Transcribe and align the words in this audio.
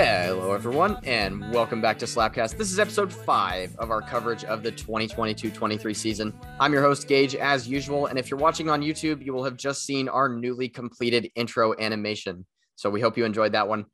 Hello, 0.00 0.52
everyone, 0.52 0.96
and 1.02 1.52
welcome 1.52 1.80
back 1.80 1.98
to 1.98 2.04
Slapcast. 2.04 2.56
This 2.56 2.70
is 2.70 2.78
episode 2.78 3.12
five 3.12 3.74
of 3.80 3.90
our 3.90 4.00
coverage 4.00 4.44
of 4.44 4.62
the 4.62 4.70
2022 4.70 5.50
23 5.50 5.92
season. 5.92 6.32
I'm 6.60 6.72
your 6.72 6.82
host, 6.82 7.08
Gage, 7.08 7.34
as 7.34 7.66
usual. 7.66 8.06
And 8.06 8.16
if 8.16 8.30
you're 8.30 8.38
watching 8.38 8.70
on 8.70 8.80
YouTube, 8.80 9.26
you 9.26 9.32
will 9.32 9.42
have 9.42 9.56
just 9.56 9.84
seen 9.84 10.08
our 10.08 10.28
newly 10.28 10.68
completed 10.68 11.32
intro 11.34 11.74
animation. 11.80 12.46
So 12.76 12.90
we 12.90 13.00
hope 13.00 13.18
you 13.18 13.24
enjoyed 13.24 13.50
that 13.54 13.66
one. 13.66 13.86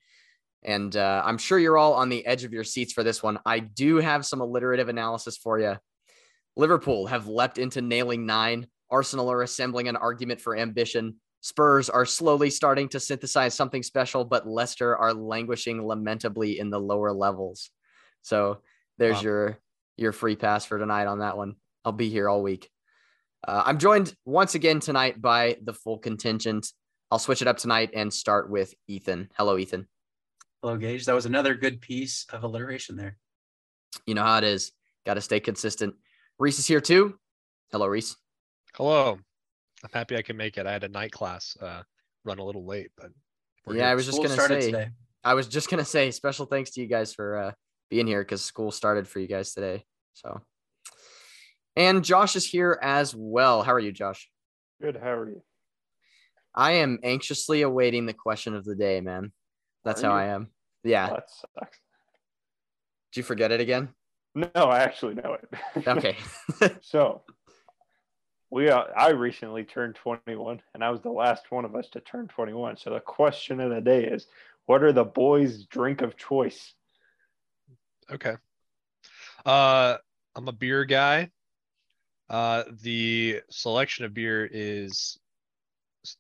And 0.62 0.95
uh, 0.95 1.22
I'm 1.24 1.38
sure 1.38 1.59
you're 1.59 1.78
all 1.78 1.95
on 1.95 2.10
the 2.10 2.26
edge 2.26 2.45
of 2.45 2.52
your 2.52 2.64
seats 2.64 2.92
for 2.92 3.02
this 3.02 3.23
one. 3.23 3.38
I 3.46 3.60
do 3.60 3.96
have 3.96 4.26
some 4.26 4.42
alliterative 4.42 4.90
analysis 4.90 5.38
for 5.38 5.59
you. 5.59 5.78
Liverpool 6.54 7.06
have 7.06 7.28
leapt 7.28 7.56
into 7.56 7.80
nailing 7.80 8.26
nine. 8.26 8.66
Arsenal 8.90 9.32
are 9.32 9.40
assembling 9.40 9.88
an 9.88 9.96
argument 9.96 10.42
for 10.42 10.54
ambition. 10.54 11.16
Spurs 11.44 11.90
are 11.90 12.06
slowly 12.06 12.48
starting 12.48 12.88
to 12.88 12.98
synthesize 12.98 13.52
something 13.52 13.82
special, 13.82 14.24
but 14.24 14.48
Leicester 14.48 14.96
are 14.96 15.12
languishing 15.12 15.86
lamentably 15.86 16.58
in 16.58 16.70
the 16.70 16.80
lower 16.80 17.12
levels. 17.12 17.68
So 18.22 18.62
there's 18.96 19.16
wow. 19.16 19.22
your 19.22 19.58
your 19.98 20.12
free 20.12 20.36
pass 20.36 20.64
for 20.64 20.78
tonight 20.78 21.04
on 21.04 21.18
that 21.18 21.36
one. 21.36 21.56
I'll 21.84 21.92
be 21.92 22.08
here 22.08 22.30
all 22.30 22.42
week. 22.42 22.70
Uh, 23.46 23.62
I'm 23.66 23.78
joined 23.78 24.16
once 24.24 24.54
again 24.54 24.80
tonight 24.80 25.20
by 25.20 25.58
the 25.62 25.74
full 25.74 25.98
contingent. 25.98 26.72
I'll 27.10 27.18
switch 27.18 27.42
it 27.42 27.48
up 27.48 27.58
tonight 27.58 27.90
and 27.92 28.10
start 28.10 28.48
with 28.48 28.73
Ethan. 28.88 29.29
Hello, 29.36 29.58
Ethan. 29.58 29.86
Hello, 30.62 30.79
Gage. 30.79 31.04
That 31.04 31.14
was 31.14 31.26
another 31.26 31.54
good 31.54 31.82
piece 31.82 32.24
of 32.32 32.45
alliteration 32.45 32.96
there. 32.96 33.18
You 34.06 34.14
know 34.14 34.23
how 34.23 34.38
it 34.38 34.45
is. 34.45 34.73
Got 35.04 35.14
to 35.14 35.20
stay 35.20 35.40
consistent. 35.40 35.95
Reese 36.38 36.58
is 36.58 36.66
here 36.66 36.80
too. 36.80 37.18
Hello, 37.70 37.86
Reese. 37.86 38.16
Hello. 38.73 39.18
I'm 39.85 39.90
happy 39.93 40.16
I 40.16 40.23
can 40.23 40.37
make 40.37 40.57
it. 40.57 40.66
I 40.66 40.73
had 40.73 40.82
a 40.85 40.88
night 40.88 41.13
class, 41.13 41.57
uh, 41.60 41.82
run 42.24 42.38
a 42.38 42.45
little 42.45 42.65
late, 42.65 42.90
but 42.96 43.10
yeah, 43.68 43.74
here. 43.74 43.85
I 43.85 43.95
was 43.95 44.07
just 44.07 44.16
school 44.16 44.29
gonna 44.29 44.49
say. 44.49 44.71
Today. 44.71 44.88
I 45.23 45.35
was 45.35 45.46
just 45.46 45.68
gonna 45.68 45.85
say 45.85 46.10
special 46.10 46.46
thanks 46.46 46.71
to 46.73 46.80
you 46.80 46.87
guys 46.87 47.13
for 47.13 47.37
uh, 47.37 47.52
being 47.91 48.07
here 48.07 48.23
because 48.23 48.43
school 48.43 48.71
started 48.71 49.07
for 49.07 49.21
you 49.21 49.26
guys 49.26 49.52
today. 49.52 49.85
So, 50.15 50.41
and 51.76 52.02
Josh 52.02 52.35
is 52.35 52.46
here 52.46 52.79
as 52.80 53.15
well. 53.15 53.63
How 53.63 53.74
are 53.74 53.80
you, 53.80 53.93
Josh? 53.93 54.30
Good. 54.80 54.96
How 54.96 55.13
are 55.13 55.29
you? 55.29 55.43
I 56.54 56.73
am 56.73 56.98
anxiously 57.02 57.63
awaiting 57.63 58.07
the 58.07 58.15
question 58.15 58.54
of 58.54 58.65
the 58.65 58.74
day, 58.74 59.02
man. 59.02 59.32
That's 59.85 60.01
how? 60.01 60.13
I 60.13 60.26
am. 60.26 60.48
Yeah. 60.82 61.09
that 61.10 61.29
sucks. 61.30 61.79
Did 63.13 63.19
you 63.19 63.23
forget 63.23 63.52
it 63.52 63.60
again? 63.60 63.91
No, 64.34 64.48
I 64.54 64.78
actually 64.81 65.15
know 65.15 65.34
it. 65.34 65.87
okay. 65.87 66.16
so 66.81 67.22
we 68.55 68.71
uh, 68.71 68.84
I 68.97 69.10
recently 69.10 69.65
turned 69.65 69.97
21 69.97 70.62
and 70.75 70.84
I 70.84 70.91
was 70.91 71.00
the 71.00 71.10
last 71.10 71.50
one 71.50 71.65
of 71.65 71.75
us 71.75 71.88
to 71.91 72.00
turn 72.00 72.28
21. 72.28 72.77
So 72.77 72.91
the 72.91 73.00
question 73.00 73.59
of 73.59 73.71
the 73.71 73.81
day 73.81 74.05
is 74.05 74.28
what 74.66 74.84
are 74.84 74.93
the 74.93 75.05
boys' 75.05 75.65
drink 75.65 76.03
of 76.03 76.16
choice? 76.16 76.72
Okay. 78.12 78.37
Uh 79.44 79.97
I'm 80.37 80.47
a 80.47 80.53
beer 80.53 80.84
guy. 80.84 81.31
Uh 82.31 82.62
the 82.81 83.41
selection 83.50 84.05
of 84.05 84.15
beer 84.15 84.49
is 84.50 85.19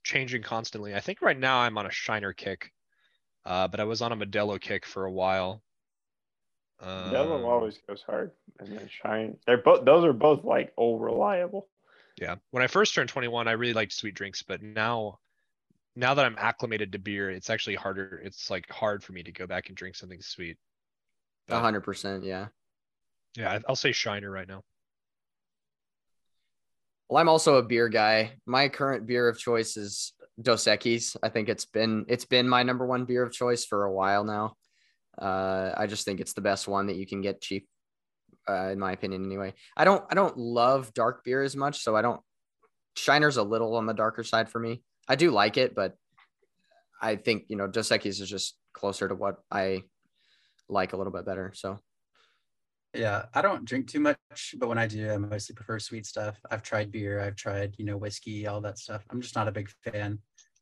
changing 0.02 0.42
constantly. 0.42 0.92
I 0.92 1.00
think 1.00 1.22
right 1.22 1.38
now 1.38 1.58
I'm 1.58 1.78
on 1.78 1.86
a 1.86 1.92
Shiner 1.92 2.32
kick. 2.32 2.72
Uh 3.46 3.68
but 3.68 3.78
I 3.78 3.84
was 3.84 4.02
on 4.02 4.10
a 4.10 4.16
Modelo 4.16 4.60
kick 4.60 4.86
for 4.86 5.04
a 5.04 5.12
while. 5.12 5.62
Modelo 6.82 7.36
um, 7.36 7.44
always 7.44 7.78
goes 7.86 8.02
hard 8.02 8.32
and 8.58 8.76
then 8.76 8.88
Shine. 8.88 9.36
They're 9.46 9.58
both 9.58 9.84
those 9.84 10.04
are 10.04 10.12
both 10.12 10.42
like 10.42 10.72
all 10.76 10.98
reliable. 10.98 11.68
Yeah. 12.20 12.36
When 12.50 12.62
I 12.62 12.68
first 12.68 12.94
turned 12.94 13.08
21, 13.08 13.48
I 13.48 13.52
really 13.52 13.72
liked 13.72 13.92
sweet 13.92 14.14
drinks, 14.14 14.42
but 14.42 14.62
now 14.62 15.18
now 15.96 16.14
that 16.14 16.24
I'm 16.24 16.36
acclimated 16.38 16.92
to 16.92 16.98
beer, 16.98 17.30
it's 17.30 17.50
actually 17.50 17.76
harder. 17.76 18.20
It's 18.24 18.50
like 18.50 18.70
hard 18.70 19.02
for 19.02 19.12
me 19.12 19.22
to 19.22 19.32
go 19.32 19.46
back 19.46 19.68
and 19.68 19.76
drink 19.76 19.94
something 19.94 20.20
sweet. 20.20 20.56
A 21.48 21.60
hundred 21.60 21.82
percent, 21.82 22.24
yeah. 22.24 22.48
Yeah, 23.36 23.58
I'll 23.68 23.76
say 23.76 23.92
Shiner 23.92 24.30
right 24.30 24.48
now. 24.48 24.62
Well, 27.08 27.20
I'm 27.20 27.28
also 27.28 27.56
a 27.56 27.62
beer 27.62 27.88
guy. 27.88 28.32
My 28.46 28.68
current 28.68 29.06
beer 29.06 29.28
of 29.28 29.38
choice 29.38 29.76
is 29.76 30.12
Dos 30.40 30.64
Equis. 30.64 31.16
I 31.22 31.28
think 31.28 31.48
it's 31.48 31.66
been 31.66 32.06
it's 32.08 32.24
been 32.24 32.48
my 32.48 32.62
number 32.62 32.86
one 32.86 33.04
beer 33.04 33.22
of 33.22 33.32
choice 33.32 33.64
for 33.64 33.84
a 33.84 33.92
while 33.92 34.24
now. 34.24 34.56
Uh, 35.20 35.72
I 35.76 35.86
just 35.86 36.04
think 36.04 36.20
it's 36.20 36.32
the 36.32 36.40
best 36.40 36.66
one 36.66 36.86
that 36.86 36.96
you 36.96 37.06
can 37.06 37.20
get 37.20 37.40
cheap 37.40 37.68
uh, 38.48 38.68
in 38.70 38.78
my 38.78 38.92
opinion. 38.92 39.24
Anyway, 39.24 39.54
I 39.76 39.84
don't 39.84 40.04
I 40.10 40.14
don't 40.14 40.36
love 40.36 40.92
dark 40.94 41.24
beer 41.24 41.42
as 41.42 41.56
much, 41.56 41.80
so 41.80 41.96
I 41.96 42.02
don't. 42.02 42.20
Shiner's 42.96 43.36
a 43.36 43.42
little 43.42 43.76
on 43.76 43.86
the 43.86 43.94
darker 43.94 44.22
side 44.22 44.48
for 44.48 44.60
me. 44.60 44.82
I 45.08 45.16
do 45.16 45.30
like 45.30 45.56
it, 45.56 45.74
but 45.74 45.96
I 47.00 47.16
think 47.16 47.44
you 47.48 47.56
know 47.56 47.66
Dos 47.66 47.88
Equis 47.90 48.20
is 48.20 48.28
just 48.28 48.56
closer 48.72 49.08
to 49.08 49.14
what 49.14 49.36
I 49.50 49.82
like 50.68 50.92
a 50.92 50.96
little 50.96 51.12
bit 51.12 51.26
better. 51.26 51.52
So. 51.54 51.78
Yeah, 52.96 53.24
I 53.34 53.42
don't 53.42 53.64
drink 53.64 53.88
too 53.88 53.98
much, 53.98 54.54
but 54.56 54.68
when 54.68 54.78
I 54.78 54.86
do, 54.86 55.10
I 55.10 55.16
mostly 55.16 55.56
prefer 55.56 55.80
sweet 55.80 56.06
stuff. 56.06 56.38
I've 56.48 56.62
tried 56.62 56.92
beer, 56.92 57.20
I've 57.20 57.34
tried, 57.34 57.74
you 57.76 57.84
know, 57.84 57.96
whiskey, 57.96 58.46
all 58.46 58.60
that 58.60 58.78
stuff. 58.78 59.04
I'm 59.10 59.20
just 59.20 59.34
not 59.34 59.48
a 59.48 59.52
big 59.52 59.68
fan, 59.82 60.20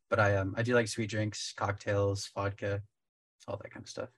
but 0.09 0.19
I 0.19 0.37
um 0.37 0.55
I 0.57 0.63
do 0.63 0.73
like 0.73 0.87
sweet 0.87 1.11
drinks, 1.11 1.53
cocktails, 1.55 2.31
vodka, 2.33 2.81
all 3.47 3.57
that 3.57 3.71
kind 3.71 3.83
of 3.83 3.89
stuff. 3.89 4.09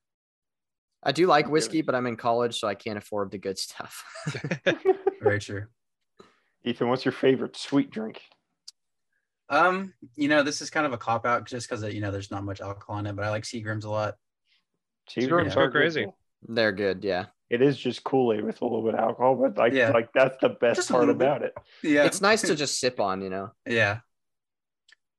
I 1.05 1.11
do 1.11 1.27
like 1.27 1.47
whiskey, 1.47 1.83
but 1.83 1.93
I'm 1.93 2.07
in 2.07 2.17
college, 2.17 2.59
so 2.59 2.67
I 2.67 2.73
can't 2.73 2.97
afford 2.97 3.29
the 3.31 3.37
good 3.37 3.59
stuff. 3.59 4.03
Very 5.21 5.39
true. 5.39 5.65
Ethan, 6.63 6.89
what's 6.89 7.05
your 7.05 7.11
favorite 7.11 7.55
sweet 7.55 7.91
drink? 7.91 8.19
Um, 9.49 9.93
you 10.15 10.27
know, 10.27 10.41
this 10.41 10.61
is 10.61 10.71
kind 10.71 10.87
of 10.87 10.93
a 10.93 10.97
cop 10.97 11.27
out 11.27 11.45
just 11.45 11.69
because 11.69 11.83
you 11.93 12.01
know 12.01 12.09
there's 12.09 12.31
not 12.31 12.43
much 12.43 12.59
alcohol 12.59 12.97
in 12.97 13.05
it, 13.05 13.15
but 13.15 13.23
I 13.23 13.29
like 13.29 13.43
Seagrams 13.43 13.85
a 13.85 13.89
lot. 13.89 14.15
Seagrams 15.09 15.55
are 15.55 15.69
crazy. 15.69 16.07
They're 16.47 16.71
good, 16.71 17.03
yeah. 17.03 17.25
It 17.49 17.61
is 17.61 17.77
just 17.77 18.03
Kool-Aid 18.03 18.43
with 18.43 18.61
a 18.61 18.65
little 18.65 18.83
bit 18.83 18.95
of 18.95 18.99
alcohol, 18.99 19.35
but 19.35 19.55
like 19.57 19.73
yeah. 19.73 19.91
like 19.91 20.09
that's 20.13 20.35
the 20.41 20.49
best 20.49 20.77
just 20.77 20.91
part 20.91 21.09
about 21.09 21.43
it. 21.43 21.53
Yeah. 21.83 22.05
It's 22.05 22.21
nice 22.21 22.41
to 22.41 22.55
just 22.55 22.79
sip 22.79 22.99
on, 22.99 23.21
you 23.21 23.29
know. 23.29 23.51
Yeah. 23.67 23.99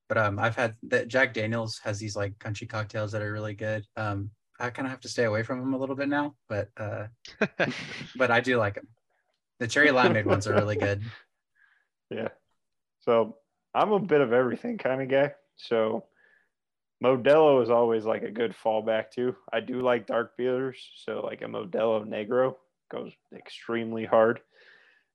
But 0.09 0.17
um 0.17 0.37
I've 0.37 0.55
had 0.55 0.75
that 0.83 1.07
Jack 1.07 1.33
Daniels 1.33 1.79
has 1.85 1.99
these 1.99 2.17
like 2.17 2.37
country 2.37 2.67
cocktails 2.67 3.13
that 3.13 3.21
are 3.21 3.31
really 3.31 3.53
good. 3.53 3.85
Um 3.95 4.31
I 4.59 4.69
kind 4.69 4.87
of 4.87 4.91
have 4.91 5.01
to 5.01 5.09
stay 5.09 5.23
away 5.23 5.43
from 5.43 5.59
them 5.59 5.73
a 5.73 5.77
little 5.77 5.95
bit 5.95 6.09
now, 6.09 6.35
but 6.49 6.69
uh, 6.77 7.07
but 8.15 8.31
I 8.31 8.39
do 8.39 8.57
like 8.57 8.75
them. 8.75 8.87
The 9.59 9.67
cherry 9.67 9.89
limeade 9.89 10.25
ones 10.25 10.47
are 10.47 10.53
really 10.53 10.75
good. 10.75 11.01
Yeah. 12.09 12.29
So 13.01 13.35
I'm 13.73 13.91
a 13.91 13.99
bit 13.99 14.21
of 14.21 14.31
everything 14.31 14.77
kind 14.77 15.01
of 15.01 15.09
guy. 15.09 15.33
So 15.57 16.05
Modelo 17.03 17.61
is 17.61 17.69
always 17.69 18.05
like 18.05 18.23
a 18.23 18.31
good 18.31 18.55
fallback 18.63 19.11
too. 19.11 19.35
I 19.51 19.59
do 19.59 19.81
like 19.81 20.07
dark 20.07 20.37
beers, 20.37 20.77
so 20.95 21.19
like 21.19 21.41
a 21.41 21.45
Modelo 21.45 22.07
Negro 22.07 22.55
goes 22.89 23.11
extremely 23.35 24.05
hard. 24.05 24.39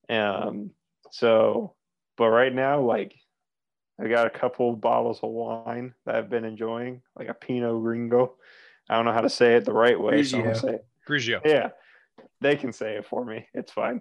Um, 0.09 0.73
so, 1.11 1.75
but 2.17 2.29
right 2.29 2.55
now, 2.55 2.83
like 2.83 3.15
I 4.01 4.09
got 4.09 4.27
a 4.27 4.39
couple 4.39 4.75
bottles 4.77 5.21
of 5.23 5.31
wine 5.31 5.95
that 6.07 6.15
I've 6.15 6.31
been 6.31 6.45
enjoying, 6.45 7.03
like 7.17 7.29
a 7.29 7.35
Pinot 7.35 7.83
Gringo. 7.83 8.35
I 8.89 8.97
don't 8.97 9.05
know 9.05 9.13
how 9.13 9.21
to 9.21 9.31
say 9.31 9.55
it 9.55 9.65
the 9.65 9.73
right 9.73 9.99
way. 9.99 10.21
Grigio. 10.21 10.57
So 10.57 10.79
Grigio. 11.09 11.41
Yeah, 11.45 11.71
they 12.41 12.57
can 12.57 12.73
say 12.73 12.97
it 12.97 13.07
for 13.07 13.25
me. 13.25 13.47
It's 13.55 13.73
fine. 13.73 14.01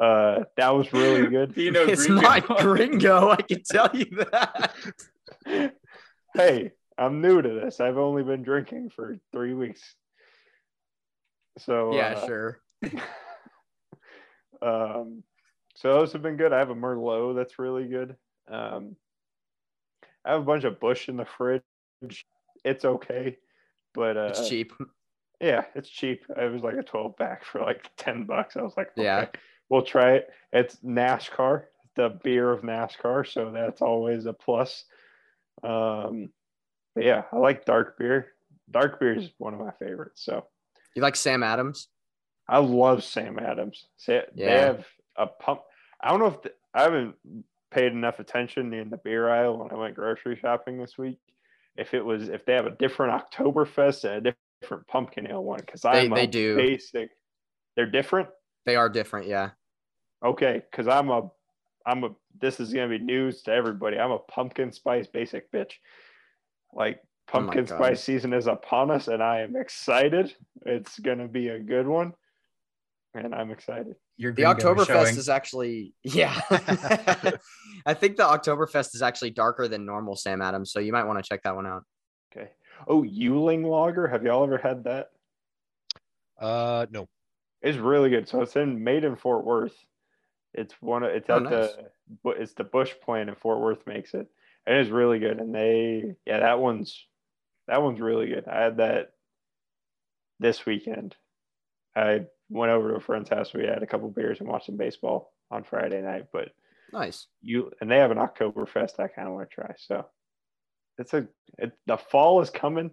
Uh, 0.00 0.44
that 0.56 0.70
was 0.70 0.92
really 0.92 1.28
good. 1.28 1.52
you 1.56 1.70
know, 1.70 1.82
it's 1.82 2.06
gringo. 2.06 2.22
not 2.22 2.58
gringo. 2.58 3.30
I 3.30 3.42
can 3.42 3.62
tell 3.62 3.90
you 3.94 4.24
that. 4.32 4.74
hey, 6.34 6.72
I'm 6.96 7.20
new 7.20 7.42
to 7.42 7.48
this. 7.48 7.80
I've 7.80 7.98
only 7.98 8.22
been 8.22 8.42
drinking 8.42 8.90
for 8.90 9.18
three 9.32 9.52
weeks. 9.52 9.94
So 11.58 11.94
yeah, 11.94 12.14
uh, 12.16 12.26
sure. 12.26 12.60
um, 14.62 15.22
so 15.74 15.94
those 15.94 16.12
have 16.12 16.22
been 16.22 16.36
good. 16.36 16.52
I 16.52 16.58
have 16.58 16.70
a 16.70 16.74
Merlot 16.74 17.36
that's 17.36 17.58
really 17.58 17.86
good. 17.86 18.16
Um, 18.50 18.96
I 20.24 20.32
have 20.32 20.42
a 20.42 20.44
bunch 20.44 20.64
of 20.64 20.80
Busch 20.80 21.08
in 21.08 21.16
the 21.16 21.24
fridge. 21.24 21.62
It's 22.64 22.84
okay. 22.84 23.36
But 23.94 24.16
uh, 24.16 24.28
it's 24.30 24.48
cheap. 24.48 24.72
Yeah, 25.42 25.64
it's 25.74 25.88
cheap. 25.88 26.26
It 26.36 26.52
was 26.52 26.62
like 26.62 26.76
a 26.76 26.82
12 26.82 27.16
pack 27.16 27.44
for 27.46 27.62
like 27.62 27.90
10 27.96 28.24
bucks. 28.24 28.58
I 28.58 28.62
was 28.62 28.74
like, 28.76 28.90
okay, 28.90 29.04
yeah, 29.04 29.26
we'll 29.70 29.80
try 29.80 30.16
it. 30.16 30.28
It's 30.52 30.76
NASCAR, 30.84 31.62
the 31.96 32.20
beer 32.22 32.50
of 32.50 32.60
NASCAR. 32.60 33.26
So 33.26 33.50
that's 33.50 33.80
always 33.80 34.26
a 34.26 34.34
plus. 34.34 34.84
Um, 35.62 36.28
yeah, 36.94 37.22
I 37.32 37.38
like 37.38 37.64
dark 37.64 37.96
beer. 37.98 38.32
Dark 38.70 39.00
beer 39.00 39.16
is 39.16 39.30
one 39.38 39.54
of 39.54 39.60
my 39.60 39.72
favorites. 39.78 40.22
So 40.22 40.44
you 40.94 41.00
like 41.00 41.16
Sam 41.16 41.42
Adams? 41.42 41.88
I 42.46 42.58
love 42.58 43.02
Sam 43.02 43.38
Adams. 43.38 43.86
Say, 43.96 44.22
yeah. 44.34 44.46
They 44.46 44.60
have 44.66 44.86
a 45.16 45.26
pump. 45.26 45.62
I 46.02 46.10
don't 46.10 46.20
know 46.20 46.26
if 46.26 46.42
the, 46.42 46.52
I 46.74 46.82
haven't 46.82 47.14
paid 47.70 47.92
enough 47.92 48.18
attention 48.18 48.74
in 48.74 48.90
the 48.90 48.98
beer 48.98 49.30
aisle 49.30 49.56
when 49.56 49.70
I 49.70 49.76
went 49.76 49.94
grocery 49.94 50.36
shopping 50.36 50.78
this 50.78 50.98
week 50.98 51.18
if 51.76 51.94
it 51.94 52.04
was 52.04 52.28
if 52.28 52.44
they 52.44 52.54
have 52.54 52.66
a 52.66 52.76
different 52.76 53.22
Oktoberfest 53.22 54.04
and 54.04 54.26
a 54.26 54.34
different 54.60 54.86
pumpkin 54.86 55.26
ale 55.30 55.44
one 55.44 55.60
because 55.60 55.84
I'm 55.84 56.10
they, 56.10 56.22
they 56.22 56.26
do 56.26 56.56
basic. 56.56 57.10
They're 57.76 57.90
different. 57.90 58.28
They 58.66 58.76
are 58.76 58.88
different, 58.88 59.26
yeah. 59.26 59.50
Okay, 60.24 60.62
because 60.70 60.88
I'm 60.88 61.10
a 61.10 61.30
I'm 61.86 62.04
a 62.04 62.10
this 62.38 62.60
is 62.60 62.72
gonna 62.72 62.88
be 62.88 62.98
news 62.98 63.42
to 63.42 63.52
everybody. 63.52 63.98
I'm 63.98 64.10
a 64.10 64.18
pumpkin 64.18 64.72
spice 64.72 65.06
basic 65.06 65.50
bitch. 65.52 65.72
Like 66.72 67.00
oh 67.02 67.32
Pumpkin 67.32 67.64
God. 67.64 67.76
spice 67.76 68.02
season 68.02 68.32
is 68.32 68.46
upon 68.46 68.90
us, 68.90 69.08
and 69.08 69.22
I 69.22 69.40
am 69.40 69.56
excited. 69.56 70.34
It's 70.66 70.98
gonna 70.98 71.28
be 71.28 71.48
a 71.48 71.58
good 71.58 71.86
one, 71.86 72.12
and 73.14 73.34
I'm 73.34 73.50
excited. 73.50 73.96
Your 74.20 74.34
The 74.34 74.42
gringo 74.42 74.74
Oktoberfest 74.74 75.16
is 75.16 75.30
actually 75.30 75.94
yeah. 76.04 76.38
I 77.86 77.94
think 77.94 78.18
the 78.18 78.24
Oktoberfest 78.24 78.94
is 78.94 79.00
actually 79.00 79.30
darker 79.30 79.66
than 79.66 79.86
normal, 79.86 80.14
Sam 80.14 80.42
Adams. 80.42 80.72
So 80.72 80.78
you 80.78 80.92
might 80.92 81.04
want 81.04 81.24
to 81.24 81.26
check 81.26 81.42
that 81.44 81.56
one 81.56 81.66
out. 81.66 81.84
Okay. 82.30 82.50
Oh, 82.86 83.02
Yuengling 83.02 83.64
Lager. 83.64 84.06
Have 84.08 84.22
y'all 84.22 84.44
ever 84.44 84.58
had 84.58 84.84
that? 84.84 85.08
Uh, 86.38 86.84
no. 86.90 87.08
It's 87.62 87.78
really 87.78 88.10
good. 88.10 88.28
So 88.28 88.42
it's 88.42 88.56
in 88.56 88.84
made 88.84 89.04
in 89.04 89.16
Fort 89.16 89.42
Worth. 89.42 89.74
It's 90.52 90.74
one 90.82 91.02
of 91.02 91.12
it's 91.12 91.30
Oh, 91.30 91.36
at 91.36 91.42
nice. 91.44 91.70
the 92.22 92.30
it's 92.32 92.52
the 92.52 92.64
Busch 92.64 92.92
plant 93.02 93.30
in 93.30 93.36
Fort 93.36 93.60
Worth 93.60 93.86
makes 93.86 94.12
it. 94.12 94.26
And 94.66 94.76
it's 94.76 94.90
really 94.90 95.18
good. 95.18 95.38
And 95.40 95.54
they 95.54 96.14
yeah, 96.26 96.40
that 96.40 96.58
one's 96.58 97.06
that 97.68 97.80
one's 97.80 98.00
really 98.00 98.26
good. 98.26 98.46
I 98.46 98.60
had 98.64 98.76
that 98.76 99.12
this 100.40 100.66
weekend. 100.66 101.16
I 101.96 102.26
went 102.50 102.70
over 102.72 102.90
to 102.90 102.96
a 102.96 103.00
friend's 103.00 103.30
house. 103.30 103.54
We 103.54 103.64
had 103.64 103.82
a 103.82 103.86
couple 103.86 104.08
beers 104.10 104.40
and 104.40 104.48
watched 104.48 104.66
some 104.66 104.76
baseball 104.76 105.32
on 105.50 105.64
Friday 105.64 106.02
night. 106.02 106.26
But 106.32 106.50
Nice. 106.92 107.28
you 107.40 107.70
and 107.80 107.90
they 107.90 107.98
have 107.98 108.10
an 108.10 108.18
Oktoberfest 108.18 108.98
I 108.98 109.06
kind 109.08 109.28
of 109.28 109.34
want 109.34 109.48
to 109.48 109.54
try. 109.54 109.74
So 109.78 110.04
it's 110.98 111.14
a 111.14 111.26
it, 111.58 111.72
the 111.86 111.96
fall 111.96 112.40
is 112.42 112.50
coming. 112.50 112.90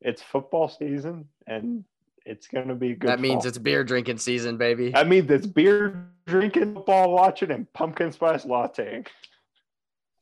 It's 0.00 0.22
football 0.22 0.68
season 0.68 1.24
and 1.46 1.84
it's 2.26 2.46
gonna 2.46 2.74
be 2.74 2.94
good. 2.94 3.08
that 3.08 3.20
means 3.20 3.42
fall. 3.44 3.48
it's 3.48 3.58
beer 3.58 3.82
drinking 3.84 4.18
season, 4.18 4.58
baby. 4.58 4.94
I 4.94 5.02
mean, 5.04 5.26
it's 5.32 5.46
beer 5.46 6.08
drinking, 6.26 6.74
football 6.74 7.10
watching, 7.12 7.50
and 7.50 7.72
pumpkin 7.72 8.12
spice 8.12 8.44
latte. 8.44 9.04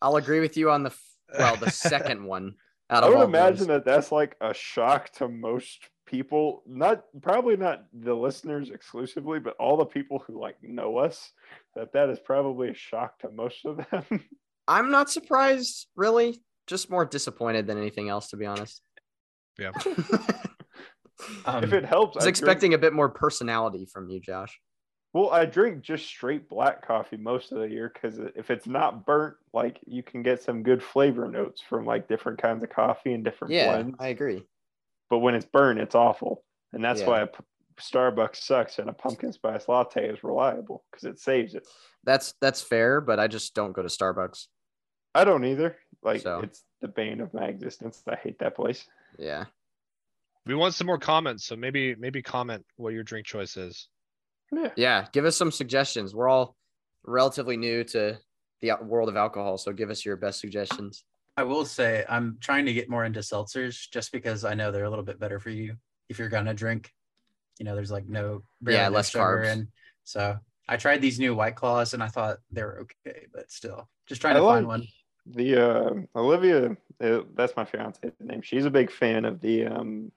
I'll 0.01 0.17
agree 0.17 0.41
with 0.41 0.57
you 0.57 0.71
on 0.71 0.85
the 0.85 0.95
well, 1.39 1.57
the 1.57 1.71
second 1.71 2.25
one. 2.27 2.55
Out 2.91 3.03
I 3.03 3.09
of 3.09 3.15
would 3.15 3.25
imagine 3.25 3.59
those. 3.67 3.67
that 3.69 3.85
that's 3.85 4.13
like 4.13 4.37
a 4.41 4.55
shock 4.55 5.11
to 5.15 5.27
most 5.29 5.81
people. 6.07 6.63
Not 6.67 7.05
probably 7.21 7.57
not 7.57 7.85
the 7.93 8.15
listeners 8.15 8.71
exclusively, 8.71 9.39
but 9.39 9.55
all 9.59 9.77
the 9.77 9.85
people 9.85 10.23
who 10.27 10.41
like 10.41 10.57
know 10.63 10.97
us. 10.99 11.33
That 11.75 11.93
that 11.93 12.09
is 12.09 12.19
probably 12.19 12.71
a 12.71 12.75
shock 12.75 13.19
to 13.21 13.31
most 13.31 13.65
of 13.67 13.85
them. 13.91 14.25
I'm 14.69 14.91
not 14.91 15.11
surprised, 15.11 15.89
really. 15.95 16.41
Just 16.67 16.91
more 16.91 17.05
disappointed 17.05 17.67
than 17.67 17.79
anything 17.79 18.09
else, 18.09 18.31
to 18.31 18.37
be 18.37 18.47
honest. 18.47 18.81
Yeah. 19.59 19.71
Um, 21.47 21.65
if 21.65 21.73
it 21.73 21.87
helps, 21.87 22.17
I 22.17 22.19
was 22.19 22.27
I 22.27 22.29
expecting 22.29 22.73
Drink, 22.73 22.81
a 22.81 22.87
bit 22.87 22.93
more 22.93 23.09
personality 23.09 23.87
from 23.91 24.11
you, 24.11 24.21
Josh. 24.21 24.61
well, 25.15 25.31
I 25.31 25.47
drink 25.47 25.83
just 25.83 26.05
straight 26.05 26.47
black 26.47 26.87
coffee 26.87 27.17
most 27.17 27.53
of 27.53 27.59
the 27.59 27.71
year 27.71 27.91
because 27.91 28.19
if 28.35 28.51
it's 28.51 28.67
not 28.67 29.07
burnt, 29.07 29.37
like 29.55 29.81
you 29.87 30.03
can 30.03 30.23
get 30.23 30.43
some 30.43 30.63
good 30.63 30.83
flavor 30.83 31.27
notes 31.27 31.63
from 31.67 31.87
like 31.87 32.07
different 32.07 32.39
kinds 32.41 32.63
of 32.63 32.69
coffee 32.69 33.15
and 33.15 33.25
different 33.25 33.53
ones. 33.53 33.63
Yeah, 33.63 33.73
blends. 33.73 33.97
I 33.99 34.09
agree. 34.09 34.43
But 35.11 35.19
when 35.19 35.35
it's 35.35 35.47
burnt, 35.47 35.79
it's 35.81 35.95
awful, 35.95 36.45
and 36.73 36.85
that's 36.85 37.01
Yeah. 37.01 37.07
why 37.09 37.21
a 37.23 37.27
p- 37.27 37.45
Starbucks 37.79 38.37
sucks 38.37 38.79
and 38.79 38.89
a 38.89 38.93
pumpkin 38.95 39.33
spice 39.33 39.69
latte 39.69 40.09
is 40.09 40.25
reliable 40.25 40.85
because 40.91 41.05
it 41.05 41.19
saves 41.19 41.55
it. 41.55 41.67
That's 42.05 42.33
that's 42.41 42.63
fair, 42.63 43.01
but 43.03 43.19
I 43.21 43.29
just 43.29 43.55
don't 43.55 43.73
go 43.73 43.83
to 43.83 43.89
Starbucks. 43.89 44.47
I 45.15 45.25
don't 45.25 45.45
either. 45.45 45.77
Like 46.03 46.23
So. 46.23 46.41
it's 46.41 46.65
the 46.81 46.89
bane 46.89 47.21
of 47.21 47.35
my 47.35 47.47
existence. 47.47 48.03
I 48.09 48.17
hate 48.17 48.39
that 48.39 48.55
place. 48.57 48.87
Yeah. 49.19 49.45
We 50.47 50.55
want 50.55 50.75
some 50.75 50.87
more 50.87 50.99
comments, 50.99 51.45
so 51.45 51.57
maybe 51.57 51.95
maybe 51.97 52.23
comment 52.23 52.65
what 52.77 52.93
your 52.95 53.03
drink 53.03 53.27
choice 53.27 53.57
is. 53.57 53.89
Yeah. 54.53 54.71
Yeah. 54.77 55.07
Give 55.13 55.25
us 55.25 55.37
some 55.37 55.51
suggestions. 55.51 56.15
We're 56.15 56.29
all 56.29 56.57
relatively 57.05 57.57
new 57.57 57.85
to 57.85 58.19
the 58.63 58.73
world 58.83 59.09
of 59.11 59.17
alcohol, 59.17 59.59
so 59.59 59.73
give 59.73 59.91
us 59.91 60.05
your 60.05 60.17
best 60.17 60.41
suggestions. 60.41 61.05
I 61.37 61.43
will 61.45 61.65
say 61.65 62.05
I'm 62.09 62.39
trying 62.41 62.67
to 62.67 62.73
get 62.73 62.89
more 62.89 63.05
into 63.05 63.21
seltzers 63.21 63.91
just 63.91 64.13
because 64.13 64.45
I 64.45 64.55
know 64.55 64.71
they're 64.73 64.85
a 64.85 64.91
little 64.91 65.05
bit 65.05 65.19
better 65.21 65.39
for 65.39 65.51
you 65.51 65.77
if 66.09 66.19
you're 66.19 66.29
gonna 66.29 66.55
drink. 66.55 66.93
You 67.59 67.65
know, 67.65 67.75
there's 67.75 67.91
like 67.91 68.07
no 68.07 68.43
Yeah, 68.63 68.89
less 68.89 69.11
sugar 69.11 69.43
carbs. 69.43 69.53
And 69.53 69.69
so 70.05 70.39
I 70.69 70.77
tried 70.77 71.01
these 71.03 71.19
new 71.19 71.35
white 71.35 71.57
claws 71.57 71.95
and 71.95 72.03
I 72.03 72.09
thought 72.09 72.39
they 72.51 72.63
were 72.63 72.81
okay, 73.07 73.27
but 73.33 73.51
still 73.51 73.89
just 74.07 74.21
trying 74.21 74.37
I 74.37 74.41
to 74.41 74.45
like 74.45 74.55
find 74.57 74.67
one. 74.67 74.89
the 75.27 75.57
uh, 75.57 75.91
Olivia. 76.19 76.77
Uh, 77.01 77.21
that's 77.35 77.57
my 77.57 77.65
fiance's 77.65 78.13
name. 78.21 78.43
She's 78.43 78.65
a 78.65 78.71
big 78.71 78.91
fan 78.91 79.25
of 79.25 79.41
the. 79.41 79.67
Um, 79.67 80.13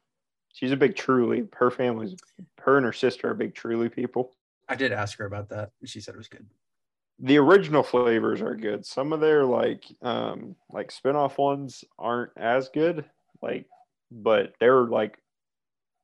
she's 0.54 0.72
a 0.72 0.78
big 0.78 0.96
Truly. 0.96 1.48
Her 1.54 1.72
family's 1.72 2.16
her 2.62 2.78
and 2.78 2.86
her 2.86 2.94
sister 2.94 3.30
are 3.30 3.34
big 3.34 3.54
Truly 3.56 3.90
people. 3.90 4.32
I 4.68 4.76
did 4.76 4.92
ask 4.92 5.18
her 5.18 5.26
about 5.26 5.50
that. 5.50 5.72
and 5.82 5.90
She 5.90 6.00
said 6.00 6.14
it 6.16 6.18
was 6.18 6.28
good. 6.28 6.46
The 7.22 7.38
original 7.38 7.84
flavors 7.84 8.42
are 8.42 8.56
good. 8.56 8.86
Some 8.86 9.14
of 9.14 9.20
their 9.20 9.46
like 9.46 9.84
um 10.02 10.56
like 10.70 10.92
spin-off 10.92 11.38
ones 11.38 11.84
aren't 11.98 12.32
as 12.38 12.70
good. 12.70 13.06
Like 13.42 13.66
but 14.12 14.54
they're 14.60 14.84
like 14.86 15.18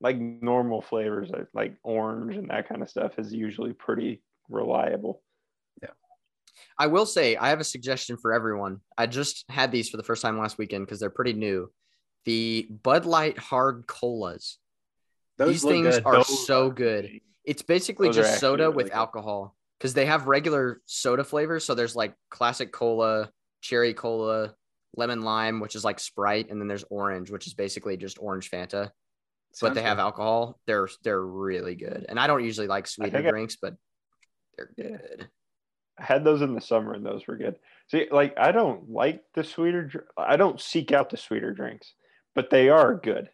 like 0.00 0.18
normal 0.18 0.82
flavors 0.82 1.30
like- 1.30 1.48
like 1.54 1.74
orange 1.82 2.36
and 2.36 2.50
that 2.50 2.68
kind 2.68 2.82
of 2.82 2.90
stuff 2.90 3.18
is 3.18 3.32
usually 3.32 3.72
pretty 3.72 4.22
reliable. 4.50 5.22
Yeah. 5.82 5.90
I 6.78 6.86
will 6.88 7.06
say 7.06 7.36
I 7.36 7.48
have 7.48 7.60
a 7.60 7.64
suggestion 7.64 8.16
for 8.18 8.32
everyone. 8.32 8.80
I 8.98 9.06
just 9.06 9.44
had 9.48 9.72
these 9.72 9.88
for 9.88 9.96
the 9.96 10.02
first 10.02 10.22
time 10.22 10.38
last 10.38 10.58
weekend 10.58 10.84
because 10.86 11.00
they're 11.00 11.10
pretty 11.10 11.32
new. 11.32 11.70
The 12.26 12.68
Bud 12.82 13.06
Light 13.06 13.38
hard 13.38 13.86
colas. 13.86 14.58
Those 15.38 15.62
These 15.62 15.64
things 15.64 15.94
good. 15.96 16.04
are 16.06 16.14
Those 16.16 16.46
so 16.46 16.70
good. 16.70 17.20
It's 17.44 17.62
basically 17.62 18.08
Those 18.08 18.16
just 18.16 18.28
actually 18.32 18.40
soda 18.40 18.62
really 18.64 18.76
with 18.76 18.86
good. 18.86 18.94
alcohol 18.94 19.56
because 19.78 19.94
they 19.94 20.06
have 20.06 20.26
regular 20.26 20.80
soda 20.86 21.24
flavors. 21.24 21.64
So 21.64 21.74
there's 21.74 21.96
like 21.96 22.14
classic 22.30 22.72
cola, 22.72 23.30
cherry 23.60 23.94
cola, 23.94 24.54
lemon 24.96 25.22
lime, 25.22 25.60
which 25.60 25.74
is 25.74 25.84
like 25.84 26.00
Sprite, 26.00 26.50
and 26.50 26.60
then 26.60 26.68
there's 26.68 26.84
orange, 26.90 27.30
which 27.30 27.46
is 27.46 27.54
basically 27.54 27.96
just 27.96 28.18
orange 28.20 28.50
Fanta. 28.50 28.90
but 28.90 29.56
Sounds 29.56 29.74
they 29.74 29.82
have 29.82 29.98
alcohol. 29.98 30.58
They're 30.66 30.88
they're 31.02 31.24
really 31.24 31.74
good. 31.74 32.06
And 32.08 32.18
I 32.18 32.26
don't 32.26 32.44
usually 32.44 32.66
like 32.66 32.86
sweeter 32.86 33.10
think 33.12 33.26
I- 33.26 33.30
drinks, 33.30 33.56
but 33.60 33.74
they're 34.56 34.72
good. 34.76 35.28
I 35.98 36.02
had 36.04 36.24
those 36.24 36.42
in 36.42 36.54
the 36.54 36.60
summer 36.60 36.92
and 36.92 37.04
those 37.06 37.26
were 37.26 37.36
good. 37.38 37.56
See, 37.90 38.06
like 38.10 38.34
I 38.38 38.52
don't 38.52 38.90
like 38.90 39.22
the 39.34 39.42
sweeter. 39.44 40.06
I 40.16 40.36
don't 40.36 40.60
seek 40.60 40.92
out 40.92 41.08
the 41.08 41.16
sweeter 41.16 41.52
drinks, 41.54 41.94
but 42.34 42.50
they 42.50 42.68
are 42.68 42.94
good. 42.94 43.30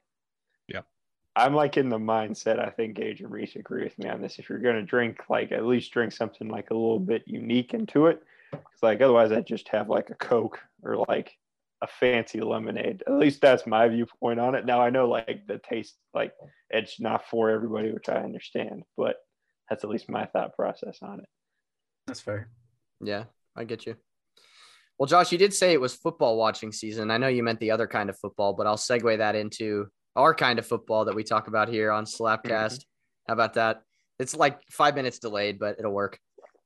Yep. 1.36 1.46
I'm 1.46 1.54
like 1.54 1.76
in 1.76 1.88
the 1.88 1.98
mindset. 1.98 2.58
I 2.58 2.70
think 2.70 2.96
Gage 2.96 3.20
and 3.20 3.30
Reese 3.30 3.56
agree 3.56 3.84
with 3.84 3.98
me 3.98 4.08
on 4.08 4.20
this. 4.20 4.38
If 4.38 4.48
you're 4.48 4.58
gonna 4.58 4.82
drink, 4.82 5.20
like 5.28 5.52
at 5.52 5.64
least 5.66 5.92
drink 5.92 6.12
something 6.12 6.48
like 6.48 6.70
a 6.70 6.74
little 6.74 6.98
bit 7.00 7.22
unique 7.26 7.74
into 7.74 8.06
it. 8.06 8.22
'Cause, 8.52 8.82
like 8.82 9.00
otherwise, 9.00 9.32
I 9.32 9.40
just 9.40 9.68
have 9.68 9.88
like 9.88 10.10
a 10.10 10.14
Coke 10.14 10.60
or 10.82 10.96
like 11.08 11.32
a 11.80 11.86
fancy 11.86 12.40
lemonade. 12.40 13.02
At 13.06 13.14
least 13.14 13.40
that's 13.40 13.66
my 13.66 13.88
viewpoint 13.88 14.38
on 14.38 14.54
it. 14.54 14.66
Now 14.66 14.80
I 14.80 14.90
know 14.90 15.08
like 15.08 15.46
the 15.46 15.58
taste, 15.58 15.96
like 16.14 16.32
it's 16.70 17.00
not 17.00 17.26
for 17.28 17.50
everybody, 17.50 17.92
which 17.92 18.08
I 18.08 18.16
understand, 18.22 18.84
but 18.96 19.16
that's 19.68 19.84
at 19.84 19.90
least 19.90 20.10
my 20.10 20.26
thought 20.26 20.54
process 20.54 20.98
on 21.02 21.20
it. 21.20 21.28
That's 22.06 22.20
fair. 22.20 22.50
Yeah, 23.00 23.24
I 23.56 23.64
get 23.64 23.86
you. 23.86 23.96
Well, 24.98 25.06
Josh, 25.06 25.32
you 25.32 25.38
did 25.38 25.54
say 25.54 25.72
it 25.72 25.80
was 25.80 25.94
football 25.94 26.36
watching 26.36 26.70
season. 26.72 27.10
I 27.10 27.16
know 27.16 27.28
you 27.28 27.42
meant 27.42 27.58
the 27.58 27.70
other 27.70 27.86
kind 27.86 28.10
of 28.10 28.18
football, 28.18 28.52
but 28.52 28.66
I'll 28.66 28.76
segue 28.76 29.18
that 29.18 29.34
into 29.34 29.88
our 30.16 30.34
kind 30.34 30.58
of 30.58 30.66
football 30.66 31.06
that 31.06 31.14
we 31.14 31.24
talk 31.24 31.48
about 31.48 31.68
here 31.68 31.90
on 31.90 32.04
Slapcast. 32.04 32.84
How 33.26 33.34
about 33.34 33.54
that? 33.54 33.82
It's 34.18 34.36
like 34.36 34.60
five 34.70 34.94
minutes 34.94 35.18
delayed, 35.18 35.58
but 35.58 35.78
it'll 35.78 35.92
work. 35.92 36.18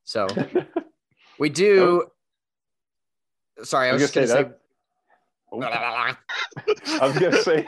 So 0.05 0.26
we 1.38 1.49
do. 1.49 2.07
Sorry, 3.62 3.88
I 3.88 3.93
was, 3.93 4.03
just 4.03 4.15
gonna 4.15 4.26
say. 4.26 4.43
that. 4.45 4.61
Oh, 5.53 5.61
I 7.00 7.07
was 7.07 7.19
gonna 7.19 7.43
say 7.43 7.67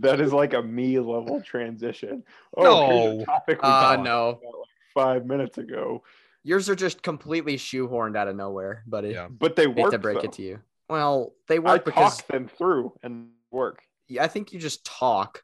that 0.00 0.20
is 0.20 0.32
like 0.32 0.52
a 0.52 0.62
me 0.62 0.98
level 0.98 1.40
transition. 1.40 2.22
Oh, 2.56 3.18
No. 3.18 3.24
topic 3.24 3.62
we 3.62 3.68
Uh, 3.68 3.96
no, 4.02 4.28
like 4.42 4.68
five 4.94 5.26
minutes 5.26 5.58
ago, 5.58 6.02
yours 6.42 6.68
are 6.68 6.74
just 6.74 7.02
completely 7.02 7.56
shoehorned 7.56 8.16
out 8.16 8.28
of 8.28 8.36
nowhere, 8.36 8.82
buddy. 8.86 9.10
Yeah. 9.10 9.28
but 9.28 9.56
they 9.56 9.66
work. 9.66 9.92
to 9.92 9.98
break 9.98 10.18
though. 10.18 10.24
it 10.24 10.32
to 10.32 10.42
you. 10.42 10.58
Well, 10.88 11.32
they 11.46 11.56
I 11.56 11.60
work 11.60 11.84
because 11.84 12.16
talked 12.16 12.28
them 12.28 12.48
through 12.48 12.92
and 13.02 13.28
work. 13.50 13.80
I 14.18 14.26
think 14.26 14.52
you 14.52 14.58
just 14.58 14.84
talk, 14.84 15.42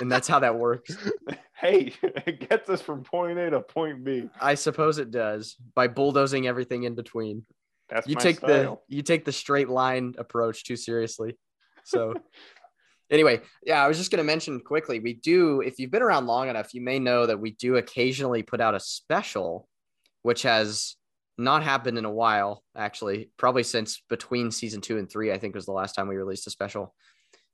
and 0.00 0.10
that's 0.10 0.28
how 0.28 0.40
that 0.40 0.56
works. 0.56 0.96
Hey, 1.60 1.92
it 2.02 2.48
gets 2.48 2.70
us 2.70 2.80
from 2.80 3.02
point 3.02 3.38
A 3.38 3.50
to 3.50 3.60
point 3.60 4.04
B. 4.04 4.28
I 4.40 4.54
suppose 4.54 4.98
it 4.98 5.10
does 5.10 5.56
by 5.74 5.88
bulldozing 5.88 6.46
everything 6.46 6.84
in 6.84 6.94
between. 6.94 7.44
That's 7.88 8.06
you 8.06 8.14
take 8.14 8.36
style. 8.36 8.82
the 8.88 8.96
you 8.96 9.02
take 9.02 9.24
the 9.24 9.32
straight 9.32 9.68
line 9.68 10.14
approach 10.18 10.64
too 10.64 10.76
seriously. 10.76 11.36
So 11.84 12.14
anyway, 13.10 13.40
yeah, 13.64 13.82
I 13.82 13.88
was 13.88 13.98
just 13.98 14.12
gonna 14.12 14.24
mention 14.24 14.60
quickly. 14.60 15.00
We 15.00 15.14
do, 15.14 15.60
if 15.60 15.80
you've 15.80 15.90
been 15.90 16.02
around 16.02 16.26
long 16.26 16.48
enough, 16.48 16.74
you 16.74 16.80
may 16.80 17.00
know 17.00 17.26
that 17.26 17.40
we 17.40 17.52
do 17.52 17.76
occasionally 17.76 18.44
put 18.44 18.60
out 18.60 18.76
a 18.76 18.80
special, 18.80 19.66
which 20.22 20.42
has 20.42 20.94
not 21.38 21.64
happened 21.64 21.98
in 21.98 22.04
a 22.04 22.10
while, 22.10 22.62
actually, 22.76 23.30
probably 23.36 23.62
since 23.62 24.02
between 24.08 24.50
season 24.50 24.80
two 24.80 24.98
and 24.98 25.10
three, 25.10 25.32
I 25.32 25.38
think 25.38 25.54
was 25.54 25.66
the 25.66 25.72
last 25.72 25.94
time 25.94 26.08
we 26.08 26.16
released 26.16 26.46
a 26.46 26.50
special. 26.50 26.94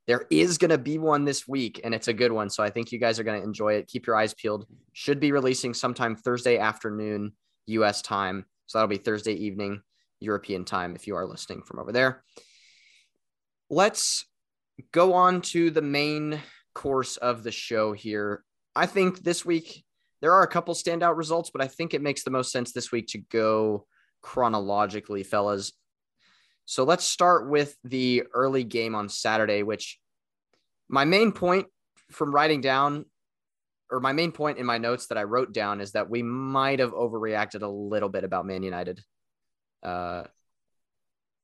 There 0.07 0.27
is 0.31 0.59
going 0.59 0.71
to 0.71 0.79
be 0.79 0.99
one 0.99 1.25
this 1.25 1.49
week, 1.49 1.81
and 1.83 1.95
it's 1.95 2.09
a 2.09 2.13
good 2.13 2.33
one. 2.33 2.51
So 2.51 2.63
I 2.63 2.71
think 2.71 2.93
you 2.93 2.99
guys 2.99 3.19
are 3.19 3.25
going 3.25 3.41
to 3.41 3.47
enjoy 3.47 3.75
it. 3.75 3.89
Keep 3.89 4.07
your 4.07 4.17
eyes 4.17 4.35
peeled. 4.35 4.67
Should 4.93 5.19
be 5.19 5.33
releasing 5.33 5.73
sometime 5.73 6.15
Thursday 6.15 6.59
afternoon, 6.59 7.33
US 7.67 8.03
time. 8.03 8.45
So 8.67 8.79
that'll 8.79 8.89
be 8.89 8.99
Thursday 8.99 9.33
evening, 9.33 9.81
European 10.21 10.65
time, 10.65 10.95
if 10.95 11.07
you 11.07 11.17
are 11.17 11.27
listening 11.27 11.63
from 11.63 11.79
over 11.79 11.93
there. 11.93 12.23
Let's 13.71 14.27
go 14.93 15.15
on 15.15 15.41
to 15.41 15.71
the 15.71 15.83
main 15.83 16.41
course 16.75 17.17
of 17.17 17.43
the 17.43 17.53
show 17.53 17.93
here. 17.93 18.45
I 18.77 18.87
think 18.87 19.23
this 19.23 19.45
week 19.45 19.85
there 20.21 20.33
are 20.33 20.43
a 20.43 20.49
couple 20.49 20.75
standout 20.75 21.17
results, 21.17 21.51
but 21.51 21.63
I 21.63 21.67
think 21.67 21.95
it 21.95 22.03
makes 22.03 22.25
the 22.25 22.31
most 22.31 22.53
sense 22.53 22.73
this 22.73 22.93
week 22.93 23.07
to 23.09 23.19
go 23.19 23.87
chronologically, 24.23 25.23
fellas. 25.23 25.73
So 26.67 26.85
let's 26.85 27.05
start 27.05 27.49
with 27.49 27.77
the 27.85 28.25
early 28.33 28.65
game 28.65 28.95
on 28.95 29.09
Saturday, 29.09 29.63
which 29.63 29.99
my 30.89 31.05
main 31.05 31.33
point 31.33 31.67
from 32.11 32.35
writing 32.35 32.61
down, 32.61 33.05
or 33.91 34.01
my 34.01 34.13
main 34.13 34.33
point 34.33 34.59
in 34.59 34.67
my 34.67 34.79
notes 34.79 35.09
that 35.09 35.19
I 35.19 35.25
wrote 35.25 35.53
down 35.53 35.81
is 35.81 35.93
that 35.93 36.09
we 36.09 36.23
might 36.23 36.79
have 36.79 36.93
overreacted 36.93 37.63
a 37.63 37.69
little 37.69 38.09
bit 38.09 38.25
about 38.25 38.47
Man 38.47 38.63
United. 38.63 39.01
Uh, 39.83 40.25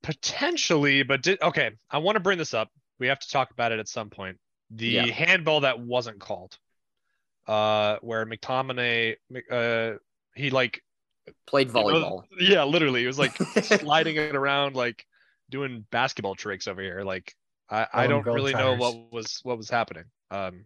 Potentially, 0.02 1.02
but 1.02 1.22
did 1.22 1.42
okay. 1.42 1.72
I 1.90 1.98
want 1.98 2.16
to 2.16 2.20
bring 2.20 2.38
this 2.38 2.54
up. 2.54 2.70
We 2.98 3.08
have 3.08 3.18
to 3.18 3.28
talk 3.28 3.50
about 3.50 3.72
it 3.72 3.78
at 3.78 3.88
some 3.88 4.08
point. 4.08 4.38
The 4.70 4.86
Yeah. 4.86 5.06
handball 5.12 5.60
that 5.60 5.78
wasn't 5.78 6.20
called, 6.20 6.56
uh, 7.46 7.98
where 8.00 8.24
McTominay, 8.24 9.16
uh, 9.50 9.98
he 10.34 10.48
like 10.50 10.82
played 11.46 11.68
volleyball. 11.68 12.24
yeah, 12.38 12.64
literally, 12.64 13.04
it 13.04 13.06
was 13.06 13.18
like 13.18 13.36
sliding 13.62 14.16
it 14.16 14.34
around, 14.34 14.74
like 14.74 15.04
doing 15.50 15.84
basketball 15.90 16.34
tricks 16.34 16.66
over 16.68 16.80
here. 16.80 17.02
Like 17.02 17.34
I, 17.68 17.86
I 17.92 18.06
don't 18.06 18.22
gold 18.22 18.36
really 18.36 18.54
know 18.54 18.74
what 18.74 19.12
was 19.12 19.40
what 19.42 19.56
was 19.56 19.68
happening. 19.68 20.04
Um, 20.30 20.64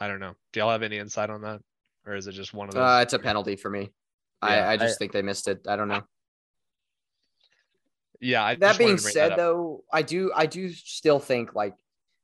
I 0.00 0.08
don't 0.08 0.20
know. 0.20 0.34
Do 0.52 0.60
y'all 0.60 0.70
have 0.70 0.82
any 0.82 0.98
insight 0.98 1.28
on 1.30 1.42
that, 1.42 1.60
or 2.06 2.14
is 2.14 2.26
it 2.26 2.32
just 2.32 2.54
one 2.54 2.68
of 2.68 2.74
those? 2.74 2.80
Uh, 2.82 3.00
it's 3.02 3.12
a 3.12 3.18
penalty 3.18 3.56
for 3.56 3.68
me. 3.70 3.90
Yeah, 4.42 4.48
I, 4.48 4.72
I 4.72 4.76
just 4.76 4.94
I- 4.94 4.98
think 4.98 5.12
they 5.12 5.22
missed 5.22 5.48
it. 5.48 5.60
I 5.68 5.76
don't 5.76 5.88
know. 5.88 6.02
yeah. 8.20 8.44
I 8.44 8.54
that 8.56 8.78
being 8.78 8.98
said 8.98 9.32
up. 9.32 9.38
though 9.38 9.84
i 9.92 10.02
do 10.02 10.30
i 10.36 10.44
do 10.46 10.70
still 10.72 11.18
think 11.18 11.54
like 11.54 11.74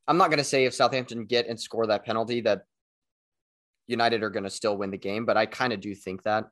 i'm 0.06 0.18
not 0.18 0.28
going 0.28 0.38
to 0.38 0.44
say 0.44 0.64
if 0.66 0.74
southampton 0.74 1.24
get 1.24 1.46
and 1.46 1.58
score 1.58 1.86
that 1.86 2.04
penalty 2.04 2.42
that 2.42 2.62
united 3.86 4.22
are 4.22 4.30
going 4.30 4.44
to 4.44 4.50
still 4.50 4.76
win 4.76 4.90
the 4.90 4.98
game 4.98 5.24
but 5.24 5.36
i 5.38 5.46
kind 5.46 5.72
of 5.72 5.80
do 5.80 5.94
think 5.94 6.22
that 6.24 6.44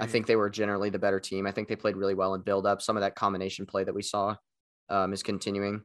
i 0.00 0.06
Mhm. 0.06 0.10
think 0.10 0.26
they 0.26 0.36
were 0.36 0.50
generally 0.50 0.90
the 0.90 0.98
better 0.98 1.20
team. 1.20 1.46
I 1.46 1.52
think 1.52 1.68
they 1.68 1.76
played 1.76 1.96
really 1.96 2.14
well 2.14 2.34
in 2.34 2.40
build 2.42 2.66
up 2.66 2.80
some 2.82 2.96
of 2.96 3.02
that 3.02 3.14
combination 3.14 3.66
play 3.66 3.84
that 3.84 3.94
we 3.94 4.02
saw 4.02 4.36
um, 4.88 5.12
is 5.12 5.22
continuing 5.22 5.82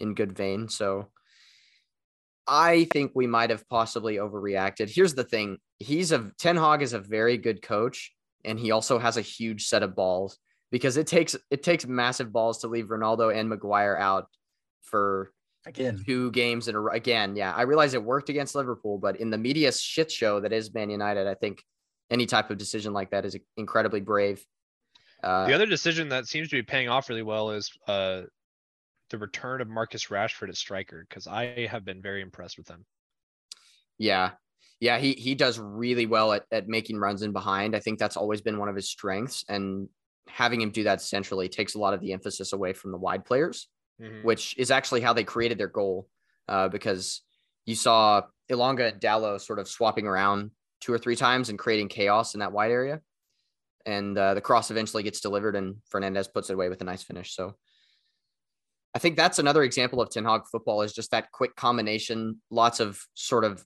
in 0.00 0.14
good 0.14 0.36
vein. 0.36 0.68
So 0.68 1.10
i 2.46 2.84
think 2.92 3.12
we 3.14 3.26
might 3.26 3.50
have 3.50 3.66
possibly 3.68 4.16
overreacted. 4.16 4.90
Here's 4.90 5.14
the 5.14 5.24
thing. 5.24 5.58
He's 5.78 6.10
a 6.12 6.32
Ten 6.38 6.56
Hag 6.56 6.82
is 6.82 6.92
a 6.92 6.98
very 6.98 7.36
good 7.38 7.62
coach 7.62 8.12
and 8.44 8.58
he 8.58 8.72
also 8.72 8.98
has 8.98 9.16
a 9.16 9.20
huge 9.22 9.66
set 9.66 9.82
of 9.84 9.94
balls 9.94 10.38
because 10.72 10.96
it 10.96 11.06
takes 11.06 11.36
it 11.50 11.62
takes 11.62 11.86
massive 11.86 12.32
balls 12.32 12.58
to 12.58 12.68
leave 12.68 12.86
Ronaldo 12.88 13.32
and 13.34 13.48
Maguire 13.48 13.96
out 13.96 14.26
for 14.82 15.32
Again, 15.64 16.02
two 16.04 16.32
games 16.32 16.66
in 16.66 16.74
a 16.74 16.80
row. 16.80 16.92
Again, 16.92 17.36
yeah, 17.36 17.54
I 17.54 17.62
realize 17.62 17.94
it 17.94 18.02
worked 18.02 18.28
against 18.28 18.56
Liverpool, 18.56 18.98
but 18.98 19.20
in 19.20 19.30
the 19.30 19.38
media 19.38 19.70
shit 19.70 20.10
show 20.10 20.40
that 20.40 20.52
is 20.52 20.74
Man 20.74 20.90
United, 20.90 21.28
I 21.28 21.34
think 21.34 21.62
any 22.12 22.26
type 22.26 22.50
of 22.50 22.58
decision 22.58 22.92
like 22.92 23.10
that 23.10 23.24
is 23.24 23.36
incredibly 23.56 24.00
brave. 24.00 24.44
Uh, 25.22 25.46
The 25.46 25.54
other 25.54 25.66
decision 25.66 26.10
that 26.10 26.26
seems 26.26 26.48
to 26.50 26.56
be 26.56 26.62
paying 26.62 26.88
off 26.88 27.08
really 27.08 27.22
well 27.22 27.50
is 27.50 27.70
uh 27.88 28.22
the 29.10 29.18
return 29.18 29.60
of 29.60 29.68
Marcus 29.68 30.06
Rashford 30.06 30.48
at 30.48 30.56
striker 30.56 31.04
because 31.08 31.26
I 31.26 31.66
have 31.66 31.84
been 31.84 32.00
very 32.00 32.22
impressed 32.22 32.56
with 32.56 32.68
him. 32.68 32.86
Yeah. 33.98 34.32
Yeah, 34.80 34.98
he 34.98 35.12
he 35.12 35.34
does 35.34 35.58
really 35.58 36.06
well 36.06 36.32
at, 36.32 36.44
at 36.50 36.66
making 36.66 36.98
runs 36.98 37.22
in 37.22 37.32
behind. 37.32 37.76
I 37.76 37.80
think 37.80 37.98
that's 37.98 38.16
always 38.16 38.40
been 38.40 38.58
one 38.58 38.68
of 38.68 38.74
his 38.74 38.88
strengths. 38.90 39.44
And 39.48 39.88
having 40.28 40.60
him 40.60 40.70
do 40.70 40.84
that 40.84 41.00
centrally 41.02 41.48
takes 41.48 41.74
a 41.74 41.78
lot 41.78 41.94
of 41.94 42.00
the 42.00 42.12
emphasis 42.12 42.52
away 42.52 42.72
from 42.72 42.90
the 42.92 42.98
wide 42.98 43.24
players. 43.24 43.68
Mhm. 44.00 44.24
which 44.24 44.56
is 44.58 44.70
actually 44.72 45.02
how 45.02 45.12
they 45.12 45.22
created 45.22 45.58
their 45.58 45.68
goal. 45.68 46.08
Uh, 46.48 46.68
because 46.68 47.20
you 47.66 47.74
saw 47.76 48.22
Elanga 48.50 48.90
and 48.92 49.00
Dalot 49.00 49.40
sort 49.42 49.58
of 49.60 49.68
swapping 49.68 50.06
around 50.06 50.50
two 50.82 50.92
or 50.92 50.98
three 50.98 51.16
times 51.16 51.48
and 51.48 51.58
creating 51.58 51.88
chaos 51.88 52.34
in 52.34 52.40
that 52.40 52.52
wide 52.52 52.70
area. 52.70 53.00
And 53.86 54.16
uh, 54.16 54.34
the 54.34 54.40
cross 54.40 54.70
eventually 54.70 55.02
gets 55.02 55.20
delivered, 55.20 55.56
and 55.56 55.76
Fernandes 55.92 56.32
puts 56.32 56.50
it 56.50 56.54
away 56.54 56.68
with 56.68 56.82
a 56.82 56.84
nice 56.84 57.02
finish. 57.02 57.34
So 57.34 57.56
I 58.94 58.98
think 58.98 59.16
that's 59.16 59.38
another 59.38 59.62
example 59.62 60.00
of 60.00 60.10
Ten 60.10 60.24
Hag 60.24 60.42
football 60.50 60.82
is 60.82 60.92
just 60.92 61.12
that 61.12 61.32
quick 61.32 61.56
combination, 61.56 62.42
lots 62.50 62.78
of 62.78 63.00
sort 63.14 63.44
of, 63.44 63.64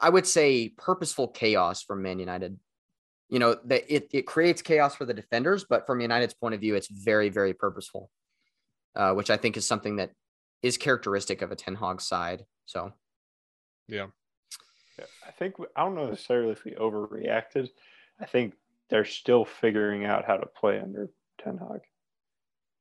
I 0.00 0.08
would 0.08 0.26
say, 0.26 0.70
purposeful 0.70 1.28
chaos 1.28 1.82
from 1.82 2.02
Man 2.02 2.18
United. 2.18 2.58
You 3.28 3.40
know, 3.40 3.56
that 3.66 3.84
it, 3.92 4.08
it 4.12 4.26
creates 4.26 4.62
chaos 4.62 4.94
for 4.94 5.04
the 5.04 5.14
defenders, 5.14 5.66
but 5.68 5.86
from 5.86 6.00
United's 6.00 6.34
point 6.34 6.54
of 6.54 6.60
view, 6.60 6.76
it's 6.76 6.88
very, 6.88 7.28
very 7.28 7.52
purposeful 7.52 8.10
uh, 8.96 9.12
which 9.12 9.30
I 9.30 9.36
think 9.36 9.56
is 9.56 9.66
something 9.66 9.96
that 9.96 10.10
is 10.62 10.78
characteristic 10.78 11.42
of 11.42 11.52
a 11.52 11.56
Ten 11.56 11.76
Hag 11.76 12.00
side. 12.00 12.44
So 12.64 12.92
Yeah, 13.86 14.06
I 15.26 15.30
think 15.32 15.54
I 15.74 15.82
don't 15.82 15.94
know 15.94 16.08
necessarily 16.08 16.52
if 16.52 16.64
we 16.64 16.72
overreacted. 16.72 17.68
I 18.20 18.26
think 18.26 18.54
they're 18.88 19.04
still 19.04 19.44
figuring 19.44 20.04
out 20.04 20.24
how 20.24 20.36
to 20.36 20.46
play 20.46 20.80
under 20.80 21.08
Ten 21.38 21.58
Hag. 21.58 21.80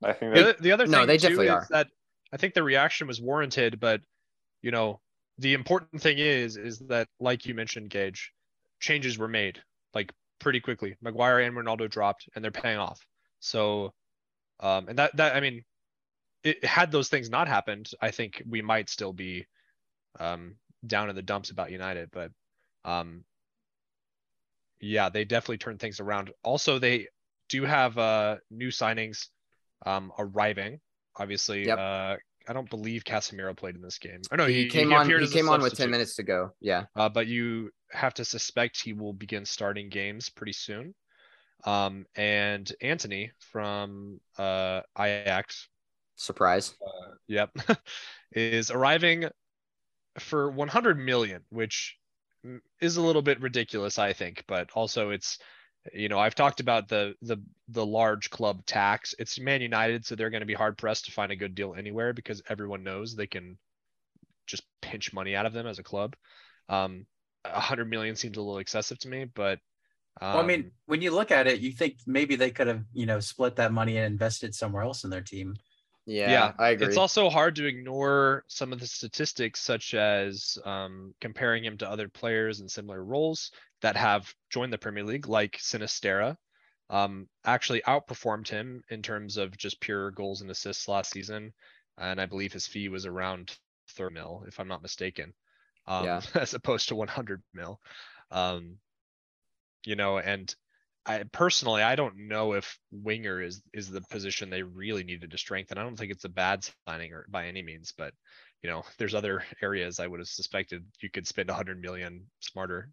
I 0.03 0.13
think 0.13 0.33
The 0.33 0.41
other, 0.41 0.53
the 0.59 0.71
other 0.71 0.87
No, 0.87 0.99
thing 0.99 1.07
they 1.07 1.17
too 1.17 1.27
definitely 1.27 1.47
is 1.47 1.53
are. 1.53 1.67
that 1.71 1.87
I 2.31 2.37
think 2.37 2.53
the 2.53 2.63
reaction 2.63 3.07
was 3.07 3.21
warranted, 3.21 3.79
but 3.79 4.01
you 4.61 4.71
know, 4.71 5.01
the 5.37 5.53
important 5.53 6.01
thing 6.01 6.17
is 6.19 6.57
is 6.57 6.79
that 6.87 7.07
like 7.19 7.45
you 7.45 7.53
mentioned, 7.53 7.89
Gage, 7.89 8.31
changes 8.79 9.17
were 9.17 9.27
made 9.27 9.61
like 9.93 10.11
pretty 10.39 10.59
quickly. 10.59 10.95
Maguire 11.01 11.39
and 11.39 11.55
Ronaldo 11.55 11.89
dropped 11.89 12.27
and 12.35 12.43
they're 12.43 12.51
paying 12.51 12.77
off. 12.77 13.05
So 13.39 13.93
um 14.59 14.87
and 14.89 14.99
that 14.99 15.15
that 15.17 15.35
I 15.35 15.39
mean 15.41 15.63
it 16.43 16.63
had 16.63 16.91
those 16.91 17.09
things 17.09 17.29
not 17.29 17.47
happened, 17.47 17.89
I 18.01 18.11
think 18.11 18.41
we 18.47 18.61
might 18.61 18.89
still 18.89 19.13
be 19.13 19.47
um 20.19 20.55
down 20.87 21.09
in 21.09 21.15
the 21.15 21.21
dumps 21.21 21.49
about 21.49 21.71
United, 21.71 22.09
but 22.11 22.31
um 22.83 23.23
yeah, 24.81 25.09
they 25.09 25.25
definitely 25.25 25.57
turned 25.57 25.79
things 25.79 25.99
around. 25.99 26.31
Also, 26.43 26.79
they 26.79 27.07
do 27.49 27.63
have 27.63 27.97
uh 27.97 28.37
new 28.51 28.69
signings 28.69 29.27
um 29.85 30.11
arriving. 30.17 30.79
Obviously, 31.17 31.65
Yep. 31.65 31.77
uh 31.77 32.15
I 32.47 32.53
don't 32.53 32.69
believe 32.69 33.03
Casemiro 33.03 33.57
played 33.57 33.75
in 33.75 33.81
this 33.81 33.97
game. 33.97 34.21
Oh 34.31 34.35
no, 34.35 34.45
he, 34.45 34.67
came 34.67 34.93
on. 34.93 35.05
appeared 35.05 35.23
He 35.23 35.29
came 35.29 35.49
on 35.49 35.61
with 35.61 35.75
ten 35.75 35.89
minutes 35.89 36.15
to 36.15 36.23
go. 36.23 36.51
Yeah, 36.61 36.83
Uh, 36.95 37.09
but 37.09 37.25
you 37.27 37.71
have 37.91 38.13
to 38.15 38.25
suspect 38.25 38.79
he 38.81 38.93
will 38.93 39.13
begin 39.13 39.45
starting 39.45 39.89
games 39.89 40.29
pretty 40.29 40.53
soon. 40.53 40.93
Um, 41.63 42.05
and 42.15 42.71
Antony 42.81 43.31
from 43.39 44.19
uh, 44.37 44.81
Ajax, 44.99 45.67
surprise. 46.15 46.75
uh, 46.85 47.15
yep, 47.27 47.49
is 48.31 48.69
arriving 48.69 49.25
for 50.19 50.49
100 50.49 50.97
million, 50.97 51.43
which 51.49 51.97
is 52.79 52.97
a 52.97 53.01
little 53.01 53.21
bit 53.21 53.41
ridiculous, 53.41 53.99
I 53.99 54.13
think. 54.13 54.43
But 54.47 54.69
also, 54.73 55.09
it's 55.09 55.39
you 55.93 56.09
know 56.09 56.19
I've 56.19 56.35
talked 56.35 56.59
about 56.59 56.87
the 56.87 57.15
the 57.21 57.37
the 57.69 57.85
large 57.85 58.29
club 58.29 58.65
tax. 58.65 59.13
It's 59.19 59.39
Man 59.39 59.61
United, 59.61 60.05
so 60.05 60.15
they're 60.15 60.29
going 60.29 60.41
to 60.41 60.47
be 60.47 60.53
hard 60.53 60.77
pressed 60.77 61.05
to 61.05 61.11
find 61.11 61.31
a 61.31 61.35
good 61.35 61.55
deal 61.55 61.75
anywhere 61.75 62.13
because 62.13 62.41
everyone 62.49 62.83
knows 62.83 63.15
they 63.15 63.27
can 63.27 63.57
just 64.47 64.63
pinch 64.81 65.13
money 65.13 65.35
out 65.35 65.45
of 65.45 65.53
them 65.53 65.67
as 65.67 65.79
a 65.79 65.83
club. 65.83 66.15
Um, 66.69 67.05
100 67.43 67.89
million 67.89 68.15
seems 68.15 68.37
a 68.37 68.41
little 68.41 68.59
excessive 68.59 68.99
to 68.99 69.07
me, 69.07 69.25
but 69.25 69.59
um, 70.21 70.33
well, 70.33 70.43
I 70.43 70.47
mean, 70.47 70.71
when 70.85 71.01
you 71.01 71.11
look 71.11 71.31
at 71.31 71.47
it, 71.47 71.59
you 71.59 71.71
think 71.71 71.97
maybe 72.07 72.35
they 72.35 72.51
could 72.51 72.67
have, 72.67 72.83
you 72.93 73.05
know, 73.05 73.19
split 73.19 73.57
that 73.57 73.73
money 73.73 73.97
and 73.97 74.05
invested 74.05 74.55
somewhere 74.55 74.83
else 74.83 75.03
in 75.03 75.09
their 75.09 75.21
team. 75.21 75.55
Yeah, 76.05 76.53
I 76.57 76.69
agree. 76.69 76.87
It's 76.87 76.97
also 76.97 77.29
hard 77.29 77.55
to 77.55 77.65
ignore 77.65 78.43
some 78.47 78.73
of 78.73 78.79
the 78.79 78.87
statistics, 78.87 79.59
such 79.61 79.93
as 79.93 80.57
um, 80.65 81.13
comparing 81.21 81.63
him 81.63 81.77
to 81.79 81.89
other 81.89 82.09
players 82.09 82.59
in 82.59 82.69
similar 82.69 83.03
roles 83.03 83.51
that 83.81 83.95
have 83.95 84.33
joined 84.49 84.73
the 84.73 84.77
Premier 84.77 85.03
League, 85.03 85.27
like 85.27 85.57
Sinisterra. 85.57 86.37
Um, 86.89 87.27
actually 87.43 87.81
outperformed 87.81 88.47
him 88.47 88.83
in 88.89 89.01
terms 89.01 89.37
of 89.37 89.57
just 89.57 89.79
pure 89.79 90.11
goals 90.11 90.41
and 90.41 90.51
assists 90.51 90.87
last 90.87 91.11
season, 91.11 91.53
and 91.97 92.21
I 92.21 92.27
believe 92.27 92.53
his 92.53 92.67
fee 92.67 92.89
was 92.89 93.07
around 93.07 93.57
30 93.89 94.13
mil, 94.13 94.43
if 94.47 94.59
I'm 94.59 94.67
not 94.67 94.83
mistaken, 94.83 95.33
um, 95.87 96.05
Yeah. 96.05 96.21
as 96.35 96.53
opposed 96.53 96.89
to 96.89 96.95
100 96.95 97.41
mil. 97.53 97.81
Um, 98.29 98.79
you 99.85 99.95
know, 99.95 100.17
and 100.19 100.53
I 101.05 101.23
personally 101.31 101.83
I 101.83 101.95
don't 101.95 102.27
know 102.27 102.53
if 102.53 102.77
winger 102.91 103.41
is 103.41 103.61
is 103.73 103.89
the 103.89 104.01
position 104.09 104.49
they 104.49 104.63
really 104.63 105.03
needed 105.03 105.31
to 105.31 105.37
strengthen. 105.37 105.77
I 105.77 105.83
don't 105.83 105.95
think 105.95 106.11
it's 106.11 106.25
a 106.25 106.29
bad 106.29 106.67
signing 106.87 107.13
or 107.13 107.25
by 107.29 107.45
any 107.47 107.61
means, 107.61 107.93
but 107.95 108.13
you 108.63 108.69
know, 108.69 108.83
there's 108.97 109.13
other 109.13 109.43
areas 109.61 109.99
I 109.99 110.07
would 110.07 110.19
have 110.19 110.27
suspected 110.27 110.83
you 111.01 111.09
could 111.11 111.27
spend 111.27 111.49
100 111.49 111.79
million 111.81 112.25
smarter. 112.39 112.89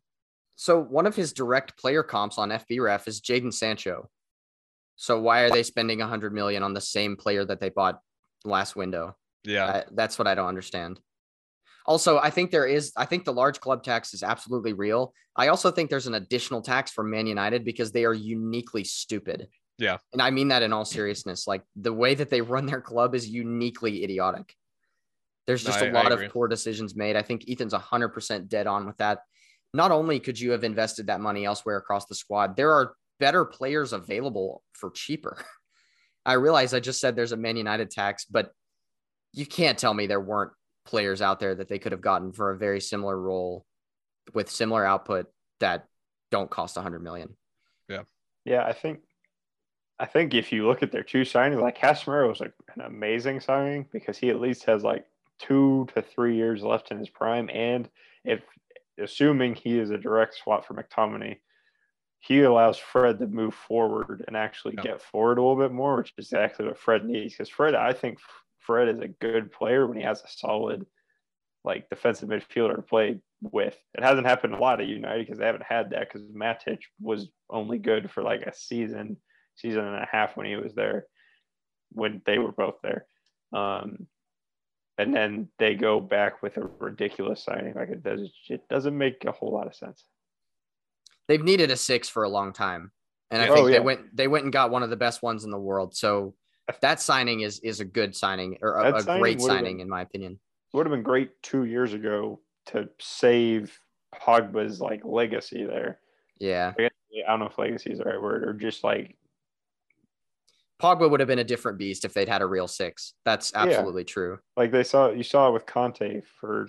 so 0.56 0.78
one 0.80 1.06
of 1.06 1.16
his 1.16 1.32
direct 1.32 1.78
player 1.78 2.02
comps 2.02 2.36
on 2.38 2.50
FBref 2.50 3.08
is 3.08 3.20
Jadon 3.20 3.52
Sancho. 3.52 4.10
So 4.96 5.18
why 5.20 5.40
are 5.40 5.50
they 5.50 5.62
spending 5.62 6.00
hundred 6.00 6.34
million 6.34 6.62
on 6.62 6.74
the 6.74 6.80
same 6.80 7.16
player 7.16 7.44
that 7.46 7.60
they 7.60 7.70
bought 7.70 8.00
last 8.44 8.76
window? 8.76 9.16
Yeah. 9.44 9.66
I- 9.66 9.84
that's 9.92 10.18
what 10.18 10.28
I 10.28 10.34
don't 10.34 10.48
understand. 10.48 11.00
Also, 11.86 12.18
I 12.18 12.30
think 12.30 12.50
there 12.50 12.66
is, 12.66 12.92
I 12.96 13.04
think 13.06 13.24
the 13.24 13.32
large 13.32 13.60
club 13.60 13.82
tax 13.82 14.14
is 14.14 14.22
absolutely 14.22 14.72
real. 14.72 15.12
I 15.36 15.48
also 15.48 15.70
think 15.70 15.90
there's 15.90 16.06
an 16.06 16.14
additional 16.14 16.62
tax 16.62 16.90
for 16.90 17.02
Man 17.02 17.26
United 17.26 17.64
because 17.64 17.92
they 17.92 18.04
are 18.04 18.14
uniquely 18.14 18.84
stupid. 18.84 19.48
Yeah. 19.78 19.96
And 20.12 20.22
I 20.22 20.30
mean 20.30 20.48
that 20.48 20.62
in 20.62 20.72
all 20.72 20.84
seriousness. 20.84 21.46
Like 21.46 21.62
the 21.74 21.92
way 21.92 22.14
that 22.14 22.30
they 22.30 22.40
run 22.40 22.66
their 22.66 22.80
club 22.80 23.14
is 23.14 23.28
uniquely 23.28 24.04
idiotic. 24.04 24.54
There's 25.46 25.64
No, 25.64 25.70
just 25.72 25.82
I- 25.82 25.86
a 25.86 25.90
I 25.90 25.92
lot 26.02 26.12
of 26.12 26.30
poor 26.30 26.46
decisions 26.46 26.94
made. 26.94 27.16
I 27.16 27.22
think 27.22 27.44
Ethan's 27.48 27.74
100% 27.74 28.48
dead 28.48 28.66
on 28.66 28.86
with 28.86 28.96
that. 28.98 29.20
Not 29.74 29.90
only 29.90 30.20
could 30.20 30.38
you 30.38 30.52
have 30.52 30.64
invested 30.64 31.06
that 31.06 31.20
money 31.20 31.44
elsewhere 31.44 31.78
across 31.78 32.06
the 32.06 32.14
squad, 32.14 32.56
there 32.56 32.72
are 32.72 32.94
better 33.18 33.44
players 33.44 33.92
available 33.92 34.62
for 34.74 34.90
cheaper. 34.90 35.38
I 36.26 36.34
realize 36.34 36.74
I 36.74 36.80
just 36.80 37.00
said 37.00 37.16
there's 37.16 37.32
a 37.32 37.36
Man 37.36 37.56
United 37.56 37.90
tax, 37.90 38.24
but 38.26 38.52
you 39.32 39.46
can't 39.46 39.78
tell 39.78 39.94
me 39.94 40.06
there 40.06 40.20
weren't 40.20 40.52
players 40.84 41.22
out 41.22 41.40
there 41.40 41.54
that 41.54 41.68
they 41.68 41.78
could 41.78 41.92
have 41.92 42.00
gotten 42.00 42.32
for 42.32 42.50
a 42.50 42.58
very 42.58 42.80
similar 42.80 43.18
role 43.18 43.64
with 44.34 44.50
similar 44.50 44.84
output 44.84 45.26
that 45.60 45.86
don't 46.30 46.50
cost 46.50 46.76
100 46.76 47.02
million. 47.02 47.36
Yeah, 47.88 48.02
Yeah, 48.44 48.64
I 48.64 48.72
think 48.72 49.00
I 49.98 50.06
think 50.06 50.34
if 50.34 50.50
you 50.50 50.66
look 50.66 50.82
at 50.82 50.90
their 50.90 51.04
two 51.04 51.22
signings, 51.22 51.60
like 51.60 51.78
Casemiro 51.78 52.28
was 52.28 52.40
like 52.40 52.54
an 52.74 52.80
amazing 52.82 53.40
signing 53.40 53.86
because 53.92 54.18
he 54.18 54.30
at 54.30 54.40
least 54.40 54.64
has 54.64 54.82
like 54.82 55.04
two 55.38 55.86
to 55.94 56.02
three 56.02 56.34
years 56.36 56.62
left 56.62 56.90
in 56.90 56.98
his 56.98 57.08
prime, 57.10 57.48
and 57.50 57.88
if 58.24 58.40
assuming 58.98 59.54
he 59.54 59.78
is 59.78 59.90
a 59.90 59.98
direct 59.98 60.34
swap 60.34 60.66
for 60.66 60.74
McTominay, 60.74 61.38
he 62.18 62.42
allows 62.42 62.78
Fred 62.78 63.18
to 63.20 63.26
move 63.26 63.54
forward 63.54 64.24
and 64.26 64.36
actually 64.36 64.74
Yeah. 64.76 64.82
get 64.82 65.02
forward 65.02 65.38
a 65.38 65.42
little 65.42 65.56
bit 65.56 65.72
more, 65.72 65.96
which 65.96 66.12
is 66.18 66.26
exactly 66.26 66.66
what 66.66 66.78
Fred 66.78 67.04
needs. 67.04 67.34
Because 67.34 67.48
Fred, 67.48 67.74
I 67.74 67.92
think 67.92 68.18
Fred 68.66 68.88
is 68.88 69.00
a 69.00 69.08
good 69.08 69.52
player 69.52 69.86
when 69.86 69.96
he 69.96 70.04
has 70.04 70.22
a 70.22 70.28
solid 70.28 70.86
like 71.64 71.88
defensive 71.88 72.28
midfielder 72.28 72.76
to 72.76 72.82
play 72.82 73.20
with. 73.40 73.76
It 73.94 74.02
hasn't 74.02 74.26
happened 74.26 74.54
a 74.54 74.58
lot 74.58 74.80
at 74.80 74.86
United 74.86 75.26
because 75.26 75.38
they 75.38 75.46
haven't 75.46 75.64
had 75.64 75.90
that 75.90 76.08
because 76.08 76.22
Matic 76.22 76.80
was 77.00 77.28
only 77.50 77.78
good 77.78 78.10
for 78.10 78.22
like 78.22 78.42
a 78.42 78.54
season, 78.54 79.16
season 79.56 79.84
and 79.84 79.96
a 79.96 80.08
half 80.10 80.36
when 80.36 80.46
he 80.46 80.56
was 80.56 80.74
there, 80.74 81.06
when 81.90 82.20
they 82.26 82.38
were 82.38 82.52
both 82.52 82.76
there. 82.82 83.06
Um, 83.52 84.06
and 84.98 85.14
then 85.14 85.48
they 85.58 85.74
go 85.74 86.00
back 86.00 86.42
with 86.42 86.56
a 86.56 86.68
ridiculous 86.80 87.44
signing. 87.44 87.74
Like 87.74 87.90
it 87.90 88.02
does, 88.02 88.30
it 88.48 88.68
doesn't 88.68 88.96
make 88.96 89.24
a 89.24 89.32
whole 89.32 89.52
lot 89.52 89.66
of 89.66 89.74
sense. 89.74 90.04
They've 91.28 91.42
needed 91.42 91.70
a 91.70 91.76
six 91.76 92.08
for 92.08 92.24
a 92.24 92.28
long 92.28 92.52
time. 92.52 92.92
And 93.30 93.40
I 93.40 93.46
Yeah. 93.46 93.54
think 93.54 93.66
Oh, 93.66 93.70
they 93.70 93.80
went 93.80 94.16
they 94.16 94.28
went 94.28 94.44
and 94.44 94.52
got 94.52 94.70
one 94.70 94.82
of 94.82 94.90
the 94.90 94.96
best 94.96 95.22
ones 95.22 95.44
in 95.44 95.50
the 95.50 95.58
world. 95.58 95.96
So 95.96 96.34
that 96.80 97.00
signing 97.00 97.40
is 97.40 97.58
is 97.60 97.80
a 97.80 97.84
good 97.84 98.14
signing 98.16 98.58
or 98.62 98.76
a, 98.78 98.94
a 98.96 99.02
signing 99.02 99.20
great 99.20 99.40
signing 99.40 99.76
been- 99.76 99.80
in 99.82 99.88
my 99.88 100.02
opinion. 100.02 100.38
It 100.72 100.76
would 100.76 100.86
have 100.86 100.92
been 100.92 101.02
great 101.02 101.42
two 101.42 101.64
years 101.64 101.92
ago 101.92 102.40
to 102.66 102.88
save 102.98 103.78
Pogba's 104.14 104.80
like 104.80 105.02
legacy 105.04 105.64
there. 105.64 105.98
Yeah. 106.38 106.72
I 106.78 106.88
don't 107.28 107.40
know 107.40 107.46
if 107.46 107.58
legacy 107.58 107.90
is 107.92 107.98
the 107.98 108.04
right 108.04 108.20
word, 108.20 108.42
or 108.44 108.54
just 108.54 108.82
like 108.82 109.16
Pogba 110.80 111.10
would 111.10 111.20
have 111.20 111.26
been 111.28 111.38
a 111.38 111.44
different 111.44 111.78
beast 111.78 112.04
if 112.04 112.12
they'd 112.14 112.28
had 112.28 112.42
a 112.42 112.46
real 112.46 112.66
six. 112.66 113.14
That's 113.24 113.52
Yeah. 113.54 113.62
absolutely 113.64 114.04
true. 114.04 114.38
like 114.56 114.72
they 114.72 114.82
saw 114.84 115.10
you 115.10 115.22
saw 115.22 115.48
it 115.48 115.52
with 115.52 115.66
Kanté 115.66 116.22
for 116.40 116.68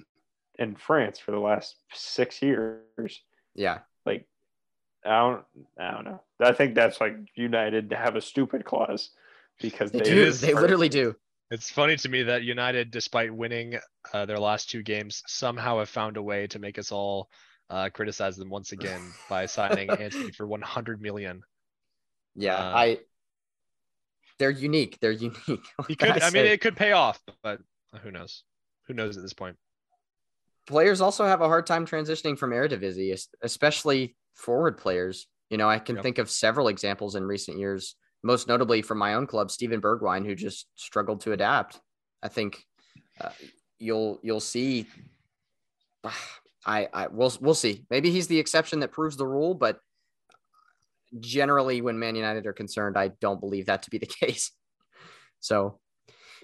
in 0.59 0.75
France 0.75 1.17
for 1.17 1.31
the 1.31 1.39
last 1.39 1.77
six 1.93 2.41
years. 2.41 3.21
Yeah. 3.55 3.79
Like 4.05 4.27
I 5.05 5.19
don't 5.19 5.45
I 5.79 5.91
don't 5.91 6.03
know. 6.05 6.21
I 6.41 6.51
think 6.51 6.75
that's 6.75 6.99
like 7.01 7.15
United 7.35 7.89
to 7.91 7.95
have 7.95 8.15
a 8.15 8.21
stupid 8.21 8.65
clause 8.65 9.11
because 9.61 9.91
They 9.91 9.99
they 9.99 10.05
do. 10.05 10.21
is 10.23 10.41
They 10.41 10.53
literally 10.53 10.89
do. 10.89 11.15
It's 11.51 11.69
funny 11.69 11.95
to 11.97 12.09
me 12.09 12.23
that 12.23 12.43
United, 12.43 12.89
despite 12.89 13.33
winning 13.33 13.77
uh, 14.13 14.25
their 14.25 14.39
last 14.39 14.69
two 14.69 14.81
games, 14.81 15.21
somehow 15.27 15.79
have 15.79 15.89
found 15.89 16.17
a 16.17 16.21
way 16.21 16.47
to 16.47 16.59
make 16.59 16.79
us 16.79 16.91
all 16.91 17.29
uh, 17.69 17.89
criticize 17.93 18.37
them 18.37 18.49
once 18.49 18.71
again 18.71 19.13
by 19.29 19.45
signing 19.45 19.89
Antony 19.89 20.31
for 20.31 20.47
100 20.47 21.01
million. 21.01 21.41
Yeah. 22.35 22.57
Uh, 22.57 22.75
I 22.75 22.99
they're 24.39 24.49
unique. 24.49 24.97
They're 24.99 25.11
unique. 25.11 25.37
What 25.75 25.99
could, 25.99 26.21
I, 26.21 26.29
mean, 26.31 26.45
it 26.45 26.61
could 26.61 26.75
pay 26.75 26.93
off, 26.93 27.21
but 27.43 27.59
who 28.01 28.09
knows? 28.11 28.43
Who 28.87 28.93
knows 28.93 29.15
at 29.15 29.23
this 29.23 29.33
point? 29.33 29.57
players 30.65 31.01
also 31.01 31.25
have 31.25 31.41
a 31.41 31.47
hard 31.47 31.67
time 31.67 31.85
transitioning 31.85 32.37
from 32.37 32.51
Eredivisie, 32.51 33.11
es- 33.13 33.27
especially 33.41 34.15
forward 34.33 34.77
players. 34.77 35.27
You 35.49 35.57
know, 35.57 35.69
I 35.69 35.79
can 35.79 35.95
Yep. 35.97 36.03
think 36.03 36.17
of 36.17 36.29
several 36.29 36.67
examples 36.67 37.15
in 37.15 37.23
recent 37.25 37.57
years, 37.57 37.95
most 38.23 38.47
notably 38.47 38.81
from 38.81 38.97
my 38.97 39.15
own 39.15 39.27
club, 39.27 39.51
Steven 39.51 39.81
Bergwijn, 39.81 40.25
who 40.25 40.33
just 40.33 40.67
struggled 40.75 41.21
to 41.21 41.33
adapt. 41.33 41.79
I 42.21 42.29
think 42.29 42.63
uh, 43.19 43.29
you'll 43.79 44.19
you'll 44.23 44.39
see. 44.39 44.87
I 46.65 46.87
I 46.93 47.07
we'll 47.07 47.33
we'll 47.41 47.53
see. 47.53 47.85
Maybe 47.89 48.11
he's 48.11 48.27
the 48.27 48.39
exception 48.39 48.79
that 48.79 48.91
proves 48.91 49.17
the 49.17 49.27
rule, 49.27 49.53
but 49.53 49.79
generally, 51.19 51.81
when 51.81 51.99
Man 51.99 52.15
United 52.15 52.45
are 52.45 52.53
concerned, 52.53 52.97
I 52.97 53.09
don't 53.19 53.39
believe 53.39 53.67
that 53.67 53.83
to 53.83 53.89
be 53.89 53.97
the 53.97 54.05
case. 54.21 54.51
So, 55.39 55.79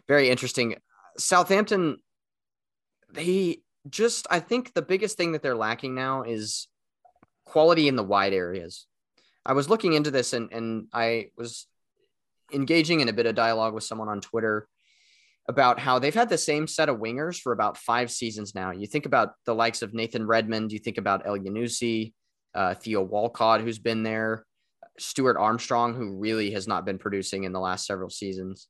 very 0.08 0.30
interesting. 0.30 0.76
Southampton, 1.18 1.98
they 3.12 3.62
just 3.89 4.28
I 4.30 4.39
think 4.39 4.74
the 4.74 4.82
biggest 4.82 5.18
thing 5.18 5.32
that 5.32 5.42
they're 5.42 5.56
lacking 5.56 5.96
now 5.96 6.24
is 6.24 6.68
quality 7.46 7.88
in 7.88 7.96
the 7.96 8.04
wide 8.04 8.34
areas. 8.34 8.86
I 9.45 9.54
was 9.54 9.69
looking 9.69 9.93
into 9.93 10.12
this 10.12 10.34
and 10.34 10.52
and 10.52 10.88
I 10.93 11.32
was 11.38 11.67
engaging 12.52 12.99
in 12.99 13.10
a 13.10 13.13
bit 13.13 13.25
of 13.25 13.36
dialogue 13.36 13.73
with 13.73 13.84
someone 13.84 14.10
on 14.10 14.21
Twitter 14.21 14.67
about 15.47 15.80
how 15.80 15.97
they've 15.97 16.13
had 16.13 16.30
the 16.30 16.38
same 16.38 16.67
set 16.67 16.89
of 16.89 16.97
wingers 16.97 17.39
for 17.39 17.52
about 17.52 17.78
five 17.78 18.12
seasons 18.12 18.54
now. 18.54 18.71
You 18.71 18.86
think 18.86 19.06
about 19.06 19.34
the 19.45 19.56
likes 19.56 19.82
of 19.82 19.93
Nathan 19.93 20.28
Redmond, 20.28 20.71
you 20.71 20.78
think 20.78 20.99
about 20.99 21.25
Elyounoussi, 21.25 22.13
uh, 22.54 22.75
Theo 22.75 23.02
Walcott, 23.02 23.62
who's 23.62 23.80
been 23.80 24.04
there, 24.04 24.45
Stuart 24.99 25.38
Armstrong, 25.38 25.95
who 25.95 26.17
really 26.17 26.52
has 26.52 26.67
not 26.67 26.86
been 26.86 26.99
producing 26.99 27.45
in 27.45 27.52
the 27.52 27.60
last 27.60 27.88
several 27.88 28.12
seasons. 28.12 28.67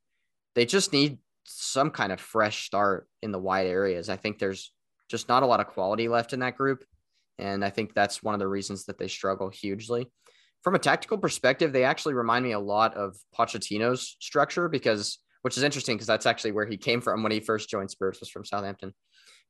They 0.55 0.65
just 0.65 0.93
need 0.93 1.17
some 1.43 1.91
kind 1.91 2.11
of 2.11 2.21
fresh 2.21 2.65
start 2.65 3.07
in 3.21 3.31
the 3.31 3.39
wide 3.39 3.67
areas. 3.67 4.09
I 4.09 4.15
think 4.15 4.39
there's 4.39 4.71
just 5.09 5.27
not 5.27 5.43
a 5.43 5.47
lot 5.47 5.59
of 5.59 5.67
quality 5.67 6.07
left 6.07 6.31
in 6.31 6.39
that 6.41 6.57
group. 6.57 6.85
And 7.37 7.65
I 7.65 7.69
think 7.71 7.93
that's 7.93 8.21
one 8.21 8.35
of 8.35 8.39
the 8.39 8.47
reasons 8.47 8.85
that 8.85 8.97
they 8.97 9.07
struggle 9.07 9.49
hugely. 9.49 10.11
From 10.63 10.75
a 10.75 10.79
tactical 10.79 11.17
perspective, 11.17 11.71
they 11.71 11.85
actually 11.85 12.15
remind 12.15 12.43
me 12.43 12.51
a 12.51 12.59
lot 12.59 12.95
of 12.95 13.15
Pochettino's 13.37 14.17
structure 14.19 14.67
because, 14.67 15.19
which 15.41 15.57
is 15.57 15.63
interesting 15.63 15.95
because 15.95 16.07
that's 16.07 16.25
actually 16.25 16.51
where 16.51 16.65
he 16.65 16.77
came 16.77 16.99
from 16.99 17.23
when 17.23 17.31
he 17.31 17.39
first 17.39 17.69
joined 17.69 17.91
Spurs 17.91 18.19
was 18.19 18.29
from 18.29 18.43
Southampton. 18.43 18.93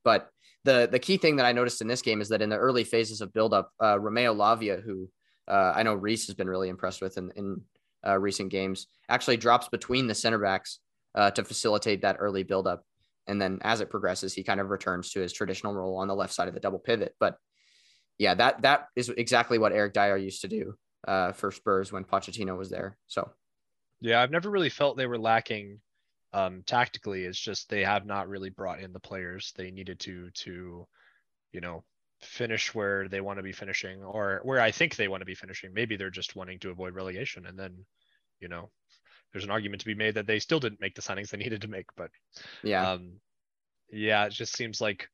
But 0.03 0.29
the 0.65 0.87
the 0.91 0.99
key 0.99 1.17
thing 1.17 1.37
that 1.37 1.45
I 1.45 1.51
noticed 1.51 1.81
in 1.81 1.87
this 1.87 2.01
game 2.01 2.21
is 2.21 2.29
that 2.29 2.41
in 2.41 2.49
the 2.49 2.57
early 2.57 2.83
phases 2.83 3.21
of 3.21 3.33
buildup, 3.33 3.71
uh, 3.81 3.99
Romeo 3.99 4.33
Lavia, 4.33 4.83
who 4.83 5.09
uh, 5.47 5.73
I 5.75 5.83
know 5.83 5.95
Reese 5.95 6.27
has 6.27 6.35
been 6.35 6.49
really 6.49 6.69
impressed 6.69 7.01
with 7.01 7.17
in, 7.17 7.31
in 7.35 7.61
uh, 8.05 8.19
recent 8.19 8.51
games, 8.51 8.87
actually 9.09 9.37
drops 9.37 9.67
between 9.67 10.05
the 10.05 10.15
center 10.15 10.37
backs 10.37 10.79
uh, 11.15 11.31
to 11.31 11.43
facilitate 11.43 12.03
that 12.03 12.17
early 12.19 12.43
buildup. 12.43 12.83
And 13.25 13.41
then 13.41 13.59
as 13.61 13.81
it 13.81 13.89
progresses, 13.89 14.33
he 14.33 14.43
kind 14.43 14.59
of 14.59 14.69
returns 14.69 15.11
to 15.11 15.21
his 15.21 15.33
traditional 15.33 15.73
role 15.73 15.97
on 15.97 16.07
the 16.07 16.15
left 16.15 16.33
side 16.33 16.47
of 16.47 16.53
the 16.53 16.59
double 16.59 16.79
pivot. 16.79 17.15
But 17.19 17.37
yeah, 18.19 18.35
that 18.35 18.61
that 18.61 18.87
is 18.95 19.09
exactly 19.09 19.57
what 19.57 19.71
Eric 19.71 19.93
Dier 19.93 20.17
used 20.17 20.41
to 20.41 20.47
do 20.47 20.75
uh, 21.07 21.31
for 21.33 21.51
Spurs 21.51 21.91
when 21.91 22.03
Pochettino 22.03 22.57
was 22.57 22.69
there. 22.69 22.97
So 23.07 23.29
Yeah, 24.01 24.21
I've 24.21 24.31
never 24.31 24.49
really 24.49 24.69
felt 24.69 24.97
they 24.97 25.07
were 25.07 25.17
lacking 25.17 25.79
um, 26.33 26.63
tactically. 26.65 27.23
It's 27.25 27.39
just 27.39 27.69
they 27.69 27.83
have 27.83 28.05
not 28.05 28.29
really 28.29 28.49
brought 28.49 28.81
in 28.81 28.93
the 28.93 28.99
players 28.99 29.53
they 29.55 29.71
needed 29.71 29.99
to 30.01 30.29
to, 30.31 30.87
you 31.51 31.61
know, 31.61 31.83
finish 32.21 32.73
where 32.75 33.07
they 33.07 33.21
want 33.21 33.37
to 33.37 33.43
be 33.43 33.53
finishing 33.53 34.03
or 34.03 34.41
where 34.43 34.59
I 34.59 34.71
think 34.71 34.95
they 34.95 35.07
want 35.07 35.21
to 35.21 35.25
be 35.25 35.35
finishing. 35.35 35.73
Maybe 35.73 35.95
they're 35.95 36.09
just 36.09 36.35
wanting 36.35 36.59
to 36.59 36.69
avoid 36.69 36.93
relegation, 36.93 37.45
and 37.45 37.57
then, 37.57 37.85
you 38.39 38.47
know, 38.47 38.69
there's 39.31 39.43
an 39.45 39.51
argument 39.51 39.81
to 39.81 39.87
be 39.87 39.95
made 39.95 40.15
that 40.15 40.27
they 40.27 40.39
still 40.39 40.59
didn't 40.59 40.81
make 40.81 40.95
the 40.95 41.01
signings 41.01 41.29
they 41.29 41.37
needed 41.43 41.61
to 41.61 41.67
make. 41.67 41.87
But 41.95 42.11
yeah, 42.63 42.91
um, 42.91 43.13
yeah, 43.91 44.25
it 44.25 44.31
just 44.31 44.55
seems 44.55 44.81
like 44.81 45.09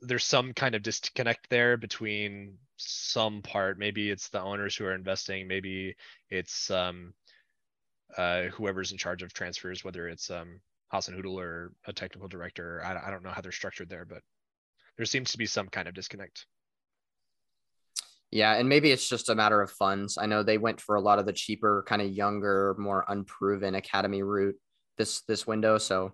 there's 0.00 0.24
some 0.24 0.52
kind 0.52 0.74
of 0.74 0.82
disconnect 0.82 1.48
there 1.50 1.76
between 1.76 2.58
some 2.76 3.42
part. 3.42 3.78
Maybe 3.78 4.10
it's 4.10 4.28
the 4.28 4.42
owners 4.42 4.76
who 4.76 4.84
are 4.84 4.94
investing. 4.94 5.46
Maybe 5.48 5.94
it's 6.30 6.70
um, 6.70 7.14
uh, 8.16 8.44
whoever's 8.44 8.92
in 8.92 8.98
charge 8.98 9.22
of 9.22 9.32
transfers, 9.32 9.84
whether 9.84 10.08
it's 10.08 10.30
um, 10.30 10.60
Hassan 10.90 11.14
Hoodle 11.14 11.40
or 11.40 11.72
a 11.86 11.92
technical 11.92 12.28
director. 12.28 12.82
I, 12.84 13.08
I 13.08 13.10
don't 13.10 13.22
know 13.22 13.30
how 13.30 13.40
they're 13.40 13.52
structured 13.52 13.88
there, 13.88 14.04
but 14.04 14.22
there 14.96 15.06
seems 15.06 15.32
to 15.32 15.38
be 15.38 15.46
some 15.46 15.68
kind 15.68 15.88
of 15.88 15.94
disconnect. 15.94 16.46
yeah, 18.30 18.54
and 18.54 18.68
maybe 18.68 18.90
it's 18.90 19.08
just 19.08 19.28
a 19.28 19.34
matter 19.34 19.60
of 19.62 19.70
funds. 19.70 20.18
I 20.18 20.26
know 20.26 20.42
they 20.42 20.58
went 20.58 20.80
for 20.80 20.96
a 20.96 21.00
lot 21.00 21.18
of 21.18 21.26
the 21.26 21.32
cheaper, 21.32 21.84
kind 21.86 22.02
of 22.02 22.10
younger, 22.10 22.74
more 22.78 23.04
unproven 23.08 23.74
academy 23.74 24.22
route 24.22 24.56
this 24.98 25.22
this 25.22 25.46
window. 25.46 25.78
So 25.78 26.12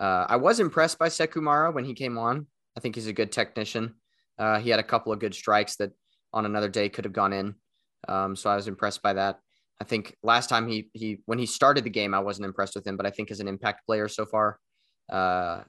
uh, 0.00 0.26
I 0.28 0.36
was 0.36 0.60
impressed 0.60 0.98
by 0.98 1.08
Sekou 1.08 1.42
Mara 1.42 1.70
when 1.72 1.84
he 1.84 1.94
came 1.94 2.18
on. 2.18 2.46
I 2.76 2.80
think 2.80 2.94
he's 2.94 3.06
a 3.06 3.12
good 3.12 3.32
technician. 3.32 3.94
Uh, 4.38 4.58
he 4.58 4.70
had 4.70 4.80
a 4.80 4.84
couple 4.84 5.12
of 5.12 5.18
good 5.18 5.34
strikes 5.34 5.76
that 5.76 5.92
on 6.32 6.44
another 6.44 6.68
day 6.68 6.88
could 6.88 7.04
have 7.04 7.12
gone 7.12 7.32
in. 7.32 7.54
Um, 8.08 8.36
so 8.36 8.50
I 8.50 8.56
was 8.56 8.68
impressed 8.68 9.02
by 9.02 9.14
that. 9.14 9.40
I 9.80 9.84
think 9.84 10.16
last 10.22 10.48
time 10.48 10.68
he 10.68 10.88
he 10.94 11.20
when 11.26 11.38
he 11.38 11.46
started 11.46 11.84
the 11.84 11.90
game, 11.90 12.14
I 12.14 12.20
wasn't 12.20 12.46
impressed 12.46 12.74
with 12.74 12.86
him, 12.86 12.96
but 12.96 13.06
I 13.06 13.10
think 13.10 13.30
as 13.30 13.40
an 13.40 13.48
impact 13.48 13.86
player 13.86 14.08
so 14.08 14.24
far, 14.24 14.58
uh, 15.10 15.62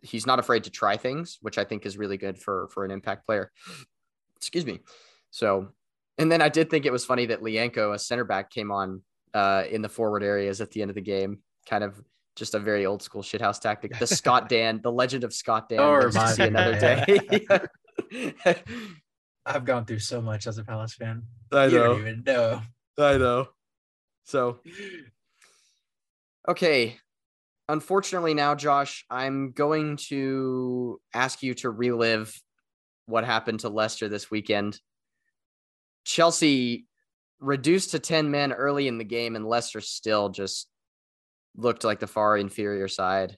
he's 0.00 0.26
not 0.26 0.38
afraid 0.38 0.64
to 0.64 0.70
try 0.70 0.96
things, 0.96 1.38
which 1.40 1.58
I 1.58 1.64
think 1.64 1.84
is 1.84 1.96
really 1.96 2.16
good 2.16 2.38
for 2.38 2.68
for 2.72 2.84
an 2.84 2.90
impact 2.90 3.26
player. 3.26 3.50
Excuse 4.36 4.66
me. 4.66 4.80
So, 5.30 5.68
and 6.18 6.30
then 6.30 6.40
I 6.42 6.48
did 6.48 6.70
think 6.70 6.86
it 6.86 6.92
was 6.92 7.04
funny 7.04 7.26
that 7.26 7.42
Lyanco, 7.42 7.94
a 7.94 7.98
center 7.98 8.24
back, 8.24 8.50
came 8.50 8.70
on 8.70 9.02
uh, 9.34 9.64
in 9.70 9.82
the 9.82 9.88
forward 9.88 10.22
areas 10.22 10.60
at 10.60 10.70
the 10.70 10.82
end 10.82 10.90
of 10.90 10.94
the 10.94 11.00
game, 11.00 11.38
kind 11.68 11.82
of 11.82 12.00
just 12.36 12.54
a 12.54 12.58
very 12.58 12.86
old 12.86 13.02
school 13.02 13.22
shithouse 13.22 13.60
tactic. 13.60 13.98
The 13.98 14.06
Scott 14.06 14.48
Dan, 14.50 14.80
the 14.82 14.92
legend 14.92 15.24
of 15.24 15.32
Scott 15.32 15.68
Dann. 15.68 15.80
Oh, 15.80 15.98
lives 15.98 16.14
to 16.14 16.20
remind 16.20 16.36
see 16.36 16.42
another 16.44 16.78
day. 16.78 17.46
I've 19.46 19.64
gone 19.64 19.84
through 19.84 19.98
so 19.98 20.20
much 20.20 20.46
as 20.46 20.58
a 20.58 20.64
Palace 20.64 20.94
fan. 20.94 21.24
I 21.50 21.66
you 21.66 21.70
don't 21.78 22.00
even 22.00 22.22
know. 22.24 22.62
I 22.98 23.16
know. 23.18 23.48
So, 24.24 24.60
okay. 26.48 26.98
Unfortunately, 27.68 28.34
now, 28.34 28.54
Josh, 28.54 29.04
I'm 29.10 29.52
going 29.52 29.96
to 30.08 31.00
ask 31.14 31.42
you 31.42 31.54
to 31.54 31.70
relive 31.70 32.40
what 33.06 33.24
happened 33.24 33.60
to 33.60 33.68
Leicester 33.68 34.08
this 34.08 34.30
weekend. 34.30 34.78
Chelsea 36.04 36.86
reduced 37.40 37.92
to 37.92 37.98
10 37.98 38.30
men 38.30 38.52
early 38.52 38.88
in 38.88 38.98
the 38.98 39.04
game, 39.04 39.36
and 39.36 39.46
Leicester 39.46 39.80
still 39.80 40.28
just 40.28 40.68
looked 41.56 41.84
like 41.84 42.00
the 42.00 42.06
far 42.06 42.36
inferior 42.36 42.88
side. 42.88 43.36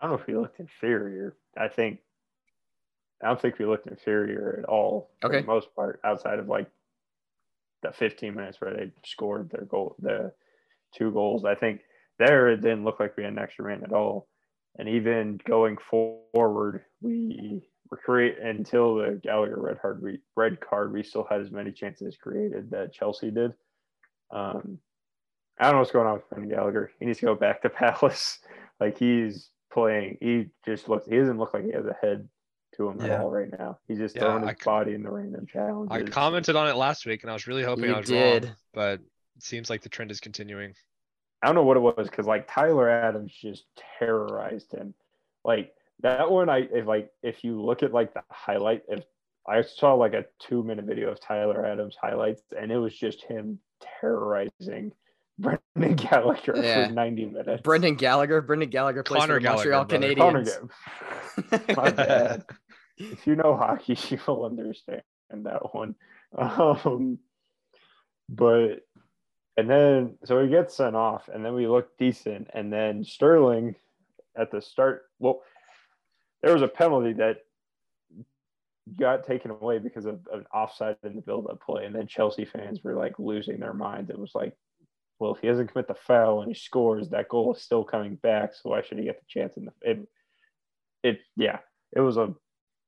I 0.00 0.06
don't 0.06 0.16
know 0.16 0.20
if 0.20 0.26
we 0.26 0.36
looked 0.36 0.60
inferior. 0.60 1.36
I 1.56 1.68
think 1.68 2.00
I 3.22 3.26
don't 3.28 3.40
think 3.40 3.58
we 3.58 3.66
looked 3.66 3.86
inferior 3.88 4.60
at 4.62 4.68
all 4.68 5.10
for 5.20 5.28
Okay. 5.28 5.40
the 5.40 5.46
most 5.46 5.74
part, 5.74 6.00
outside 6.04 6.38
of 6.38 6.48
like 6.48 6.70
the 7.82 7.92
15 7.92 8.34
minutes 8.34 8.60
where 8.60 8.74
they 8.74 8.92
scored 9.04 9.50
their 9.50 9.64
goal, 9.64 9.96
the 9.98 10.32
two 10.94 11.10
goals. 11.10 11.44
I 11.44 11.54
think 11.54 11.80
there 12.18 12.48
it 12.48 12.60
didn't 12.60 12.84
look 12.84 13.00
like 13.00 13.16
we 13.16 13.24
had 13.24 13.32
an 13.32 13.38
extra 13.38 13.64
man 13.64 13.82
at 13.84 13.92
all. 13.92 14.28
And 14.78 14.88
even 14.88 15.40
going 15.44 15.76
forward, 15.78 16.84
we 17.00 17.68
were 17.90 17.96
create 17.96 18.38
until 18.38 18.96
the 18.96 19.20
Gallagher 19.22 19.60
red 19.60 19.80
card, 19.80 20.02
we 20.02 20.20
red 20.36 20.60
card, 20.60 20.92
we 20.92 21.02
still 21.02 21.26
had 21.28 21.40
as 21.40 21.50
many 21.50 21.72
chances 21.72 22.16
created 22.16 22.70
that 22.70 22.92
Chelsea 22.92 23.30
did. 23.30 23.52
Um, 24.30 24.78
I 25.58 25.64
don't 25.64 25.72
know 25.72 25.78
what's 25.78 25.90
going 25.90 26.06
on 26.06 26.14
with 26.14 26.28
Brendan 26.28 26.50
Gallagher. 26.50 26.92
He 27.00 27.06
needs 27.06 27.18
to 27.18 27.26
go 27.26 27.34
back 27.34 27.62
to 27.62 27.70
Palace. 27.70 28.38
Like 28.78 28.96
he's 28.98 29.50
playing, 29.72 30.18
he 30.20 30.46
just 30.64 30.88
looks. 30.88 31.06
He 31.06 31.16
doesn't 31.18 31.38
look 31.38 31.54
like 31.54 31.64
he 31.64 31.72
has 31.72 31.86
a 31.86 31.96
head 32.00 32.28
to 32.78 32.88
him 32.88 33.00
at 33.02 33.06
Yeah. 33.08 33.22
all 33.22 33.30
right 33.30 33.50
now. 33.58 33.78
He's 33.86 33.98
just 33.98 34.16
Yeah, 34.16 34.22
throwing 34.22 34.44
I 34.44 34.52
his 34.52 34.58
c- 34.60 34.64
body 34.64 34.94
in 34.94 35.02
the 35.02 35.10
ring 35.10 35.34
and 35.36 35.46
challenges. 35.48 35.94
I 35.94 36.02
commented 36.10 36.56
on 36.56 36.66
it 36.68 36.76
last 36.76 37.04
week 37.04 37.22
and 37.22 37.30
I 37.30 37.34
was 37.34 37.46
really 37.46 37.62
hoping 37.62 37.84
You 37.86 37.94
I 37.94 37.98
was 37.98 38.06
did. 38.06 38.44
wrong, 38.46 38.56
but 38.72 39.00
it 39.36 39.42
seems 39.42 39.68
like 39.68 39.82
the 39.82 39.88
trend 39.90 40.10
is 40.10 40.20
continuing. 40.20 40.74
I 41.42 41.46
don't 41.46 41.54
know 41.54 41.62
what 41.64 41.76
it 41.76 41.80
was 41.80 42.08
because 42.08 42.26
like 42.26 42.50
Tyler 42.50 42.88
Adams 42.88 43.32
just 43.32 43.64
terrorized 43.98 44.72
him. 44.72 44.94
Like 45.44 45.74
that 46.00 46.30
one, 46.30 46.48
I 46.48 46.68
if 46.72 46.86
like 46.86 47.12
if 47.22 47.44
you 47.44 47.60
look 47.60 47.82
at 47.82 47.92
like 47.92 48.14
the 48.14 48.22
highlight, 48.30 48.82
if 48.88 49.04
I 49.46 49.62
saw 49.62 49.94
like 49.94 50.14
a 50.14 50.24
two 50.40 50.62
minute 50.62 50.84
video 50.84 51.10
of 51.10 51.20
Tyler 51.20 51.64
Adams 51.64 51.96
highlights, 52.00 52.42
and 52.58 52.72
it 52.72 52.78
was 52.78 52.96
just 52.96 53.22
him 53.22 53.58
terrorizing 54.00 54.92
Brendan 55.38 55.94
Gallagher 55.96 56.54
Yeah. 56.60 56.86
for 56.88 56.92
ninety 56.92 57.24
minutes. 57.26 57.62
Brendan 57.62 57.94
Gallagher, 57.94 58.40
Brendan 58.42 58.70
Gallagher 58.70 59.04
plays 59.04 59.20
Connor 59.20 59.34
for 59.34 59.40
the 59.40 59.48
Montreal 59.48 59.84
Gallagher, 59.84 60.14
brother. 60.14 60.14
Connor 60.16 60.44
Canadiens. 60.44 60.68
Ga- 61.68 61.74
My 61.76 61.90
bad. 61.92 62.44
if 62.98 63.26
you 63.26 63.36
know 63.36 63.56
hockey, 63.56 63.96
you 64.08 64.18
will 64.26 64.44
understand 64.44 65.02
that 65.30 65.74
one. 65.74 65.94
Um, 66.36 67.18
but 68.28 68.80
and 69.56 69.68
then 69.68 70.18
so 70.24 70.42
he 70.42 70.48
gets 70.48 70.76
sent 70.76 70.96
off, 70.96 71.28
and 71.32 71.44
then 71.44 71.54
we 71.54 71.66
look 71.66 71.96
decent, 71.98 72.48
and 72.52 72.72
then 72.72 73.04
Sterling 73.04 73.74
at 74.36 74.50
the 74.50 74.60
start. 74.60 75.02
Well, 75.18 75.42
there 76.42 76.52
was 76.52 76.62
a 76.62 76.68
penalty 76.68 77.14
that 77.14 77.38
got 78.98 79.26
taken 79.26 79.50
away 79.50 79.78
because 79.78 80.06
of 80.06 80.20
an 80.32 80.44
offside 80.54 80.96
in 81.02 81.16
the 81.16 81.22
build-up 81.22 81.60
play, 81.60 81.84
and 81.84 81.94
then 81.94 82.06
Chelsea 82.06 82.44
fans 82.44 82.82
were 82.82 82.94
like 82.94 83.18
losing 83.18 83.58
their 83.58 83.74
minds. 83.74 84.10
It 84.10 84.18
was 84.18 84.32
like, 84.34 84.54
well, 85.18 85.34
if 85.34 85.40
he 85.40 85.48
doesn't 85.48 85.68
commit 85.68 85.88
the 85.88 85.94
foul 85.94 86.42
and 86.42 86.48
he 86.48 86.54
scores, 86.54 87.10
that 87.10 87.28
goal 87.28 87.54
is 87.54 87.62
still 87.62 87.84
coming 87.84 88.16
back. 88.16 88.54
So 88.54 88.70
why 88.70 88.82
should 88.82 88.98
he 88.98 89.04
get 89.04 89.18
the 89.18 89.26
chance 89.28 89.56
in 89.56 89.66
the 89.66 89.72
it? 89.82 90.08
It 91.02 91.20
yeah, 91.36 91.58
it 91.92 92.00
was 92.00 92.16
a 92.16 92.34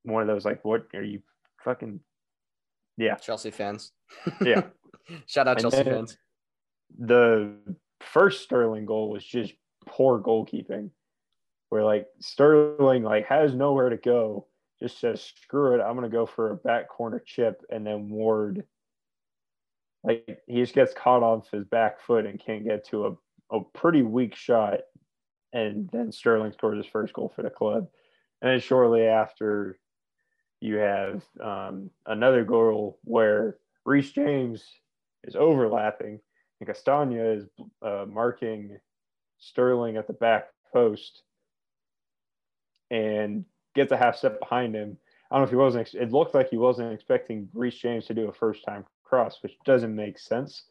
one 0.03 0.21
of 0.21 0.27
those 0.27 0.45
like, 0.45 0.63
what 0.63 0.87
are 0.93 1.03
you 1.03 1.21
fucking? 1.63 1.99
Yeah, 2.97 3.15
Chelsea 3.15 3.51
fans. 3.51 3.91
yeah. 4.41 4.63
Shout 5.25 5.47
out 5.47 5.61
And 5.61 5.71
Chelsea 5.71 5.83
fans. 5.83 6.17
the 6.97 7.55
first 8.01 8.43
Sterling 8.43 8.85
goal 8.85 9.09
was 9.09 9.25
just 9.25 9.53
poor 9.85 10.19
goalkeeping, 10.19 10.89
where 11.69 11.83
like 11.83 12.07
Sterling 12.19 13.03
like 13.03 13.25
has 13.27 13.53
nowhere 13.53 13.89
to 13.89 13.97
go, 13.97 14.47
just 14.81 14.99
says 14.99 15.21
screw 15.43 15.75
it, 15.75 15.81
I'm 15.81 15.95
gonna 15.95 16.09
go 16.09 16.25
for 16.25 16.51
a 16.51 16.55
back 16.55 16.89
corner 16.89 17.21
chip, 17.25 17.63
and 17.69 17.85
then 17.85 18.09
Ward, 18.09 18.63
like 20.03 20.41
he 20.47 20.55
just 20.55 20.75
gets 20.75 20.93
caught 20.93 21.23
off 21.23 21.49
his 21.51 21.65
back 21.65 22.01
foot 22.01 22.25
and 22.25 22.39
can't 22.43 22.63
get 22.65 22.85
to 22.89 23.07
a, 23.51 23.57
a 23.57 23.63
pretty 23.73 24.01
weak 24.01 24.35
shot, 24.35 24.79
and 25.53 25.89
then 25.91 26.11
Sterling 26.11 26.51
scores 26.51 26.77
his 26.77 26.91
first 26.91 27.13
goal 27.13 27.31
for 27.35 27.41
the 27.41 27.49
club, 27.49 27.87
and 28.41 28.51
then 28.51 28.59
shortly 28.59 29.05
after, 29.05 29.79
you 30.61 30.75
have 30.77 31.23
um, 31.41 31.89
another 32.05 32.45
goal 32.45 32.99
where 33.03 33.57
Reece 33.85 34.11
James 34.11 34.63
is 35.23 35.35
overlapping 35.35 36.19
and 36.59 36.67
Castagna 36.67 37.23
is 37.23 37.45
uh, 37.81 38.05
marking 38.07 38.77
Sterling 39.39 39.97
at 39.97 40.05
the 40.05 40.13
back 40.13 40.49
post 40.71 41.23
and 42.91 43.45
gets 43.73 43.91
a 43.91 43.97
half 43.97 44.15
step 44.17 44.39
behind 44.39 44.75
him. 44.75 44.97
I 45.29 45.35
don't 45.35 45.41
know 45.41 45.45
if 45.45 45.49
he 45.49 45.55
wasn't, 45.55 45.81
ex- 45.81 45.93
it 45.95 46.11
looked 46.11 46.35
like 46.35 46.49
he 46.49 46.57
wasn't 46.57 46.93
expecting 46.93 47.49
Reece 47.53 47.75
James 47.79 48.05
to 48.05 48.13
do 48.13 48.27
a 48.27 48.33
first 48.33 48.63
time 48.63 48.85
cross, 49.03 49.39
which 49.41 49.53
doesn't 49.65 49.95
make 49.95 50.19
sense. 50.19 50.65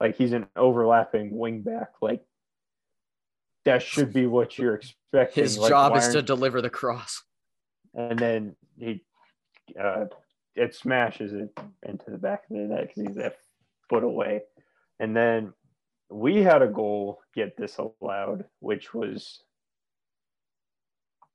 Like 0.00 0.16
he's 0.16 0.32
an 0.32 0.46
overlapping 0.56 1.36
wing 1.36 1.62
back. 1.62 1.88
Like 2.00 2.22
that 3.64 3.82
should 3.82 4.12
be 4.12 4.26
what 4.26 4.56
you're 4.56 4.76
expecting. 4.76 5.42
His 5.44 5.58
Like, 5.58 5.70
job 5.70 5.96
is 5.96 6.08
to 6.08 6.22
deliver 6.22 6.62
the 6.62 6.70
cross. 6.70 7.22
and 7.94 8.18
then 8.18 8.56
he 8.78 9.02
uh, 9.80 10.06
it 10.54 10.74
smashes 10.74 11.32
it 11.32 11.50
into 11.86 12.10
the 12.10 12.18
back 12.18 12.44
of 12.50 12.56
the 12.56 12.62
net 12.62 12.88
because 12.88 13.08
he's 13.08 13.16
a 13.18 13.32
foot 13.88 14.04
away. 14.04 14.42
And 14.98 15.14
then 15.16 15.52
we 16.10 16.42
had 16.42 16.62
a 16.62 16.68
goal 16.68 17.20
get 17.34 17.56
disallowed, 17.56 18.44
which 18.60 18.94
was 18.94 19.42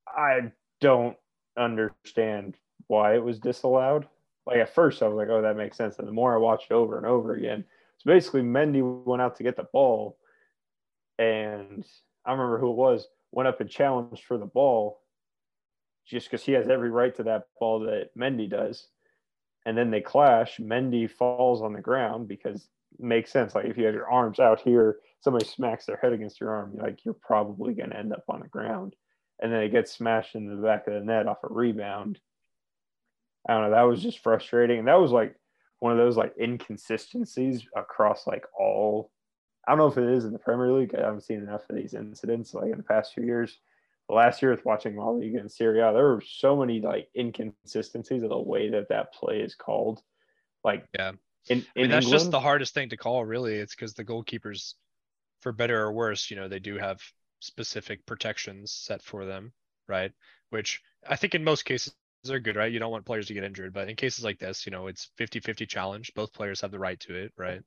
I 0.07 0.51
don't 0.79 1.17
understand 1.57 2.55
why 2.87 3.15
it 3.15 3.23
was 3.23 3.39
disallowed. 3.39 4.07
Like 4.45 4.57
at 4.57 4.73
first 4.73 5.01
I 5.01 5.07
was 5.07 5.17
like, 5.17 5.29
oh, 5.29 5.41
that 5.41 5.57
makes 5.57 5.77
sense. 5.77 5.99
And 5.99 6.07
the 6.07 6.13
more 6.13 6.33
I 6.33 6.39
watched 6.39 6.71
over 6.71 6.97
and 6.97 7.05
over 7.05 7.35
again, 7.35 7.63
so 7.97 8.09
basically 8.09 8.41
Mendy 8.41 8.81
went 9.05 9.21
out 9.21 9.35
to 9.35 9.43
get 9.43 9.55
the 9.55 9.67
ball, 9.71 10.17
and 11.19 11.85
I 12.25 12.31
remember 12.31 12.57
who 12.57 12.71
it 12.71 12.77
was 12.77 13.07
went 13.31 13.47
up 13.47 13.61
and 13.61 13.69
challenged 13.69 14.23
for 14.23 14.37
the 14.37 14.45
ball 14.45 15.00
just 16.05 16.29
because 16.29 16.43
he 16.43 16.53
has 16.53 16.67
every 16.67 16.89
right 16.89 17.15
to 17.15 17.23
that 17.23 17.47
ball 17.59 17.79
that 17.81 18.09
Mendy 18.17 18.49
does. 18.49 18.87
And 19.65 19.77
then 19.77 19.91
they 19.91 20.01
clash. 20.01 20.57
Mendy 20.57 21.09
falls 21.09 21.61
on 21.61 21.73
the 21.73 21.81
ground 21.81 22.27
because 22.27 22.67
it 22.99 23.05
makes 23.05 23.31
sense. 23.31 23.53
Like 23.53 23.65
if 23.65 23.77
you 23.77 23.85
have 23.85 23.93
your 23.93 24.11
arms 24.11 24.39
out 24.39 24.59
here, 24.61 24.97
somebody 25.21 25.45
smacks 25.45 25.85
their 25.85 25.97
head 25.97 26.13
against 26.13 26.41
your 26.41 26.51
arm, 26.51 26.71
you're 26.73 26.83
like 26.83 27.05
you're 27.05 27.13
probably 27.13 27.73
going 27.73 27.91
to 27.91 27.97
end 27.97 28.11
up 28.11 28.23
on 28.27 28.41
the 28.41 28.47
ground. 28.47 28.95
And 29.39 29.51
then 29.51 29.61
it 29.61 29.69
gets 29.69 29.91
smashed 29.91 30.35
into 30.35 30.55
the 30.55 30.61
back 30.61 30.87
of 30.87 30.93
the 30.93 30.99
net 30.99 31.27
off 31.27 31.43
a 31.43 31.47
rebound. 31.51 32.19
I 33.47 33.53
don't 33.53 33.63
know. 33.63 33.71
That 33.71 33.83
was 33.83 34.01
just 34.01 34.19
frustrating. 34.19 34.79
And 34.79 34.87
that 34.87 34.99
was 34.99 35.11
like 35.11 35.35
one 35.79 35.91
of 35.91 35.97
those 35.97 36.17
like 36.17 36.33
inconsistencies 36.39 37.65
across 37.75 38.27
like 38.27 38.45
all. 38.57 39.11
I 39.67 39.71
don't 39.71 39.79
know 39.79 39.87
if 39.87 39.97
it 39.97 40.15
is 40.15 40.25
in 40.25 40.33
the 40.33 40.39
Premier 40.39 40.71
League. 40.71 40.93
I 40.95 41.01
haven't 41.01 41.21
seen 41.21 41.39
enough 41.39 41.69
of 41.69 41.75
these 41.75 41.93
incidents 41.93 42.53
like 42.53 42.71
in 42.71 42.77
the 42.77 42.83
past 42.83 43.13
few 43.13 43.23
years 43.23 43.59
last 44.09 44.41
year 44.41 44.51
with 44.51 44.65
watching 44.65 44.95
La 44.97 45.09
Liga 45.09 45.39
and 45.39 45.51
Serie 45.51 45.79
A, 45.81 45.93
there 45.93 46.03
were 46.05 46.23
so 46.25 46.55
many 46.57 46.81
like 46.81 47.09
inconsistencies 47.17 48.23
of 48.23 48.29
the 48.29 48.39
way 48.39 48.69
that 48.69 48.89
that 48.89 49.13
play 49.13 49.41
is 49.41 49.55
called. 49.55 50.01
Like, 50.63 50.85
Yeah. 50.97 51.13
in, 51.49 51.59
in 51.59 51.65
I 51.77 51.81
mean, 51.81 51.91
that's 51.91 52.05
England, 52.05 52.11
just 52.11 52.31
the 52.31 52.39
hardest 52.39 52.73
thing 52.73 52.89
to 52.89 52.97
call, 52.97 53.25
really. 53.25 53.55
It's 53.55 53.75
because 53.75 53.93
the 53.93 54.05
goalkeepers, 54.05 54.75
for 55.41 55.51
better 55.51 55.81
or 55.81 55.91
worse, 55.91 56.29
you 56.29 56.35
know, 56.37 56.47
they 56.47 56.59
do 56.59 56.77
have 56.77 57.01
specific 57.39 58.05
protections 58.05 58.71
set 58.71 59.01
for 59.01 59.25
them, 59.25 59.53
right? 59.87 60.11
Which 60.49 60.81
I 61.07 61.15
think 61.15 61.35
in 61.35 61.43
most 61.43 61.65
cases 61.65 61.95
are 62.29 62.39
good, 62.39 62.55
right? 62.55 62.71
You 62.71 62.79
don't 62.79 62.91
want 62.91 63.05
players 63.05 63.27
to 63.27 63.33
get 63.33 63.43
injured, 63.43 63.73
but 63.73 63.89
in 63.89 63.95
cases 63.95 64.23
like 64.23 64.39
this, 64.39 64.65
you 64.65 64.71
know, 64.71 64.87
it's 64.87 65.09
50-50 65.17 65.65
challenge. 65.67 66.13
Both 66.15 66.33
players 66.33 66.61
have 66.61 66.71
the 66.71 66.79
right 66.79 66.99
to 67.01 67.15
it, 67.15 67.33
right? 67.37 67.61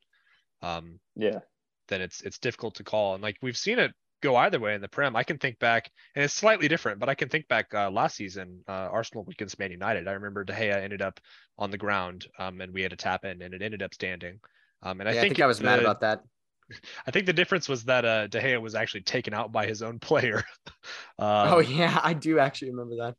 Um, 0.62 1.00
yeah, 1.16 1.40
then 1.88 2.00
it's 2.00 2.22
it's 2.22 2.38
difficult 2.38 2.76
to 2.76 2.84
call. 2.84 3.14
And 3.14 3.22
like 3.22 3.36
we've 3.42 3.56
seen 3.56 3.78
it 3.78 3.92
go 4.24 4.37
either 4.37 4.58
way 4.58 4.74
in 4.74 4.80
the 4.80 4.88
Prem. 4.88 5.14
I 5.14 5.22
can 5.22 5.38
think 5.38 5.58
back, 5.58 5.90
and 6.16 6.24
it's 6.24 6.34
slightly 6.34 6.66
different, 6.66 6.98
but 6.98 7.08
I 7.08 7.14
can 7.14 7.28
think 7.28 7.46
back 7.46 7.72
uh, 7.74 7.90
last 7.90 8.16
season, 8.16 8.64
uh, 8.66 8.88
Arsenal 8.90 9.26
against 9.30 9.58
Man 9.58 9.70
United. 9.70 10.08
I 10.08 10.12
remember 10.12 10.42
De 10.44 10.52
Gea 10.52 10.82
ended 10.82 11.02
up 11.02 11.20
on 11.58 11.70
the 11.70 11.78
ground, 11.78 12.26
um, 12.38 12.60
and 12.60 12.72
we 12.72 12.82
had 12.82 12.92
a 12.92 12.96
tap 12.96 13.24
in, 13.24 13.42
and 13.42 13.54
it 13.54 13.62
ended 13.62 13.82
up 13.82 13.94
standing. 13.94 14.40
Um, 14.82 15.00
and 15.00 15.08
I 15.08 15.12
Yeah, 15.12 15.18
I 15.20 15.22
think 15.22 15.34
think 15.37 15.44
I 15.44 15.46
was 15.46 15.60
mad 15.60 15.78
the- 15.78 15.82
about 15.84 16.00
that. 16.00 16.22
I 17.06 17.10
think 17.10 17.26
the 17.26 17.34
difference 17.34 17.68
was 17.68 17.84
that 17.84 18.04
uh, 18.06 18.26
De 18.26 18.40
Gea 18.40 18.60
was 18.60 18.74
actually 18.74 19.02
taken 19.02 19.34
out 19.34 19.52
by 19.52 19.66
his 19.66 19.82
own 19.82 19.98
player. 19.98 20.42
um, 21.18 21.54
oh 21.54 21.58
yeah, 21.60 22.00
I 22.02 22.14
do 22.14 22.38
actually 22.38 22.70
remember 22.70 22.96
that. 22.96 23.14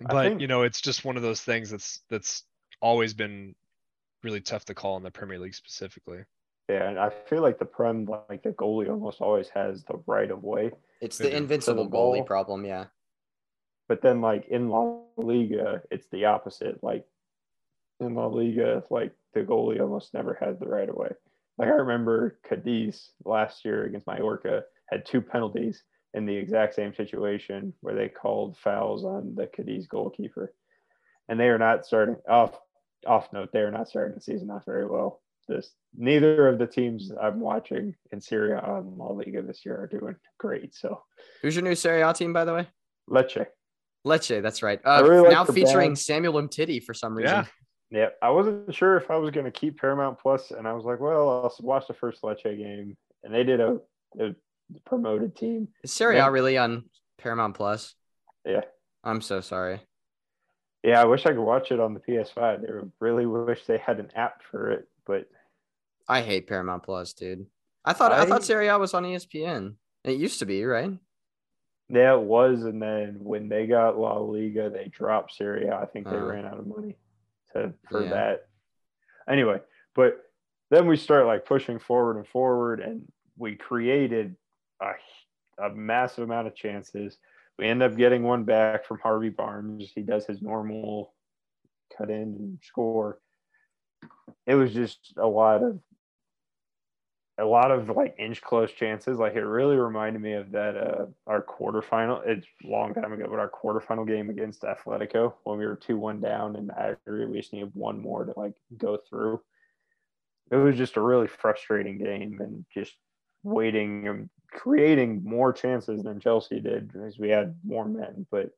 But 0.00 0.28
think- 0.28 0.40
you 0.40 0.46
know, 0.46 0.62
it's 0.62 0.80
just 0.80 1.04
one 1.04 1.16
of 1.16 1.22
those 1.22 1.40
things 1.40 1.70
that's 1.70 2.00
that's 2.08 2.44
always 2.80 3.14
been 3.14 3.56
really 4.22 4.40
tough 4.40 4.64
to 4.66 4.74
call 4.74 4.96
in 4.96 5.02
the 5.02 5.10
Premier 5.10 5.38
League 5.38 5.54
specifically. 5.54 6.20
Yeah, 6.68 6.88
and 6.88 6.98
I 6.98 7.10
feel 7.28 7.40
like 7.40 7.58
the 7.58 7.64
prem, 7.64 8.04
like 8.04 8.42
the 8.42 8.50
goalie, 8.50 8.90
almost 8.90 9.22
always 9.22 9.48
has 9.50 9.84
the 9.84 10.02
right 10.06 10.30
of 10.30 10.42
way. 10.42 10.70
It's 11.00 11.16
the 11.16 11.34
invincible 11.34 11.88
the 11.88 11.96
goalie 11.96 12.26
problem. 12.26 12.64
Yeah. 12.64 12.86
But 13.88 14.02
then, 14.02 14.20
like 14.20 14.48
in 14.48 14.68
La 14.68 15.00
Liga, 15.16 15.82
it's 15.90 16.08
the 16.12 16.26
opposite. 16.26 16.82
Like 16.82 17.06
in 18.00 18.14
La 18.14 18.26
Liga, 18.26 18.84
like 18.90 19.12
the 19.32 19.40
goalie 19.40 19.80
almost 19.80 20.12
never 20.12 20.36
has 20.42 20.58
the 20.58 20.68
right 20.68 20.88
of 20.88 20.94
way. 20.94 21.10
Like 21.56 21.68
I 21.68 21.72
remember 21.72 22.38
Cadiz 22.46 23.12
last 23.24 23.64
year 23.64 23.84
against 23.84 24.06
Mallorca 24.06 24.64
had 24.90 25.06
two 25.06 25.22
penalties 25.22 25.82
in 26.12 26.26
the 26.26 26.36
exact 26.36 26.74
same 26.74 26.94
situation 26.94 27.72
where 27.80 27.94
they 27.94 28.08
called 28.08 28.58
fouls 28.58 29.04
on 29.04 29.34
the 29.34 29.46
Cadiz 29.46 29.86
goalkeeper, 29.86 30.52
and 31.30 31.40
they 31.40 31.48
are 31.48 31.58
not 31.58 31.86
starting 31.86 32.16
off. 32.28 32.58
Off 33.06 33.32
note, 33.32 33.50
they 33.52 33.60
are 33.60 33.70
not 33.70 33.88
starting 33.88 34.16
the 34.16 34.20
season 34.20 34.50
off 34.50 34.64
very 34.66 34.84
well. 34.84 35.22
This 35.48 35.72
neither 35.96 36.46
of 36.48 36.58
the 36.58 36.66
teams 36.66 37.10
I'm 37.20 37.40
watching 37.40 37.94
in 38.12 38.20
Serie 38.20 38.52
A 38.52 38.58
on 38.60 38.98
La 38.98 39.08
Liga 39.08 39.40
this 39.42 39.64
year 39.64 39.76
are 39.80 39.86
doing 39.86 40.14
great. 40.38 40.74
So 40.74 41.02
Who's 41.42 41.54
your 41.56 41.64
new 41.64 41.74
Serie 41.74 42.02
A 42.02 42.12
team, 42.12 42.32
by 42.32 42.44
the 42.44 42.52
way? 42.54 42.66
Lecce. 43.08 43.46
Lecce. 44.06 44.42
That's 44.42 44.62
right. 44.62 44.80
I 44.84 44.98
Uh, 44.98 45.02
really 45.04 45.20
like 45.22 45.30
now 45.32 45.44
the 45.44 45.52
featuring 45.54 45.90
band. 45.90 45.98
Samuel 45.98 46.34
Umtiti 46.34 46.82
for 46.82 46.92
some 46.94 47.14
reason. 47.16 47.36
Yeah. 47.38 47.44
Yeah, 47.90 48.08
I 48.20 48.28
wasn't 48.28 48.74
sure 48.74 48.98
if 48.98 49.10
I 49.10 49.16
was 49.16 49.30
going 49.30 49.46
to 49.46 49.50
keep 49.50 49.80
Paramount 49.80 50.18
Plus, 50.20 50.50
and 50.50 50.68
I 50.68 50.74
was 50.74 50.84
like, 50.84 51.00
well, 51.00 51.30
I'll 51.44 51.54
watch 51.60 51.86
the 51.88 51.94
first 51.94 52.20
Lecce 52.20 52.42
game, 52.42 52.94
and 53.24 53.34
they 53.34 53.44
did 53.44 53.60
a, 53.60 53.78
a 54.20 54.34
promoted 54.84 55.34
team. 55.34 55.68
Is 55.82 55.90
Serie 55.94 56.16
A 56.16 56.18
Yeah. 56.18 56.28
really 56.28 56.58
on 56.58 56.84
Paramount 57.16 57.56
Plus? 57.56 57.94
Yeah, 58.44 58.60
I'm 59.02 59.22
so 59.22 59.40
sorry. 59.40 59.80
yeah. 60.84 61.00
I 61.00 61.06
wish 61.06 61.24
I 61.24 61.30
could 61.30 61.40
watch 61.42 61.72
it 61.72 61.80
on 61.80 61.94
the 61.94 62.00
PS5. 62.00 62.36
I 62.36 62.86
really 63.00 63.24
wish 63.24 63.64
they 63.64 63.78
had 63.78 64.00
an 64.00 64.10
app 64.14 64.42
for 64.50 64.70
it, 64.70 64.86
but 65.06 65.24
I 66.08 66.22
hate 66.22 66.46
Paramount 66.46 66.82
Plus, 66.82 67.12
dude. 67.12 67.46
I 67.84 67.92
thought 67.92 68.12
I, 68.12 68.22
I- 68.22 68.26
thought 68.26 68.44
Serie 68.44 68.68
A 68.68 68.78
was 68.78 68.94
on 68.94 69.04
ESPN. 69.04 69.74
It 70.04 70.16
used 70.18 70.38
to 70.38 70.46
be, 70.46 70.64
right? 70.64 70.92
yeah, 71.90 72.14
it 72.14 72.20
was. 72.20 72.64
And 72.64 72.80
then 72.82 73.16
when 73.20 73.48
they 73.48 73.66
got 73.66 73.98
La 73.98 74.18
Liga, 74.18 74.68
they 74.70 74.88
dropped 74.88 75.34
Serie 75.34 75.66
A. 75.68 75.74
I 75.76 75.86
think 75.86 76.06
they 76.08 76.16
Oh. 76.16 76.26
ran 76.26 76.44
out 76.46 76.58
of 76.58 76.66
money 76.66 76.96
to 77.52 77.72
for 77.90 78.02
Yeah. 78.04 78.10
that. 78.10 78.48
Anyway, 79.28 79.60
but 79.94 80.18
then 80.70 80.86
we 80.86 80.96
start 80.96 81.26
like 81.26 81.44
pushing 81.46 81.78
forward 81.78 82.16
and 82.16 82.26
forward, 82.28 82.80
and 82.80 83.10
we 83.36 83.56
created 83.56 84.36
a, 84.80 84.92
a 85.62 85.70
massive 85.70 86.24
amount 86.24 86.46
of 86.46 86.54
chances. 86.54 87.16
We 87.58 87.66
end 87.66 87.82
up 87.82 87.96
getting 87.96 88.22
one 88.22 88.44
back 88.44 88.84
from 88.86 88.98
Harvey 89.00 89.30
Barnes. 89.30 89.90
He 89.94 90.02
does 90.02 90.26
his 90.26 90.40
normal 90.42 91.14
cut 91.96 92.10
in 92.10 92.22
and 92.22 92.58
score. 92.62 93.18
It 94.46 94.54
was 94.54 94.72
just 94.72 95.14
a 95.16 95.26
lot 95.26 95.62
of 95.62 95.80
a 97.38 97.44
lot 97.44 97.70
of 97.70 97.88
like 97.88 98.16
inch 98.18 98.42
close 98.42 98.72
chances. 98.72 99.18
Like 99.18 99.34
it 99.34 99.44
really 99.44 99.76
reminded 99.76 100.20
me 100.20 100.32
of 100.32 100.50
that 100.52 100.76
uh 100.76 101.06
our 101.26 101.42
quarterfinal. 101.42 102.26
It's 102.26 102.46
a 102.64 102.68
long 102.68 102.94
time 102.94 103.12
ago, 103.12 103.26
but 103.30 103.38
our 103.38 103.50
quarterfinal 103.50 104.06
game 104.06 104.28
against 104.28 104.62
Atletico 104.62 105.34
when 105.44 105.58
we 105.58 105.66
were 105.66 105.76
two 105.76 105.96
one 105.96 106.20
down 106.20 106.56
and 106.56 106.70
aggregate, 106.72 107.30
we 107.30 107.38
just 107.38 107.52
needed 107.52 107.70
one 107.74 108.00
more 108.00 108.24
to 108.24 108.32
like 108.36 108.54
go 108.76 108.98
through. 109.08 109.40
It 110.50 110.56
was 110.56 110.76
just 110.76 110.96
a 110.96 111.00
really 111.00 111.28
frustrating 111.28 111.98
game 111.98 112.38
and 112.40 112.64
just 112.74 112.94
waiting 113.44 114.08
and 114.08 114.30
creating 114.50 115.22
more 115.22 115.52
chances 115.52 116.02
than 116.02 116.20
Chelsea 116.20 116.60
did 116.60 116.92
because 116.92 117.18
we 117.18 117.28
had 117.28 117.54
more 117.64 117.84
men. 117.84 118.26
But 118.30 118.50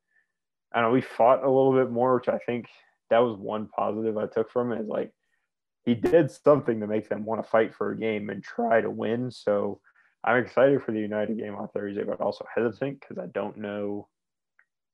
I 0.73 0.81
don't 0.81 0.90
know, 0.90 0.95
we 0.95 1.03
fought 1.03 1.45
a 1.45 1.51
little 1.51 1.73
bit 1.73 1.90
more, 1.90 2.14
which 2.14 2.29
I 2.29 2.38
think 2.38 2.69
that 3.11 3.19
was 3.19 3.37
one 3.37 3.69
positive 3.69 4.16
I 4.16 4.27
took 4.27 4.51
from 4.51 4.73
it. 4.73 4.81
Is 4.81 4.88
like 4.88 5.12
he 5.85 5.95
did 5.95 6.31
something 6.31 6.81
to 6.81 6.87
make 6.87 7.09
them 7.09 7.25
want 7.25 7.43
to 7.43 7.49
fight 7.49 7.75
for 7.75 7.90
a 7.90 7.99
game 7.99 8.31
and 8.31 8.43
try 8.43 8.81
to 8.81 8.90
win. 8.90 9.31
So 9.31 9.81
I'm 10.23 10.43
excited 10.45 10.83
for 10.83 10.93
the 10.93 11.01
United 11.01 11.38
game 11.38 11.55
on 11.55 11.69
Thursday, 11.69 12.05
but 12.05 12.21
also 12.21 12.45
hesitant 12.55 13.01
because 13.01 13.19
I 13.19 13.27
don't 13.27 13.57
know 13.57 14.09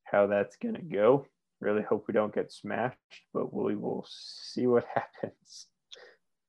how 0.05 0.27
that's 0.27 0.57
going 0.57 0.77
to 0.77 0.83
go. 0.83 1.27
Really 1.61 1.83
hope 1.83 2.05
we 2.07 2.15
don't 2.15 2.35
get 2.35 2.53
smashed, 2.53 2.99
but 3.33 3.53
we 3.53 3.75
will 3.75 4.07
see 4.09 4.67
what 4.67 4.87
happens. 4.95 5.67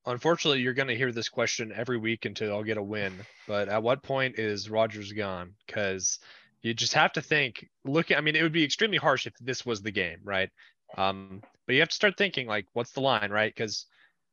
Unfortunately, 0.06 0.62
you're 0.62 0.74
going 0.74 0.88
to 0.88 0.96
hear 0.96 1.12
this 1.12 1.30
question 1.30 1.74
every 1.76 1.98
week 1.98 2.26
until 2.26 2.54
I'll 2.54 2.64
get 2.64 2.78
a 2.78 2.84
win. 2.84 3.14
But 3.48 3.68
at 3.68 3.84
what 3.84 4.04
point 4.04 4.40
is 4.40 4.70
Rodgers 4.70 5.12
gone? 5.12 5.54
Because 5.66 6.20
you 6.62 6.74
just 6.74 6.94
have 6.94 7.12
to 7.14 7.22
think. 7.22 7.68
Look, 7.84 8.12
I 8.12 8.22
mean, 8.22 8.36
it 8.36 8.44
would 8.44 8.54
be 8.54 8.64
extremely 8.64 8.98
harsh 8.98 9.28
if 9.28 9.34
this 9.40 9.66
was 9.66 9.82
the 9.82 9.92
game, 9.92 10.20
right? 10.24 10.50
Um, 10.98 11.42
but 11.66 11.74
you 11.74 11.82
have 11.82 11.90
to 11.90 11.96
start 11.96 12.18
thinking 12.18 12.48
like, 12.48 12.68
what's 12.74 12.92
the 12.92 13.02
line, 13.02 13.32
right? 13.32 13.54
Because 13.54 13.86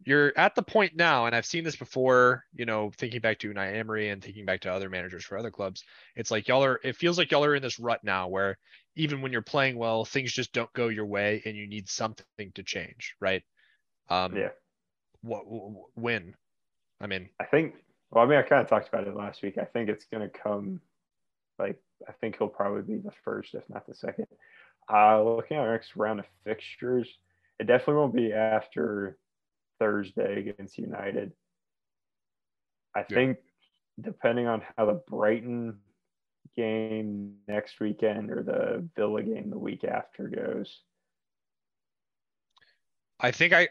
you're 0.04 0.32
at 0.36 0.54
the 0.54 0.62
point 0.62 0.96
now, 0.96 1.26
and 1.26 1.34
I've 1.34 1.46
seen 1.46 1.64
this 1.64 1.76
before. 1.76 2.44
You 2.54 2.66
know, 2.66 2.90
thinking 2.96 3.20
back 3.20 3.38
to 3.40 3.52
Unai 3.52 3.74
Emery 3.76 4.10
and 4.10 4.22
thinking 4.22 4.44
back 4.44 4.60
to 4.62 4.72
other 4.72 4.88
managers 4.90 5.24
for 5.24 5.38
other 5.38 5.50
clubs, 5.50 5.84
it's 6.16 6.30
like 6.30 6.48
y'all 6.48 6.64
are. 6.64 6.80
It 6.84 6.96
feels 6.96 7.18
like 7.18 7.30
y'all 7.30 7.44
are 7.44 7.54
in 7.54 7.62
this 7.62 7.80
rut 7.80 8.04
now, 8.04 8.28
where 8.28 8.58
even 8.96 9.20
when 9.22 9.32
you're 9.32 9.42
playing 9.42 9.76
well, 9.76 10.04
things 10.04 10.32
just 10.32 10.52
don't 10.52 10.72
go 10.72 10.88
your 10.88 11.06
way, 11.06 11.42
and 11.44 11.56
you 11.56 11.66
need 11.66 11.88
something 11.88 12.52
to 12.54 12.62
change, 12.62 13.16
right? 13.20 13.42
Um, 14.08 14.34
Yeah. 14.36 14.50
what 15.22 15.44
w- 15.44 15.84
win 15.96 16.34
i 17.00 17.06
mean 17.06 17.28
I 17.40 17.44
think, 17.44 17.74
well, 18.10 18.24
I 18.24 18.28
mean, 18.28 18.38
I 18.38 18.42
kind 18.42 18.62
of 18.62 18.68
talked 18.68 18.88
about 18.88 19.06
it 19.06 19.16
last 19.16 19.42
week. 19.42 19.58
I 19.58 19.64
think 19.64 19.88
it's 19.88 20.04
going 20.06 20.28
to 20.28 20.38
come, 20.38 20.80
like, 21.58 21.80
I 22.08 22.12
think 22.12 22.36
he'll 22.38 22.48
probably 22.48 22.82
be 22.82 23.00
the 23.00 23.12
first, 23.24 23.54
if 23.54 23.68
not 23.68 23.86
the 23.86 23.94
second. 23.94 24.26
Uh, 24.92 25.22
looking 25.22 25.56
at 25.56 25.62
our 25.64 25.72
next 25.72 25.96
round 25.96 26.20
of 26.20 26.26
fixtures, 26.44 27.08
it 27.58 27.66
definitely 27.66 27.94
won't 27.94 28.14
be 28.14 28.32
after 28.32 29.16
Thursday 29.78 30.40
against 30.40 30.78
United. 30.78 31.32
I 32.94 33.00
Yeah. 33.00 33.04
think, 33.14 33.38
depending 34.00 34.46
on 34.46 34.62
how 34.76 34.86
the 34.86 34.94
Brighton 35.08 35.80
game 36.56 37.38
next 37.48 37.80
weekend 37.80 38.30
or 38.30 38.42
the 38.42 38.88
Villa 38.96 39.22
game 39.22 39.50
the 39.50 39.58
week 39.58 39.82
after 39.84 40.28
goes. 40.28 40.82
i 43.20 43.30
think 43.30 43.52
i 43.52 43.68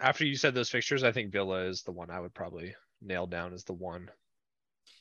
after 0.00 0.24
you 0.24 0.36
said 0.36 0.54
those 0.54 0.70
fixtures 0.70 1.02
i 1.04 1.10
think 1.12 1.32
villa 1.32 1.64
is 1.64 1.82
the 1.82 1.90
one 1.92 2.10
i 2.10 2.18
would 2.20 2.32
probably 2.32 2.74
nail 3.02 3.26
down 3.26 3.52
as 3.52 3.64
the 3.64 3.72
one 3.72 4.08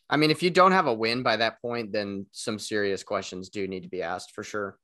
I 0.10 0.15
mean, 0.17 0.32
if 0.32 0.41
you 0.41 0.50
don't 0.50 0.71
have 0.71 0.88
a 0.88 0.93
win 0.93 1.21
by 1.21 1.36
that 1.38 1.62
point, 1.62 1.91
then 1.91 2.28
some 2.32 2.60
serious 2.60 3.04
questions 3.04 3.50
do 3.50 3.67
need 3.67 3.84
to 3.84 3.89
be 3.89 4.02
asked 4.02 4.34
for 4.34 4.41
sure. 4.41 4.80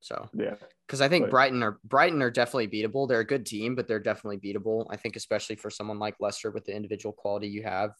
So, 0.00 0.28
Yeah. 0.32 0.56
because 0.86 1.00
I 1.00 1.08
think 1.08 1.24
But- 1.26 1.30
Brighton 1.30 1.62
are 1.62 1.78
Brighton 1.84 2.22
are 2.22 2.30
definitely 2.30 2.68
beatable. 2.68 3.06
They're 3.08 3.20
a 3.20 3.26
good 3.26 3.44
team, 3.46 3.74
but 3.74 3.86
they're 3.86 3.98
definitely 4.00 4.38
beatable. 4.38 4.86
I 4.90 4.96
think, 4.96 5.14
especially 5.16 5.56
for 5.56 5.70
someone 5.70 5.98
like 5.98 6.16
Leicester 6.20 6.50
with 6.50 6.64
the 6.64 6.74
individual 6.74 7.12
quality 7.12 7.48
you 7.48 7.62
have, 7.62 7.90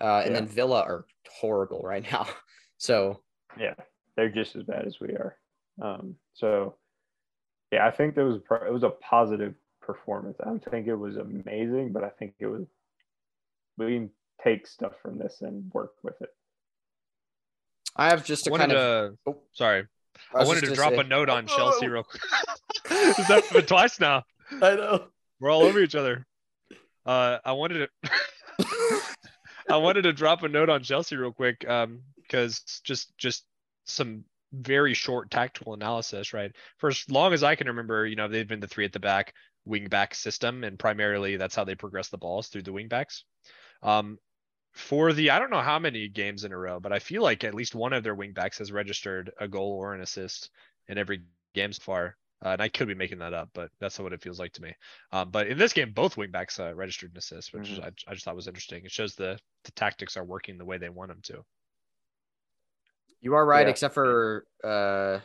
uh, 0.00 0.20
and 0.24 0.32
Yeah. 0.34 0.40
then 0.40 0.48
Villa 0.48 0.82
are 0.82 1.06
horrible 1.28 1.82
right 1.82 2.02
now. 2.10 2.26
So, 2.78 3.22
Yeah, 3.58 3.74
they're 4.16 4.28
just 4.28 4.54
as 4.54 4.62
bad 4.64 4.84
as 4.86 5.00
we 5.00 5.08
are. 5.14 5.38
Um, 5.80 6.18
so, 6.34 6.76
yeah, 7.72 7.86
I 7.86 7.90
think 7.90 8.14
there 8.14 8.26
was 8.26 8.36
it 8.36 8.70
was 8.72 8.82
a 8.82 8.90
positive 8.90 9.54
performance. 9.80 10.36
I 10.40 10.44
don't 10.44 10.62
think 10.62 10.86
it 10.86 10.94
was 10.94 11.16
amazing, 11.16 11.92
but 11.94 12.04
I 12.04 12.10
think 12.10 12.34
it 12.38 12.46
was 12.48 12.66
we 13.78 13.94
can 13.96 14.10
take 14.44 14.66
stuff 14.66 14.92
from 15.00 15.16
this 15.18 15.40
and 15.40 15.72
work 15.72 15.94
with 16.02 16.20
it. 16.20 16.28
I 17.96 18.10
have 18.10 18.24
just 18.26 18.46
I 18.46 18.50
a 18.50 18.52
wanted 18.52 18.66
kind 18.68 18.78
of. 18.78 19.12
to 19.12 19.18
oh, 19.30 19.42
sorry 19.52 19.86
I 20.34 20.40
i, 20.40 20.44
wanted 20.44 20.64
to 20.64 20.74
drop 20.74 20.92
say- 20.92 20.98
a 21.00 21.04
note 21.04 21.28
on 21.28 21.46
Oh. 21.50 21.56
chelsea 21.56 21.88
real 21.88 22.02
quick 22.04 22.22
Is 22.90 23.28
that 23.28 23.44
been 23.52 23.66
twice 23.66 23.98
now 24.00 24.22
I 24.62 24.74
know. 24.76 25.06
we're 25.40 25.50
all 25.50 25.62
over 25.62 25.80
each 25.80 25.94
other 25.94 26.26
uh 27.04 27.38
i 27.44 27.52
wanted 27.52 27.88
to 28.02 28.10
I 29.68 29.76
wanted 29.78 30.02
to 30.02 30.12
drop 30.12 30.42
a 30.44 30.48
note 30.48 30.68
on 30.68 30.82
Chelsea 30.84 31.16
real 31.16 31.32
quick, 31.32 31.68
um, 31.68 32.00
because 32.22 32.60
just 32.84 33.16
just 33.18 33.44
some 33.84 34.24
very 34.52 34.94
short 34.94 35.28
tactical 35.30 35.74
analysis, 35.74 36.32
right? 36.32 36.52
For 36.78 36.88
as 36.88 37.04
long 37.10 37.32
as 37.32 37.42
I 37.42 37.56
can 37.56 37.66
remember, 37.66 38.06
you 38.06 38.14
know, 38.14 38.28
they've 38.28 38.46
been 38.46 38.60
the 38.60 38.68
three 38.68 38.84
at 38.84 38.92
the 38.92 39.00
back 39.00 39.34
wing 39.64 39.88
back 39.88 40.14
system, 40.14 40.62
and 40.62 40.78
primarily 40.78 41.36
that's 41.36 41.56
how 41.56 41.64
they 41.64 41.74
progress 41.74 42.08
the 42.10 42.16
balls 42.18 42.46
through 42.46 42.62
the 42.62 42.72
wing 42.72 42.86
backs. 42.86 43.24
Um, 43.82 44.18
for 44.76 45.12
the 45.12 45.30
I 45.30 45.38
don't 45.38 45.50
know 45.50 45.62
how 45.62 45.78
many 45.78 46.08
games 46.08 46.44
in 46.44 46.52
a 46.52 46.58
row, 46.58 46.80
but 46.80 46.92
I 46.92 46.98
feel 47.00 47.22
like 47.22 47.44
at 47.44 47.54
least 47.54 47.74
one 47.74 47.92
of 47.92 48.04
their 48.04 48.16
wingbacks 48.16 48.58
has 48.58 48.72
registered 48.72 49.32
a 49.40 49.48
goal 49.48 49.72
or 49.72 49.94
an 49.94 50.00
assist 50.02 50.50
in 50.88 50.98
every 50.98 51.24
game 51.54 51.72
so 51.72 51.80
far. 51.82 52.16
Uh, 52.44 52.50
and 52.50 52.62
I 52.62 52.68
could 52.68 52.86
be 52.86 52.94
making 52.94 53.18
that 53.20 53.32
up, 53.32 53.48
but 53.54 53.70
that's 53.80 53.98
what 53.98 54.12
it 54.12 54.22
feels 54.22 54.38
like 54.38 54.52
to 54.54 54.62
me. 54.62 54.74
Um, 55.10 55.30
but 55.30 55.46
in 55.46 55.56
this 55.56 55.72
game, 55.72 55.92
both 55.92 56.16
wingbacks 56.16 56.60
uh, 56.60 56.74
registered 56.74 57.12
an 57.12 57.16
assist, 57.18 57.54
which 57.54 57.78
Mhm. 57.78 57.82
I, 57.82 57.88
I 58.06 58.12
just 58.14 58.24
thought 58.26 58.36
was 58.36 58.48
interesting. 58.48 58.84
It 58.84 58.92
shows 58.92 59.14
the 59.14 59.38
the 59.64 59.72
tactics 59.72 60.16
are 60.18 60.24
working 60.24 60.58
the 60.58 60.64
way 60.66 60.78
they 60.78 60.90
want 60.90 61.10
them 61.10 61.22
to. 61.24 61.44
You 63.20 63.34
are 63.34 63.44
right, 63.46 63.66
Yeah. 63.66 63.68
except 63.68 63.94
for 63.94 64.46
uh, 64.62 65.20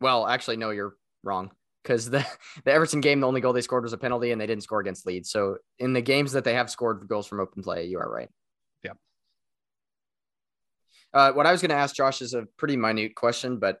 well, 0.00 0.26
actually, 0.26 0.56
no, 0.58 0.70
you're 0.70 0.96
wrong. 1.22 1.52
Because 1.82 2.10
the 2.10 2.26
the 2.64 2.72
Everton 2.72 3.00
game, 3.00 3.20
the 3.20 3.28
only 3.28 3.40
goal 3.40 3.52
they 3.52 3.62
scored 3.62 3.84
was 3.84 3.92
a 3.92 3.98
penalty, 3.98 4.32
and 4.32 4.40
they 4.40 4.46
didn't 4.46 4.64
score 4.64 4.80
against 4.80 5.06
Leeds. 5.06 5.30
So 5.30 5.58
in 5.78 5.92
the 5.92 6.02
games 6.02 6.32
that 6.32 6.44
they 6.44 6.54
have 6.54 6.70
scored 6.70 7.06
goals 7.08 7.26
from 7.26 7.40
open 7.40 7.62
play, 7.62 7.86
you 7.86 7.98
are 8.00 8.10
right. 8.10 8.30
Uh, 11.14 11.32
what 11.32 11.46
I 11.46 11.52
was 11.52 11.60
going 11.60 11.70
to 11.70 11.76
ask 11.76 11.94
Josh 11.94 12.20
is 12.20 12.34
a 12.34 12.46
pretty 12.58 12.76
minute 12.76 13.14
question, 13.14 13.58
but 13.58 13.78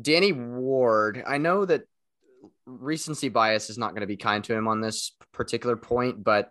Danny 0.00 0.32
Ward, 0.32 1.22
I 1.24 1.38
know 1.38 1.64
that 1.64 1.82
recency 2.66 3.28
bias 3.28 3.70
is 3.70 3.78
not 3.78 3.92
going 3.92 4.00
to 4.00 4.06
be 4.06 4.16
kind 4.16 4.42
to 4.44 4.54
him 4.54 4.66
on 4.66 4.80
this 4.80 5.12
particular 5.32 5.76
point, 5.76 6.22
but 6.22 6.50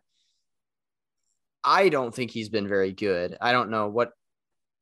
I 1.64 1.90
don't 1.90 2.16
think 2.16 2.32
he's 2.32 2.50
been 2.50 2.68
very 2.68 2.94
good. 2.94 3.38
I 3.42 3.52
don't 3.52 3.70
know 3.70 3.90
what 3.90 4.12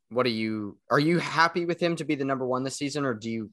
what 0.09 0.27
are 0.27 0.29
you 0.29 0.77
are 0.91 0.99
you 0.99 1.17
happy 1.17 1.65
with 1.65 1.79
him 1.79 1.95
to 1.95 2.05
be 2.05 2.13
the 2.13 2.25
number 2.25 2.45
one 2.45 2.63
this 2.63 2.77
season, 2.77 3.03
or 3.03 3.15
do 3.15 3.31
you 3.31 3.49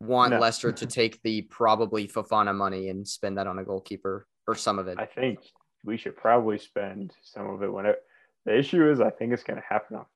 want 0.00 0.32
No. 0.32 0.38
Leicester 0.38 0.70
to 0.70 0.86
take 0.86 1.20
the 1.22 1.42
probably 1.42 2.06
Fofana 2.06 2.54
money 2.54 2.88
and 2.88 3.06
spend 3.06 3.38
that 3.38 3.48
on 3.48 3.58
a 3.58 3.64
goalkeeper 3.64 4.26
or 4.46 4.54
some 4.54 4.78
of 4.78 4.86
it? 4.86 4.98
I 5.00 5.06
think 5.06 5.40
we 5.84 5.96
should 5.96 6.16
probably 6.16 6.58
spend 6.58 7.12
some 7.22 7.50
of 7.50 7.62
it 7.62 7.72
when 7.72 7.86
it. 7.86 7.96
The 8.44 8.56
issue 8.56 8.88
is, 8.88 9.00
I 9.00 9.10
think 9.10 9.32
it's 9.32 9.42
going 9.42 9.58
to 9.58 9.66
happen 9.68 9.96
on 9.96 10.06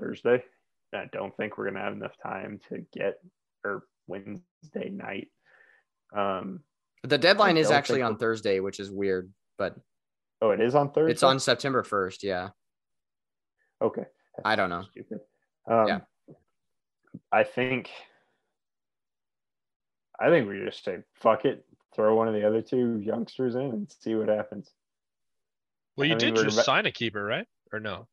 Thursday. 0.00 0.42
I 0.94 1.04
don't 1.12 1.36
think 1.36 1.56
we're 1.56 1.64
going 1.64 1.74
to 1.76 1.80
have 1.82 1.92
enough 1.92 2.16
time 2.22 2.58
to 2.68 2.84
get 2.92 3.18
or 3.64 3.84
Wednesday 4.08 4.88
night. 4.90 5.28
Um, 6.16 6.60
the 7.04 7.18
deadline 7.18 7.56
is 7.56 7.70
actually 7.70 8.02
on 8.02 8.16
Thursday, 8.18 8.60
which 8.60 8.80
is 8.80 8.90
weird, 8.90 9.32
but 9.56 9.76
oh, 10.42 10.50
it 10.50 10.60
is 10.60 10.74
on 10.74 10.90
Thursday. 10.92 11.12
it's 11.12 11.22
on 11.22 11.38
September 11.38 11.82
first. 11.84 12.22
Yeah, 12.24 12.48
Okay. 13.80 14.04
I 14.44 14.56
don't 14.56 14.68
know. 14.70 14.84
Stupid. 14.90 15.20
Um, 15.70 15.86
Yeah. 15.88 16.00
I 17.32 17.44
think. 17.44 17.90
I 20.20 20.28
think 20.28 20.48
we 20.48 20.62
just 20.64 20.84
say 20.84 20.98
fuck 21.14 21.44
it, 21.46 21.64
throw 21.94 22.14
one 22.16 22.28
of 22.28 22.34
the 22.34 22.46
other 22.46 22.60
two 22.60 22.98
youngsters 23.00 23.54
in 23.54 23.62
and 23.62 23.90
see 24.00 24.14
what 24.14 24.28
happens. 24.28 24.70
Well, 25.96 26.06
you 26.06 26.14
I 26.14 26.18
mean, 26.18 26.34
did 26.34 26.44
just 26.44 26.56
about- 26.56 26.64
sign 26.66 26.86
a 26.86 26.92
keeper, 26.92 27.22
right? 27.24 27.46
Or 27.72 27.80
no? 27.80 28.06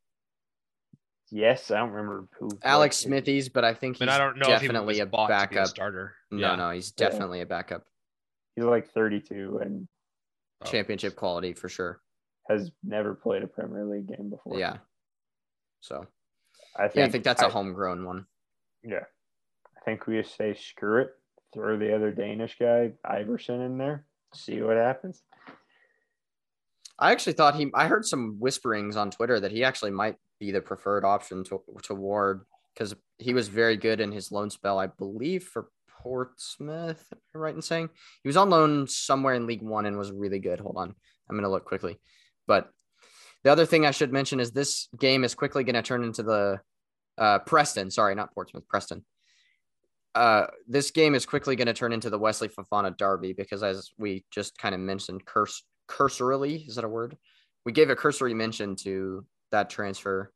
Yes, 1.30 1.72
I 1.72 1.78
don't 1.80 1.92
remember 1.92 2.28
who. 2.40 2.50
Alex 2.64 3.04
what- 3.04 3.08
Smithies, 3.10 3.50
but 3.50 3.66
I 3.66 3.74
think 3.74 3.98
I 4.00 4.06
mean, 4.06 4.10
he's 4.10 4.16
I 4.16 4.18
don't 4.18 4.38
know 4.38 4.42
if 4.54 4.62
he 4.62 4.68
definitely 4.68 4.94
was 4.94 5.00
a 5.00 5.06
bought 5.06 5.28
to 5.28 5.32
be 5.32 5.34
a 5.34 5.38
backup. 5.38 5.68
starter. 5.68 6.16
No, 6.32 6.40
Yeah. 6.52 6.56
no, 6.56 6.70
he's 6.72 6.94
Yeah. 6.98 7.10
definitely 7.10 7.42
a 7.42 7.46
backup. 7.46 7.86
He's 8.56 8.66
like 8.66 8.90
32 8.92 9.60
and 9.60 9.88
Oh. 10.62 10.66
Championship 10.66 11.16
quality 11.16 11.54
for 11.54 11.70
sure. 11.70 12.02
has 12.50 12.72
never 12.82 13.14
played 13.14 13.44
a 13.44 13.48
Premier 13.48 13.84
League 13.86 14.08
game 14.08 14.30
before. 14.30 14.58
Yeah. 14.58 14.78
So 15.82 16.08
I 16.78 16.84
think, 16.88 16.96
yeah, 16.96 17.06
I 17.06 17.10
think 17.10 17.24
that's 17.26 17.42
a 17.42 17.50
homegrown 17.50 18.06
one. 18.06 18.26
Yeah, 18.84 19.04
I 19.76 19.80
think 19.82 20.08
we 20.08 20.22
just 20.22 20.36
say 20.38 20.54
screw 20.54 21.02
it, 21.02 21.14
throw 21.54 21.78
the 21.78 21.94
other 21.94 22.12
Danish 22.12 22.58
guy 22.58 22.94
Iversen 23.06 23.66
in 23.66 23.78
there, 23.78 24.06
see 24.34 24.62
what 24.62 24.78
happens. 24.78 25.22
I 26.98 27.12
actually 27.12 27.34
thought 27.34 27.56
he. 27.56 27.70
I 27.76 27.88
heard 27.88 28.06
some 28.06 28.38
whisperings 28.40 28.96
on 28.96 29.12
Twitter 29.12 29.40
that 29.42 29.52
he 29.52 29.64
actually 29.64 29.92
might 29.92 30.18
be 30.40 30.52
the 30.52 30.62
preferred 30.62 31.06
option 31.06 31.44
to 31.46 31.62
to 31.84 31.94
Ward 31.94 32.46
because 32.74 32.96
he 33.18 33.34
was 33.34 33.48
very 33.48 33.78
good 33.78 34.00
in 34.00 34.12
his 34.12 34.32
loan 34.32 34.50
spell, 34.50 34.80
I 34.80 34.88
believe, 34.88 35.44
for 35.44 35.70
Portsmouth. 36.02 37.12
Right 37.34 37.56
in 37.56 37.62
saying 37.62 37.90
he 38.24 38.30
was 38.30 38.38
on 38.38 38.50
loan 38.50 38.88
somewhere 38.88 39.36
in 39.36 39.48
League 39.48 39.62
One 39.62 39.86
and 39.86 39.98
was 39.98 40.12
really 40.12 40.40
good? 40.40 40.60
Hold 40.60 40.78
on, 40.78 40.96
I'm 41.30 41.36
gonna 41.36 41.50
look 41.50 41.66
quickly. 41.66 42.00
But 42.48 42.72
the 43.44 43.52
other 43.52 43.66
thing 43.66 43.86
I 43.86 43.92
should 43.92 44.12
mention 44.12 44.40
is 44.40 44.52
this 44.52 44.90
game 45.00 45.24
is 45.24 45.36
quickly 45.36 45.64
going 45.64 45.76
to 45.76 45.82
turn 45.82 46.04
into 46.04 46.24
the 46.24 46.60
uh, 47.18 47.40
Preston. 47.40 47.92
Sorry, 47.92 48.16
not 48.16 48.34
Portsmouth, 48.34 48.68
Preston. 48.68 49.06
Uh, 50.16 50.48
this 50.68 50.92
game 50.92 51.14
is 51.14 51.26
quickly 51.26 51.56
going 51.56 51.68
to 51.68 51.74
turn 51.74 51.94
into 51.94 52.10
the 52.10 52.18
Wesley 52.18 52.50
Fofana 52.50 52.98
derby 52.98 53.34
because, 53.34 53.64
as 53.64 53.92
we 53.98 54.26
just 54.32 54.58
kind 54.58 54.74
of 54.74 54.82
mentioned, 54.82 55.26
curse 55.26 55.64
cursorily 55.88 56.66
is 56.68 56.76
that 56.76 56.84
a 56.84 56.90
word? 56.90 57.16
We 57.66 57.72
gave 57.72 57.90
a 57.90 57.96
cursory 57.96 58.34
mention 58.34 58.76
to 58.78 59.26
that 59.52 59.70
transfer. 59.70 60.32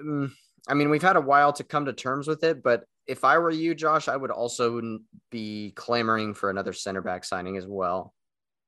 Um, 0.00 0.34
I 0.68 0.74
mean, 0.74 0.90
we've 0.90 1.02
had 1.02 1.16
a 1.16 1.20
while 1.20 1.52
to 1.54 1.64
come 1.64 1.86
to 1.86 1.92
terms 1.92 2.26
with 2.26 2.44
it, 2.44 2.62
but 2.62 2.84
if 3.06 3.24
I 3.24 3.38
were 3.38 3.50
you, 3.50 3.74
Josh, 3.74 4.08
I 4.08 4.16
would 4.16 4.32
also 4.32 4.98
be 5.30 5.72
clamoring 5.76 6.34
for 6.34 6.50
another 6.50 6.72
center 6.72 7.02
back 7.02 7.24
signing 7.24 7.56
as 7.56 7.66
well 7.66 8.12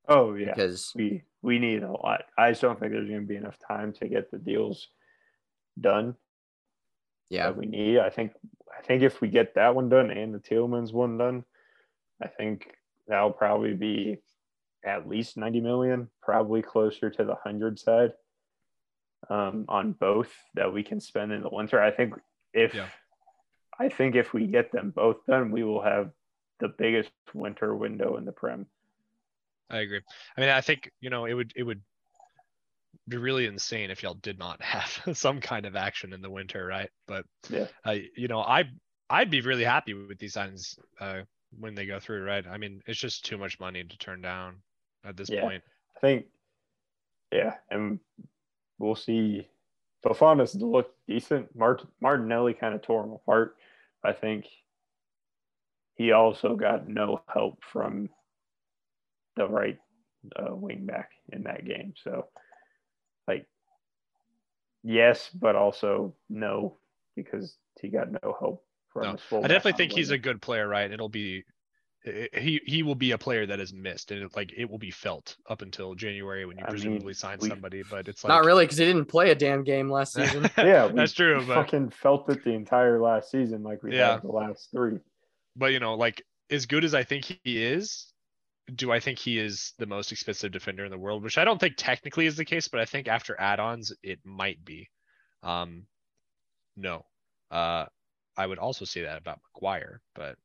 Oh 0.07 0.35
yeah, 0.35 0.55
because 0.55 0.93
we 0.95 1.23
we 1.43 1.59
need 1.59 1.83
a 1.83 1.91
lot. 1.91 2.23
I 2.39 2.51
just 2.51 2.63
don't 2.63 2.79
think 2.81 2.93
there's 2.93 3.09
going 3.09 3.21
to 3.21 3.27
be 3.27 3.37
enough 3.37 3.59
time 3.59 3.93
to 3.95 4.09
get 4.09 4.31
the 4.31 4.39
deals 4.39 4.89
done 5.79 6.17
yeah, 7.31 7.51
we 7.51 7.67
need. 7.67 7.99
I 7.99 8.11
think 8.11 8.33
I 8.77 8.83
think 8.83 9.03
if 9.03 9.21
we 9.21 9.29
get 9.29 9.55
that 9.55 9.75
one 9.75 9.89
done 9.89 10.11
and 10.11 10.35
the 10.35 10.39
Tielemans 10.39 10.93
one 10.93 11.19
done, 11.19 11.45
I 12.23 12.29
think 12.29 12.69
that'll 13.07 13.33
probably 13.33 13.75
be 13.75 14.19
at 14.85 15.09
least 15.09 15.37
90 15.37 15.61
million, 15.61 16.09
probably 16.23 16.63
closer 16.63 17.11
to 17.11 17.25
the 17.25 17.33
100 17.33 17.79
side 17.79 18.13
um, 19.29 19.65
on 19.69 19.93
both 19.93 20.33
that 20.55 20.73
we 20.73 20.83
can 20.83 21.01
spend 21.01 21.33
in 21.33 21.43
the 21.43 21.49
winter. 21.51 21.81
I 21.81 21.91
think 21.91 22.15
if 22.53 22.75
Yeah. 22.75 22.89
I 23.79 23.89
think 23.89 24.17
if 24.17 24.33
we 24.33 24.47
get 24.47 24.73
them 24.73 24.91
both 24.91 25.25
done, 25.27 25.53
we 25.53 25.63
will 25.63 25.83
have 25.83 26.11
the 26.59 26.69
biggest 26.69 27.11
winter 27.33 27.77
window 27.77 28.17
in 28.17 28.25
the 28.25 28.33
Prem. 28.33 28.67
I 29.71 29.79
agree. 29.79 30.01
I 30.37 30.41
mean, 30.41 30.51
I 30.51 30.61
think, 30.61 30.91
you 31.01 31.11
know, 31.11 31.27
it 31.27 31.35
would, 31.35 31.53
it 31.55 31.63
would 31.63 31.83
be 33.07 33.19
really 33.19 33.47
insane 33.47 33.91
if 33.91 34.03
y'all 34.03 34.15
did 34.15 34.39
not 34.39 34.61
have 34.75 35.17
some 35.17 35.41
kind 35.41 35.67
of 35.67 35.77
action 35.77 36.13
in 36.13 36.23
the 36.23 36.31
winter, 36.31 36.67
right? 36.67 36.91
But, 37.07 37.25
Yeah. 37.49 37.67
uh, 37.87 37.97
you 38.17 38.29
know, 38.29 38.41
I, 38.41 38.65
I'd 39.11 39.31
be 39.31 39.43
really 39.43 39.65
happy 39.65 39.95
with 39.95 40.19
these 40.19 40.33
signs, 40.33 40.79
uh, 41.01 41.21
when 41.59 41.75
they 41.75 41.87
go 41.87 42.01
through, 42.01 42.25
right? 42.25 42.47
I 42.47 42.59
mean, 42.59 42.83
it's 42.87 42.99
just 42.99 43.25
too 43.25 43.39
much 43.39 43.61
money 43.61 43.85
to 43.85 43.99
turn 43.99 44.21
down 44.21 44.57
at 45.05 45.17
this 45.17 45.31
Yeah. 45.31 45.43
point. 45.43 45.63
I 45.97 46.01
think, 46.01 46.27
yeah, 47.33 47.55
and 47.71 48.01
we'll 48.79 48.95
see. 48.95 49.49
Fofana's 50.05 50.55
looked 50.55 50.97
decent. 51.07 51.55
Mart- 51.57 51.87
Martinelli 52.01 52.55
kind 52.55 52.75
of 52.75 52.83
tore 52.83 53.05
him 53.05 53.13
apart. 53.13 53.57
I 54.05 54.13
think 54.13 54.47
he 55.95 56.13
also 56.13 56.55
got 56.55 56.89
no 56.89 57.23
help 57.27 57.59
from 57.65 58.09
the 59.37 59.49
right 59.49 59.79
uh, 60.37 60.55
wing 60.55 60.87
back 60.87 61.11
in 61.33 61.45
that 61.45 61.65
game. 61.65 61.95
So, 62.03 62.27
like, 63.27 63.47
yes, 64.85 65.31
but 65.35 65.57
also 65.57 66.15
no 66.29 66.79
because 67.17 67.57
he 67.81 67.89
got 67.89 68.11
no 68.11 68.37
help 68.39 68.65
from. 68.93 69.19
No, 69.31 69.39
I 69.39 69.49
definitely 69.49 69.73
think 69.73 69.93
he's 69.93 70.11
a 70.11 70.19
good 70.19 70.41
player, 70.41 70.69
right? 70.69 70.91
It'll 70.91 71.09
be, 71.09 71.45
he, 72.05 72.61
he 72.65 72.83
will 72.83 72.95
be 72.95 73.11
a 73.11 73.19
player 73.19 73.45
that 73.47 73.61
is 73.61 73.73
missed 73.73 74.11
and 74.13 74.23
it, 74.23 74.37
like, 74.37 74.53
it 74.57 74.71
will 74.71 74.79
be 74.79 74.91
felt 74.91 75.37
up 75.49 75.63
until 75.63 75.95
January 75.95 76.47
when 76.47 76.57
you 76.57 76.63
I 76.65 76.67
mean, 76.69 76.71
presumably 76.71 77.15
sign 77.15 77.39
we- 77.41 77.49
somebody, 77.49 77.83
but 77.83 78.09
it's 78.09 78.23
like. 78.25 78.29
not 78.29 78.45
really 78.45 78.65
because 78.65 78.79
he 78.79 78.85
didn't 78.85 79.07
play 79.07 79.31
a 79.31 79.35
damn 79.35 79.65
game 79.65 79.91
last 79.91 80.15
season. 80.15 80.49
Yeah, 80.59 80.89
That's 80.89 81.13
true, 81.13 81.45
but. 81.47 81.55
Fucking 81.55 81.91
felt 81.91 82.29
it 82.31 82.45
the 82.45 82.53
entire 82.53 83.01
last 83.01 83.31
season, 83.31 83.63
like 83.63 83.83
we 83.83 83.97
Yeah. 83.97 84.13
had 84.13 84.23
the 84.23 84.29
last 84.29 84.71
three. 84.71 84.99
but 85.57 85.73
you 85.73 85.81
know, 85.81 85.95
like 85.95 86.23
as 86.51 86.67
good 86.67 86.85
as 86.85 86.95
I 86.95 87.03
think 87.05 87.25
he 87.45 87.63
is, 87.63 88.13
do 88.75 88.93
I 88.93 89.01
think 89.01 89.19
he 89.19 89.39
is 89.39 89.73
the 89.79 89.87
most 89.87 90.13
expensive 90.13 90.53
defender 90.53 90.85
in 90.85 90.91
the 90.91 90.99
world? 90.99 91.23
Which 91.23 91.39
I 91.39 91.45
don't 91.45 91.59
think 91.61 91.75
technically 91.77 92.27
is 92.27 92.37
the 92.37 92.45
case, 92.45 92.69
but 92.69 92.81
I 92.81 92.85
think 92.85 93.09
after 93.09 93.39
add-ons 93.41 93.93
it 94.03 94.19
might 94.25 94.65
be. 94.65 94.89
Um, 95.43 95.85
no, 96.77 97.05
uh, 97.51 97.87
I 98.37 98.47
would 98.47 98.59
also 98.59 98.85
say 98.85 99.03
that 99.03 99.19
about 99.19 99.41
Maguire, 99.55 100.01
but 100.15 100.37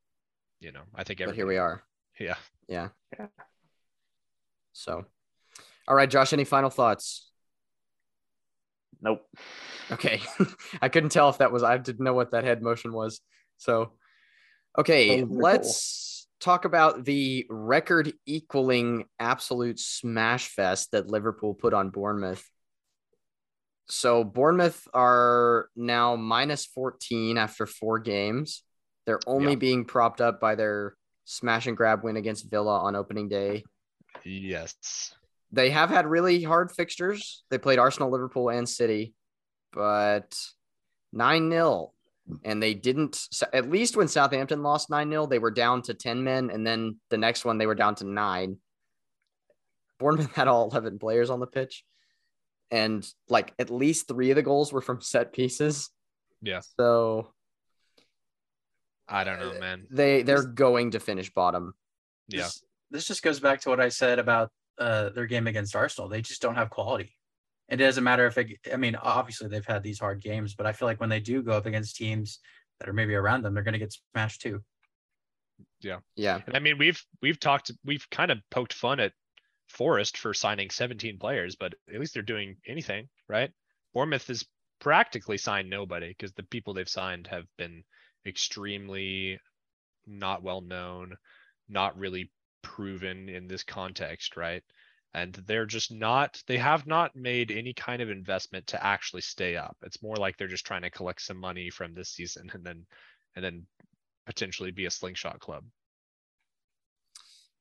you 0.64 0.72
know, 0.72 0.84
I 0.96 1.04
think 1.04 1.20
but 1.20 1.36
here 1.36 1.46
we 1.46 1.58
are. 1.58 1.84
Yeah, 2.20 2.36
Yeah. 2.68 2.90
Yeah. 3.18 3.28
So, 4.72 5.06
all 5.88 5.96
right, 5.96 6.10
Josh. 6.10 6.34
Any 6.34 6.46
final 6.46 6.70
thoughts? 6.70 7.30
Nope. 9.02 9.28
Okay. 9.92 10.22
I 10.82 10.90
couldn't 10.90 11.12
tell 11.12 11.30
if 11.30 11.40
that 11.40 11.52
was, 11.52 11.62
I 11.62 11.78
didn't 11.78 12.04
know 12.04 12.14
what 12.14 12.32
that 12.32 12.46
head 12.46 12.62
motion 12.62 12.94
was. 12.94 13.20
So, 13.58 13.92
okay, 14.80 15.10
Those 15.10 15.24
are 15.24 15.28
cool. 15.28 15.38
let's 15.38 16.28
talk 16.40 16.66
about 16.66 17.06
the 17.06 17.46
record 17.50 18.14
equaling 18.26 19.06
absolute 19.20 19.80
smash 19.80 20.48
fest 20.48 20.92
that 20.92 21.08
Liverpool 21.08 21.54
put 21.54 21.74
on 21.74 21.90
Bournemouth. 21.90 22.44
So, 23.90 24.24
Bournemouth 24.24 24.88
are 24.94 25.70
now 25.76 26.16
minus 26.16 26.66
14 26.66 27.38
after 27.38 27.66
four 27.66 28.00
games. 28.00 28.64
They're 29.06 29.20
only 29.28 29.52
Yeah. 29.54 29.58
being 29.60 29.86
propped 29.86 30.22
up 30.22 30.40
by 30.40 30.56
their 30.56 30.96
smash 31.26 31.68
and 31.68 31.76
grab 31.78 32.04
win 32.04 32.18
against 32.18 32.50
Villa 32.50 32.80
on 32.80 32.96
opening 32.96 33.28
day 33.30 33.64
yes, 34.24 35.14
they 35.52 35.70
have 35.72 35.90
had 35.90 36.06
really 36.06 36.44
hard 36.44 36.72
fixtures. 36.72 37.44
They 37.50 37.58
played 37.58 37.80
Arsenal, 37.80 38.10
Liverpool, 38.12 38.50
and 38.50 38.68
City, 38.68 39.14
but 39.72 40.38
9 41.12 41.50
0. 41.50 41.94
And 42.46 42.62
they 42.64 42.74
didn't, 42.74 43.20
at 43.52 43.70
least 43.70 43.98
when 43.98 44.08
Southampton 44.08 44.64
lost 44.64 44.90
9 44.90 45.10
0, 45.10 45.26
they 45.26 45.40
were 45.40 45.52
down 45.52 45.82
to 45.84 45.94
10 45.94 46.24
men. 46.24 46.50
And 46.52 46.66
then 46.66 47.00
the 47.10 47.18
next 47.18 47.44
one, 47.44 47.58
they 47.58 47.66
were 47.68 47.76
down 47.76 47.96
to 47.96 48.06
nine. 48.06 48.58
Bournemouth 50.00 50.32
had 50.34 50.48
all 50.48 50.70
11 50.70 51.00
players 51.00 51.30
on 51.30 51.40
the 51.40 51.48
pitch. 51.48 51.84
And 52.72 53.06
like 53.30 53.54
at 53.60 53.70
least 53.70 54.08
three 54.08 54.30
of 54.32 54.36
the 54.36 54.42
goals 54.42 54.72
were 54.74 54.82
from 54.82 55.02
set 55.02 55.34
pieces. 55.34 55.90
yeah, 56.42 56.62
So 56.80 57.34
I 59.08 59.24
don't 59.24 59.40
know, 59.40 59.60
man. 59.60 59.86
they, 59.92 60.24
they're 60.24 60.44
going 60.44 60.92
to 60.92 61.00
finish 61.00 61.34
bottom. 61.34 61.74
Yeah, 62.30 62.44
This, 62.44 62.64
this 62.92 63.08
just 63.08 63.24
goes 63.24 63.40
back 63.40 63.62
to 63.62 63.70
what 63.70 63.80
I 63.80 63.90
said 63.90 64.20
about 64.20 64.52
uh, 64.80 65.10
their 65.10 65.26
game 65.26 65.48
against 65.48 65.76
Arsenal. 65.76 66.10
They 66.10 66.22
just 66.22 66.42
don't 66.42 66.56
have 66.56 66.70
quality. 66.70 67.16
And 67.70 67.80
it 67.80 67.86
doesn't 67.86 68.04
matter 68.04 68.26
if 68.28 68.38
it, 68.38 68.48
I 68.72 68.78
mean, 68.78 68.96
obviously 68.96 69.48
they've 69.48 69.66
had 69.66 69.84
these 69.84 70.00
hard 70.00 70.22
games, 70.22 70.56
but 70.56 70.66
I 70.66 70.74
feel 70.74 70.88
like 70.88 71.00
when 71.00 71.10
they 71.10 71.20
do 71.20 71.42
go 71.42 71.54
up 71.54 71.66
against 71.66 71.96
teams 71.96 72.40
that 72.80 72.90
are 72.90 72.94
maybe 72.94 73.16
around 73.16 73.44
them, 73.44 73.54
they're 73.54 73.64
going 73.64 73.74
to 73.74 73.80
get 73.80 73.96
smashed 74.14 74.42
too. 74.42 74.62
Yeah. 75.82 76.00
Yeah. 76.16 76.40
And 76.46 76.56
I 76.56 76.60
mean 76.60 76.78
we've 76.78 77.02
we've 77.22 77.40
talked, 77.40 77.72
we've 77.86 78.10
kind 78.10 78.32
of 78.32 78.40
poked 78.52 78.74
fun 78.74 79.00
at 79.00 79.14
Forest 79.70 80.18
for 80.18 80.34
signing 80.34 80.70
17 80.70 81.18
players, 81.20 81.56
but 81.56 81.74
at 81.94 82.00
least 82.00 82.14
they're 82.14 82.24
doing 82.24 82.58
anything, 82.68 83.10
right? 83.28 83.52
Bournemouth 83.94 84.28
has 84.28 84.46
practically 84.80 85.38
signed 85.38 85.70
nobody 85.70 86.10
because 86.10 86.34
the 86.34 86.44
people 86.44 86.74
they've 86.74 86.90
signed 86.90 87.28
have 87.28 87.46
been 87.58 87.84
extremely 88.26 89.40
not 90.06 90.44
well 90.44 90.62
known, 90.62 91.16
not 91.70 91.98
really 91.98 92.32
proven 92.62 93.30
in 93.30 93.48
this 93.48 93.64
context, 93.64 94.38
right? 94.38 94.64
And 95.14 95.34
they're 95.46 95.66
just 95.66 95.92
not, 95.92 96.42
they 96.48 96.58
have 96.58 96.88
not 96.88 97.16
made 97.16 97.52
any 97.52 97.74
kind 97.74 98.02
of 98.02 98.10
investment 98.10 98.66
to 98.68 98.84
actually 98.84 99.22
stay 99.22 99.56
up. 99.56 99.78
It's 99.84 100.02
more 100.02 100.16
like 100.16 100.38
they're 100.38 100.48
just 100.48 100.66
trying 100.66 100.82
to 100.82 100.90
collect 100.90 101.22
some 101.22 101.38
money 101.38 101.70
from 101.70 101.94
this 101.94 102.10
season 102.10 102.50
and 102.54 102.64
then, 102.64 102.86
and 103.36 103.46
then 103.46 103.68
potentially 104.26 104.72
be 104.72 104.86
a 104.86 104.92
slingshot 104.92 105.40
club. 105.40 105.64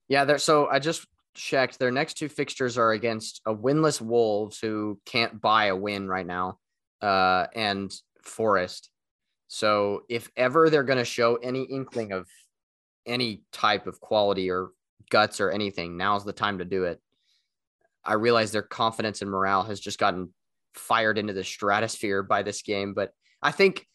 Yeah, 0.07 0.25
there. 0.25 0.37
So 0.37 0.67
I 0.67 0.79
just 0.79 1.05
checked. 1.33 1.79
Their 1.79 1.91
next 1.91 2.15
two 2.15 2.29
fixtures 2.29 2.77
are 2.77 2.91
against 2.91 3.41
a 3.45 3.53
winless 3.53 4.01
Wolves 4.01 4.59
who 4.59 4.99
can't 5.05 5.39
buy 5.39 5.65
a 5.65 5.75
win 5.75 6.07
right 6.07 6.25
now, 6.25 6.57
uh, 7.01 7.47
and 7.55 7.93
Forest. 8.21 8.89
So 9.47 10.03
if 10.09 10.31
ever 10.35 10.69
they're 10.69 10.83
going 10.83 10.99
to 10.99 11.05
show 11.05 11.35
any 11.35 11.63
inkling 11.63 12.11
of 12.11 12.27
any 13.05 13.43
type 13.51 13.87
of 13.87 13.99
quality 13.99 14.49
or 14.49 14.71
guts 15.09 15.39
or 15.39 15.51
anything, 15.51 15.97
now's 15.97 16.25
the 16.25 16.33
time 16.33 16.57
to 16.59 16.65
do 16.65 16.85
it. 16.85 16.99
I 18.03 18.13
realize 18.13 18.51
their 18.51 18.61
confidence 18.61 19.21
and 19.21 19.29
morale 19.31 19.63
has 19.63 19.79
just 19.79 19.99
gotten 19.99 20.33
fired 20.73 21.17
into 21.17 21.33
the 21.33 21.43
stratosphere 21.43 22.23
by 22.23 22.43
this 22.43 22.61
game, 22.61 22.93
but 22.93 23.11
I 23.41 23.51
think, 23.51 23.87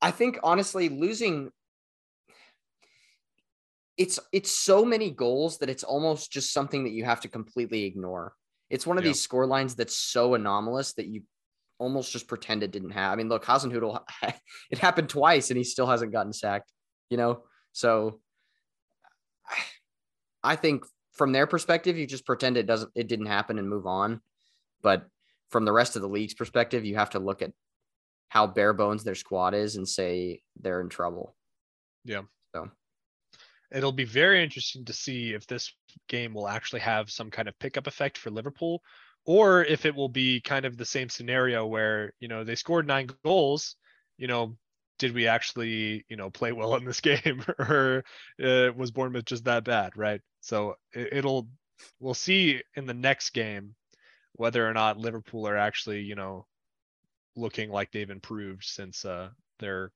I 0.00 0.10
think 0.10 0.38
honestly, 0.42 0.88
losing 0.88 1.50
it's 3.96 4.18
it's 4.32 4.50
so 4.50 4.84
many 4.84 5.10
goals 5.10 5.58
that 5.58 5.70
it's 5.70 5.84
almost 5.84 6.32
just 6.32 6.52
something 6.52 6.84
that 6.84 6.92
you 6.92 7.04
have 7.04 7.20
to 7.20 7.28
completely 7.28 7.84
ignore. 7.84 8.34
It's 8.70 8.86
one 8.86 8.98
of 8.98 9.04
Yeah. 9.04 9.10
these 9.10 9.20
score 9.20 9.46
lines 9.46 9.76
that's 9.76 9.96
so 9.96 10.34
anomalous 10.34 10.94
that 10.94 11.06
you 11.06 11.22
almost 11.78 12.12
just 12.12 12.28
pretend 12.28 12.62
it 12.62 12.70
didn't 12.70 12.90
happen. 12.90 13.12
I 13.12 13.16
mean, 13.16 13.28
look, 13.28 13.44
Hasenhüttl, 13.44 14.00
it 14.70 14.78
happened 14.78 15.08
twice 15.08 15.50
and 15.50 15.58
he 15.58 15.64
still 15.64 15.86
hasn't 15.86 16.12
gotten 16.12 16.32
sacked, 16.32 16.72
you 17.10 17.16
know? 17.16 17.42
So 17.72 18.20
I 20.42 20.56
think 20.56 20.84
from 21.12 21.32
their 21.32 21.46
perspective, 21.46 21.96
you 21.96 22.06
just 22.06 22.26
pretend 22.26 22.56
it 22.56 22.66
doesn't 22.66 22.90
it 22.94 23.08
didn't 23.08 23.26
happen 23.26 23.58
and 23.58 23.68
move 23.68 23.86
on. 23.86 24.20
But 24.82 25.06
from 25.50 25.64
the 25.64 25.72
rest 25.72 25.96
of 25.96 26.02
the 26.02 26.08
league's 26.08 26.34
perspective, 26.34 26.84
you 26.84 26.96
have 26.96 27.10
to 27.10 27.18
look 27.18 27.40
at 27.42 27.52
how 28.28 28.46
bare 28.46 28.72
bones 28.72 29.04
their 29.04 29.14
squad 29.14 29.54
is 29.54 29.76
and 29.76 29.88
say 29.88 30.40
they're 30.60 30.80
in 30.80 30.88
trouble. 30.88 31.36
Yeah. 32.04 32.22
So 32.54 32.68
it'll 33.72 33.92
be 33.92 34.04
very 34.04 34.42
interesting 34.42 34.84
to 34.86 34.92
see 34.92 35.32
if 35.32 35.46
this 35.46 35.72
game 36.08 36.34
will 36.34 36.48
actually 36.48 36.80
have 36.80 37.10
some 37.10 37.30
kind 37.30 37.48
of 37.48 37.58
pickup 37.58 37.86
effect 37.86 38.18
for 38.18 38.30
Liverpool, 38.30 38.82
or 39.26 39.64
if 39.64 39.86
it 39.86 39.94
will 39.94 40.08
be 40.08 40.40
kind 40.40 40.64
of 40.64 40.76
the 40.76 40.84
same 40.84 41.08
scenario 41.08 41.66
where, 41.66 42.12
you 42.20 42.28
know, 42.28 42.44
they 42.44 42.54
scored 42.54 42.86
nine 42.86 43.08
goals, 43.24 43.76
you 44.18 44.26
know, 44.26 44.56
did 44.98 45.14
we 45.14 45.26
actually, 45.26 46.04
you 46.08 46.16
know, 46.16 46.30
play 46.30 46.52
well 46.52 46.74
in 46.76 46.84
this 46.84 47.00
game 47.00 47.42
or 47.58 48.04
uh, 48.42 48.70
was 48.76 48.90
Bournemouth 48.90 49.24
just 49.24 49.44
that 49.44 49.64
bad, 49.64 49.96
right? 49.96 50.20
So 50.40 50.74
it, 50.92 51.08
it'll, 51.12 51.48
we'll 52.00 52.14
see 52.14 52.62
in 52.76 52.86
the 52.86 52.94
next 52.94 53.30
game 53.30 53.74
whether 54.34 54.68
or 54.68 54.72
not 54.72 54.98
Liverpool 54.98 55.46
are 55.46 55.56
actually, 55.56 56.00
you 56.00 56.14
know, 56.14 56.46
looking 57.36 57.70
like 57.70 57.90
they've 57.92 58.10
improved 58.10 58.64
since 58.64 59.04
uh, 59.04 59.30
their 59.58 59.90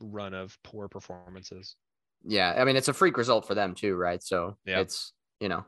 run 0.00 0.34
of 0.34 0.56
poor 0.62 0.88
performances. 0.88 1.76
Yeah, 2.24 2.54
I 2.56 2.64
mean 2.64 2.76
it's 2.76 2.88
a 2.88 2.92
freak 2.92 3.16
result 3.16 3.46
for 3.46 3.54
them 3.54 3.74
too, 3.74 3.94
right? 3.94 4.22
So 4.22 4.56
Yeah. 4.64 4.80
it's 4.80 5.12
you 5.40 5.48
know, 5.48 5.64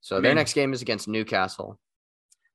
so 0.00 0.18
I 0.18 0.20
their 0.20 0.34
next 0.34 0.54
game 0.54 0.72
is 0.72 0.82
against 0.82 1.08
Newcastle. 1.08 1.78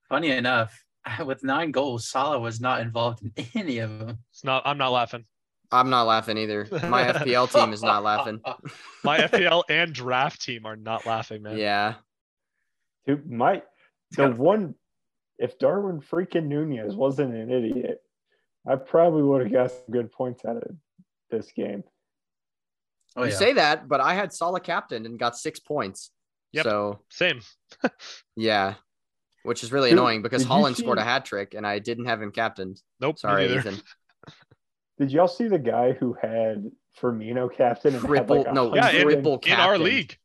Funny 0.09 0.31
enough, 0.31 0.83
with 1.25 1.43
nine 1.43 1.71
goals, 1.71 2.09
Salah 2.09 2.39
was 2.39 2.59
not 2.59 2.81
involved 2.81 3.21
in 3.23 3.45
any 3.55 3.79
of 3.79 3.97
them. 3.99 4.17
It's 4.31 4.43
not, 4.43 4.63
I'm 4.65 4.77
not 4.77 4.91
laughing. 4.91 5.25
I'm 5.71 5.91
not 5.91 6.07
laughing 6.07 6.37
either. 6.37 6.67
My 6.71 7.03
FPL 7.13 7.51
team 7.51 7.73
is 7.73 7.83
not 7.83 8.03
laughing. 8.03 8.41
My 9.03 9.19
FPL 9.19 9.63
and 9.69 9.93
draft 9.93 10.41
team 10.41 10.65
are 10.65 10.75
not 10.75 11.05
laughing, 11.05 11.43
man. 11.43 11.57
Yeah, 11.57 11.93
Dude, 13.05 13.29
my 13.29 13.61
the 14.11 14.29
one 14.29 14.75
if 15.37 15.57
Darwin 15.57 16.01
freaking 16.01 16.47
Nunez 16.47 16.95
wasn't 16.95 17.33
an 17.33 17.49
idiot, 17.51 18.01
I 18.67 18.75
probably 18.75 19.23
would 19.23 19.43
have 19.43 19.51
got 19.51 19.71
some 19.71 19.91
good 19.91 20.11
points 20.11 20.43
out 20.45 20.57
of 20.57 20.75
this 21.31 21.51
game. 21.51 21.83
Oh 23.15 23.23
you 23.23 23.31
yeah. 23.31 23.35
say 23.35 23.53
that, 23.53 23.87
but 23.87 24.01
I 24.01 24.13
had 24.13 24.33
Salah 24.33 24.59
captain 24.59 25.05
and 25.05 25.17
got 25.17 25.37
six 25.37 25.59
points. 25.59 26.11
Yep. 26.51 26.63
So 26.65 26.99
Same. 27.09 27.41
yeah, 28.35 28.75
which 29.43 29.63
is 29.63 29.71
really 29.71 29.89
Dude, 29.89 29.99
annoying 29.99 30.21
because 30.21 30.43
did 30.43 30.49
you 30.49 30.55
Haaland 30.55 30.75
scored 30.75 30.97
a 30.97 31.03
hat 31.03 31.25
trick 31.25 31.53
and 31.53 31.65
I 31.65 31.79
didn't 31.79 32.05
have 32.05 32.21
him 32.21 32.31
captained. 32.31 32.81
Nope. 32.99 33.19
Sorry. 33.19 33.53
Ethan. 33.55 33.75
Did 34.99 35.11
y'all 35.13 35.29
see 35.29 35.47
the 35.47 35.57
guy 35.59 35.93
who 35.93 36.13
had 36.21 36.69
Firmino 37.01 37.49
captain 37.55 37.95
and 37.95 38.03
Triple- 38.03 38.37
had 38.43 38.47
like 38.47 38.53
no, 38.53 38.75
Yeah, 38.75 38.89
in- 38.89 39.03
triple 39.07 39.39
In 39.45 39.53
our 39.53 39.77
league. 39.77 40.17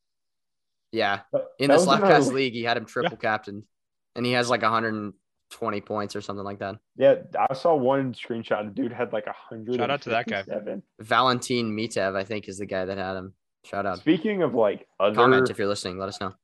Yeah, 0.91 1.21
in 1.61 1.69
that 1.69 1.79
the 1.79 1.85
was 1.85 1.87
our 1.87 2.01
Slapcast 2.01 2.27
league. 2.27 2.35
league, 2.35 2.53
he 2.55 2.65
had 2.65 2.77
him 2.77 2.85
triple 2.85 3.17
captained, 3.17 3.63
and 4.17 4.27
he 4.27 4.33
has 4.33 4.51
like 4.51 4.63
120 4.63 5.81
points 5.81 6.17
or 6.17 6.21
something 6.21 6.45
like 6.45 6.59
that. 6.59 6.77
Yeah, 6.97 7.15
I 7.49 7.55
saw 7.55 7.77
one 7.77 8.15
screenshot. 8.15 8.65
The 8.65 8.71
dude 8.83 8.93
had 8.93 9.13
like 9.13 9.27
a 9.29 9.33
hundred. 9.33 9.77
Shout 9.77 9.91
out 9.91 10.03
to 10.03 10.11
that 10.11 10.27
guy. 10.27 10.45
Valentin 11.01 11.71
Mitev, 11.77 12.17
I 12.17 12.25
think, 12.25 12.49
is 12.49 12.59
the 12.59 12.67
guy 12.67 12.85
that 12.85 12.99
had 12.99 13.17
him. 13.17 13.35
Shout 13.65 13.87
out. 13.87 13.99
Speaking 13.99 14.43
of 14.43 14.55
like 14.55 14.87
other 15.01 15.15
Comment 15.15 15.49
if 15.51 15.59
you're 15.59 15.69
listening. 15.69 15.99
Let 15.99 16.09
us 16.09 16.21
know. 16.21 16.35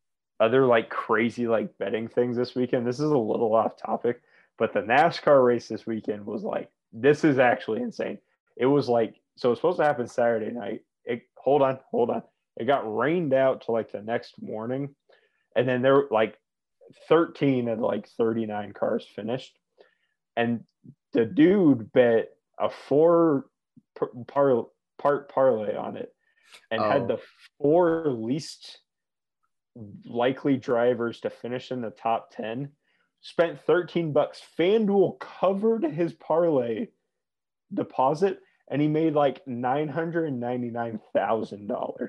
Other 0.40 0.66
like 0.66 0.88
crazy 0.88 1.46
like 1.46 1.76
betting 1.78 2.08
things 2.08 2.36
this 2.36 2.54
weekend. 2.54 2.86
This 2.86 2.98
is 2.98 3.10
a 3.10 3.18
little 3.18 3.54
off 3.54 3.76
topic, 3.76 4.22
but 4.58 4.72
the 4.72 4.80
NASCAR 4.80 5.44
race 5.44 5.68
this 5.68 5.86
weekend 5.86 6.24
was 6.26 6.42
like 6.42 6.70
this 6.92 7.22
is 7.24 7.38
actually 7.38 7.82
insane. 7.82 8.18
It 8.56 8.66
was 8.66 8.88
like 8.88 9.14
so 9.36 9.52
it's 9.52 9.60
supposed 9.60 9.78
to 9.78 9.84
happen 9.84 10.06
Saturday 10.06 10.50
night. 10.50 10.82
It 11.04 11.22
hold 11.36 11.62
on, 11.62 11.78
hold 11.90 12.10
on. 12.10 12.22
It 12.56 12.64
got 12.64 12.96
rained 12.96 13.32
out 13.32 13.62
to 13.66 13.72
like 13.72 13.92
the 13.92 14.02
next 14.02 14.40
morning, 14.42 14.94
and 15.54 15.68
then 15.68 15.82
there 15.82 15.94
were 15.94 16.08
like 16.10 16.38
13 17.08 17.68
of 17.68 17.78
like 17.78 18.08
39 18.08 18.72
cars 18.72 19.06
finished, 19.14 19.56
and 20.36 20.64
the 21.12 21.24
dude 21.24 21.92
bet 21.92 22.30
a 22.58 22.68
four 22.68 23.46
par, 23.94 24.10
par, 24.26 24.66
part 24.98 25.32
parlay 25.32 25.74
on 25.76 25.96
it, 25.96 26.14
and 26.70 26.82
Oh. 26.82 26.88
had 26.90 27.08
the 27.08 27.18
four 27.58 28.08
least 28.08 28.80
likely 30.04 30.56
drivers 30.56 31.20
to 31.20 31.30
finish 31.30 31.70
in 31.70 31.80
the 31.80 31.90
top 31.90 32.34
10 32.34 32.70
spent 33.20 33.60
13 33.60 34.12
bucks 34.12 34.42
fanduel 34.58 35.16
covered 35.20 35.84
his 35.84 36.12
parlay 36.14 36.88
deposit 37.72 38.40
and 38.70 38.82
he 38.82 38.88
made 38.88 39.14
like 39.14 39.44
$999000 39.46 42.08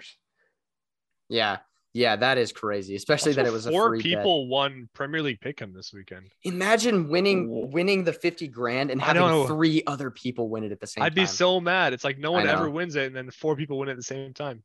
Yeah, 1.29 1.57
yeah, 1.93 2.15
that 2.15 2.37
is 2.37 2.51
crazy. 2.53 2.95
Especially 2.95 3.33
that 3.33 3.45
it 3.45 3.51
was 3.51 3.67
Also, 3.67 3.77
a 3.77 3.79
four 3.79 3.89
free 3.89 3.97
bet. 3.97 4.03
people 4.03 4.47
won 4.47 4.89
Premier 4.93 5.21
League 5.21 5.39
Pick'em 5.41 5.73
this 5.73 5.91
weekend. 5.93 6.31
Imagine 6.43 7.09
winning 7.09 7.49
Ooh. 7.49 7.67
winning 7.67 8.03
the 8.03 8.13
50 8.13 8.47
grand 8.47 8.91
and 8.91 9.01
having 9.01 9.47
three 9.47 9.83
other 9.87 10.09
people 10.09 10.49
win 10.49 10.63
it 10.63 10.71
at 10.71 10.79
the 10.79 10.87
same 10.87 11.01
time. 11.01 11.07
I'd 11.07 11.15
be 11.15 11.25
so 11.25 11.59
mad. 11.59 11.93
It's 11.93 12.03
like 12.03 12.17
no 12.17 12.31
one 12.31 12.47
ever 12.47 12.69
wins 12.69 12.95
it, 12.95 13.07
and 13.07 13.15
then 13.15 13.29
four 13.31 13.55
people 13.55 13.77
win 13.77 13.89
it 13.89 13.93
at 13.93 13.97
the 13.97 14.03
same 14.03 14.33
time. 14.33 14.63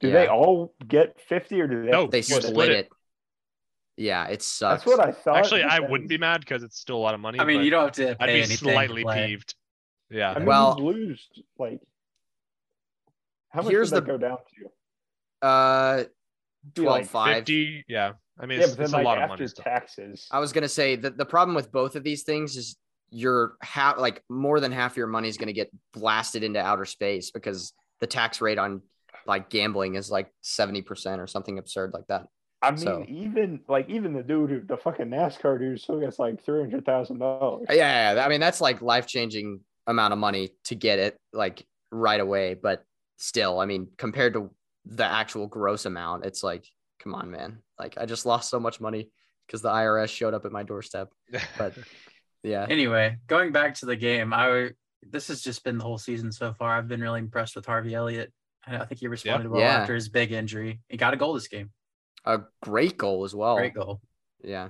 Do 0.00 0.08
Yeah. 0.08 0.12
they 0.14 0.26
all 0.28 0.74
get 0.86 1.20
50 1.20 1.60
or 1.60 1.66
do 1.66 1.82
they 1.84 1.90
No, 1.90 2.06
they 2.06 2.22
split, 2.22 2.44
split 2.44 2.70
it. 2.70 2.76
it. 2.86 2.88
Yeah, 3.96 4.26
it 4.28 4.42
sucks. 4.42 4.84
that's 4.84 4.86
what 4.96 5.04
i 5.06 5.10
thought 5.10 5.38
Actually, 5.38 5.64
I 5.64 5.80
wouldn't 5.80 6.08
be 6.08 6.18
mad 6.18 6.40
because 6.40 6.62
it's 6.62 6.78
still 6.78 6.96
a 6.96 6.98
lot 6.98 7.14
of 7.14 7.20
money. 7.20 7.40
I 7.40 7.44
mean, 7.44 7.62
you 7.62 7.70
don't 7.70 7.84
have 7.84 7.92
to 7.94 8.14
pay 8.14 8.16
I'd 8.20 8.26
be 8.26 8.32
anything 8.38 8.56
slightly 8.56 9.02
play. 9.02 9.26
peeved. 9.26 9.54
Yeah. 10.10 10.30
I 10.32 10.38
mean, 10.38 10.46
Well- 10.46 10.78
lose 10.78 11.26
like 11.58 11.80
how 13.50 13.62
much 13.62 13.70
Here's 13.72 13.90
did 13.90 13.96
that 13.96 14.00
the- 14.06 14.12
go 14.12 14.18
down 14.18 14.38
to 15.40 15.46
uh 15.46 16.04
Be 16.74 16.82
12 16.82 16.86
like 17.00 17.06
5. 17.06 17.36
50. 17.38 17.84
Yeah. 17.88 18.12
I 18.40 18.46
mean, 18.46 18.60
yeah 18.60 18.66
it's, 18.66 18.76
but 18.76 18.84
it's 18.84 18.92
like 18.92 19.02
a 19.02 19.04
lot 19.04 19.18
of 19.18 19.22
after 19.24 19.32
money 19.34 19.46
still. 19.48 19.64
taxes 19.64 20.28
I 20.30 20.38
was 20.38 20.52
gonna 20.52 20.68
say 20.68 20.94
that 20.96 21.16
the 21.16 21.26
problem 21.26 21.54
with 21.56 21.72
both 21.72 21.96
of 21.96 22.04
these 22.04 22.22
things 22.22 22.56
is 22.56 22.76
you're 23.10 23.54
half 23.62 23.98
like 23.98 24.22
more 24.28 24.60
than 24.60 24.70
half 24.70 24.96
your 24.96 25.06
money 25.08 25.28
is 25.28 25.38
gonna 25.38 25.52
get 25.52 25.70
blasted 25.92 26.44
into 26.44 26.60
outer 26.60 26.84
space 26.84 27.30
because 27.32 27.72
the 28.00 28.06
tax 28.06 28.40
rate 28.40 28.58
on 28.58 28.82
like 29.28 29.50
gambling 29.50 29.94
is 29.94 30.10
like 30.10 30.32
70% 30.42 31.18
or 31.18 31.26
something 31.26 31.58
absurd 31.58 31.92
like 31.94 32.06
that. 32.08 32.26
I 32.60 32.70
mean, 32.70 32.78
So- 32.78 33.04
even 33.06 33.60
like 33.68 33.88
even 33.88 34.12
the 34.14 34.22
dude, 34.22 34.50
who, 34.50 34.60
the 34.62 34.76
fucking 34.76 35.06
NASCAR 35.06 35.60
dude, 35.60 35.80
still 35.80 36.00
gets 36.00 36.18
like 36.18 36.42
three 36.44 36.60
hundred 36.60 36.84
thousand 36.84 37.18
dollars. 37.20 37.66
Yeah, 37.68 37.74
yeah, 37.76 38.14
yeah. 38.14 38.24
I 38.26 38.28
mean 38.28 38.40
that's 38.40 38.60
like 38.60 38.82
life 38.82 39.06
changing 39.06 39.60
amount 39.86 40.12
of 40.12 40.18
money 40.18 40.50
to 40.64 40.74
get 40.74 40.98
it 40.98 41.16
like 41.32 41.64
right 41.92 42.20
away, 42.20 42.54
but 42.54 42.82
still, 43.16 43.60
I 43.60 43.66
mean, 43.66 43.88
compared 43.96 44.34
to 44.34 44.50
the 44.86 45.04
actual 45.04 45.46
gross 45.46 45.86
amount, 45.86 46.24
it's 46.24 46.42
like, 46.42 46.64
come 47.00 47.14
on, 47.14 47.30
man. 47.30 47.58
Like 47.78 47.94
I 47.96 48.06
just 48.06 48.26
lost 48.26 48.50
so 48.50 48.58
much 48.58 48.80
money 48.80 49.08
because 49.46 49.62
the 49.62 49.70
IRS 49.70 50.08
showed 50.08 50.34
up 50.34 50.44
at 50.44 50.50
my 50.52 50.64
doorstep. 50.64 51.10
But 51.56 51.74
yeah. 52.42 52.66
Anyway, 52.68 53.18
going 53.28 53.52
back 53.52 53.74
to 53.76 53.86
the 53.86 53.96
game, 53.96 54.32
I 54.32 54.70
this 55.02 55.28
has 55.28 55.42
just 55.42 55.62
been 55.62 55.78
the 55.78 55.84
whole 55.84 55.98
season 55.98 56.32
so 56.32 56.52
far. 56.54 56.76
I've 56.76 56.88
been 56.88 57.00
really 57.00 57.20
impressed 57.20 57.54
with 57.54 57.66
Harvey 57.66 57.94
Elliott. 57.94 58.32
I 58.66 58.76
I 58.78 58.84
think 58.86 59.00
he 59.00 59.06
responded 59.08 59.48
well 59.50 59.60
Yeah. 59.60 59.78
after 59.78 59.94
his 59.94 60.08
big 60.08 60.32
injury. 60.32 60.80
He 60.88 60.96
got 60.96 61.14
a 61.14 61.16
goal 61.16 61.34
this 61.34 61.48
game. 61.48 61.70
a 62.24 62.40
great 62.62 62.98
goal 62.98 63.24
as 63.24 63.34
well. 63.34 63.56
Great 63.56 63.74
goal. 63.74 64.00
Yeah. 64.42 64.68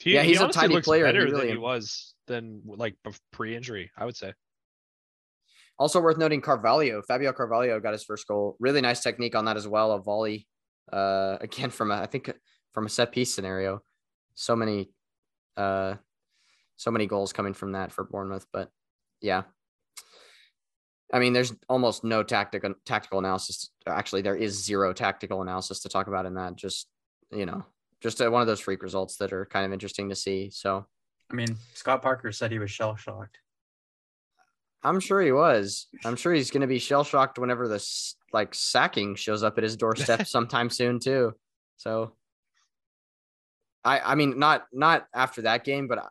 He, 0.00 0.14
Yeah, 0.14 0.22
he 0.22 0.28
he's 0.28 0.38
a 0.40 0.44
honestly 0.44 0.60
tiny 0.60 0.74
looks 0.74 0.86
player. 0.86 1.06
He 1.06 1.12
Better 1.12 1.24
really- 1.24 1.40
than 1.46 1.48
he 1.48 1.56
was 1.56 2.14
than 2.26 2.62
like 2.64 2.94
pre-injury, 3.32 3.90
I 3.96 4.04
would 4.04 4.16
say. 4.16 4.34
Also 5.78 6.00
worth 6.00 6.18
noting, 6.18 6.40
Carvalho, 6.40 7.02
Fabio 7.02 7.32
Carvalho 7.32 7.80
got 7.80 7.92
his 7.92 8.04
first 8.04 8.26
goal. 8.28 8.56
Really 8.60 8.80
nice 8.80 9.00
technique 9.00 9.34
on 9.34 9.44
that 9.46 9.56
as 9.56 9.66
well. 9.66 9.92
A 9.92 10.00
volley, 10.00 10.46
uh, 10.92 11.38
again 11.40 11.70
from 11.70 11.90
a, 11.90 11.96
I 11.96 12.06
think 12.06 12.30
from 12.74 12.86
a 12.86 12.88
set 12.88 13.10
piece 13.12 13.34
scenario. 13.34 13.80
So 14.34 14.54
many, 14.54 14.90
uh, 15.56 15.94
so 16.76 16.90
many 16.90 17.06
goals 17.06 17.32
coming 17.32 17.54
from 17.54 17.72
that 17.72 17.92
for 17.92 18.04
Bournemouth. 18.04 18.46
But 18.52 18.70
yeah, 19.20 19.44
I 21.12 21.18
mean, 21.18 21.32
there's 21.32 21.54
almost 21.68 22.04
no 22.04 22.22
tactical 22.22 22.74
tactical 22.84 23.18
analysis. 23.18 23.70
Actually, 23.86 24.22
there 24.22 24.36
is 24.36 24.62
zero 24.62 24.92
tactical 24.92 25.40
analysis 25.42 25.80
to 25.80 25.88
talk 25.88 26.06
about 26.06 26.26
in 26.26 26.34
that. 26.34 26.56
Just 26.56 26.88
you 27.30 27.46
know, 27.46 27.64
just 28.00 28.20
uh, 28.20 28.30
one 28.30 28.42
of 28.42 28.46
those 28.46 28.60
freak 28.60 28.82
results 28.82 29.16
that 29.16 29.32
are 29.32 29.46
kind 29.46 29.64
of 29.64 29.72
interesting 29.72 30.08
to 30.10 30.14
see. 30.14 30.50
So 30.50 30.86
I 31.30 31.34
mean, 31.34 31.56
Scott 31.74 32.02
Parker 32.02 32.32
said 32.32 32.52
he 32.52 32.58
was 32.58 32.70
shell 32.70 32.96
shocked. 32.96 33.38
I'm 34.82 35.00
sure 35.00 35.20
he 35.20 35.32
was. 35.32 35.88
I'm 36.04 36.16
sure 36.16 36.32
he's 36.32 36.50
going 36.50 36.60
to 36.60 36.66
be 36.66 36.78
shell 36.78 37.04
shocked 37.04 37.38
whenever 37.38 37.68
this 37.68 38.16
like 38.32 38.54
sacking 38.54 39.16
shows 39.16 39.42
up 39.42 39.58
at 39.58 39.64
his 39.64 39.76
doorstep 39.76 40.26
sometime 40.26 40.70
soon 40.70 41.00
too. 41.00 41.34
So 41.78 42.12
I 43.84 44.00
I 44.00 44.14
mean 44.14 44.38
not 44.38 44.66
not 44.72 45.06
after 45.14 45.42
that 45.42 45.64
game, 45.64 45.88
but 45.88 46.10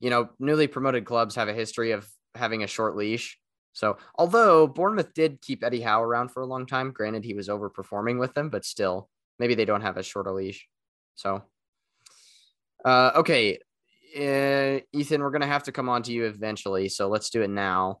you 0.00 0.10
know, 0.10 0.28
newly 0.38 0.66
promoted 0.66 1.04
clubs 1.04 1.36
have 1.36 1.48
a 1.48 1.54
history 1.54 1.92
of 1.92 2.06
having 2.34 2.62
a 2.62 2.66
short 2.66 2.96
leash. 2.96 3.38
So 3.72 3.96
although 4.16 4.66
Bournemouth 4.66 5.14
did 5.14 5.40
keep 5.40 5.64
Eddie 5.64 5.80
Howe 5.80 6.02
around 6.02 6.30
for 6.30 6.42
a 6.42 6.46
long 6.46 6.66
time, 6.66 6.92
granted 6.92 7.24
he 7.24 7.34
was 7.34 7.48
overperforming 7.48 8.18
with 8.18 8.34
them, 8.34 8.50
but 8.50 8.64
still 8.64 9.08
maybe 9.38 9.54
they 9.54 9.64
don't 9.64 9.80
have 9.82 9.96
as 9.98 10.06
short 10.06 10.26
a 10.26 10.32
leash. 10.32 10.68
So 11.14 11.42
uh 12.84 13.12
okay, 13.16 13.58
uh, 14.16 14.80
Ethan, 14.92 15.22
we're 15.22 15.30
gonna 15.30 15.46
have 15.46 15.64
to 15.64 15.72
come 15.72 15.88
on 15.88 16.02
to 16.02 16.12
you 16.12 16.26
eventually, 16.26 16.88
so 16.88 17.08
let's 17.08 17.30
do 17.30 17.42
it 17.42 17.50
now. 17.50 18.00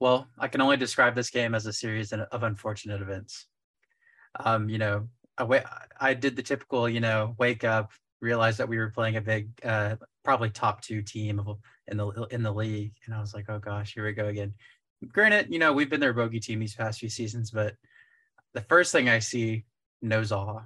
Well, 0.00 0.26
I 0.38 0.48
can 0.48 0.60
only 0.60 0.76
describe 0.76 1.14
this 1.14 1.30
game 1.30 1.54
as 1.54 1.66
a 1.66 1.72
series 1.72 2.12
of 2.12 2.42
unfortunate 2.42 3.00
events. 3.00 3.46
Um, 4.38 4.68
you 4.68 4.76
know, 4.76 5.08
I, 5.38 5.64
I 5.98 6.14
did 6.14 6.36
the 6.36 6.42
typical, 6.42 6.88
you 6.88 7.00
know, 7.00 7.34
wake 7.38 7.64
up, 7.64 7.92
realize 8.20 8.58
that 8.58 8.68
we 8.68 8.76
were 8.76 8.90
playing 8.90 9.16
a 9.16 9.20
big, 9.20 9.48
uh, 9.64 9.96
probably 10.24 10.50
top 10.50 10.80
two 10.82 11.02
team 11.02 11.38
of- 11.38 11.60
in 11.86 11.96
the 11.98 12.08
in 12.30 12.42
the 12.42 12.52
league, 12.52 12.94
and 13.04 13.14
I 13.14 13.20
was 13.20 13.34
like, 13.34 13.48
oh 13.48 13.58
gosh, 13.58 13.94
here 13.94 14.04
we 14.06 14.12
go 14.12 14.26
again. 14.26 14.54
Granted, 15.12 15.52
you 15.52 15.58
know, 15.58 15.72
we've 15.72 15.90
been 15.90 16.00
their 16.00 16.14
bogey 16.14 16.40
team 16.40 16.60
these 16.60 16.74
past 16.74 17.00
few 17.00 17.10
seasons, 17.10 17.50
but 17.50 17.74
the 18.54 18.62
first 18.62 18.90
thing 18.90 19.08
I 19.08 19.18
see, 19.18 19.64
no 20.00 20.22
Zaha. 20.22 20.64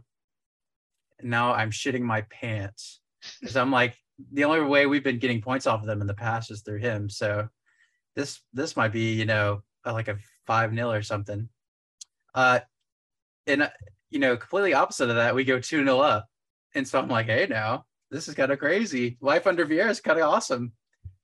Now 1.23 1.55
I'm 1.55 1.71
shitting 1.71 2.03
my 2.03 2.21
pants 2.23 3.01
because 3.41 3.57
I'm 3.57 3.73
like, 3.73 3.97
the 4.33 4.45
only 4.45 4.61
way 4.61 4.87
we've 4.87 5.03
been 5.03 5.19
getting 5.19 5.43
points 5.43 5.67
off 5.67 5.81
of 5.81 5.87
them 5.87 6.01
in 6.01 6.07
the 6.07 6.15
past 6.15 6.51
is 6.53 6.63
through 6.63 6.79
him. 6.79 7.11
So 7.11 7.49
this 8.15 8.41
this 8.53 8.77
might 8.77 8.93
be 8.93 9.15
you 9.15 9.27
know 9.27 9.63
like 9.85 10.09
a 10.09 10.19
five 10.47 10.73
nil 10.73 10.93
or 10.93 11.03
something. 11.03 11.49
Uh, 12.35 12.61
and 13.49 13.63
uh, 13.63 13.71
you 14.11 14.21
know 14.21 14.37
completely 14.37 14.75
opposite 14.75 15.11
of 15.11 15.17
that, 15.17 15.35
we 15.35 15.45
go 15.45 15.59
two 15.59 15.83
nil 15.83 16.01
up, 16.01 16.29
and 16.75 16.87
so 16.87 17.01
I'm 17.01 17.09
like, 17.09 17.27
hey 17.27 17.49
now 17.51 17.87
this 18.11 18.29
is 18.29 18.35
kind 18.35 18.53
of 18.53 18.59
crazy. 18.59 19.19
Life 19.21 19.47
under 19.47 19.67
Vieira 19.67 19.91
is 19.91 20.01
kind 20.01 20.19
of 20.19 20.29
awesome. 20.29 20.73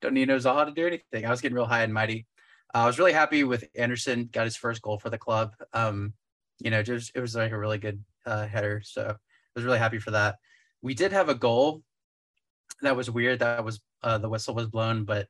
Don't 0.01 0.15
need 0.15 0.29
no 0.29 0.37
Zaha 0.37 0.67
to 0.67 0.73
do 0.73 0.87
anything. 0.87 1.25
I 1.25 1.31
was 1.31 1.41
getting 1.41 1.57
real 1.57 1.65
high 1.65 1.83
and 1.83 1.95
mighty. 1.95 2.27
Uh, 2.75 2.79
I 2.79 2.87
was 2.87 2.99
really 2.99 3.13
happy 3.13 3.45
with 3.45 3.65
Andersen. 3.75 4.29
Got 4.33 4.45
his 4.45 4.57
first 4.57 4.83
goal 4.83 4.99
for 4.99 5.11
the 5.11 5.19
club. 5.19 5.55
Um, 5.73 6.13
you 6.59 6.71
know, 6.71 6.83
just 6.83 7.13
it 7.15 7.21
was 7.21 7.35
like 7.35 7.53
a 7.53 7.59
really 7.59 7.79
good 7.79 8.03
uh, 8.27 8.47
header. 8.47 8.83
So 8.85 9.03
I 9.09 9.15
was 9.55 9.65
really 9.65 9.79
happy 9.79 9.99
for 9.99 10.11
that. 10.13 10.37
We 10.83 10.95
did 10.95 11.13
have 11.13 11.29
a 11.29 11.35
goal 11.35 11.83
that 12.83 12.97
was 12.97 13.11
weird. 13.11 13.41
That 13.41 13.65
was 13.65 13.81
uh, 14.03 14.19
the 14.19 14.29
whistle 14.29 14.55
was 14.55 14.67
blown, 14.67 15.05
but 15.05 15.29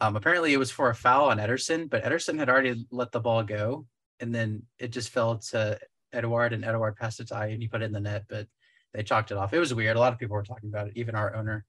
um, 0.00 0.16
apparently 0.16 0.52
it 0.52 0.58
was 0.58 0.70
for 0.70 0.90
a 0.90 0.94
foul 0.94 1.30
on 1.30 1.38
Ederson. 1.38 1.90
But 1.90 2.04
Ederson 2.04 2.38
had 2.38 2.48
already 2.48 2.86
let 2.90 3.12
the 3.12 3.20
ball 3.20 3.42
go, 3.42 3.86
and 4.20 4.34
then 4.34 4.62
it 4.78 4.88
just 4.88 5.10
fell 5.10 5.38
to 5.50 5.78
Edouard, 6.12 6.52
and 6.52 6.64
Edouard 6.64 6.96
passed 6.96 7.20
it 7.20 7.28
to 7.28 7.36
I, 7.36 7.46
and 7.46 7.60
he 7.60 7.68
put 7.68 7.82
it 7.82 7.86
in 7.86 7.92
the 7.92 8.00
net. 8.00 8.24
But 8.28 8.46
they 8.94 9.02
chalked 9.02 9.30
it 9.30 9.36
off. 9.36 9.52
It 9.52 9.58
was 9.58 9.74
weird. 9.74 9.96
A 9.96 10.00
lot 10.00 10.12
of 10.12 10.18
people 10.18 10.34
were 10.34 10.42
talking 10.42 10.68
about 10.68 10.88
it, 10.88 10.94
even 10.96 11.14
our 11.14 11.34
owner. 11.34 11.64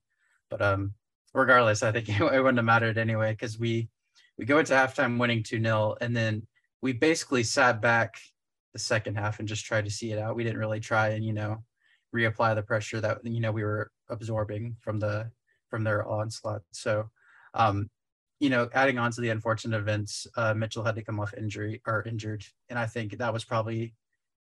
But 0.49 0.61
um, 0.61 0.93
regardless, 1.34 1.84
I 1.84 1.91
think 1.91 2.09
it 2.20 2.20
wouldn't 2.22 2.57
have 2.57 2.65
mattered 2.65 2.97
anyway 2.97 3.32
because 3.32 3.59
we 3.59 3.89
we 4.38 4.45
go 4.45 4.59
into 4.59 4.74
halftime 4.74 5.20
winning 5.20 5.43
two 5.43 5.61
0 5.61 5.97
and 5.99 6.15
then 6.15 6.47
we 6.82 6.93
basically 6.93 7.43
sat 7.43 7.82
back 7.82 8.15
the 8.74 8.80
second 8.80 9.15
half 9.15 9.39
and 9.39 9.47
just 9.47 9.65
tried 9.65 9.86
to 9.86 9.91
see 9.91 10.11
it 10.11 10.20
out. 10.20 10.36
We 10.36 10.43
didn't 10.43 10.59
really 10.59 10.80
try 10.80 11.09
and 11.09 11.24
you 11.24 11.34
know 11.34 11.63
reapply 12.15 12.55
the 12.55 12.63
pressure 12.63 13.01
that 13.01 13.20
you 13.24 13.39
know 13.39 13.51
we 13.51 13.63
were 13.63 13.91
absorbing 14.09 14.76
from 14.80 14.99
the 14.99 15.32
from 15.70 15.84
their 15.84 16.07
onslaught. 16.07 16.61
So, 16.72 17.09
um, 17.53 17.89
you 18.39 18.49
know, 18.49 18.70
adding 18.74 18.97
on 18.97 19.11
to 19.11 19.22
the 19.22 19.30
unfortunate 19.30 19.78
events, 19.78 20.26
uh, 20.36 20.53
Mitchell 20.53 20.84
had 20.84 20.95
to 20.95 21.03
come 21.03 21.20
off 21.20 21.34
injury 21.34 21.82
or 21.86 22.03
injured, 22.07 22.43
and 22.70 22.80
I 22.80 22.86
think 22.86 23.17
that 23.17 23.34
was 23.34 23.45
probably, 23.45 23.93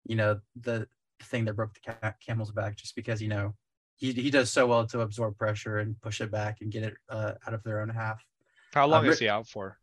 you 0.05 0.15
know, 0.15 0.39
the 0.59 0.88
thing 1.24 1.45
that 1.45 1.55
broke 1.55 1.74
the 1.74 1.93
ca- 1.93 2.13
camel's 2.26 2.51
back, 2.51 2.76
just 2.76 2.95
because 2.95 3.21
you 3.21 3.28
know 3.30 3.53
he 3.95 4.11
he 4.11 4.30
does 4.30 4.49
so 4.51 4.67
well 4.67 4.86
to 4.88 5.01
absorb 5.01 5.38
pressure 5.38 5.80
and 5.80 5.99
push 6.01 6.21
it 6.21 6.32
back 6.32 6.61
and 6.61 6.71
get 6.71 6.84
it 6.84 6.93
uh, 7.09 7.34
out 7.47 7.53
of 7.53 7.63
their 7.63 7.82
own 7.82 7.89
half. 7.89 8.24
How 8.74 8.88
long 8.88 9.05
Uh, 9.07 9.11
is 9.11 9.19
he 9.19 9.30
out 9.30 9.47
for? 9.47 9.78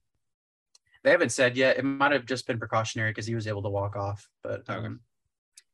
They 1.02 1.10
haven't 1.10 1.32
said 1.32 1.56
yet. 1.56 1.78
It 1.78 1.82
might 1.82 2.12
have 2.12 2.26
just 2.26 2.46
been 2.46 2.58
precautionary 2.58 3.10
because 3.10 3.26
he 3.26 3.34
was 3.34 3.46
able 3.46 3.62
to 3.62 3.70
walk 3.70 3.96
off, 3.96 4.28
but 4.42 4.60
Okay. 4.68 4.74
um, 4.74 5.00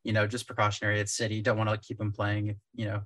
you 0.04 0.12
know, 0.12 0.26
just 0.26 0.46
precautionary. 0.46 1.00
It's 1.00 1.12
City. 1.16 1.42
Don't 1.42 1.58
want 1.58 1.68
to 1.70 1.78
keep 1.78 2.00
him 2.00 2.12
playing. 2.12 2.60
You 2.74 2.86
know, 2.86 3.02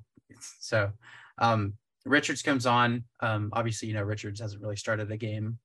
so 0.58 0.92
um, 1.38 1.74
Richards 2.04 2.42
comes 2.42 2.66
on. 2.66 3.04
Um, 3.20 3.50
obviously, 3.52 3.88
you 3.88 3.94
know, 3.94 4.02
Richards 4.02 4.40
hasn't 4.40 4.60
really 4.62 4.76
started 4.76 5.10
a 5.10 5.16
game, 5.16 5.58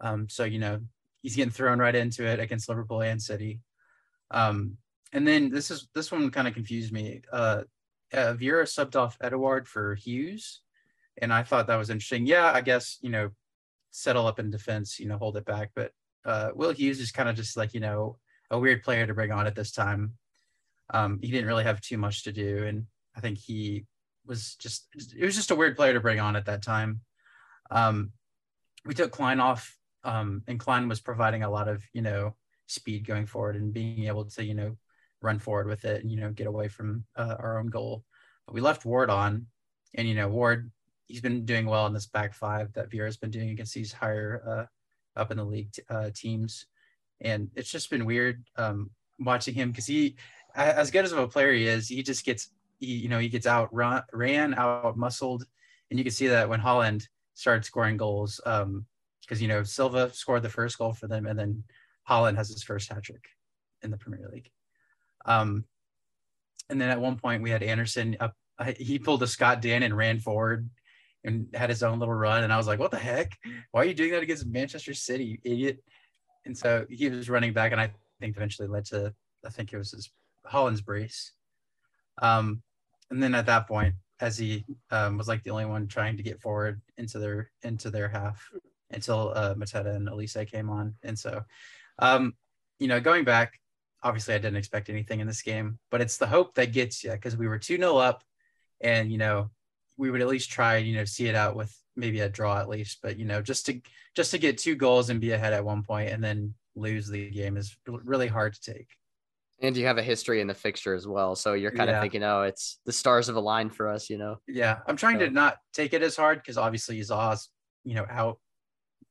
um, 0.00 0.28
so 0.28 0.44
you 0.44 0.58
know 0.60 0.80
he's 1.22 1.34
getting 1.34 1.50
thrown 1.50 1.80
right 1.80 1.94
into 1.94 2.24
it 2.24 2.38
against 2.38 2.68
Liverpool 2.68 3.02
and 3.02 3.20
City. 3.20 3.60
Um, 4.30 4.76
and 5.12 5.26
then 5.26 5.50
this 5.50 5.70
is 5.70 5.88
this 5.94 6.10
one 6.10 6.30
kind 6.30 6.48
of 6.48 6.54
confused 6.54 6.92
me. 6.92 7.22
Uh, 7.32 7.62
uh, 8.12 8.34
Vieira 8.34 8.64
subbed 8.64 8.96
off 8.96 9.18
Edouard 9.20 9.68
for 9.68 9.94
Hughes, 9.94 10.60
and 11.20 11.32
I 11.32 11.42
thought 11.42 11.66
that 11.66 11.76
was 11.76 11.90
interesting. 11.90 12.26
Yeah, 12.26 12.52
I 12.52 12.60
guess 12.60 12.98
you 13.02 13.10
know 13.10 13.30
settle 13.96 14.26
up 14.26 14.38
in 14.38 14.50
defense, 14.50 15.00
you 15.00 15.08
know, 15.08 15.16
hold 15.16 15.36
it 15.36 15.44
back. 15.46 15.70
But 15.74 15.92
uh, 16.24 16.50
Will 16.54 16.72
Hughes 16.72 17.00
is 17.00 17.10
kind 17.10 17.28
of 17.28 17.34
just 17.34 17.56
like, 17.56 17.72
you 17.72 17.80
know, 17.80 18.18
a 18.50 18.58
weird 18.58 18.82
player 18.82 19.06
to 19.06 19.14
bring 19.14 19.32
on 19.32 19.46
at 19.46 19.54
this 19.54 19.72
time. 19.72 20.12
Um, 20.92 21.18
he 21.22 21.30
didn't 21.30 21.46
really 21.46 21.64
have 21.64 21.80
too 21.80 21.98
much 21.98 22.24
to 22.24 22.32
do. 22.32 22.64
And 22.64 22.86
I 23.16 23.20
think 23.20 23.38
he 23.38 23.86
was 24.26 24.54
just, 24.56 24.86
it 25.16 25.24
was 25.24 25.34
just 25.34 25.50
a 25.50 25.56
weird 25.56 25.76
player 25.76 25.94
to 25.94 26.00
bring 26.00 26.20
on 26.20 26.36
at 26.36 26.44
that 26.46 26.62
time. 26.62 27.00
Um, 27.70 28.12
we 28.84 28.94
took 28.94 29.12
Clyne 29.12 29.40
off, 29.40 29.76
um, 30.04 30.42
and 30.46 30.60
Clyne 30.60 30.88
was 30.88 31.00
providing 31.00 31.42
a 31.42 31.50
lot 31.50 31.66
of, 31.66 31.82
you 31.92 32.02
know, 32.02 32.36
speed 32.66 33.06
going 33.06 33.26
forward 33.26 33.56
and 33.56 33.72
being 33.72 34.04
able 34.04 34.26
to, 34.26 34.44
you 34.44 34.54
know, 34.54 34.76
run 35.22 35.38
forward 35.38 35.66
with 35.66 35.84
it 35.84 36.02
and, 36.02 36.10
you 36.10 36.18
know, 36.18 36.30
get 36.30 36.46
away 36.46 36.68
from 36.68 37.04
uh, 37.16 37.36
our 37.38 37.58
own 37.58 37.66
goal. 37.66 38.04
But 38.46 38.54
we 38.54 38.60
left 38.60 38.84
Ward 38.84 39.10
on, 39.10 39.46
and, 39.94 40.08
you 40.08 40.14
know, 40.14 40.28
Ward 40.28 40.70
he's 41.06 41.20
been 41.20 41.44
doing 41.44 41.66
well 41.66 41.86
in 41.86 41.92
this 41.92 42.06
back 42.06 42.34
five 42.34 42.72
that 42.72 42.90
Vieira's 42.90 43.16
been 43.16 43.30
doing 43.30 43.50
against 43.50 43.74
these 43.74 43.92
higher 43.92 44.42
uh, 45.16 45.20
up 45.20 45.30
in 45.30 45.36
the 45.36 45.44
league 45.44 45.72
t- 45.72 45.82
uh, 45.88 46.10
teams, 46.14 46.66
and 47.20 47.50
it's 47.54 47.70
just 47.70 47.90
been 47.90 48.04
weird 48.04 48.44
um, 48.56 48.90
watching 49.18 49.54
him 49.54 49.70
because 49.70 49.86
he, 49.86 50.16
as 50.54 50.90
good 50.90 51.04
as 51.04 51.12
of 51.12 51.18
a 51.18 51.28
player 51.28 51.52
he 51.52 51.66
is, 51.66 51.88
he 51.88 52.02
just 52.02 52.24
gets 52.24 52.50
he, 52.78 52.86
you 52.86 53.08
know 53.08 53.18
he 53.18 53.28
gets 53.28 53.46
out 53.46 53.72
ran 53.72 54.54
out 54.54 54.96
muscled, 54.96 55.44
and 55.90 55.98
you 55.98 56.04
can 56.04 56.12
see 56.12 56.28
that 56.28 56.48
when 56.48 56.60
Haaland 56.60 57.06
started 57.34 57.64
scoring 57.64 57.96
goals 57.96 58.40
because 58.44 59.40
you 59.40 59.48
know 59.48 59.62
Silva 59.62 60.12
scored 60.12 60.42
the 60.42 60.48
first 60.48 60.78
goal 60.78 60.92
for 60.92 61.06
them, 61.06 61.26
and 61.26 61.38
then 61.38 61.64
Haaland 62.08 62.36
has 62.36 62.48
his 62.48 62.62
first 62.62 62.92
hat 62.92 63.04
trick 63.04 63.24
in 63.82 63.90
the 63.90 63.96
Premier 63.96 64.28
League. 64.32 64.50
Um, 65.26 65.64
and 66.70 66.80
then 66.80 66.88
at 66.88 67.00
one 67.00 67.16
point 67.16 67.42
we 67.42 67.50
had 67.50 67.62
Andersen 67.62 68.16
up. 68.20 68.34
He 68.78 68.98
pulled 68.98 69.22
a 69.22 69.26
Scott 69.26 69.60
Dann 69.60 69.82
and 69.82 69.94
ran 69.94 70.18
forward 70.18 70.70
and 71.24 71.48
had 71.52 71.68
his 71.68 71.82
own 71.82 71.98
little 71.98 72.14
run. 72.14 72.42
And 72.42 72.52
I 72.52 72.56
was 72.56 72.66
like, 72.66 72.78
what 72.78 72.90
the 72.90 72.98
heck? 72.98 73.36
Why 73.70 73.82
are 73.82 73.84
you 73.84 73.92
doing 73.92 74.12
that 74.12 74.22
against 74.22 74.46
Manchester 74.46 74.94
City, 74.94 75.24
you 75.24 75.38
idiot? 75.44 75.84
And 76.46 76.56
so 76.56 76.86
he 76.88 77.10
was 77.10 77.28
running 77.28 77.52
back, 77.52 77.72
and 77.72 77.80
I 77.80 77.90
think 78.20 78.36
eventually 78.36 78.68
led 78.68 78.86
to, 78.86 79.12
I 79.44 79.50
think 79.50 79.72
it 79.72 79.76
was 79.76 79.90
his 79.90 80.10
Haaland's 80.50 80.80
brace. 80.80 81.32
Um, 82.22 82.62
and 83.10 83.22
then 83.22 83.34
at 83.34 83.46
that 83.46 83.68
point, 83.68 83.94
as 84.20 84.38
he 84.38 84.64
um, 84.90 85.18
was 85.18 85.28
like 85.28 85.42
the 85.42 85.50
only 85.50 85.66
one 85.66 85.86
trying 85.86 86.16
to 86.16 86.22
get 86.22 86.40
forward 86.40 86.80
into 86.96 87.18
their 87.18 87.50
into 87.62 87.90
their 87.90 88.08
half 88.08 88.48
until 88.90 89.32
uh, 89.34 89.54
Mateta 89.54 89.94
and 89.94 90.08
Elise 90.08 90.38
came 90.50 90.70
on. 90.70 90.94
And 91.02 91.18
so, 91.18 91.42
um, 91.98 92.34
you 92.78 92.88
know, 92.88 93.00
going 93.00 93.24
back, 93.24 93.60
obviously 94.06 94.34
I 94.34 94.38
didn't 94.38 94.56
expect 94.56 94.88
anything 94.88 95.20
in 95.20 95.26
this 95.26 95.42
game, 95.42 95.78
but 95.90 96.00
it's 96.00 96.16
the 96.16 96.26
hope 96.26 96.54
that 96.54 96.72
gets 96.72 97.02
you 97.02 97.10
because 97.12 97.36
we 97.36 97.48
were 97.48 97.58
2 97.58 97.76
0 97.76 97.96
up 97.96 98.22
and, 98.80 99.10
you 99.10 99.18
know, 99.18 99.50
we 99.96 100.10
would 100.10 100.20
at 100.20 100.28
least 100.28 100.50
try, 100.50 100.76
and, 100.76 100.86
you 100.86 100.94
know, 100.96 101.04
see 101.04 101.26
it 101.26 101.34
out 101.34 101.56
with 101.56 101.74
maybe 101.96 102.20
a 102.20 102.28
draw 102.28 102.58
at 102.58 102.68
least. 102.68 102.98
But 103.02 103.18
you 103.18 103.24
know, 103.24 103.42
just 103.42 103.66
to 103.66 103.80
just 104.14 104.30
to 104.30 104.38
get 104.38 104.58
two 104.58 104.76
goals 104.76 105.10
and 105.10 105.20
be 105.20 105.32
ahead 105.32 105.52
at 105.52 105.64
one 105.64 105.82
point 105.82 106.10
and 106.10 106.22
then 106.22 106.54
lose 106.74 107.08
the 107.08 107.30
game 107.30 107.56
is 107.56 107.76
really 107.86 108.28
hard 108.28 108.54
to 108.54 108.72
take. 108.72 108.88
And 109.62 109.74
you 109.74 109.86
have 109.86 109.96
a 109.96 110.02
history 110.02 110.42
in 110.42 110.46
the 110.46 110.54
fixture 110.54 110.94
as 110.94 111.06
well. 111.08 111.34
So 111.34 111.54
you're 111.54 111.70
kind 111.70 111.88
Yeah. 111.88 111.96
of 111.96 112.02
thinking, 112.02 112.22
oh, 112.22 112.42
it's 112.42 112.78
the 112.84 112.92
stars 112.92 113.28
have 113.28 113.36
aligned 113.36 113.74
for 113.74 113.88
us, 113.88 114.10
you 114.10 114.18
know? 114.18 114.36
Yeah, 114.46 114.80
I'm 114.86 114.96
trying 114.96 115.18
to 115.20 115.30
not 115.30 115.56
take 115.72 115.94
it 115.94 116.02
as 116.02 116.14
hard 116.14 116.38
because 116.38 116.58
obviously 116.58 117.00
Zaha's, 117.00 117.48
you 117.82 117.94
know, 117.94 118.04
out 118.10 118.38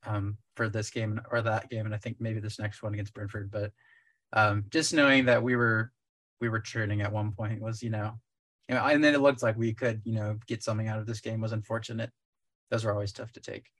um, 0.04 0.38
for 0.54 0.68
this 0.68 0.90
game 0.90 1.20
or 1.32 1.42
that 1.42 1.68
game, 1.68 1.84
and 1.84 1.94
I 1.94 1.98
think 1.98 2.20
maybe 2.20 2.38
this 2.38 2.60
next 2.60 2.80
one 2.80 2.94
against 2.94 3.12
Brentford. 3.12 3.50
But 3.50 3.72
um, 4.32 4.64
just 4.70 4.92
knowing 4.94 5.26
that 5.26 5.42
we 5.42 5.56
were 5.56 5.92
we 6.40 6.48
were 6.48 6.60
churning 6.60 7.00
at 7.00 7.12
one 7.12 7.32
point 7.32 7.60
was, 7.62 7.82
you 7.82 7.90
know, 7.90 8.12
you 8.68 8.74
know, 8.74 8.84
and 8.84 9.02
then 9.02 9.14
it 9.14 9.20
looked 9.20 9.42
like 9.42 9.56
we 9.56 9.72
could, 9.72 10.02
you 10.04 10.14
know, 10.14 10.38
get 10.46 10.62
something 10.62 10.88
out 10.88 10.98
of 10.98 11.06
this 11.06 11.20
game 11.20 11.40
was 11.40 11.52
unfortunate. 11.52 12.10
Those 12.70 12.84
were 12.84 12.92
always 12.92 13.12
tough 13.12 13.32
to 13.32 13.40
take. 13.40 13.70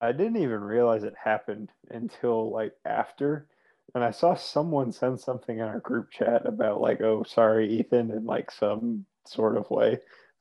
I 0.00 0.12
didn't 0.12 0.36
even 0.36 0.60
realize 0.60 1.04
it 1.04 1.14
happened 1.22 1.70
until 1.90 2.50
like 2.52 2.72
after. 2.84 3.46
And 3.94 4.04
I 4.04 4.10
saw 4.10 4.34
someone 4.34 4.92
send 4.92 5.20
something 5.20 5.58
in 5.58 5.64
our 5.64 5.80
group 5.80 6.10
chat 6.10 6.44
about 6.44 6.80
like, 6.80 7.00
oh, 7.00 7.22
sorry, 7.22 7.70
Ethan, 7.78 8.10
in 8.10 8.26
like 8.26 8.50
some 8.50 9.06
sort 9.26 9.56
of 9.56 9.70
way. 9.70 9.98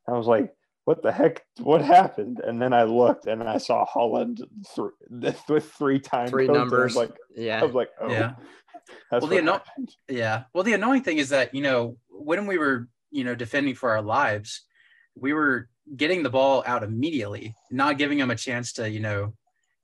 I 0.08 0.12
was 0.12 0.28
like, 0.28 0.54
what 0.84 1.02
the 1.02 1.12
heck? 1.12 1.46
What 1.60 1.82
happened? 1.82 2.41
And 2.43 2.62
then 2.62 2.74
I 2.74 2.84
looked 2.84 3.28
and 3.28 3.43
I 3.43 3.58
saw 3.58 3.86
Haaland 3.86 4.41
th- 5.22 5.36
with 5.48 5.72
three 5.72 6.00
times 6.00 6.32
Three 6.32 6.48
numbers. 6.48 6.96
Like, 6.96 7.16
yeah, 7.36 7.62
I 7.62 7.64
was 7.64 7.76
like, 7.76 7.89
oh, 8.02 8.12
Yeah. 8.12 8.34
That's 9.12 9.22
Well, 9.22 9.28
the 9.30 9.36
what 9.42 9.66
anno- 9.78 9.86
Yeah. 10.08 10.44
Well, 10.54 10.64
the 10.64 10.74
annoying 10.74 11.04
thing 11.04 11.18
is 11.18 11.30
that, 11.30 11.54
you 11.56 11.62
know, 11.62 11.98
when 12.10 12.46
we 12.48 12.58
were, 12.58 12.88
you 13.12 13.24
know, 13.24 13.36
defending 13.36 13.76
for 13.76 13.90
our 13.92 14.02
lives, 14.02 14.62
we 15.16 15.34
were 15.34 15.70
getting 15.96 16.24
the 16.24 16.30
ball 16.30 16.64
out 16.66 16.84
immediately, 16.84 17.56
not 17.72 17.98
giving 17.98 18.18
them 18.18 18.32
a 18.32 18.36
chance 18.36 18.74
to, 18.74 18.90
you 18.90 19.00
know, 19.00 19.34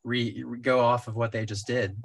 re, 0.03 0.43
re- 0.45 0.59
go 0.59 0.79
off 0.79 1.07
of 1.07 1.15
what 1.15 1.31
they 1.31 1.45
just 1.45 1.67
did. 1.67 1.95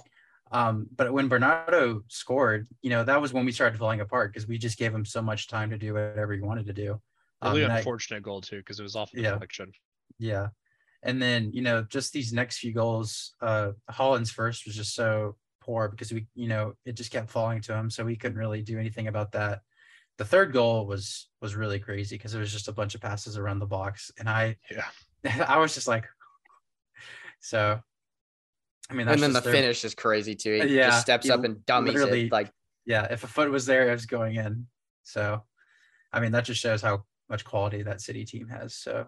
Um, 0.53 0.87
but 0.95 1.13
when 1.13 1.29
Bernardo 1.29 2.03
scored, 2.09 2.69
you 2.83 2.91
know, 2.91 3.03
that 3.05 3.21
was 3.21 3.33
when 3.33 3.45
we 3.45 3.53
started 3.53 3.79
falling 3.79 4.01
apart 4.01 4.33
because 4.33 4.47
we 4.47 4.59
just 4.59 4.79
gave 4.79 4.95
him 4.95 5.05
so 5.05 5.21
much 5.21 5.49
time 5.49 5.71
to 5.71 5.79
do 5.79 5.95
whatever 5.95 6.33
he 6.35 6.41
wanted 6.41 6.67
to 6.67 6.73
do. 6.73 7.01
Really 7.43 7.59
Um, 7.61 7.65
and 7.65 7.73
I- 7.73 7.79
unfortunate 7.79 8.23
goal 8.23 8.41
too, 8.41 8.59
because 8.59 8.79
it 8.79 8.85
was 8.85 8.95
off 8.97 9.11
the 9.13 9.23
Yeah. 9.23 9.33
deflection. 9.33 9.73
yeah. 10.19 10.49
And 11.03 11.21
then, 11.21 11.53
you 11.53 11.63
know, 11.63 11.83
just 11.83 12.13
these 12.13 12.33
next 12.33 12.59
few 12.59 12.73
goals, 12.73 13.35
uh 13.41 13.73
Haaland's 13.91 14.31
first 14.31 14.65
was 14.67 14.75
just 14.77 14.95
so 14.95 15.37
poor 15.67 15.89
because 15.89 16.13
we, 16.13 16.27
you 16.35 16.49
know, 16.49 16.73
it 16.85 16.93
just 16.93 17.11
kept 17.11 17.29
falling 17.31 17.61
to 17.63 17.75
him. 17.75 17.91
So 17.91 18.05
we 18.05 18.17
couldn't 18.17 18.39
really 18.39 18.63
do 18.63 18.79
anything 18.79 19.09
about 19.09 19.33
that. 19.33 19.61
The 20.19 20.25
third 20.25 20.53
goal 20.53 20.87
was 20.87 21.29
was 21.43 21.55
really 21.57 21.79
crazy 21.81 22.17
because 22.17 22.35
it 22.35 22.39
was 22.39 22.53
just 22.53 22.69
a 22.69 22.73
bunch 22.73 22.95
of 22.95 23.01
passes 23.03 23.37
around 23.37 23.59
the 23.59 23.67
box. 23.67 24.11
And 24.19 24.29
I 24.29 24.57
Yeah. 24.71 24.87
I 25.49 25.59
was 25.59 25.75
just 25.75 25.89
like 25.89 26.07
so 27.41 27.79
I 28.89 28.95
mean 28.95 29.07
that's 29.07 29.17
and 29.17 29.23
then 29.25 29.33
the 29.33 29.39
just 29.41 29.45
their- 29.45 29.53
finish 29.55 29.85
is 29.85 29.95
crazy 29.95 30.35
too. 30.35 30.61
He 30.63 30.77
Yeah, 30.77 30.89
just 30.91 31.03
steps 31.03 31.27
he 31.27 31.33
up 31.33 31.45
and 31.45 31.65
dummies 31.67 31.95
literally- 31.95 32.27
it. 32.27 32.33
Like, 32.33 32.51
yeah, 32.87 33.07
if 33.11 33.25
a 33.25 33.27
foot 33.27 33.51
was 33.51 33.67
there, 33.67 33.89
it 33.89 33.93
was 33.93 34.07
going 34.07 34.37
in. 34.37 34.69
So, 35.03 35.43
I 36.13 36.21
mean, 36.21 36.31
that 36.33 36.45
just 36.45 36.61
shows 36.61 36.83
how 36.83 37.05
much 37.29 37.45
quality 37.45 37.83
that 37.83 38.01
city 38.01 38.25
team 38.25 38.49
has. 38.49 38.77
So, 38.77 39.07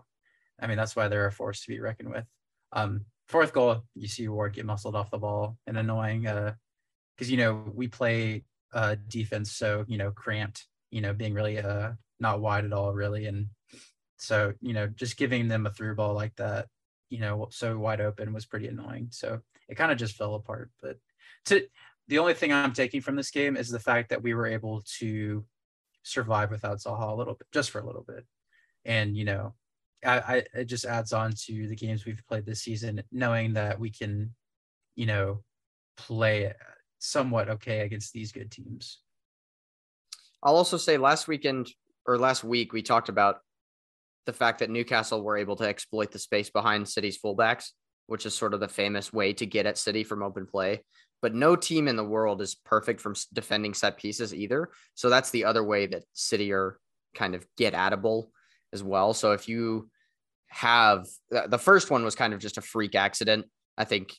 I 0.61 0.67
mean, 0.67 0.77
that's 0.77 0.97
why 0.97 1.07
they're 1.07 1.27
a 1.27 1.33
force 1.33 1.61
to 1.63 1.69
be 1.69 1.79
reckoned 1.79 2.11
with. 2.11 2.25
Um, 2.73 3.05
fourth 3.29 3.53
goal, 3.53 3.85
you 3.95 4.09
see 4.09 4.29
Ward 4.29 4.55
get 4.55 4.67
muscled 4.67 4.97
off 4.97 5.11
the 5.11 5.19
ball 5.19 5.57
and 5.67 5.77
annoying, 5.79 6.27
uh, 6.27 6.55
because 7.17 7.31
you 7.31 7.37
know 7.37 7.65
we 7.75 7.89
play 7.89 8.45
uh 8.75 8.97
defense 9.09 9.53
so 9.53 9.85
you 9.89 9.99
know 9.99 10.11
cramped, 10.11 10.67
you 10.91 11.01
know, 11.01 11.13
being 11.13 11.35
really 11.35 11.59
uh 11.59 11.93
not 12.21 12.41
wide 12.41 12.65
at 12.65 12.73
all 12.73 12.93
really, 12.93 13.27
and 13.27 13.47
so 14.17 14.53
you 14.61 14.73
know 14.73 14.87
just 14.87 15.17
giving 15.17 15.49
them 15.49 15.67
a 15.67 15.71
through 15.71 15.95
ball 15.95 16.15
like 16.15 16.35
that, 16.37 16.67
you 17.11 17.21
know, 17.21 17.49
so 17.51 17.79
wide 17.79 18.01
open 18.01 18.33
was 18.33 18.47
pretty 18.47 18.69
annoying. 18.69 19.09
So 19.11 19.41
it 19.69 19.77
kind 19.77 19.93
of 19.93 19.99
just 19.99 20.17
fell 20.17 20.35
apart, 20.35 20.71
but 20.83 20.97
to 21.47 21.67
the 22.09 22.19
only 22.19 22.35
thing 22.35 22.53
I'm 22.53 22.73
taking 22.73 23.03
from 23.03 23.17
this 23.17 23.31
game 23.31 23.57
is 23.57 23.69
the 23.69 23.79
fact 23.79 24.09
that 24.11 24.23
we 24.23 24.35
were 24.35 24.47
able 24.47 24.83
to 24.99 25.45
survive 26.03 26.51
without 26.51 26.79
Zaha 26.79 27.13
a 27.13 27.15
little 27.15 27.35
bit, 27.35 27.47
just 27.53 27.71
for 27.71 27.81
a 27.81 27.87
little 27.87 28.05
bit. 28.07 28.25
And, 28.85 29.15
you 29.17 29.25
know, 29.25 29.55
I, 30.05 30.19
I 30.19 30.45
it 30.55 30.65
just 30.65 30.85
adds 30.85 31.13
on 31.13 31.33
to 31.47 31.69
the 31.69 31.77
games 31.77 32.05
we've 32.05 32.23
played 32.29 32.47
this 32.47 32.63
season, 32.63 33.03
knowing 33.13 33.55
that 33.55 33.79
we 33.79 33.91
can, 33.91 34.35
you 34.97 35.07
know, 35.07 35.43
play 35.97 36.53
somewhat 36.99 37.49
okay 37.49 37.81
against 37.81 38.13
these 38.13 38.33
good 38.33 38.51
teams. 38.51 39.01
I'll 40.43 40.57
also 40.57 40.77
say 40.77 40.97
last 40.99 41.29
weekend 41.29 41.71
or 42.07 42.19
last 42.19 42.45
week, 42.45 42.73
we 42.73 42.83
talked 42.83 43.09
about 43.09 43.41
the 44.27 44.33
fact 44.33 44.61
that 44.61 44.71
Newcastle 44.71 45.23
were 45.23 45.37
able 45.37 45.57
to 45.57 45.65
exploit 45.65 46.13
the 46.13 46.19
space 46.19 46.51
behind 46.51 46.89
City's 46.89 47.19
fullbacks, 47.19 47.71
which 48.07 48.27
is 48.27 48.35
sort 48.35 48.55
of 48.55 48.61
the 48.61 48.69
famous 48.69 49.13
way 49.13 49.33
to 49.33 49.47
get 49.47 49.67
at 49.67 49.79
City 49.79 50.05
from 50.05 50.23
open 50.23 50.47
play. 50.47 50.83
But 51.21 51.35
no 51.35 51.57
team 51.57 51.89
in 51.89 51.97
the 51.97 52.05
world 52.05 52.41
is 52.41 52.55
perfect 52.55 53.01
from 53.01 53.15
defending 53.33 53.75
set 53.75 53.97
pieces 53.97 54.33
either. 54.33 54.71
So 54.95 55.09
that's 55.09 55.31
the 55.31 55.45
other 55.45 55.65
way 55.65 55.87
that 55.87 56.05
City 56.13 56.53
are 56.53 56.79
kind 57.15 57.35
of 57.35 57.45
get 57.57 57.75
atable 57.75 58.29
as 58.73 58.83
well. 58.83 59.15
So 59.15 59.33
if 59.33 59.49
you 59.49 59.89
have 60.49 61.07
the 61.31 61.59
first 61.59 61.91
one 61.91 62.05
was 62.05 62.15
kind 62.15 62.33
of 62.33 62.41
just 62.41 62.59
a 62.59 62.63
freak 62.63 62.95
accident, 62.95 63.47
I 63.77 63.85
think, 63.85 64.15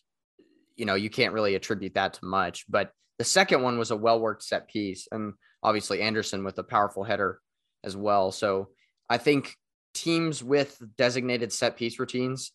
you 0.76 0.86
know, 0.86 0.96
you 0.96 1.10
can't 1.10 1.34
really 1.34 1.56
attribute 1.56 1.96
that 1.96 2.14
to 2.16 2.26
much. 2.26 2.66
But 2.70 2.92
the 3.18 3.24
second 3.24 3.62
one 3.62 3.78
was 3.78 3.92
a 3.92 3.98
well 3.98 4.20
worked 4.20 4.44
set 4.44 4.68
piece. 4.68 5.08
And 5.12 5.34
obviously 5.62 6.02
Andersen 6.02 6.44
with 6.44 6.58
a 6.58 6.64
powerful 6.64 7.04
header 7.04 7.40
as 7.84 7.96
well. 7.96 8.32
So 8.32 8.70
I 9.10 9.18
think 9.18 9.56
teams 9.94 10.44
with 10.44 10.80
designated 10.98 11.52
set 11.52 11.76
piece 11.76 12.00
routines 12.00 12.52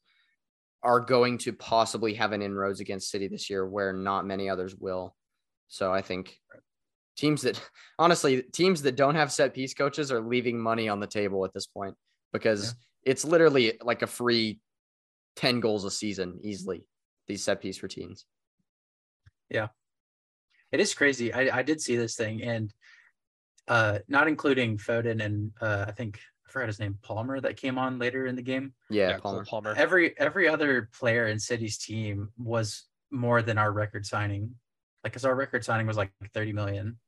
are 0.83 1.01
going 1.01 1.39
to 1.39 1.53
possibly 1.53 2.15
have 2.15 2.33
an 2.33 2.43
inroads 2.43 2.81
against 2.81 3.11
City 3.11 3.29
this 3.29 3.51
year 3.51 3.67
where 3.67 3.93
not 3.93 4.27
many 4.27 4.49
others 4.49 4.77
will. 4.77 5.15
So 5.69 5.93
I 5.93 6.03
think 6.03 6.37
teams 7.17 7.43
that 7.43 7.61
honestly 7.99 8.43
teams 8.53 8.83
that 8.83 8.97
don't 8.97 9.15
have 9.15 9.33
set 9.33 9.55
piece 9.55 9.75
coaches 9.75 10.11
are 10.11 10.21
leaving 10.21 10.59
money 10.59 10.89
on 10.89 11.01
the 11.01 11.07
table 11.07 11.45
at 11.45 11.53
this 11.53 11.67
point 11.67 11.95
because 12.33 12.75
it's 13.05 13.25
literally 13.25 13.79
like 13.83 14.03
a 14.03 14.07
free 14.07 14.59
10 15.37 15.61
goals 15.61 15.85
a 15.85 15.91
season 15.91 16.39
easily 16.43 16.85
these 17.27 17.43
set 17.43 17.61
piece 17.61 17.83
routines. 17.83 18.25
Yeah 19.51 19.69
it 20.75 20.81
is 20.81 20.93
crazy. 20.93 21.33
I, 21.33 21.59
I 21.59 21.63
did 21.63 21.81
see 21.81 21.97
this 21.97 22.17
thing 22.17 22.43
and 22.43 22.75
uh 23.69 24.01
not 24.09 24.27
including 24.27 24.77
Foden 24.77 25.25
and 25.25 25.53
uh 25.61 25.85
I 25.87 25.93
think 25.93 26.19
I 26.47 26.51
forgot 26.51 26.67
his 26.67 26.81
name, 26.81 26.99
Palmer 27.01 27.41
that 27.41 27.57
came 27.57 27.79
on 27.79 27.99
later 28.01 28.27
in 28.27 28.35
the 28.35 28.43
game. 28.43 28.75
Yeah, 28.91 29.11
Yeah, 29.11 29.19
Palmer. 29.19 29.45
Palmer. 29.45 29.75
every 29.77 30.19
every 30.19 30.49
other 30.49 30.91
player 30.99 31.29
in 31.29 31.39
City's 31.39 31.79
team 31.79 32.31
was 32.37 32.85
more 33.13 33.41
than 33.41 33.57
our 33.57 33.73
record 33.73 34.05
signing. 34.05 34.57
Like, 35.05 35.13
cause 35.13 35.25
our 35.25 35.35
record 35.35 35.65
signing 35.65 35.87
was 35.87 35.97
like 35.97 36.11
30 36.35 36.53
million. 36.53 36.99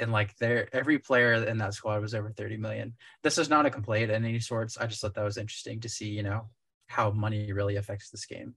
And 0.00 0.12
like 0.12 0.36
there 0.36 0.68
every 0.72 0.98
player 0.98 1.34
in 1.34 1.58
that 1.58 1.74
squad 1.74 2.00
was 2.00 2.14
over 2.14 2.30
30 2.30 2.56
million. 2.56 2.94
This 3.22 3.38
is 3.38 3.48
not 3.48 3.66
a 3.66 3.70
complaint 3.70 4.10
in 4.10 4.24
any 4.24 4.40
sorts. 4.40 4.76
I 4.76 4.86
just 4.86 5.00
thought 5.00 5.14
that 5.14 5.24
was 5.24 5.38
interesting 5.38 5.80
to 5.80 5.88
see, 5.88 6.08
you 6.08 6.22
know, 6.22 6.48
how 6.86 7.10
money 7.10 7.52
really 7.52 7.76
affects 7.76 8.10
this 8.10 8.26
game. 8.26 8.54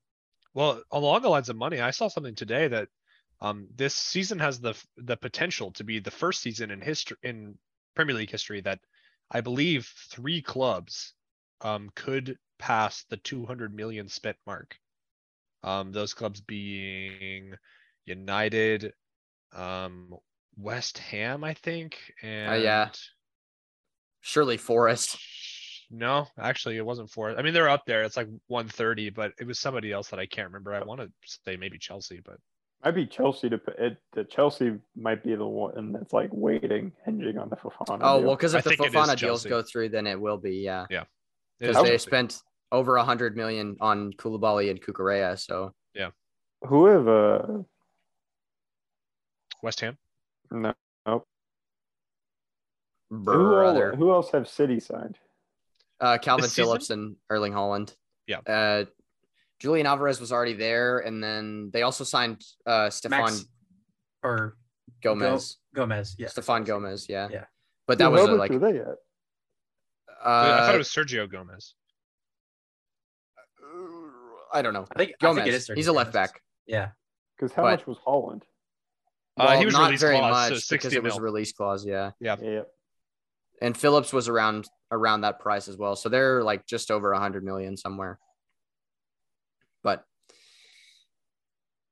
Well, 0.53 0.81
along 0.91 1.21
the 1.21 1.29
lines 1.29 1.49
of 1.49 1.55
money, 1.55 1.79
I 1.79 1.91
saw 1.91 2.07
something 2.07 2.35
today 2.35 2.67
that 2.67 2.87
um, 3.41 3.67
this 3.75 3.93
season 3.93 4.39
has 4.39 4.59
the 4.59 4.73
the 4.97 5.17
potential 5.17 5.71
to 5.73 5.83
be 5.83 5.99
the 5.99 6.11
first 6.11 6.41
season 6.41 6.71
in 6.71 6.81
history 6.81 7.17
in 7.21 7.57
Premier 7.95 8.15
League 8.15 8.31
history 8.31 8.61
that 8.61 8.79
I 9.29 9.41
believe 9.41 9.91
three 10.09 10.41
clubs 10.41 11.13
um, 11.61 11.91
could 11.95 12.37
pass 12.59 13.03
the 13.09 13.17
200 13.17 13.75
million 13.75 14.07
spent 14.07 14.37
mark. 14.45 14.77
Um, 15.63 15.91
those 15.91 16.13
clubs 16.13 16.41
being 16.41 17.53
United, 18.05 18.93
um, 19.53 20.15
West 20.57 20.97
Ham, 20.97 21.43
I 21.43 21.53
think, 21.53 21.97
and 22.21 22.61
yeah. 22.61 22.89
Surely 24.21 24.57
Forest. 24.57 25.17
No, 25.89 26.27
actually, 26.37 26.77
it 26.77 26.85
wasn't 26.85 27.09
Forest. 27.09 27.39
I 27.39 27.43
mean, 27.43 27.53
they're 27.53 27.69
up 27.69 27.85
there. 27.85 28.03
It's 28.03 28.17
like 28.17 28.27
130, 28.47 29.11
but 29.11 29.31
it 29.39 29.47
was 29.47 29.59
somebody 29.59 29.91
else 29.91 30.09
that 30.09 30.19
I 30.19 30.25
can't 30.25 30.47
remember. 30.47 30.73
I 30.73 30.83
want 30.83 30.99
to 31.01 31.09
say 31.45 31.55
maybe 31.55 31.77
Chelsea, 31.77 32.21
but 32.25 32.35
Might 32.83 32.91
be 32.91 33.05
Chelsea 33.05 33.49
to 33.49 33.57
put 33.57 33.79
it. 33.79 33.97
The 34.13 34.25
Chelsea 34.25 34.73
might 34.95 35.23
be 35.23 35.35
the 35.35 35.45
one 35.45 35.93
that's 35.93 36.11
like 36.11 36.29
waiting, 36.33 36.91
hinging 37.05 37.37
on 37.37 37.49
the 37.49 37.55
Fofana. 37.55 37.99
Oh, 38.01 38.19
deal. 38.19 38.27
well, 38.27 38.35
because 38.35 38.53
I 38.53 38.57
if 38.57 38.63
the 38.65 38.69
think 38.71 38.81
it 38.81 38.87
is 38.87 38.93
Fofana 38.93 39.07
deals 39.17 39.43
Chelsea. 39.43 39.49
go 39.49 39.61
through, 39.61 39.89
then 39.89 40.07
it 40.07 40.19
will 40.19 40.37
be, 40.37 40.57
yeah. 40.57 40.85
Yeah, 40.89 41.03
Because 41.59 41.81
they 41.83 41.97
spent 41.97 42.41
over 42.71 42.97
a 42.97 43.03
hundred 43.03 43.37
million 43.37 43.77
on 43.79 44.11
Koulibaly 44.13 44.69
and 44.69 44.81
Cucurella. 44.81 45.39
So 45.39 45.73
yeah, 45.93 46.09
who 46.63 46.85
have 46.87 47.07
uh 47.07 47.47
West 49.63 49.79
Ham. 49.79 49.97
No 50.51 50.73
who, 53.09 53.55
all, 53.55 53.95
who 53.95 54.11
else 54.11 54.31
have 54.31 54.47
City 54.47 54.79
signed? 54.79 55.17
Uh, 55.99 56.17
Calvin 56.17 56.43
This 56.43 56.51
season? 56.51 56.65
Phillips 56.65 56.89
and 56.89 57.15
Erling 57.29 57.53
Haaland. 57.53 57.95
Yeah. 58.27 58.39
Uh, 58.39 58.85
Julian 59.59 59.87
Alvarez 59.87 60.19
was 60.19 60.31
already 60.31 60.53
there, 60.53 60.99
and 60.99 61.23
then 61.23 61.69
they 61.73 61.81
also 61.83 62.03
signed 62.03 62.41
uh, 62.65 62.89
Stefan 62.89 63.21
Max 63.21 63.45
or 64.23 64.57
Gomez. 65.01 65.57
Gomez. 65.73 66.15
Yeah. 66.19 66.27
Stefan 66.27 66.63
Gomez, 66.65 67.07
yeah. 67.09 67.29
Yeah. 67.31 67.45
But 67.87 67.97
that 67.99 68.05
Who- 68.05 68.11
was 68.11 68.21
how 68.21 68.27
a, 68.27 68.31
much 68.31 68.39
like 68.39 68.51
were 68.51 68.59
they 68.71 68.79
at? 68.79 68.95
I 70.23 70.57
thought 70.59 70.69
uh, 70.71 70.75
it 70.75 70.77
was 70.77 70.89
Sergio 70.89 71.31
Gomez. 71.31 71.73
I 74.53 74.61
don't 74.61 74.73
know. 74.73 74.85
I 74.93 74.97
think 74.97 75.11
I 75.21 75.25
Gomez. 75.25 75.43
think 75.43 75.47
it 75.47 75.53
is 75.55 75.67
He's 75.75 75.87
a 75.87 75.93
left 75.93 76.11
back. 76.13 76.41
Yeah. 76.65 76.89
Because 77.37 77.53
how 77.53 77.63
But- 77.63 77.79
much 77.79 77.87
was 77.87 77.97
Haaland? 78.05 78.41
Uh, 79.37 79.57
he 79.57 79.65
was 79.65 79.73
not 79.73 79.85
release 79.87 80.01
very 80.01 80.17
clause, 80.17 80.49
much 80.51 80.59
60 80.59 80.75
because 80.75 80.93
it 80.93 81.03
was 81.03 81.13
mil. 81.15 81.21
release 81.21 81.51
clause. 81.51 81.85
Yeah, 81.85 82.11
Yeah. 82.19 82.63
and 83.61 83.77
Phillips 83.77 84.11
was 84.11 84.27
around 84.27 84.67
around 84.91 85.21
that 85.21 85.39
price 85.39 85.67
as 85.67 85.77
well. 85.77 85.95
So 85.95 86.09
they're 86.09 86.43
like 86.43 86.65
just 86.65 86.89
over 86.91 87.11
a 87.11 87.19
hundred 87.19 87.43
million 87.43 87.77
somewhere. 87.77 88.19
But 89.83 90.03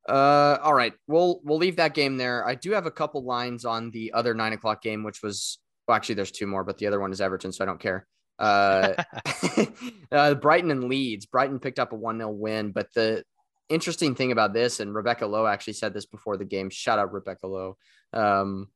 uh, 0.10 0.58
all 0.62 0.74
right, 0.74 0.94
we'll 1.08 1.40
we'll 1.44 1.58
leave 1.58 1.76
that 1.78 1.94
game 1.94 2.18
there. 2.18 2.46
I 2.48 2.56
do 2.56 2.72
have 2.72 2.86
a 2.86 2.92
couple 2.92 3.24
lines 3.24 3.66
on 3.66 3.92
the 3.92 4.14
other 4.14 4.34
nine 4.34 4.54
o'clock 4.54 4.82
game, 4.82 5.04
which 5.04 5.22
was 5.22 5.60
well, 5.88 5.96
actually 5.96 6.16
there's 6.16 6.32
two 6.32 6.48
more, 6.48 6.64
but 6.64 6.78
the 6.78 6.88
other 6.88 7.00
one 7.00 7.12
is 7.12 7.22
Everton, 7.22 7.52
so 7.52 7.64
I 7.64 7.68
don't 7.68 7.80
care. 7.80 8.08
Uh, 8.40 8.94
uh, 10.12 10.34
Brighton 10.36 10.72
and 10.72 10.86
Leeds. 10.86 11.26
Brighton 11.26 11.60
picked 11.60 11.80
up 11.80 11.92
a 11.94 11.96
one 11.96 12.18
0 12.18 12.30
win, 12.32 12.72
but 12.72 12.88
the 12.96 13.24
interesting 13.70 14.16
thing 14.16 14.32
about 14.32 14.54
this, 14.54 14.80
and 14.80 14.94
Rebecca 14.94 15.26
Lowe 15.26 15.48
actually 15.48 15.74
said 15.74 15.94
this 15.94 16.06
before 16.06 16.38
the 16.38 16.46
game. 16.46 16.70
Shout 16.70 17.00
out 17.00 17.14
Rebecca 17.14 17.48
Lowe. 17.48 17.78
Um, 18.14 18.70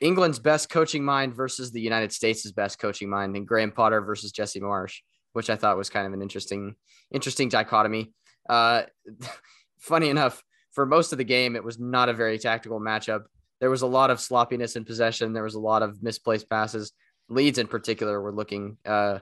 England's 0.00 0.38
best 0.38 0.70
coaching 0.70 1.04
mind 1.04 1.34
versus 1.34 1.72
the 1.72 1.80
United 1.80 2.12
States' 2.12 2.50
best 2.52 2.78
coaching 2.78 3.10
mind, 3.10 3.36
and 3.36 3.46
Graham 3.46 3.72
Potter 3.72 4.00
versus 4.00 4.32
Jesse 4.32 4.60
Marsch, 4.60 5.00
which 5.32 5.50
I 5.50 5.56
thought 5.56 5.76
was 5.76 5.90
kind 5.90 6.06
of 6.06 6.12
an 6.12 6.22
interesting, 6.22 6.76
interesting 7.10 7.48
dichotomy. 7.48 8.12
Uh, 8.48 8.82
funny 9.78 10.08
enough, 10.08 10.42
for 10.72 10.86
most 10.86 11.12
of 11.12 11.18
the 11.18 11.24
game, 11.24 11.56
it 11.56 11.64
was 11.64 11.78
not 11.78 12.08
a 12.08 12.14
very 12.14 12.38
tactical 12.38 12.80
matchup. 12.80 13.24
There 13.60 13.70
was 13.70 13.82
a 13.82 13.86
lot 13.86 14.10
of 14.10 14.20
sloppiness 14.20 14.76
in 14.76 14.84
possession. 14.84 15.32
There 15.32 15.42
was 15.42 15.54
a 15.54 15.60
lot 15.60 15.82
of 15.82 16.02
misplaced 16.02 16.48
passes. 16.48 16.92
Leeds, 17.28 17.58
in 17.58 17.66
particular, 17.66 18.20
were 18.20 18.32
looking. 18.32 18.76
Uh, 18.86 19.18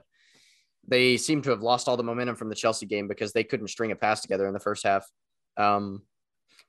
they 0.87 1.17
seem 1.17 1.41
to 1.41 1.49
have 1.49 1.61
lost 1.61 1.87
all 1.87 1.97
the 1.97 2.03
momentum 2.03 2.35
from 2.35 2.49
the 2.49 2.55
Chelsea 2.55 2.85
game 2.85 3.07
because 3.07 3.33
they 3.33 3.43
couldn't 3.43 3.67
string 3.67 3.91
a 3.91 3.95
pass 3.95 4.21
together 4.21 4.47
in 4.47 4.53
the 4.53 4.59
first 4.59 4.85
half. 4.85 5.09
Um, 5.57 6.03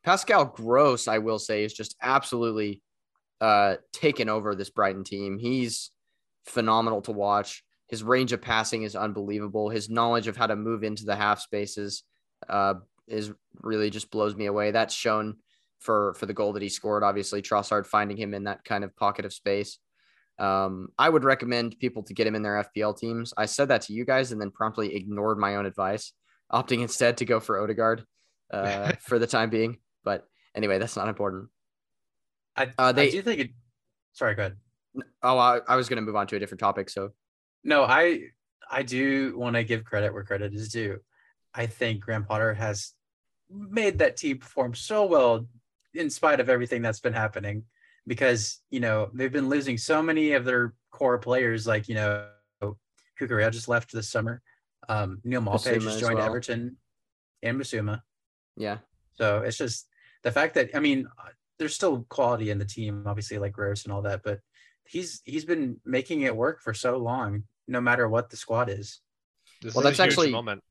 Pascal 0.04 0.44
Gross, 0.44 1.08
I 1.08 1.18
will 1.18 1.38
say, 1.38 1.64
is 1.64 1.72
just 1.72 1.96
absolutely 2.02 2.82
uh, 3.40 3.76
taken 3.92 4.28
over 4.28 4.54
this 4.54 4.70
Brighton 4.70 5.04
team. 5.04 5.38
He's 5.38 5.90
phenomenal 6.46 7.02
to 7.02 7.12
watch. 7.12 7.62
His 7.88 8.02
range 8.02 8.32
of 8.32 8.42
passing 8.42 8.82
is 8.82 8.96
unbelievable. 8.96 9.70
His 9.70 9.88
knowledge 9.88 10.26
of 10.26 10.36
how 10.36 10.46
to 10.46 10.56
move 10.56 10.84
into 10.84 11.04
the 11.04 11.16
half 11.16 11.40
spaces 11.40 12.02
uh, 12.48 12.74
is 13.06 13.32
really 13.62 13.90
just 13.90 14.10
blows 14.10 14.34
me 14.34 14.46
away. 14.46 14.70
That's 14.70 14.94
shown 14.94 15.36
for 15.78 16.14
for 16.14 16.26
the 16.26 16.34
goal 16.34 16.52
that 16.54 16.62
he 16.62 16.68
scored. 16.68 17.02
Obviously, 17.02 17.40
Trossard 17.40 17.86
finding 17.86 18.16
him 18.16 18.34
in 18.34 18.44
that 18.44 18.64
kind 18.64 18.84
of 18.84 18.96
pocket 18.96 19.24
of 19.24 19.32
space. 19.32 19.78
Um, 20.38 20.88
I 20.98 21.08
would 21.08 21.24
recommend 21.24 21.78
people 21.78 22.02
to 22.04 22.14
get 22.14 22.26
him 22.26 22.34
in 22.34 22.42
their 22.42 22.64
FPL 22.64 22.96
teams. 22.96 23.34
I 23.36 23.46
said 23.46 23.68
that 23.68 23.82
to 23.82 23.92
you 23.92 24.04
guys 24.04 24.30
and 24.32 24.40
then 24.40 24.50
promptly 24.50 24.94
ignored 24.94 25.38
my 25.38 25.56
own 25.56 25.66
advice, 25.66 26.12
opting 26.52 26.80
instead 26.82 27.16
to 27.18 27.24
go 27.24 27.40
for 27.40 27.60
Odegaard 27.60 28.04
uh, 28.52 28.92
for 29.00 29.18
the 29.18 29.26
time 29.26 29.50
being. 29.50 29.78
But 30.04 30.26
anyway, 30.54 30.78
that's 30.78 30.96
not 30.96 31.08
important. 31.08 31.48
I, 32.56 32.70
Uh, 32.78 32.92
they- 32.92 33.08
I 33.08 33.10
do 33.10 33.22
think 33.22 33.40
it. 33.40 33.50
Sorry, 34.12 34.34
go 34.34 34.42
ahead. 34.42 34.56
Oh, 35.22 35.38
I, 35.38 35.60
I 35.68 35.76
was 35.76 35.88
going 35.88 35.96
to 35.98 36.02
move 36.02 36.16
on 36.16 36.26
to 36.28 36.36
a 36.36 36.38
different 36.38 36.60
topic. 36.60 36.88
So 36.90 37.10
No, 37.64 37.84
I 37.84 38.20
I 38.70 38.82
do 38.82 39.36
want 39.36 39.54
to 39.56 39.64
give 39.64 39.84
credit 39.84 40.12
where 40.12 40.24
credit 40.24 40.54
is 40.54 40.68
due. 40.70 40.98
I 41.54 41.66
think 41.66 42.00
Graham 42.00 42.24
Potter 42.24 42.52
has 42.54 42.92
made 43.50 43.98
that 43.98 44.16
team 44.16 44.38
perform 44.38 44.74
so 44.74 45.06
well 45.06 45.46
in 45.94 46.10
spite 46.10 46.40
of 46.40 46.48
everything 46.48 46.82
that's 46.82 47.00
been 47.00 47.12
happening 47.14 47.64
because 48.08 48.60
you 48.70 48.80
know 48.80 49.10
they've 49.14 49.30
been 49.32 49.48
losing 49.48 49.78
so 49.78 50.02
many 50.02 50.32
of 50.32 50.44
their 50.44 50.74
core 50.90 51.18
players 51.18 51.66
like 51.66 51.88
you 51.88 51.94
know 51.94 52.26
Cucurella 53.20 53.52
just 53.52 53.68
left 53.68 53.92
this 53.92 54.10
summer. 54.10 54.42
Um, 54.88 55.20
Neal 55.24 55.42
Maupay 55.42 55.80
just 55.80 56.00
joined 56.00 56.16
well. 56.16 56.26
Everton 56.26 56.76
and 57.42 57.60
Bissouma. 57.60 58.00
yeah, 58.56 58.78
So 59.16 59.40
it's 59.42 59.56
just 59.58 59.86
the 60.22 60.32
fact 60.32 60.54
that 60.54 60.70
I 60.74 60.80
mean, 60.80 61.06
uh, 61.18 61.28
there's 61.58 61.74
still 61.74 62.06
quality 62.08 62.50
in 62.50 62.58
the 62.58 62.64
team, 62.64 63.04
obviously 63.06 63.38
like 63.38 63.52
Gross 63.52 63.84
and 63.84 63.92
all 63.92 64.02
that, 64.02 64.22
but 64.24 64.40
he's 64.84 65.20
he's 65.24 65.44
been 65.44 65.80
making 65.84 66.22
it 66.22 66.34
work 66.34 66.62
for 66.62 66.72
so 66.72 66.96
long, 66.96 67.42
no 67.66 67.80
matter 67.80 68.08
what 68.08 68.30
the 68.30 68.36
squad 68.36 68.70
is. 68.70 69.00
This 69.60 69.74
Well, 69.74 69.84
is 69.86 69.96
that's 69.96 69.98
a 69.98 70.04
huge 70.04 70.12
actually- 70.12 70.32
moment. 70.32 70.62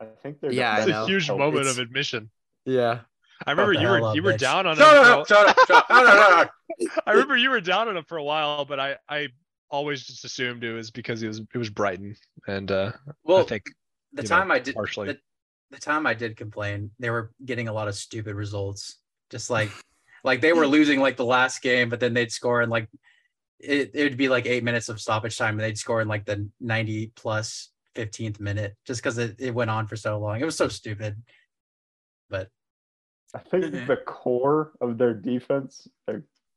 I 0.00 0.06
think 0.22 0.40
they're 0.40 0.50
Yeah, 0.50 0.72
I 0.72 0.80
It's 0.80 0.88
a 0.90 1.06
huge 1.06 1.28
moment 1.30 1.58
it's- 1.60 1.76
of 1.76 1.78
admission. 1.78 2.30
yeah. 2.64 3.00
I 3.46 3.50
remember 3.52 3.72
you 3.72 3.88
were 3.88 4.02
up, 4.02 4.14
you 4.16 4.22
were 4.22 4.32
bitch. 4.34 4.38
down 4.38 4.66
on 4.66 4.72
him. 4.72 4.78
Shut 4.78 5.04
for 5.06 5.12
up! 5.12 5.28
Shut 5.28 5.48
up! 5.48 5.56
Shut 5.66 5.76
up! 5.76 5.90
No, 5.90 5.96
no, 6.04 6.04
no, 6.04 6.28
no. 6.28 6.42
a- 6.42 7.02
I 7.06 7.12
remember 7.12 7.36
you 7.36 7.50
were 7.50 7.60
down 7.60 7.88
on 7.88 7.96
him 7.96 8.04
for 8.04 8.16
a 8.18 8.24
while, 8.24 8.64
but 8.64 8.78
I 8.80 8.96
I 9.08 9.28
always 9.70 10.04
just 10.04 10.24
assumed 10.24 10.62
it 10.64 10.72
was 10.72 10.90
because 10.90 11.20
he 11.20 11.26
was 11.28 11.40
it 11.40 11.58
was 11.58 11.70
Brighton, 11.70 12.16
and 12.46 12.70
uh, 12.70 12.92
I 12.94 13.12
Well, 13.24 13.44
think 13.44 13.64
the 14.12 14.22
you 14.22 14.28
know, 14.28 14.36
time 14.36 14.50
I 14.52 14.58
did 14.58 14.74
partially. 14.74 15.08
the, 15.08 15.18
the 15.70 15.78
time 15.78 16.06
I 16.06 16.14
did 16.14 16.36
complain, 16.36 16.90
they 16.98 17.10
were 17.10 17.32
getting 17.44 17.68
a 17.68 17.72
lot 17.72 17.88
of 17.88 17.94
stupid 17.94 18.34
results. 18.34 18.98
Just 19.30 19.50
like 19.50 19.70
like 20.24 20.40
they 20.40 20.52
were 20.52 20.66
losing 20.66 21.00
like 21.00 21.16
the 21.16 21.24
last 21.24 21.62
game, 21.62 21.88
but 21.88 22.00
then 22.00 22.14
they'd 22.14 22.30
score 22.32 22.62
in 22.62 22.70
like 22.70 22.88
it 23.58 23.90
it 23.94 24.04
would 24.04 24.16
be 24.16 24.28
like 24.28 24.46
eight 24.46 24.64
minutes 24.64 24.88
of 24.88 25.00
stoppage 25.00 25.36
time, 25.38 25.54
and 25.54 25.60
they'd 25.60 25.78
score 25.78 26.00
in 26.00 26.08
like 26.08 26.24
the 26.26 26.48
90 26.60 27.12
plus 27.16 27.70
15th 27.94 28.40
minute 28.40 28.74
just 28.86 29.02
because 29.02 29.18
it, 29.18 29.36
it 29.38 29.54
went 29.54 29.70
on 29.70 29.86
for 29.86 29.96
so 29.96 30.18
long. 30.18 30.40
It 30.40 30.44
was 30.44 30.56
so 30.56 30.68
stupid. 30.68 31.22
But 32.30 32.48
I 33.34 33.38
think 33.38 33.64
Mhm. 33.66 33.86
the 33.86 33.96
core 33.96 34.72
of 34.80 34.98
their 34.98 35.14
defense 35.14 35.88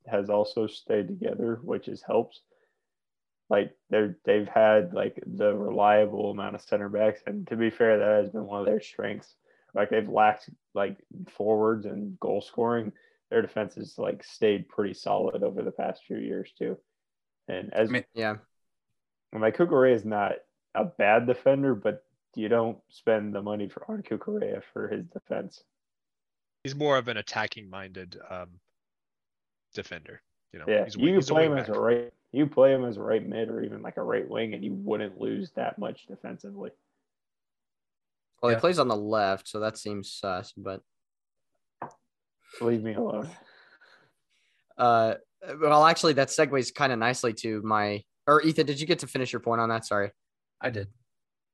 has 0.07 0.29
also 0.29 0.67
stayed 0.67 1.07
together, 1.07 1.55
which 1.63 1.85
has 1.87 2.01
helped. 2.01 2.41
Like 3.49 3.77
they're 3.89 4.17
they've 4.23 4.47
had 4.47 4.93
like 4.93 5.19
the 5.25 5.55
reliable 5.55 6.31
amount 6.31 6.55
of 6.55 6.61
center 6.61 6.89
backs, 6.89 7.21
and 7.27 7.47
to 7.47 7.55
be 7.55 7.69
fair, 7.69 7.99
that 7.99 8.23
has 8.23 8.29
been 8.31 8.45
one 8.45 8.59
of 8.59 8.65
their 8.65 8.81
strengths. 8.81 9.35
Like 9.73 9.89
they've 9.89 10.09
lacked 10.09 10.49
like 10.73 10.97
forwards 11.29 11.85
and 11.85 12.19
goal 12.19 12.41
scoring. 12.41 12.91
Their 13.29 13.41
defense 13.41 13.75
has 13.75 13.97
like 13.97 14.23
stayed 14.23 14.67
pretty 14.69 14.93
solid 14.93 15.43
over 15.43 15.61
the 15.61 15.71
past 15.71 16.03
few 16.05 16.17
years 16.17 16.51
too. 16.53 16.79
And 17.47 17.73
as 17.73 17.89
I 17.89 17.91
mean- 17.91 18.05
Yeah. 18.13 18.37
and 19.31 19.41
like 19.41 19.57
Cucurella 19.57 19.93
is 19.93 20.05
not 20.05 20.33
a 20.73 20.85
bad 20.85 21.25
defender, 21.27 21.75
but 21.75 22.03
you 22.35 22.49
don't 22.49 22.81
spend 22.89 23.33
the 23.33 23.41
money 23.41 23.69
for 23.69 23.89
on 23.91 24.01
Cucurella 24.03 24.63
for 24.73 24.87
his 24.87 25.05
defense. 25.07 25.63
He's 26.65 26.75
more 26.75 26.97
of 26.97 27.07
an 27.07 27.17
attacking 27.17 27.69
minded 27.69 28.17
um, 28.27 28.47
defender. 29.75 30.19
You 30.51 30.57
know, 30.59 30.65
Yeah, 30.67 30.85
he's 30.85 30.95
you 30.95 31.13
he's 31.15 31.29
play 31.29 31.45
him 31.45 31.51
wing 31.51 31.59
as 31.61 31.69
a 31.69 31.73
right. 31.79 32.11
You 32.31 32.47
play 32.47 32.73
him 32.73 32.83
as 32.83 32.97
a 32.97 33.01
right 33.03 33.23
mid 33.25 33.49
or 33.49 33.61
even 33.61 33.83
like 33.83 33.97
a 33.97 34.01
right 34.01 34.27
wing, 34.27 34.55
and 34.55 34.63
you 34.63 34.73
wouldn't 34.73 35.21
lose 35.21 35.51
that 35.51 35.77
much 35.77 36.07
defensively. 36.07 36.71
Well, 38.41 38.51
Yeah. 38.51 38.57
he 38.57 38.61
plays 38.61 38.79
on 38.79 38.87
the 38.87 38.95
left, 38.95 39.47
so 39.47 39.59
that 39.59 39.77
seems 39.77 40.11
sus. 40.11 40.53
But 40.57 40.81
Leave 42.61 42.81
me 42.81 42.95
alone. 42.95 43.29
uh, 44.77 45.15
well, 45.61 45.85
actually, 45.85 46.13
that 46.13 46.29
segues 46.29 46.73
kind 46.73 46.91
of 46.91 46.97
nicely 46.97 47.33
to 47.33 47.61
my. 47.61 48.03
Or 48.27 48.41
Ethan, 48.41 48.65
did 48.65 48.81
you 48.81 48.87
get 48.87 48.99
to 48.99 49.07
finish 49.07 49.31
your 49.31 49.39
point 49.39 49.61
on 49.61 49.69
that? 49.69 49.85
Sorry. 49.85 50.11
I 50.59 50.71
did. 50.71 50.87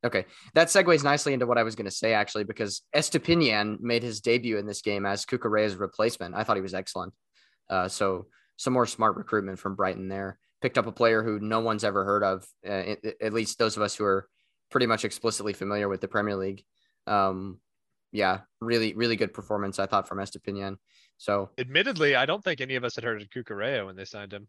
Okay, 0.03 0.25
that 0.55 0.69
segues 0.69 1.03
nicely 1.03 1.33
into 1.33 1.45
what 1.45 1.59
I 1.59 1.63
was 1.63 1.75
going 1.75 1.85
to 1.85 1.91
say 1.91 2.13
actually, 2.13 2.43
because 2.43 2.81
Estupiñán 2.95 3.79
made 3.81 4.01
his 4.01 4.19
debut 4.19 4.57
in 4.57 4.65
this 4.65 4.81
game 4.81 5.05
as 5.05 5.25
Cucurella's 5.25 5.75
replacement. 5.75 6.33
I 6.35 6.43
thought 6.43 6.57
he 6.57 6.61
was 6.61 6.73
excellent. 6.73 7.13
Uh, 7.69 7.87
so 7.87 8.27
some 8.57 8.73
more 8.73 8.85
smart 8.85 9.15
recruitment 9.15 9.59
from 9.59 9.75
Brighton 9.75 10.07
there. 10.07 10.39
Picked 10.61 10.77
up 10.77 10.87
a 10.87 10.91
player 10.91 11.23
who 11.23 11.39
no 11.39 11.59
one's 11.59 11.83
ever 11.83 12.03
heard 12.03 12.23
of, 12.23 12.45
uh, 12.65 12.95
at- 13.21 13.33
least 13.33 13.57
those 13.57 13.77
of 13.77 13.83
us 13.83 13.95
who 13.95 14.03
are 14.03 14.27
pretty 14.69 14.85
much 14.85 15.05
explicitly 15.05 15.53
familiar 15.53 15.87
with 15.87 16.01
the 16.01 16.07
Premier 16.07 16.35
League. 16.35 16.63
Um, 17.07 17.59
yeah, 18.11 18.41
really, 18.59 18.93
really 18.93 19.15
good 19.15 19.33
performance 19.33 19.79
I 19.79 19.85
thought 19.85 20.07
from 20.07 20.19
Estupiñán. 20.19 20.77
So 21.17 21.49
Admittedly, 21.57 22.15
I 22.15 22.25
don't 22.25 22.43
think 22.43 22.61
any 22.61 22.75
of 22.75 22.83
us 22.83 22.95
had 22.95 23.03
heard 23.03 23.21
of 23.21 23.29
Cucurella 23.29 23.85
when 23.85 23.95
they 23.95 24.05
signed 24.05 24.33
him. 24.33 24.47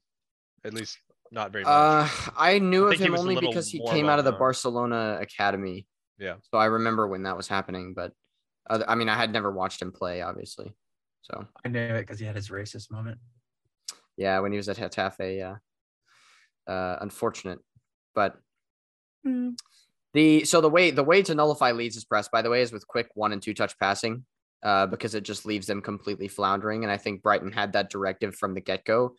At 0.64 0.74
least 0.74 0.98
not 1.32 1.50
very 1.50 1.64
much. 1.64 1.70
Uh, 1.70 2.08
I 2.36 2.58
knew 2.58 2.88
I 2.88 2.92
of 2.92 3.00
him 3.00 3.16
only 3.16 3.36
because 3.36 3.70
he 3.70 3.84
came 3.86 4.08
out 4.08 4.18
of 4.18 4.24
the. 4.24 4.32
Barcelona 4.32 5.18
academy. 5.20 5.86
Yeah. 6.18 6.34
So 6.42 6.58
I 6.58 6.66
remember 6.66 7.08
when 7.08 7.24
that 7.24 7.36
was 7.36 7.48
happening, 7.48 7.94
but 7.94 8.12
other, 8.68 8.88
I 8.88 8.94
mean, 8.94 9.08
I 9.08 9.16
had 9.16 9.32
never 9.32 9.50
watched 9.50 9.80
him 9.82 9.90
play, 9.90 10.22
obviously. 10.22 10.72
So 11.22 11.46
I 11.64 11.68
knew 11.68 11.80
it 11.80 12.00
because 12.00 12.20
he 12.20 12.26
had 12.26 12.36
his 12.36 12.50
racist 12.50 12.90
moment. 12.90 13.18
yeah, 14.16 14.38
when 14.40 14.52
he 14.52 14.58
was 14.58 14.68
at 14.68 14.76
Getafe, 14.76 15.38
yeah, 15.38 15.56
uh, 16.72 16.98
unfortunate, 17.00 17.58
but 18.14 18.38
the 20.14 20.44
so 20.44 20.60
the 20.60 20.68
way 20.68 20.90
the 20.90 21.04
way 21.04 21.22
to 21.22 21.34
nullify 21.34 21.72
Leeds' 21.72 21.96
is 21.96 22.04
press, 22.04 22.28
by 22.28 22.42
the 22.42 22.50
way, 22.50 22.62
is 22.62 22.72
with 22.72 22.86
quick 22.86 23.08
one 23.14 23.32
and 23.32 23.40
two 23.40 23.54
touch 23.54 23.78
passing, 23.78 24.24
uh, 24.62 24.86
because 24.86 25.14
it 25.14 25.24
just 25.24 25.44
leaves 25.44 25.66
them 25.66 25.82
completely 25.82 26.28
floundering. 26.28 26.84
And 26.84 26.92
I 26.92 26.96
think 26.96 27.22
Brighton 27.22 27.52
had 27.52 27.72
that 27.72 27.90
directive 27.90 28.34
from 28.36 28.54
the 28.54 28.60
get 28.60 28.84
go. 28.84 29.16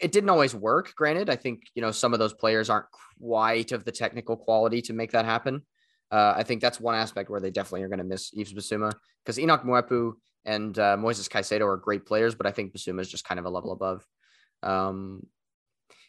It 0.00 0.12
didn't 0.12 0.30
always 0.30 0.54
work. 0.54 0.94
Granted, 0.96 1.30
I 1.30 1.36
think 1.36 1.62
you 1.74 1.82
know 1.82 1.92
some 1.92 2.12
of 2.12 2.18
those 2.18 2.34
players 2.34 2.70
aren't 2.70 2.86
quite 3.18 3.72
of 3.72 3.84
the 3.84 3.92
technical 3.92 4.36
quality 4.36 4.82
to 4.82 4.92
make 4.92 5.12
that 5.12 5.24
happen. 5.24 5.62
Uh, 6.10 6.34
I 6.36 6.42
think 6.42 6.60
that's 6.60 6.80
one 6.80 6.94
aspect 6.94 7.30
where 7.30 7.40
they 7.40 7.50
definitely 7.50 7.82
are 7.82 7.88
going 7.88 7.98
to 7.98 8.04
miss 8.04 8.30
Yves 8.34 8.54
Bissouma 8.54 8.92
because 9.24 9.38
Enoch 9.38 9.62
Mwepu 9.62 10.14
and 10.44 10.78
uh, 10.78 10.96
Moises 10.96 11.28
Caicedo 11.28 11.66
are 11.66 11.76
great 11.76 12.06
players, 12.06 12.34
but 12.34 12.46
I 12.46 12.50
think 12.50 12.72
Bissouma 12.72 13.00
is 13.00 13.10
just 13.10 13.24
kind 13.24 13.38
of 13.38 13.44
a 13.44 13.50
level 13.50 13.72
above. 13.72 14.06
Um, 14.62 15.26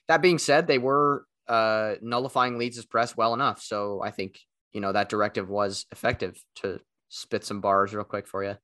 that 0.08 0.22
being 0.22 0.38
said, 0.38 0.66
they 0.66 0.78
were 0.78 1.26
uh, 1.48 1.96
nullifying 2.02 2.58
Leeds' 2.58 2.86
press 2.86 3.18
well 3.18 3.34
enough, 3.34 3.62
so 3.62 4.02
I 4.02 4.12
think 4.12 4.40
you 4.72 4.82
know 4.82 4.94
that 4.94 5.10
directive 5.10 5.50
was 5.50 5.86
effective 5.92 6.42
to 6.58 6.80
spit 7.10 7.44
some 7.44 7.60
bars 7.60 7.94
real 7.94 8.04
quick 8.04 8.28
for 8.28 8.44
you. 8.44 8.56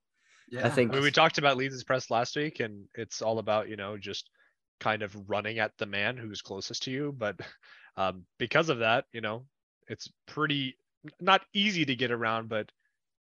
Yeah. 0.50 0.66
I 0.66 0.70
think 0.70 0.92
I 0.92 0.96
mean, 0.96 1.04
we 1.04 1.12
talked 1.12 1.38
about 1.38 1.58
Leeds' 1.58 1.84
press 1.84 2.12
last 2.12 2.36
week, 2.36 2.60
and 2.60 2.86
it's 2.96 3.22
all 3.22 3.40
about 3.40 3.70
you 3.70 3.76
know 3.76 3.98
just 3.98 4.30
kind 4.80 5.02
of 5.02 5.16
running 5.30 5.60
at 5.60 5.72
the 5.78 5.86
man 5.86 6.18
who's 6.18 6.42
closest 6.42 6.84
to 6.84 6.92
you. 6.92 7.14
But 7.18 7.40
um, 7.98 8.26
because 8.38 8.70
of 8.70 8.80
that, 8.80 9.06
you 9.12 9.22
know, 9.22 9.46
it's 9.88 10.10
pretty 10.28 10.78
not 11.20 11.42
easy 11.54 11.86
to 11.86 11.96
get 11.96 12.12
around. 12.12 12.50
But 12.50 12.72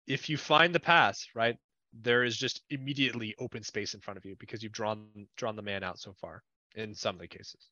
if 0.07 0.30
you 0.30 0.38
find 0.38 0.74
the 0.74 0.80
pass, 0.80 1.28
right, 1.36 1.57
there 2.01 2.24
is 2.24 2.38
just 2.38 2.61
immediately 2.70 3.36
open 3.39 3.63
space 3.63 3.93
in 3.93 3.99
front 4.01 4.18
of 4.18 4.26
you 4.26 4.36
because 4.39 4.61
you've 4.61 4.72
drawn 4.72 5.07
drawn 5.38 5.55
the 5.55 5.61
man 5.61 5.84
out 5.84 5.99
so 5.99 6.13
far 6.20 6.43
in 6.76 6.93
some 6.93 7.15
of 7.15 7.22
the 7.22 7.28
cases. 7.28 7.70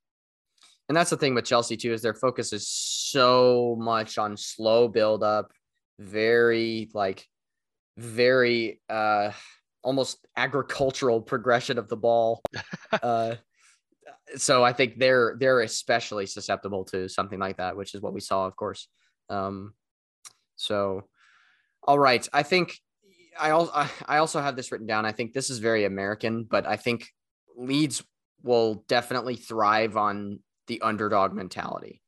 and 0.89 0.97
that's 0.97 1.09
the 1.09 1.17
thing 1.17 1.35
with 1.35 1.45
Chelsea 1.45 1.77
too 1.77 1.93
is 1.93 2.01
their 2.01 2.13
focus 2.13 2.53
is 2.53 2.67
so 2.67 3.75
much 3.79 4.17
on 4.17 4.35
slow 4.37 4.87
build 4.87 5.23
up, 5.23 5.51
very 5.99 6.89
like 6.93 7.27
very 7.97 8.81
uh 8.89 9.31
almost 9.83 10.25
agricultural 10.35 11.21
progression 11.21 11.77
of 11.77 11.87
the 11.87 11.97
ball. 11.97 12.41
uh 13.03 13.35
so 14.35 14.63
I 14.63 14.73
think 14.73 14.97
they're 14.97 15.35
they're 15.39 15.61
especially 15.61 16.25
susceptible 16.25 16.85
to 16.85 17.07
something 17.07 17.39
like 17.39 17.57
that, 17.57 17.77
which 17.77 17.93
is 17.93 18.01
what 18.01 18.13
we 18.13 18.21
saw, 18.21 18.45
of 18.45 18.55
course. 18.55 18.87
Um 19.29 19.73
so 20.55 21.03
all 21.83 21.99
right, 21.99 22.27
I 22.33 22.43
think 22.43 22.79
I 23.39 23.51
also 23.51 23.71
I 24.07 24.17
also 24.17 24.41
have 24.41 24.55
this 24.55 24.71
written 24.71 24.87
down. 24.87 25.05
I 25.05 25.11
think 25.11 25.33
this 25.33 25.49
is 25.49 25.59
very 25.59 25.85
American, 25.85 26.43
but 26.43 26.65
I 26.65 26.77
think 26.77 27.07
Leeds 27.55 28.03
will 28.43 28.85
definitely 28.87 29.35
thrive 29.35 29.97
on 29.97 30.39
the 30.67 30.81
underdog 30.81 31.33
mentality. 31.33 32.01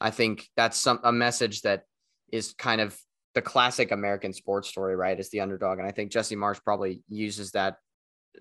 I 0.00 0.10
think 0.10 0.48
that's 0.56 0.76
some 0.76 1.00
a 1.02 1.12
message 1.12 1.62
that 1.62 1.84
is 2.32 2.52
kind 2.52 2.80
of 2.80 2.98
the 3.34 3.42
classic 3.42 3.90
American 3.90 4.32
sports 4.32 4.68
story, 4.68 4.96
right? 4.96 5.18
Is 5.18 5.30
the 5.30 5.40
underdog, 5.40 5.78
and 5.78 5.86
I 5.86 5.90
think 5.90 6.12
Jesse 6.12 6.36
Marsch 6.36 6.62
probably 6.62 7.02
uses 7.08 7.52
that 7.52 7.76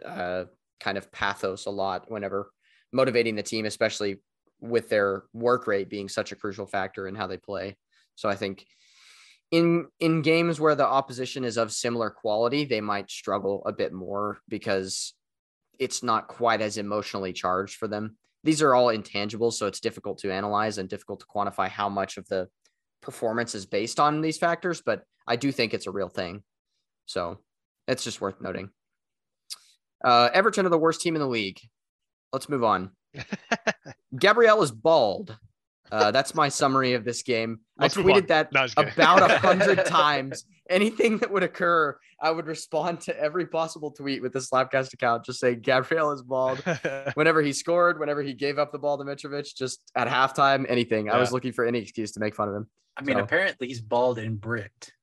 uh, 0.06 0.46
kind 0.80 0.98
of 0.98 1.12
pathos 1.12 1.66
a 1.66 1.72
lot 1.72 2.10
whenever 2.10 2.52
motivating 2.92 3.36
the 3.36 3.44
team, 3.44 3.66
especially 3.66 4.22
with 4.60 4.90
their 4.90 5.24
work 5.34 5.68
rate 5.68 5.90
being 5.90 6.08
such 6.08 6.32
a 6.32 6.36
crucial 6.36 6.66
factor 6.66 7.08
in 7.08 7.16
how 7.16 7.28
they 7.28 7.38
play. 7.38 7.76
So 8.16 8.30
I 8.30 8.36
think 8.36 8.66
in 9.52 9.88
in 10.00 10.22
games 10.22 10.60
where 10.60 10.76
the 10.76 10.86
opposition 10.86 11.44
is 11.44 11.58
of 11.58 11.72
similar 11.72 12.10
quality, 12.10 12.66
they 12.66 12.82
might 12.82 13.12
struggle 13.12 13.64
a 13.66 13.74
bit 13.74 13.94
more 13.94 14.40
because 14.48 15.14
it's 15.80 16.04
not 16.04 16.28
quite 16.28 16.62
as 16.62 16.78
emotionally 16.78 17.34
charged 17.34 17.76
for 17.76 17.88
them. 17.88 18.16
These 18.44 18.62
are 18.62 18.76
all 18.76 18.88
intangibles, 18.88 19.54
so 19.54 19.68
it's 19.68 19.80
difficult 19.80 20.20
to 20.20 20.32
analyze 20.32 20.78
and 20.78 20.90
difficult 20.90 21.22
to 21.22 21.26
quantify 21.26 21.68
how 21.68 21.90
much 21.90 22.18
of 22.18 22.28
the 22.28 22.50
performance 23.04 23.54
is 23.54 23.66
based 23.66 24.00
on 24.00 24.22
these 24.22 24.38
factors, 24.38 24.82
but 24.82 25.04
I 25.28 25.36
do 25.36 25.52
think 25.52 25.74
it's 25.74 25.88
a 25.88 25.92
real 25.92 26.10
thing. 26.10 26.44
So 27.06 27.40
it's 27.88 28.04
just 28.04 28.22
worth 28.22 28.42
noting. 28.42 28.70
Uh, 30.04 30.30
Everton 30.34 30.66
are 30.66 30.70
the 30.70 30.78
worst 30.78 31.02
team 31.02 31.16
in 31.16 31.22
the 31.22 31.28
league. 31.28 31.60
Let's 32.32 32.50
move 32.50 32.64
on. 32.64 32.92
Gabriel 34.18 34.64
is 34.64 34.72
bald. 34.72 35.38
Uh, 35.94 36.12
that's 36.12 36.34
my 36.34 36.50
summary 36.50 36.94
of 36.94 37.04
this 37.06 37.22
game. 37.24 37.60
Let's 37.78 37.96
I 37.98 38.02
tweeted 38.02 38.28
that 38.28 38.52
No, 38.52 38.62
I'm 38.62 38.66
just 38.68 38.76
kidding. 38.78 38.94
about 38.94 39.30
a 39.30 39.38
hundred 39.40 39.86
times. 39.86 40.46
Anything 40.70 41.18
that 41.20 41.30
would 41.32 41.44
occur, 41.44 41.98
I 42.22 42.32
would 42.32 42.48
respond 42.48 43.02
to 43.02 43.20
every 43.20 43.46
possible 43.46 43.92
tweet 43.92 44.22
with 44.22 44.32
the 44.34 44.40
Slapcast 44.40 44.94
account, 44.94 45.26
just 45.26 45.40
saying 45.40 45.60
Gabriel 45.62 46.12
is 46.12 46.22
bald. 46.24 46.64
Whenever 47.16 47.42
he 47.42 47.52
scored, 47.54 48.00
whenever 48.00 48.24
he 48.24 48.34
gave 48.34 48.58
up 48.58 48.72
the 48.72 48.80
ball 48.80 48.98
to 48.98 49.04
Mitrovic, 49.04 49.54
just 49.56 49.82
at 49.96 50.08
halftime, 50.08 50.66
anything. 50.70 51.10
I 51.10 51.18
was 51.20 51.32
looking 51.34 51.52
for 51.52 51.66
any 51.66 51.80
excuse 51.80 52.14
to 52.14 52.20
make 52.22 52.34
fun 52.34 52.48
of 52.50 52.56
him. 52.56 52.68
I 52.98 53.04
mean, 53.04 53.18
So- 53.18 53.24
apparently 53.24 53.68
he's 53.68 53.82
bald 53.82 54.18
and 54.20 54.40
bricked. 54.40 54.94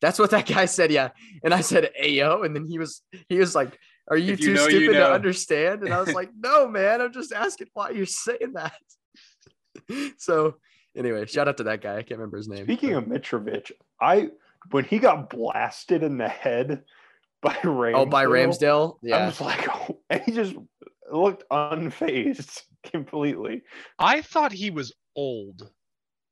That's 0.00 0.18
what 0.18 0.30
that 0.30 0.46
guy 0.46 0.64
said. 0.64 0.90
Yeah. 0.90 1.10
And 1.44 1.54
I 1.54 1.60
said, 1.60 1.90
Ayo. 2.02 2.44
And 2.44 2.56
then 2.56 2.66
he 2.66 2.78
was, 2.78 3.02
he 3.28 3.38
was 3.38 3.54
like, 3.54 3.78
Are 4.10 4.16
you 4.16 4.32
you 4.32 4.36
too 4.36 4.54
know, 4.54 4.64
you 4.66 4.78
stupid 4.80 4.94
to 4.94 5.12
understand? 5.12 5.82
And 5.84 5.94
I 5.94 6.00
was 6.00 6.12
like, 6.12 6.30
No, 6.36 6.66
man. 6.66 7.00
I'm 7.00 7.12
just 7.12 7.32
asking 7.32 7.68
why 7.74 7.90
you're 7.90 8.04
saying 8.06 8.54
that. 8.54 8.72
so, 10.18 10.56
anyway, 10.96 11.26
shout 11.26 11.48
out 11.48 11.56
to 11.58 11.64
that 11.64 11.80
guy. 11.80 11.92
I 11.96 12.02
can't 12.02 12.18
remember 12.18 12.36
his 12.36 12.48
name. 12.48 12.64
Speaking 12.64 12.94
of 12.94 13.04
Mitrovic, 13.04 13.72
I 14.00 14.30
when 14.70 14.84
he 14.84 14.98
got 14.98 15.30
blasted 15.30 16.02
in 16.02 16.18
the 16.18 16.28
head 16.28 16.84
by 17.42 17.54
Ramsdale, 17.54 17.94
oh, 17.96 18.06
by 18.06 18.24
Ramsdale. 18.26 18.98
Yeah. 19.02 19.16
I 19.16 19.18
Yeah. 19.20 19.26
was 19.26 19.40
like, 19.40 19.68
oh, 19.74 19.98
and 20.10 20.22
he 20.22 20.32
just 20.32 20.54
looked 21.10 21.44
unfazed 21.50 22.62
completely. 22.84 23.62
I 23.98 24.22
thought 24.22 24.52
he 24.52 24.70
was 24.70 24.92
old, 25.16 25.68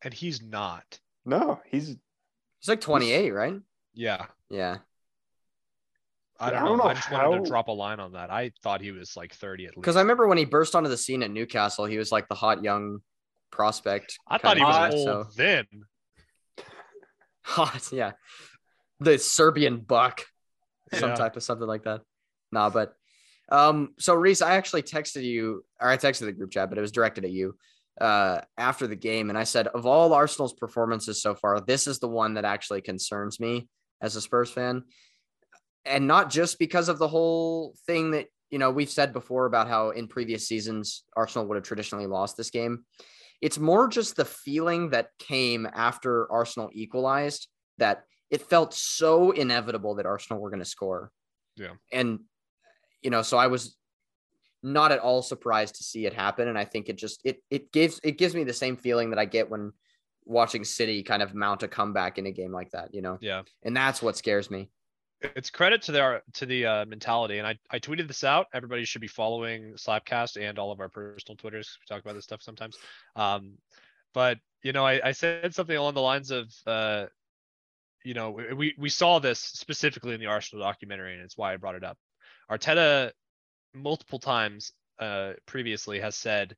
and 0.03 0.15
he's 0.15 0.43
not. 0.43 0.99
No, 1.25 1.61
he's 1.67 1.89
He's 2.61 2.69
like 2.69 2.81
28, 2.83 3.31
right? 3.31 3.55
Yeah, 3.95 4.27
Yeah. 4.51 4.79
I 6.39 6.51
don't, 6.51 6.59
I 6.63 6.65
don't 6.65 6.79
know. 6.79 6.85
know 6.85 6.91
I 6.91 6.95
just 6.95 7.11
wanted 7.11 7.45
to 7.45 7.49
drop 7.51 7.69
a 7.69 7.73
line 7.73 8.01
on 8.01 8.13
that. 8.13 8.31
I 8.31 8.53
thought 8.63 8.81
he 8.81 8.93
was 8.93 9.15
like 9.17 9.35
30 9.35 9.65
at 9.65 9.69
least. 9.71 9.75
Because 9.81 9.97
I 9.97 10.01
remember 10.01 10.27
when 10.27 10.39
he 10.39 10.47
burst 10.47 10.75
onto 10.75 10.89
the 10.89 10.97
scene 10.97 11.23
at 11.23 11.31
Newcastle, 11.31 11.85
he 11.85 11.99
was 11.99 12.11
like 12.13 12.29
the 12.29 12.35
hot 12.35 12.63
young 12.65 13.01
prospect. 13.51 14.19
I 14.29 14.39
thought 14.39 14.57
he 14.57 14.65
was 14.65 14.77
guy, 14.77 14.91
old 14.91 15.37
then. 15.37 15.67
hot, 17.43 17.89
yeah. 17.93 18.13
The 19.01 19.19
Serbian 19.19 19.79
buck, 19.79 20.25
some 20.93 21.11
Yeah. 21.11 21.15
type 21.17 21.37
of 21.37 21.43
something 21.43 21.67
like 21.67 21.85
that. 21.85 22.03
Nah, 22.53 22.71
but 22.71 22.95
um, 23.51 23.95
so 23.99 24.15
Reese, 24.15 24.43
I 24.43 24.55
actually 24.55 24.83
texted 24.83 25.25
you, 25.25 25.65
or 25.81 25.89
I 25.89 25.97
texted 25.97 26.27
the 26.27 26.33
group 26.33 26.51
chat, 26.53 26.69
but 26.69 26.79
it 26.79 26.83
was 26.83 26.93
directed 26.93 27.25
at 27.25 27.33
you 27.33 27.57
uh 28.01 28.41
after 28.57 28.87
the 28.87 28.97
game, 28.97 29.29
and 29.29 29.39
I 29.39 29.45
said, 29.45 29.67
of 29.67 29.85
all 29.85 30.13
Arsenal's 30.15 30.55
performances 30.55 31.21
so 31.21 31.35
far, 31.35 31.61
this 31.61 31.87
is 31.87 31.99
the 31.99 32.09
one 32.09 32.35
that 32.35 32.45
actually 32.45 32.81
concerns 32.81 33.41
me 33.41 33.69
as 34.01 34.17
a 34.17 34.21
Spurs 34.21 34.51
fan, 34.51 34.85
and 35.85 36.07
not 36.07 36.31
just 36.31 36.59
because 36.59 36.89
of 36.89 36.99
the 36.99 37.09
whole 37.09 37.75
thing 37.87 38.13
that 38.13 38.27
you 38.51 38.59
know 38.59 38.71
we've 38.71 38.89
said 38.91 39.13
before 39.13 39.47
about 39.47 39.69
how 39.69 39.91
in 39.91 40.07
previous 40.07 40.47
seasons 40.47 41.05
Arsenal 41.17 41.47
would 41.49 41.57
have 41.57 41.65
traditionally 41.65 42.07
lost 42.07 42.37
this 42.37 42.51
game. 42.51 42.85
It's 43.41 43.59
more 43.59 43.89
just 43.89 44.17
the 44.17 44.25
feeling 44.25 44.91
that 44.91 45.11
came 45.19 45.67
after 45.73 46.31
Arsenal 46.31 46.71
equalized 46.73 47.49
that 47.79 48.05
it 48.31 48.43
felt 48.43 48.75
so 48.75 49.31
inevitable 49.31 49.95
that 49.97 50.07
Arsenal 50.07 50.41
were 50.41 50.51
going 50.51 50.61
to 50.61 50.67
score. 50.67 51.11
Yeah. 51.57 51.73
And, 51.93 52.21
you 53.03 53.11
know, 53.11 53.23
so 53.23 53.39
I 53.39 53.49
was 53.49 53.77
not 54.63 54.93
at 54.93 54.99
all 54.99 55.23
surprised 55.23 55.77
to 55.77 55.85
see 55.85 56.07
it 56.07 56.13
happen. 56.13 56.49
And 56.49 56.59
I 56.59 56.65
think 56.65 56.89
it 56.89 56.97
just, 56.97 57.21
it, 57.25 57.43
it 57.51 57.73
gives, 57.73 57.99
it 58.05 58.19
gives 58.19 58.35
me 58.35 58.45
the 58.45 58.53
same 58.53 58.77
feeling 58.77 59.11
that 59.11 59.19
I 59.19 59.25
get 59.25 59.51
when 59.51 59.73
watching 60.27 60.65
City 60.65 61.03
kind 61.03 61.23
of 61.23 61.35
mount 61.35 61.63
a 61.63 61.69
comeback 61.69 62.19
in 62.19 62.27
a 62.27 62.31
game 62.31 62.53
like 62.53 62.71
that, 62.71 62.95
you 62.95 63.01
know? 63.01 63.19
Yeah. 63.21 63.43
And 63.63 63.77
that's 63.77 64.03
what 64.03 64.17
scares 64.17 64.51
me. 64.51 64.69
It's 65.23 65.51
credit 65.51 65.83
to 65.83 65.93
their 65.93 66.23
to 66.35 66.47
the 66.47 66.65
uh, 66.67 66.85
mentality, 66.87 67.39
and 67.39 67.47
I, 67.47 67.59
I 67.71 67.79
tweeted 67.79 68.09
this 68.09 68.25
out. 68.25 68.47
Everybody 68.55 68.85
should 68.85 69.03
be 69.03 69.07
following 69.09 69.75
Slapcast 69.75 70.41
and 70.41 70.59
all 70.59 70.73
of 70.73 70.81
our 70.81 70.89
personal 70.89 71.37
Twitters. 71.37 71.77
We 71.81 71.95
talk 71.95 72.03
about 72.03 72.15
this 72.15 72.25
stuff 72.25 72.43
sometimes. 72.43 72.77
Um, 73.17 73.59
but 74.15 74.39
you 74.63 74.73
know, 74.73 74.85
I, 74.87 75.09
I 75.09 75.13
said 75.13 75.55
something 75.55 75.77
along 75.77 75.95
the 75.95 76.01
lines 76.01 76.31
of, 76.31 76.53
uh, 76.67 77.07
you 78.05 78.15
know, 78.15 78.31
we- 78.31 78.75
we 78.79 78.89
saw 78.89 79.19
this 79.19 79.39
specifically 79.39 80.15
in 80.15 80.21
the 80.21 80.27
Arsenal 80.27 80.65
documentary, 80.65 81.15
and 81.15 81.23
it's 81.23 81.37
why 81.37 81.53
I 81.53 81.57
brought 81.57 81.75
it 81.77 81.85
up. 81.85 81.99
Arteta 82.51 83.13
multiple 83.75 84.19
times 84.19 84.73
uh, 84.99 85.33
previously 85.47 86.01
has 86.01 86.17
said, 86.17 86.57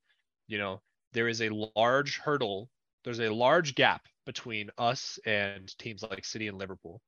you 0.49 0.59
know, 0.59 0.81
there 1.13 1.29
is 1.29 1.43
a 1.43 1.51
large 1.77 2.19
hurdle, 2.19 2.69
there's 3.05 3.21
a 3.21 3.29
large 3.33 3.75
gap 3.75 4.03
between 4.27 4.71
us 4.79 5.19
and 5.27 5.77
teams 5.79 6.03
like 6.03 6.25
City 6.25 6.49
and 6.49 6.59
Liverpool. 6.59 7.01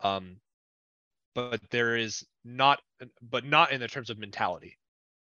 Um, 0.00 0.36
but 1.34 1.60
there 1.70 1.96
is 1.96 2.24
not, 2.44 2.80
but 3.22 3.44
not 3.44 3.72
in 3.72 3.80
the 3.80 3.88
terms 3.88 4.10
of 4.10 4.18
mentality. 4.18 4.78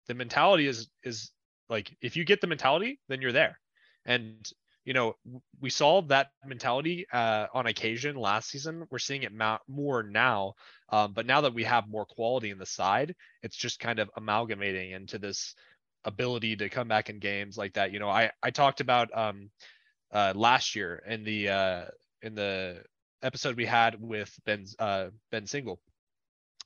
The 0.07 0.13
mentality 0.13 0.67
is 0.67 0.89
is 1.03 1.31
like 1.69 1.95
if 2.01 2.15
you 2.17 2.25
get 2.25 2.41
the 2.41 2.47
mentality, 2.47 2.99
then 3.07 3.21
you're 3.21 3.31
there. 3.31 3.59
And 4.05 4.49
you 4.85 4.93
know, 4.93 5.15
we 5.59 5.69
saw 5.69 6.01
that 6.03 6.29
mentality 6.43 7.05
uh, 7.13 7.45
on 7.53 7.67
occasion 7.67 8.15
last 8.15 8.49
season. 8.49 8.87
We're 8.89 8.97
seeing 8.97 9.23
it 9.23 9.31
ma- 9.31 9.59
more 9.67 10.01
now, 10.01 10.55
um, 10.89 11.13
but 11.13 11.27
now 11.27 11.41
that 11.41 11.53
we 11.53 11.63
have 11.65 11.87
more 11.87 12.05
quality 12.05 12.49
in 12.49 12.57
the 12.57 12.65
side, 12.65 13.13
it's 13.43 13.55
just 13.55 13.79
kind 13.79 13.99
of 13.99 14.09
amalgamating 14.17 14.91
into 14.91 15.19
this 15.19 15.53
ability 16.05 16.55
to 16.55 16.69
come 16.69 16.87
back 16.87 17.09
in 17.09 17.19
games 17.19 17.57
like 17.57 17.73
that. 17.73 17.91
You 17.91 17.99
know, 17.99 18.09
I 18.09 18.31
I 18.41 18.49
talked 18.51 18.81
about 18.81 19.15
um, 19.15 19.51
uh, 20.11 20.33
last 20.35 20.75
year 20.75 21.03
in 21.07 21.23
the 21.23 21.49
uh, 21.49 21.85
in 22.21 22.35
the 22.35 22.83
episode 23.21 23.57
we 23.57 23.65
had 23.65 24.01
with 24.01 24.33
Ben 24.45 24.65
uh, 24.79 25.09
Ben 25.31 25.45
Single. 25.45 25.79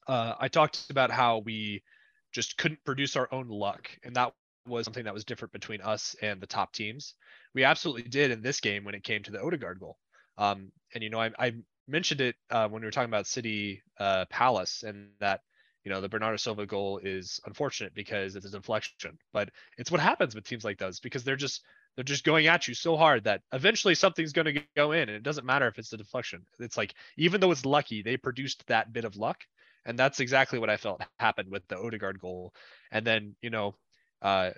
Uh, 0.07 0.33
I 0.39 0.47
talked 0.47 0.89
about 0.89 1.11
how 1.11 1.39
we 1.39 1.83
just 2.31 2.57
couldn't 2.57 2.83
produce 2.85 3.15
our 3.15 3.27
own 3.31 3.47
luck, 3.47 3.89
and 4.03 4.15
that 4.15 4.33
was 4.67 4.85
something 4.85 5.03
that 5.05 5.13
was 5.13 5.25
different 5.25 5.51
between 5.51 5.81
us 5.81 6.15
and 6.21 6.41
the 6.41 6.47
top 6.47 6.73
teams. 6.73 7.15
We 7.53 7.63
absolutely 7.63 8.03
did 8.03 8.31
in 8.31 8.41
this 8.41 8.59
game 8.59 8.83
when 8.83 8.95
it 8.95 9.03
came 9.03 9.23
to 9.23 9.31
the 9.31 9.41
Odegaard 9.41 9.79
goal. 9.79 9.97
Um, 10.37 10.71
and 10.93 11.03
you 11.03 11.09
know, 11.09 11.19
I, 11.19 11.31
I 11.37 11.53
mentioned 11.87 12.21
it 12.21 12.35
uh, 12.49 12.67
when 12.67 12.81
we 12.81 12.87
were 12.87 12.91
talking 12.91 13.09
about 13.09 13.27
City 13.27 13.83
uh, 13.99 14.25
Palace, 14.29 14.83
and 14.83 15.09
that 15.19 15.41
you 15.83 15.91
know 15.91 16.01
the 16.01 16.09
Bernardo 16.09 16.37
Silva 16.37 16.65
goal 16.65 16.99
is 17.03 17.39
unfortunate 17.45 17.93
because 17.93 18.35
it's 18.35 18.45
a 18.45 18.51
deflection, 18.51 19.17
but 19.31 19.49
it's 19.77 19.91
what 19.91 19.99
happens 20.01 20.33
with 20.33 20.45
teams 20.45 20.63
like 20.63 20.79
those 20.79 20.99
because 20.99 21.23
they're 21.23 21.35
just 21.35 21.63
they're 21.95 22.03
just 22.03 22.23
going 22.23 22.47
at 22.47 22.67
you 22.67 22.73
so 22.73 22.97
hard 22.97 23.23
that 23.25 23.41
eventually 23.51 23.93
something's 23.93 24.33
going 24.33 24.53
to 24.53 24.61
go 24.75 24.93
in, 24.93 25.01
and 25.09 25.11
it 25.11 25.23
doesn't 25.23 25.45
matter 25.45 25.67
if 25.67 25.77
it's 25.77 25.93
a 25.93 25.97
deflection. 25.97 26.45
It's 26.59 26.77
like 26.77 26.93
even 27.17 27.39
though 27.41 27.51
it's 27.51 27.65
lucky, 27.65 28.01
they 28.01 28.17
produced 28.17 28.65
that 28.67 28.93
bit 28.93 29.05
of 29.05 29.17
luck, 29.17 29.43
And 29.86 29.97
that's 29.99 30.19
exactly 30.19 30.59
what 30.59 30.69
I 30.69 30.77
felt 30.77 31.01
happened 31.19 31.49
with 31.49 31.67
the 31.67 31.77
Odegaard 31.77 32.19
goal. 32.19 32.53
And 32.91 33.05
then, 33.05 33.36
you 33.41 33.49
know, 33.49 33.75
uh, 34.21 34.51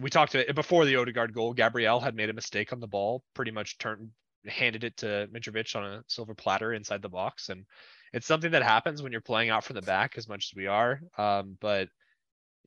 we 0.00 0.10
talked 0.10 0.32
to 0.32 0.52
before 0.54 0.84
the 0.84 0.96
Odegaard 0.96 1.34
goal, 1.34 1.52
Gabriel 1.52 2.00
had 2.00 2.14
made 2.14 2.30
a 2.30 2.34
mistake 2.34 2.72
on 2.72 2.80
the 2.80 2.86
ball, 2.86 3.22
pretty 3.34 3.50
much 3.50 3.78
turned 3.78 4.10
handed 4.46 4.82
it 4.82 4.96
to 4.96 5.28
Mitrovic 5.32 5.76
on 5.76 5.84
a 5.84 6.04
silver 6.08 6.34
platter 6.34 6.72
inside 6.72 7.00
the 7.00 7.08
box. 7.08 7.48
And 7.48 7.64
it's 8.12 8.26
something 8.26 8.50
that 8.52 8.62
happens 8.62 9.02
when 9.02 9.12
you're 9.12 9.20
playing 9.20 9.50
out 9.50 9.64
from 9.64 9.74
the 9.74 9.82
back 9.82 10.18
as 10.18 10.28
much 10.28 10.50
as 10.50 10.56
we 10.56 10.66
are. 10.66 11.00
Um, 11.16 11.56
but 11.60 11.88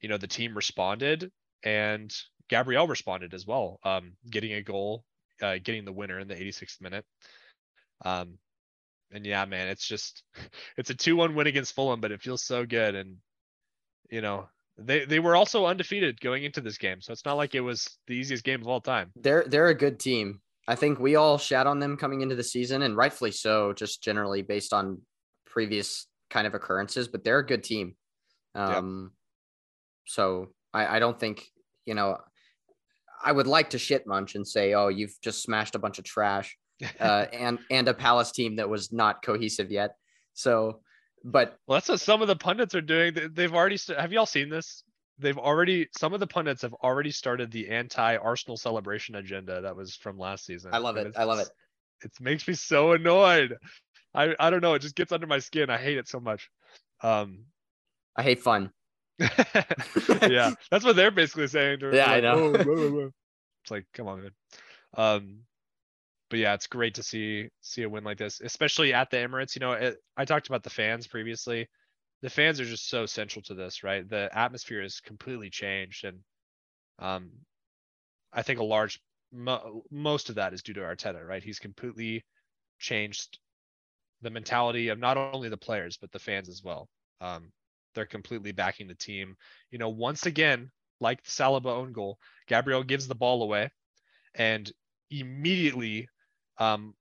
you 0.02 0.10
know, 0.10 0.18
the 0.18 0.28
team 0.28 0.56
responded 0.56 1.32
and 1.64 2.14
Gabriel 2.50 2.88
responded 2.88 3.34
as 3.34 3.46
well, 3.46 3.80
um, 3.84 4.14
getting 4.30 4.54
a 4.54 4.62
goal, 4.62 5.04
uh, 5.41 5.58
getting 5.64 5.86
the 5.86 5.91
winner 5.91 6.20
in 6.20 6.28
the 6.28 6.36
86th 6.36 6.80
minute. 6.80 7.06
Um, 8.04 8.38
and 9.12 9.26
yeah, 9.26 9.45
man, 9.45 9.68
it's 9.68 9.88
just 9.88 10.24
it's 10.78 10.89
a 10.89 10.95
2-1 10.95 11.36
win 11.36 11.47
against 11.47 11.74
Fulham, 11.74 12.01
but 12.01 12.12
it 12.12 12.22
feels 12.22 12.43
so 12.43 12.66
good. 12.66 12.95
And 12.95 13.18
you 14.10 14.22
know, 14.22 14.47
they 14.78 15.06
they 15.06 15.20
were 15.20 15.36
also 15.36 15.66
undefeated 15.66 16.20
going 16.20 16.43
into 16.43 16.62
this 16.62 16.78
game, 16.78 17.01
so 17.01 17.14
it's 17.14 17.26
not 17.26 17.38
like 17.38 17.56
it 17.56 17.62
was 17.62 17.97
the 18.08 18.14
easiest 18.14 18.43
game 18.43 18.62
of 18.62 18.68
all 18.68 18.82
time. 18.82 19.12
They're 19.16 19.45
they're 19.47 19.70
a 19.70 19.76
good 19.76 19.99
team. 19.99 20.41
I 20.68 20.76
think 20.76 20.99
we 20.99 21.16
all 21.16 21.38
shat 21.38 21.68
on 21.68 21.80
them 21.80 21.95
coming 21.95 22.22
into 22.22 22.36
the 22.36 22.43
season, 22.43 22.82
and 22.82 22.97
rightfully 22.97 23.32
so, 23.32 23.74
just 23.74 24.03
generally 24.03 24.41
based 24.41 24.74
on 24.74 25.01
previous 25.45 26.08
kind 26.30 26.47
of 26.47 26.56
occurrences. 26.56 27.08
But 27.08 27.24
they're 27.24 27.39
a 27.39 27.45
good 27.45 27.64
team. 27.64 27.95
Um, 28.53 29.12
so 30.08 30.49
I, 30.74 30.97
I 30.97 30.99
don't 30.99 31.20
think 31.20 31.47
you 31.86 31.93
know. 31.93 32.18
I 33.24 33.32
would 33.32 33.47
like 33.47 33.72
to 33.72 33.80
shit 33.80 34.06
munch 34.06 34.36
and 34.36 34.45
say, 34.45 34.74
"Oh, 34.74 34.89
you've 34.89 35.16
just 35.22 35.41
smashed 35.41 35.76
a 35.76 35.80
bunch 35.80 35.99
of 35.99 36.06
trash," 36.06 36.58
uh, 37.00 37.26
and 37.34 37.60
and 37.72 37.88
a 37.88 37.94
Palace 37.94 38.32
team 38.32 38.56
that 38.58 38.70
was 38.70 38.92
not 38.92 39.24
cohesive 39.24 39.72
yet. 39.72 39.96
So, 40.34 40.82
but 41.24 41.58
Well, 41.68 41.78
that's 41.78 41.90
what 41.90 42.02
some 42.02 42.22
of 42.22 42.28
the 42.28 42.36
pundits 42.36 42.76
are 42.76 42.82
doing. 42.82 43.14
They- 43.14 43.28
They've 43.28 43.54
already. 43.54 43.78
St- 43.78 44.00
have 44.00 44.12
y'all 44.12 44.26
seen 44.26 44.50
this? 44.50 44.84
They've 45.18 45.38
already. 45.38 45.88
Some 45.98 46.14
of 46.14 46.20
the 46.20 46.28
pundits 46.28 46.62
have 46.62 46.74
already 46.74 47.12
started 47.12 47.52
the 47.52 47.70
anti-Arsenal 47.70 48.58
celebration 48.58 49.16
agenda 49.16 49.62
that 49.62 49.76
was 49.76 49.96
from 49.96 50.18
last 50.18 50.46
season. 50.46 50.72
I 50.74 50.78
love 50.80 50.98
it. 50.98 51.14
I 51.16 51.24
love 51.24 51.40
it. 51.40 51.48
It 52.04 52.12
makes 52.20 52.48
me 52.48 52.54
so 52.54 52.92
annoyed. 52.92 53.56
I 54.14 54.36
I 54.40 54.50
don't 54.50 54.62
know. 54.62 54.74
It 54.74 54.82
just 54.82 54.96
gets 54.96 55.12
under 55.14 55.28
my 55.28 55.40
skin. 55.40 55.70
I 55.70 55.78
hate 55.78 55.98
it 55.98 56.08
so 56.08 56.20
much. 56.20 56.50
Um. 57.02 57.46
I 58.18 58.24
hate 58.24 58.42
fun. 58.42 58.72
yeah, 59.20 60.52
that's 60.72 60.84
what 60.84 60.96
they're 60.96 61.12
basically 61.12 61.48
saying. 61.48 61.80
They're 61.80 61.96
Yeah, 61.96 62.12
I 62.12 62.20
know. 62.20 62.36
"Oh, 62.36 62.52
blah, 62.52 62.64
blah, 62.64 62.90
blah." 62.90 63.08
It's 63.64 63.72
like, 63.72 63.86
come 63.94 64.08
on, 64.08 64.22
man. 64.22 64.32
Um, 64.96 65.40
but 66.30 66.40
yeah, 66.40 66.54
it's 66.54 66.68
great 66.68 66.96
to 66.96 67.04
see 67.04 67.50
see 67.62 67.84
a 67.84 67.90
win 67.90 68.04
like 68.04 68.18
this, 68.18 68.42
especially 68.42 68.94
at 68.94 69.10
the 69.10 69.18
Emirates. 69.18 69.56
You 69.56 69.62
know, 69.62 69.74
it, 69.74 69.98
I 70.18 70.26
talked 70.26 70.48
about 70.48 70.64
the 70.64 70.70
fans 70.70 71.08
previously. 71.08 71.68
The 72.22 72.30
fans 72.30 72.60
are 72.60 72.66
just 72.66 72.90
so 72.90 73.06
central 73.06 73.44
to 73.44 73.54
this, 73.54 73.84
right? 73.84 74.08
The 74.08 74.30
atmosphere 74.34 74.82
has 74.82 75.00
completely 75.00 75.50
changed, 75.50 76.06
and 76.06 76.20
um, 77.00 77.32
I 78.34 78.42
think 78.42 78.60
a 78.60 78.64
large 78.64 79.00
mo- 79.32 79.84
most 79.92 80.30
of 80.30 80.36
that 80.36 80.54
is 80.54 80.64
due 80.64 80.74
to 80.74 80.82
Arteta, 80.82 81.26
right? 81.26 81.44
He's 81.44 81.60
completely 81.60 82.24
changed 82.80 83.40
the 84.22 84.30
mentality 84.30 84.90
of 84.90 85.00
not 85.00 85.18
only 85.18 85.50
the 85.50 85.58
players 85.58 85.98
but 85.98 86.12
the 86.12 86.20
fans 86.20 86.50
as 86.50 86.64
well. 86.64 86.88
Um, 87.22 87.52
they're 87.94 88.06
completely 88.06 88.52
backing 88.52 88.88
the 88.88 88.96
team. 88.96 89.36
You 89.72 89.78
know, 89.78 89.90
once 89.90 90.26
again, 90.26 90.72
like 91.00 91.24
the 91.24 91.30
Saliba 91.32 91.68
own 91.68 91.94
goal, 91.94 92.18
Gabriel 92.48 92.84
gives 92.84 93.08
the 93.08 93.16
ball 93.16 93.44
away, 93.44 93.70
and 94.34 94.72
immediately, 95.12 96.08
um, 96.58 96.93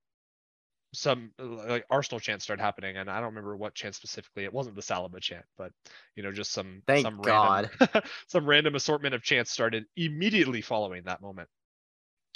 some 0.93 1.31
like 1.37 1.85
Arsenal 1.89 2.19
chants 2.19 2.45
start 2.45 2.59
happening, 2.59 2.97
and 2.97 3.09
I 3.09 3.15
don't 3.15 3.27
remember 3.27 3.55
what 3.55 3.75
chant 3.75 3.95
specifically. 3.95 4.43
It 4.45 4.53
wasn't 4.53 4.75
the 4.75 4.81
Saliba 4.81 5.19
chant, 5.19 5.45
but 5.57 5.71
you 6.15 6.23
know, 6.23 6.31
just 6.31 6.51
some 6.51 6.83
Thank 6.87 7.03
some 7.03 7.21
God. 7.21 7.69
random 7.71 8.03
some 8.27 8.45
random 8.45 8.75
assortment 8.75 9.13
of 9.13 9.23
chants 9.23 9.51
started 9.51 9.85
immediately 9.95 10.61
following 10.61 11.03
that 11.05 11.21
moment, 11.21 11.49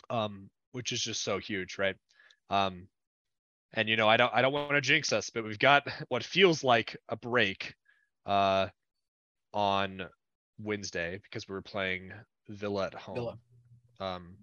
um, 0.09 0.49
which 0.71 0.91
is 0.91 1.01
just 1.01 1.23
so 1.23 1.37
huge, 1.39 1.77
right? 1.77 1.95
Um, 2.49 2.87
and 3.73 3.87
you 3.87 3.95
know, 3.95 4.09
I 4.09 4.17
don't 4.17 4.33
I 4.33 4.41
don't 4.41 4.53
want 4.53 4.71
to 4.71 4.81
jinx 4.81 5.13
us, 5.13 5.29
but 5.29 5.43
we've 5.43 5.59
got 5.59 5.87
what 6.09 6.23
feels 6.23 6.63
like 6.63 6.97
a 7.07 7.15
break 7.15 7.75
uh, 8.25 8.67
on 9.53 10.07
Wednesday 10.61 11.19
because 11.23 11.47
we 11.47 11.53
were 11.53 11.61
playing 11.61 12.11
Villa 12.49 12.87
at 12.87 12.93
home. 12.93 13.15
Villa. 13.15 13.37
Um, 13.99 14.35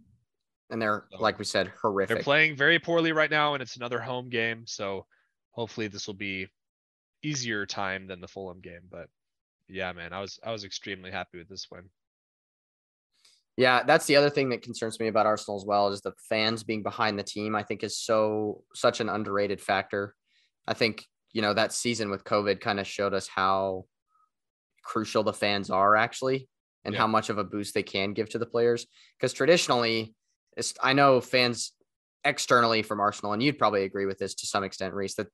and 0.70 0.80
they're 0.80 1.06
So, 1.12 1.18
like 1.18 1.38
we 1.38 1.44
said, 1.44 1.68
horrific. 1.80 2.14
they're 2.16 2.22
playing 2.24 2.56
very 2.56 2.78
poorly 2.78 3.12
right 3.12 3.30
now, 3.30 3.54
and 3.54 3.62
it's 3.62 3.76
another 3.76 4.00
home 4.00 4.28
game. 4.28 4.66
So 4.66 5.06
hopefully 5.52 5.88
this 5.88 6.06
will 6.06 6.14
be 6.14 6.48
easier 7.22 7.66
time 7.66 8.06
than 8.06 8.20
the 8.20 8.28
Fulham 8.28 8.60
game. 8.60 8.82
But 8.90 9.08
yeah, 9.68 9.92
man, 9.92 10.12
I 10.12 10.20
was 10.20 10.38
I 10.44 10.52
was 10.52 10.64
extremely 10.64 11.10
happy 11.10 11.38
with 11.38 11.48
this 11.48 11.66
win. 11.70 11.84
Yeah, 13.56 13.84
that's 13.84 14.04
the 14.06 14.16
other 14.16 14.28
thing 14.28 14.50
that 14.50 14.62
concerns 14.62 15.00
me 15.00 15.08
about 15.08 15.24
Arsenal 15.26 15.56
as 15.58 15.64
well 15.64 15.88
is 15.88 16.02
the 16.02 16.12
fans 16.28 16.62
being 16.62 16.82
behind 16.82 17.18
the 17.18 17.22
team. 17.22 17.54
I 17.56 17.62
think 17.62 17.82
is 17.82 17.98
so 17.98 18.64
such 18.74 19.00
an 19.00 19.08
underrated 19.08 19.60
factor. 19.60 20.14
I 20.66 20.74
think 20.74 21.04
you 21.32 21.42
know 21.42 21.54
that 21.54 21.72
season 21.72 22.10
with 22.10 22.24
COVID 22.24 22.60
kind 22.60 22.78
of 22.80 22.86
showed 22.86 23.14
us 23.14 23.28
how 23.28 23.86
crucial 24.82 25.22
the 25.22 25.32
fans 25.32 25.70
are 25.70 25.96
actually, 25.96 26.48
and 26.84 26.94
Yeah. 26.94 27.00
how 27.00 27.06
much 27.06 27.30
of 27.30 27.38
a 27.38 27.44
boost 27.44 27.72
they 27.74 27.82
can 27.82 28.12
give 28.12 28.28
to 28.30 28.38
the 28.38 28.46
players. 28.46 28.86
Because 29.18 29.32
traditionally, 29.32 30.14
I 30.82 30.92
know 30.92 31.20
fans 31.20 31.72
externally 32.24 32.82
from 32.82 33.00
Arsenal, 33.00 33.32
and 33.32 33.42
you'd 33.42 33.58
probably 33.58 33.84
agree 33.84 34.06
with 34.06 34.18
this 34.18 34.34
to 34.34 34.46
some 34.46 34.64
extent, 34.64 34.94
Reese, 34.94 35.14
that 35.14 35.28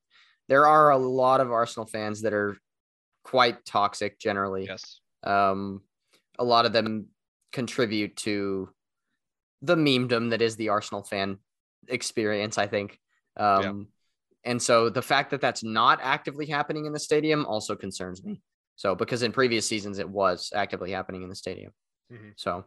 there 0.49 0.67
are 0.67 0.91
a 0.91 0.99
lot 0.99 1.41
of 1.41 1.51
Arsenal 1.51 1.87
fans 1.87 2.23
that 2.23 2.33
are 2.33 2.57
quite 3.25 3.65
toxic 3.65 4.19
generally. 4.19 4.67
Yes. 4.67 5.01
Um, 5.23 5.83
a 6.39 6.45
lot 6.45 6.67
of 6.67 6.73
them 6.73 7.07
contribute 7.53 8.17
to 8.17 8.71
the 9.61 9.77
memedom 9.77 10.31
that 10.31 10.43
is 10.43 10.57
the 10.57 10.71
Arsenal 10.71 11.05
fan 11.05 11.39
experience, 11.89 12.59
I 12.59 12.67
think. 12.67 12.99
Um, 13.37 13.89
And 14.45 14.61
so 14.61 14.91
the 14.91 15.03
fact 15.03 15.31
that 15.31 15.41
that's 15.41 15.63
not 15.63 16.01
actively 16.03 16.47
happening 16.47 16.87
in 16.87 16.93
the 16.93 16.99
stadium 16.99 17.47
also 17.47 17.77
concerns 17.77 18.25
me. 18.25 18.43
So, 18.75 18.97
because 18.97 19.23
in 19.23 19.31
previous 19.31 19.67
seasons 19.67 20.01
it 20.01 20.09
was 20.09 20.51
actively 20.53 20.91
happening 20.91 21.23
in 21.23 21.29
the 21.29 21.37
stadium. 21.37 21.73
Mhm. 22.11 22.33
So, 22.37 22.65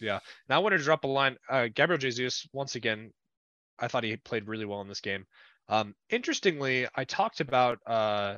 Now 0.00 0.56
I 0.56 0.58
want 0.58 0.72
to 0.72 0.82
drop 0.82 1.04
a 1.04 1.08
line. 1.08 1.36
Uh, 1.48 1.68
Gabriel 1.74 1.98
Jesus, 1.98 2.46
once 2.52 2.74
again, 2.74 3.12
I 3.78 3.88
thought 3.88 4.04
he 4.04 4.16
played 4.16 4.48
really 4.48 4.64
well 4.64 4.80
in 4.80 4.88
this 4.88 5.00
game. 5.00 5.26
Um, 5.68 5.94
interestingly, 6.10 6.86
I 6.94 7.04
talked 7.04 7.40
about 7.40 7.78
uh, 7.86 8.36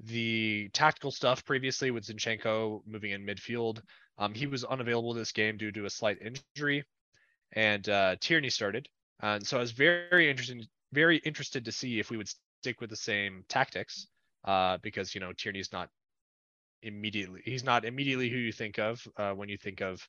the 0.00 0.68
tactical 0.72 1.10
stuff 1.10 1.44
previously 1.44 1.90
with 1.90 2.04
Zinchenko 2.04 2.80
moving 2.86 3.12
in 3.12 3.24
midfield. 3.24 3.80
Um, 4.18 4.34
he 4.34 4.46
was 4.46 4.64
unavailable 4.64 5.14
this 5.14 5.32
game 5.32 5.56
due 5.56 5.72
to 5.72 5.86
a 5.86 5.90
slight 5.90 6.18
injury, 6.20 6.84
and 7.52 7.88
uh, 7.88 8.16
Tierney 8.20 8.50
started. 8.50 8.88
And 9.20 9.46
so 9.46 9.58
I 9.58 9.60
was 9.60 9.72
very 9.72 10.28
interested, 10.28 10.66
very 10.92 11.18
interested 11.18 11.64
to 11.64 11.72
see 11.72 11.98
if 11.98 12.10
we 12.10 12.16
would 12.16 12.28
stick 12.60 12.80
with 12.80 12.90
the 12.90 12.96
same 12.96 13.44
tactics, 13.48 14.08
uh, 14.44 14.78
because 14.82 15.14
you 15.14 15.20
know 15.20 15.32
Tierney's 15.32 15.72
not 15.72 15.88
immediately 16.84 17.40
he's 17.44 17.64
not 17.64 17.84
immediately 17.84 18.28
who 18.28 18.36
you 18.36 18.52
think 18.52 18.78
of 18.78 19.06
uh, 19.16 19.32
when 19.32 19.48
you 19.48 19.56
think 19.56 19.80
of 19.80 20.06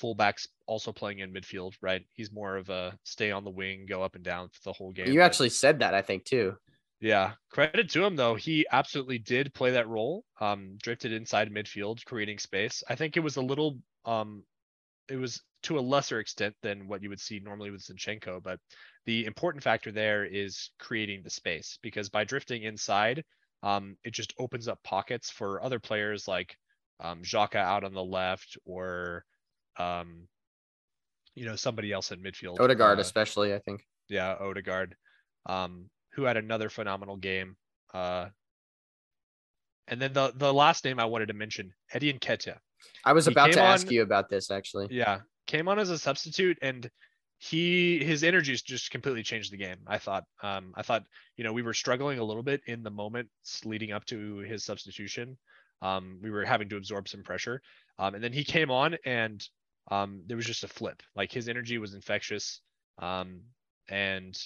fullbacks 0.00 0.46
also 0.66 0.92
playing 0.92 1.20
in 1.20 1.32
midfield, 1.32 1.74
right? 1.80 2.02
He's 2.14 2.32
more 2.32 2.56
of 2.56 2.68
a 2.68 2.98
stay 3.04 3.30
on 3.30 3.44
the 3.44 3.50
wing, 3.50 3.86
go 3.88 4.02
up 4.02 4.14
and 4.14 4.24
down 4.24 4.48
for 4.48 4.60
the 4.64 4.72
whole 4.72 4.92
game. 4.92 5.12
you 5.12 5.20
actually 5.20 5.50
said 5.50 5.78
that, 5.80 5.94
I 5.94 6.02
think, 6.02 6.24
too. 6.24 6.56
yeah, 7.00 7.32
credit 7.50 7.90
to 7.90 8.04
him 8.04 8.16
though. 8.16 8.34
He 8.34 8.66
absolutely 8.72 9.18
did 9.18 9.54
play 9.54 9.72
that 9.72 9.88
role. 9.88 10.24
Um, 10.40 10.76
drifted 10.82 11.12
inside 11.12 11.50
midfield, 11.50 12.04
creating 12.04 12.38
space. 12.38 12.82
I 12.88 12.94
think 12.94 13.16
it 13.16 13.20
was 13.20 13.36
a 13.36 13.42
little, 13.42 13.78
um, 14.04 14.42
it 15.08 15.16
was 15.16 15.42
to 15.64 15.78
a 15.78 15.80
lesser 15.80 16.18
extent 16.18 16.54
than 16.62 16.88
what 16.88 17.02
you 17.02 17.08
would 17.08 17.20
see 17.20 17.40
normally 17.40 17.70
with 17.70 17.82
Zinchenko, 17.82 18.42
but 18.42 18.58
the 19.06 19.26
important 19.26 19.62
factor 19.62 19.92
there 19.92 20.24
is 20.24 20.70
creating 20.78 21.22
the 21.22 21.30
space 21.30 21.78
because 21.82 22.08
by 22.08 22.24
drifting 22.24 22.62
inside, 22.62 23.22
um, 23.62 23.96
it 24.04 24.12
just 24.12 24.34
opens 24.38 24.68
up 24.68 24.82
pockets 24.82 25.30
for 25.30 25.62
other 25.62 25.78
players 25.78 26.28
like 26.28 26.56
um, 27.00 27.22
Xhaka 27.22 27.56
out 27.56 27.84
on 27.84 27.94
the 27.94 28.04
left 28.04 28.56
or, 28.64 29.24
um, 29.78 30.28
you 31.34 31.44
know, 31.44 31.56
somebody 31.56 31.92
else 31.92 32.12
in 32.12 32.20
midfield. 32.20 32.60
Odegaard, 32.60 32.98
uh, 32.98 33.02
especially, 33.02 33.54
I 33.54 33.58
think. 33.58 33.84
yeah, 34.08 34.36
Odegaard, 34.40 34.94
um, 35.46 35.90
who 36.12 36.24
had 36.24 36.36
another 36.36 36.68
phenomenal 36.68 37.16
game. 37.16 37.56
Uh, 37.92 38.28
and 39.88 40.00
then 40.00 40.12
the 40.12 40.32
the 40.36 40.52
last 40.52 40.84
name 40.84 40.98
I 40.98 41.04
wanted 41.04 41.26
to 41.26 41.34
mention, 41.34 41.72
Eddie 41.92 42.12
Nketiah. 42.12 42.58
I 43.04 43.12
was 43.12 43.26
he 43.26 43.32
about 43.32 43.52
to 43.52 43.60
ask 43.60 43.86
on- 43.86 43.92
you 43.92 44.02
about 44.02 44.28
this, 44.28 44.50
actually. 44.50 44.88
Yeah, 44.90 45.20
came 45.46 45.68
on 45.68 45.78
as 45.78 45.90
a 45.90 45.98
substitute, 45.98 46.58
and 46.62 46.90
he 47.38 48.02
his 48.02 48.24
energies 48.24 48.62
just 48.62 48.90
completely 48.90 49.22
changed 49.22 49.52
the 49.52 49.56
game. 49.56 49.78
I 49.86 49.98
thought. 49.98 50.24
Um, 50.42 50.72
I 50.76 50.82
thought 50.82 51.04
you 51.36 51.44
know 51.44 51.52
we 51.52 51.62
were 51.62 51.74
struggling 51.74 52.18
a 52.18 52.24
little 52.24 52.42
bit 52.42 52.62
in 52.66 52.82
the 52.82 52.90
moments 52.90 53.64
leading 53.64 53.92
up 53.92 54.04
to 54.06 54.38
his 54.38 54.64
substitution. 54.64 55.36
Um, 55.82 56.18
we 56.22 56.30
were 56.30 56.44
having 56.44 56.68
to 56.70 56.76
absorb 56.76 57.08
some 57.08 57.22
pressure, 57.22 57.60
um, 57.98 58.14
and 58.14 58.24
then 58.24 58.32
he 58.32 58.44
came 58.44 58.70
on, 58.70 58.96
and 59.04 59.46
um, 59.90 60.22
there 60.26 60.36
was 60.36 60.46
just 60.46 60.64
a 60.64 60.68
flip. 60.68 61.02
Like 61.14 61.32
his 61.32 61.48
energy 61.48 61.78
was 61.78 61.94
infectious, 61.94 62.60
um, 62.98 63.40
and 63.88 64.36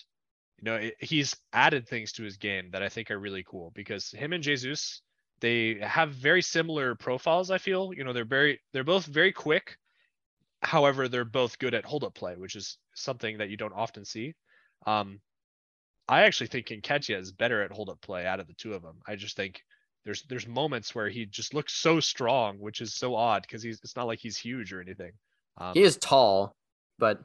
you 0.58 0.64
know, 0.64 0.76
it, 0.76 0.96
he's 1.00 1.36
added 1.52 1.88
things 1.88 2.12
to 2.12 2.24
his 2.24 2.36
game 2.36 2.70
that 2.72 2.82
I 2.82 2.88
think 2.88 3.10
are 3.10 3.18
really 3.18 3.44
cool 3.44 3.70
because 3.74 4.10
him 4.10 4.32
and 4.32 4.42
Jesus, 4.42 5.02
they 5.40 5.78
have 5.80 6.10
very 6.10 6.42
similar 6.42 6.94
profiles. 6.96 7.50
I 7.50 7.58
feel, 7.58 7.92
you 7.94 8.04
know, 8.04 8.12
they're 8.12 8.24
very, 8.24 8.60
they're 8.72 8.84
both 8.84 9.06
very 9.06 9.32
quick. 9.32 9.78
However, 10.60 11.06
they're 11.06 11.24
both 11.24 11.58
good 11.60 11.74
at 11.74 11.84
hold 11.84 12.02
up 12.02 12.14
play, 12.14 12.34
which 12.36 12.56
is 12.56 12.78
something 12.94 13.38
that 13.38 13.48
you 13.48 13.56
don't 13.56 13.72
often 13.72 14.04
see. 14.04 14.34
Um, 14.86 15.20
I 16.08 16.22
actually 16.22 16.48
think 16.48 16.66
Nketiah 16.66 17.20
is 17.20 17.30
better 17.30 17.62
at 17.62 17.70
hold 17.70 17.90
up 17.90 18.00
play 18.00 18.26
out 18.26 18.40
of 18.40 18.48
the 18.48 18.54
two 18.54 18.74
of 18.74 18.82
them. 18.82 18.96
I 19.06 19.14
just 19.14 19.36
think 19.36 19.62
there's 20.04 20.22
there's 20.22 20.48
moments 20.48 20.94
where 20.94 21.08
he 21.08 21.26
just 21.26 21.54
looks 21.54 21.74
so 21.74 22.00
strong, 22.00 22.58
which 22.58 22.80
is 22.80 22.94
so 22.94 23.14
odd 23.14 23.42
because 23.42 23.62
he's 23.62 23.78
it's 23.84 23.94
not 23.94 24.06
like 24.06 24.18
he's 24.18 24.38
huge 24.38 24.72
or 24.72 24.80
anything. 24.80 25.12
Um, 25.60 25.74
he 25.74 25.82
is 25.82 25.96
tall, 25.96 26.54
but 26.98 27.20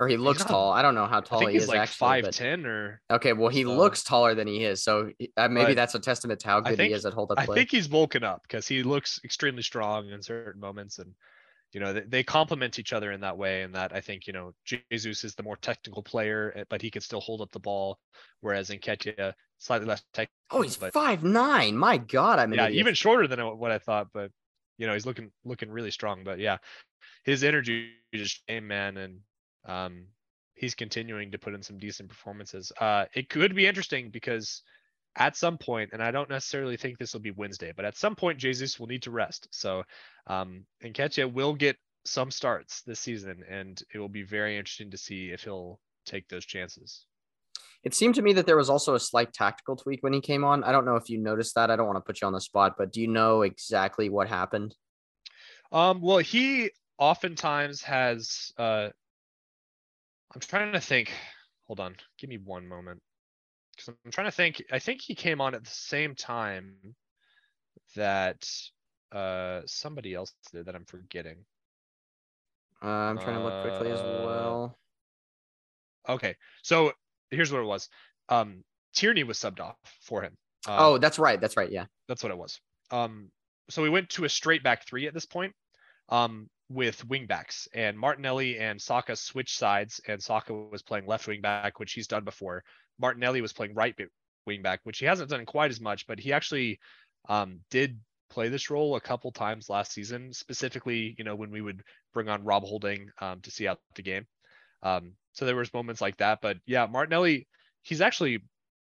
or 0.00 0.08
he 0.08 0.16
looks 0.16 0.40
not- 0.40 0.48
tall. 0.48 0.72
I 0.72 0.82
don't 0.82 0.94
know 0.94 1.06
how 1.06 1.18
I 1.18 1.20
tall 1.22 1.46
he 1.46 1.56
is 1.56 1.68
like 1.68 1.78
actually. 1.78 2.22
five 2.22 2.30
ten 2.30 2.66
or 2.66 3.00
Okay, 3.10 3.32
well, 3.32 3.48
he 3.48 3.62
so- 3.62 3.76
looks 3.76 4.02
taller 4.02 4.34
than 4.34 4.46
he 4.46 4.64
is, 4.64 4.82
so 4.82 5.10
uh, 5.36 5.48
maybe 5.48 5.66
But 5.66 5.76
that's 5.76 5.94
a 5.94 6.00
testament 6.00 6.40
to 6.40 6.48
how 6.48 6.60
good 6.60 6.76
think- 6.76 6.88
he 6.88 6.94
is 6.94 7.06
at 7.06 7.12
hold 7.12 7.30
up 7.30 7.38
I 7.38 7.46
think 7.46 7.70
he's 7.70 7.88
bulking 7.88 8.24
up 8.24 8.42
because 8.42 8.66
he 8.66 8.82
looks 8.82 9.20
extremely 9.24 9.62
strong 9.62 10.08
in 10.10 10.22
certain 10.22 10.60
moments, 10.60 10.98
and 10.98 11.12
you 11.72 11.80
know 11.80 11.92
they, 11.92 12.00
they 12.00 12.22
complement 12.22 12.78
each 12.78 12.92
other 12.92 13.12
in 13.12 13.20
that 13.20 13.36
way. 13.36 13.62
And 13.62 13.74
that 13.74 13.92
I 13.94 14.00
think 14.00 14.26
you 14.26 14.32
know 14.32 14.52
Jesus 14.64 15.24
is 15.24 15.34
the 15.34 15.42
more 15.42 15.56
technical 15.56 16.02
player, 16.02 16.52
eh, 16.56 16.64
but 16.68 16.82
he 16.82 16.90
can 16.90 17.02
still 17.02 17.20
hold 17.20 17.40
up 17.40 17.50
the 17.52 17.60
ball, 17.60 17.98
whereas 18.40 18.70
Nketiah 18.70 19.32
slightly 19.58 19.86
less 19.86 20.02
technical. 20.12 20.34
oh, 20.50 20.62
he's 20.62 20.76
five 20.76 21.22
nine. 21.24 21.76
My 21.76 21.98
God, 21.98 22.38
I'm 22.38 22.52
an 22.52 22.58
yeah, 22.58 22.68
even 22.68 22.94
shorter 22.94 23.26
than 23.26 23.40
what 23.58 23.70
I 23.70 23.78
thought, 23.78 24.08
but 24.12 24.30
you 24.78 24.86
know 24.86 24.92
he's 24.92 25.06
looking 25.06 25.30
looking 25.44 25.70
really 25.70 25.90
strong. 25.90 26.24
But 26.24 26.38
yeah, 26.38 26.58
his 27.24 27.44
energy 27.44 27.90
just 28.14 28.46
came, 28.46 28.66
man, 28.66 28.96
and 28.96 29.20
um, 29.66 30.06
he's 30.54 30.74
continuing 30.74 31.32
to 31.32 31.38
put 31.38 31.54
in 31.54 31.62
some 31.62 31.78
decent 31.78 32.08
performances. 32.08 32.72
Uh, 32.80 33.06
it 33.14 33.28
could 33.28 33.54
be 33.54 33.66
interesting 33.66 34.10
because 34.10 34.62
at 35.16 35.36
some 35.36 35.58
point, 35.58 35.90
and 35.92 36.02
I 36.02 36.10
don't 36.10 36.30
necessarily 36.30 36.76
think 36.76 36.98
this 36.98 37.12
will 37.12 37.20
be 37.20 37.30
Wednesday, 37.30 37.72
but 37.74 37.84
at 37.84 37.96
some 37.96 38.16
point 38.16 38.38
Jesus 38.38 38.78
will 38.80 38.88
need 38.88 39.02
to 39.02 39.10
rest. 39.10 39.48
So 39.52 39.84
um, 40.26 40.64
Nketiah 40.82 41.32
will 41.32 41.54
get 41.54 41.76
some 42.04 42.30
starts 42.30 42.82
this 42.82 43.00
season, 43.00 43.44
and 43.48 43.80
it 43.92 43.98
will 43.98 44.08
be 44.08 44.22
very 44.22 44.56
interesting 44.58 44.90
to 44.90 44.98
see 44.98 45.30
if 45.30 45.44
he'll 45.44 45.78
take 46.04 46.28
those 46.28 46.44
chances. 46.44 47.06
It 47.84 47.94
seemed 47.94 48.14
to 48.14 48.22
me 48.22 48.32
that 48.32 48.46
there 48.46 48.56
was 48.56 48.70
also 48.70 48.94
a 48.94 49.00
slight 49.00 49.32
tactical 49.32 49.76
tweak 49.76 50.02
when 50.02 50.14
he 50.14 50.20
came 50.20 50.42
on. 50.42 50.64
I 50.64 50.72
don't 50.72 50.86
know 50.86 50.96
if 50.96 51.10
you 51.10 51.18
noticed 51.18 51.54
that. 51.54 51.70
I 51.70 51.76
don't 51.76 51.86
want 51.86 51.96
to 51.96 52.00
put 52.00 52.20
you 52.20 52.26
on 52.26 52.32
the 52.32 52.40
spot, 52.40 52.76
but 52.78 52.92
do 52.92 53.00
you 53.00 53.08
know 53.08 53.42
exactly 53.42 54.08
what 54.08 54.28
happened? 54.28 54.74
Um, 55.70 56.00
well, 56.00 56.18
he 56.18 56.70
oftentimes 56.98 57.82
has. 57.82 58.52
Uh, 58.56 58.88
I'm 60.34 60.40
trying 60.40 60.72
to 60.72 60.80
think. 60.80 61.12
Hold 61.66 61.80
on, 61.80 61.96
give 62.18 62.30
me 62.30 62.38
one 62.38 62.66
moment. 62.66 63.00
Because 63.76 63.94
I'm 64.04 64.10
trying 64.10 64.28
to 64.28 64.32
think. 64.32 64.62
I 64.72 64.78
think 64.78 65.02
he 65.02 65.14
came 65.14 65.40
on 65.40 65.54
at 65.54 65.64
the 65.64 65.70
same 65.70 66.14
time 66.14 66.76
that 67.96 68.48
uh 69.12 69.60
somebody 69.66 70.14
else 70.14 70.32
did 70.52 70.66
that 70.66 70.74
I'm 70.74 70.86
forgetting. 70.86 71.44
Uh, 72.82 72.86
I'm 72.86 73.18
trying 73.18 73.38
to 73.38 73.44
look 73.44 73.62
quickly 73.62 73.90
as 73.90 74.00
Uh, 74.00 74.22
well. 74.26 74.78
Okay, 76.08 76.36
so 76.62 76.92
here's 77.30 77.52
what 77.52 77.60
it 77.60 77.66
was. 77.66 77.88
Um, 78.28 78.64
Tierney 78.94 79.24
was 79.24 79.38
subbed 79.38 79.60
off 79.60 79.76
for 80.00 80.22
him. 80.22 80.36
Um, 80.66 80.76
oh, 80.78 80.98
that's 80.98 81.18
right. 81.18 81.40
That's 81.40 81.56
right. 81.56 81.70
Yeah. 81.70 81.86
That's 82.08 82.22
what 82.22 82.32
it 82.32 82.38
was. 82.38 82.60
Um, 82.90 83.30
so 83.70 83.82
we 83.82 83.90
went 83.90 84.10
to 84.10 84.24
a 84.24 84.28
straight 84.28 84.62
back 84.62 84.86
three 84.86 85.06
at 85.06 85.14
this 85.14 85.26
point, 85.26 85.52
um, 86.08 86.48
with 86.70 87.06
wing 87.08 87.26
backs 87.26 87.68
and 87.74 87.98
Martinelli 87.98 88.58
and 88.58 88.80
Saka 88.80 89.16
switched 89.16 89.58
sides, 89.58 90.00
and 90.08 90.22
Saka 90.22 90.54
was 90.54 90.82
playing 90.82 91.06
left 91.06 91.26
wing 91.26 91.40
back, 91.40 91.78
which 91.78 91.92
he's 91.92 92.06
done 92.06 92.24
before. 92.24 92.62
Martinelli 92.98 93.40
was 93.40 93.52
playing 93.52 93.74
right 93.74 93.94
wing 94.46 94.62
back, 94.62 94.80
which 94.84 94.98
he 94.98 95.06
hasn't 95.06 95.30
done 95.30 95.46
quite 95.46 95.70
as 95.70 95.80
much, 95.80 96.06
but 96.06 96.18
he 96.18 96.32
actually 96.32 96.78
um, 97.28 97.60
did 97.70 97.98
play 98.30 98.48
this 98.48 98.70
role 98.70 98.96
a 98.96 99.00
couple 99.00 99.30
times 99.30 99.68
last 99.68 99.92
season, 99.92 100.32
specifically, 100.32 101.14
you 101.18 101.24
know, 101.24 101.36
when 101.36 101.50
we 101.50 101.60
would 101.60 101.82
bring 102.12 102.28
on 102.28 102.44
Rob 102.44 102.64
Holding 102.64 103.10
um, 103.20 103.40
to 103.42 103.50
see 103.50 103.68
out 103.68 103.78
the 103.94 104.02
game. 104.02 104.26
Um, 104.84 105.14
so 105.32 105.46
there 105.46 105.56
was 105.56 105.74
moments 105.74 106.00
like 106.00 106.18
that, 106.18 106.40
but 106.40 106.58
yeah, 106.66 106.86
Martinelli, 106.86 107.48
he's 107.82 108.00
actually 108.00 108.40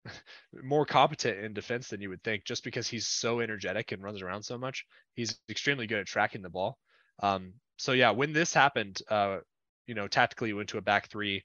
more 0.64 0.86
competent 0.86 1.44
in 1.44 1.54
defense 1.54 1.90
than 1.90 2.02
you 2.02 2.10
would 2.10 2.24
think, 2.24 2.46
just 2.46 2.64
because 2.64 2.88
he's 2.88 3.08
so 3.08 3.42
energetic 3.42 3.92
and 3.92 4.04
runs 4.04 4.22
around 4.22 4.44
so 4.44 4.58
much. 4.58 4.86
He's 5.16 5.40
extremely 5.50 5.88
good 5.88 6.00
at 6.00 6.08
tracking 6.08 6.42
the 6.42 6.50
ball. 6.50 6.78
Um, 7.22 7.54
so 7.78 7.92
yeah, 7.94 8.12
when 8.12 8.34
this 8.34 8.54
happened, 8.54 9.02
uh, 9.10 9.40
you 9.88 9.96
know, 9.96 10.08
tactically 10.08 10.54
we 10.54 10.58
went 10.58 10.70
to 10.70 10.78
a 10.78 10.82
back 10.82 11.10
three. 11.10 11.44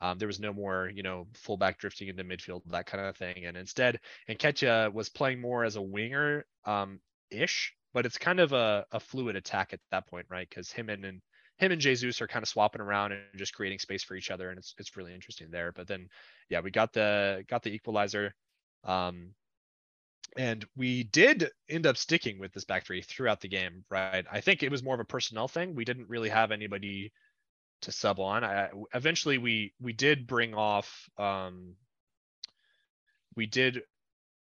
Um, 0.00 0.18
there 0.18 0.28
was 0.28 0.38
no 0.38 0.52
more, 0.52 0.90
you 0.94 1.02
know, 1.02 1.26
fullback 1.34 1.78
drifting 1.78 2.08
into 2.08 2.22
midfield, 2.22 2.62
that 2.66 2.86
kind 2.86 3.04
of 3.04 3.16
thing. 3.16 3.46
And 3.46 3.56
instead, 3.56 3.98
Nketiah 4.28 4.92
was 4.92 5.08
playing 5.08 5.40
more 5.40 5.64
as 5.64 5.74
a 5.76 5.82
winger, 5.82 6.46
um, 6.64 7.00
ish, 7.30 7.74
but 7.94 8.06
it's 8.06 8.18
kind 8.18 8.38
of 8.38 8.52
a, 8.52 8.86
a 8.92 9.00
fluid 9.00 9.34
attack 9.34 9.72
at 9.72 9.80
that 9.90 10.06
point, 10.06 10.26
right? 10.30 10.48
Because 10.48 10.70
him 10.70 10.88
and, 10.88 11.04
and 11.04 11.20
him 11.58 11.72
and 11.72 11.80
Jesus 11.80 12.20
are 12.20 12.28
kind 12.28 12.42
of 12.42 12.48
swapping 12.48 12.80
around 12.80 13.12
and 13.12 13.20
just 13.36 13.54
creating 13.54 13.78
space 13.78 14.02
for 14.02 14.14
each 14.14 14.30
other, 14.30 14.50
and 14.50 14.58
it's 14.58 14.74
it's 14.78 14.96
really 14.96 15.14
interesting 15.14 15.50
there. 15.50 15.72
But 15.72 15.86
then, 15.86 16.08
yeah, 16.48 16.60
we 16.60 16.70
got 16.70 16.92
the 16.92 17.44
got 17.48 17.62
the 17.62 17.70
equalizer. 17.72 18.34
Um, 18.84 19.34
and 20.36 20.64
we 20.76 21.04
did 21.04 21.50
end 21.68 21.86
up 21.86 21.96
sticking 21.96 22.38
with 22.38 22.52
this 22.52 22.64
back 22.64 22.84
three 22.86 23.02
throughout 23.02 23.40
the 23.40 23.48
game, 23.48 23.84
right? 23.90 24.24
I 24.30 24.40
think 24.40 24.62
it 24.62 24.70
was 24.70 24.82
more 24.82 24.94
of 24.94 25.00
a 25.00 25.04
personnel 25.04 25.48
thing. 25.48 25.74
We 25.74 25.84
didn't 25.84 26.08
really 26.08 26.28
have 26.28 26.52
anybody 26.52 27.12
to 27.82 27.92
sub 27.92 28.20
on. 28.20 28.44
I, 28.44 28.70
eventually, 28.94 29.38
we 29.38 29.74
we 29.80 29.92
did 29.92 30.26
bring 30.26 30.54
off. 30.54 31.08
Um, 31.18 31.74
we 33.34 33.46
did 33.46 33.82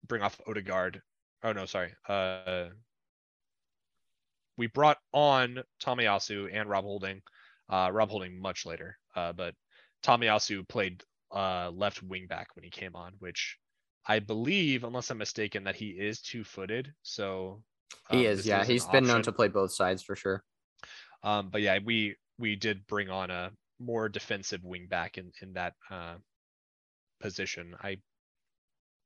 bring 0.07 0.22
off 0.22 0.39
Odegaard. 0.47 1.01
Oh 1.43 1.51
no, 1.51 1.66
sorry. 1.66 1.93
Uh, 2.07 2.70
we 4.58 4.68
brought 4.68 4.97
on 5.12 5.64
Tomiyasu 5.84 6.49
and 6.54 6.70
Rob 6.70 6.84
Holding. 6.84 7.22
Uh, 7.70 7.89
Rob 7.91 8.10
Holding 8.10 8.39
much 8.39 8.66
later, 8.66 8.97
uh, 9.16 9.34
but 9.34 9.56
Tomiyasu 10.04 10.68
played 10.68 11.04
uh, 11.34 11.72
left 11.74 12.04
wing 12.04 12.28
back 12.28 12.47
when 12.56 12.64
he 12.64 12.70
came 12.70 12.95
on, 12.95 13.14
which 13.20 13.58
I 14.06 14.20
believe, 14.20 14.84
unless 14.84 15.10
I'm 15.10 15.18
mistaken, 15.18 15.64
that 15.64 15.76
he 15.76 15.88
is 15.88 16.22
two 16.22 16.43
footed. 16.43 16.91
So 17.03 17.64
He 18.11 18.27
um, 18.27 18.34
is. 18.34 18.45
Yeah. 18.45 18.64
He's 18.65 18.86
been 18.86 19.06
known 19.06 19.23
to 19.23 19.32
play 19.32 19.48
both 19.48 19.73
sides 19.73 20.03
for 20.03 20.15
sure. 20.15 20.44
Um, 21.23 21.49
but 21.49 21.61
yeah, 21.61 21.80
we 21.84 22.15
we 22.38 22.56
did 22.56 22.86
bring 22.88 23.10
on 23.10 23.32
a 23.32 23.52
more 23.80 24.10
defensive 24.10 24.64
wing 24.64 24.88
back 24.90 25.18
in 25.18 25.32
in 25.41 25.53
that 25.53 25.73
uh, 25.90 26.15
position. 27.22 27.76
I 27.82 27.95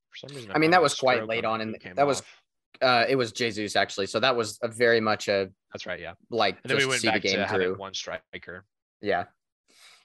for 0.09 0.27
some 0.27 0.35
reason 0.35 0.51
I 0.51 0.57
mean, 0.57 0.69
I'm 0.69 0.71
that 0.71 0.81
was 0.81 0.95
quite 0.95 1.27
late 1.27 1.45
on 1.45 1.59
came 1.79 1.95
that 1.95 2.07
was- 2.07 2.21
off. 2.21 2.41
Uh, 2.81 3.05
it 3.07 3.15
was 3.15 3.31
Jesus 3.31 3.75
actually. 3.75 4.07
So 4.07 4.19
that 4.19 4.35
was 4.35 4.59
a 4.61 4.67
very 4.67 4.99
much 4.99 5.27
a 5.27 5.49
that's 5.71 5.85
right, 5.85 5.99
yeah. 5.99 6.13
like 6.29 6.57
And 6.63 6.69
then 6.71 6.77
we 6.77 6.83
just 6.83 6.89
went 6.89 7.01
see 7.01 7.07
the 7.07 7.11
back 7.13 7.21
game 7.21 7.35
to 7.37 7.45
having 7.45 7.77
one 7.77 7.93
striker. 7.93 8.65
Yeah. 9.01 9.25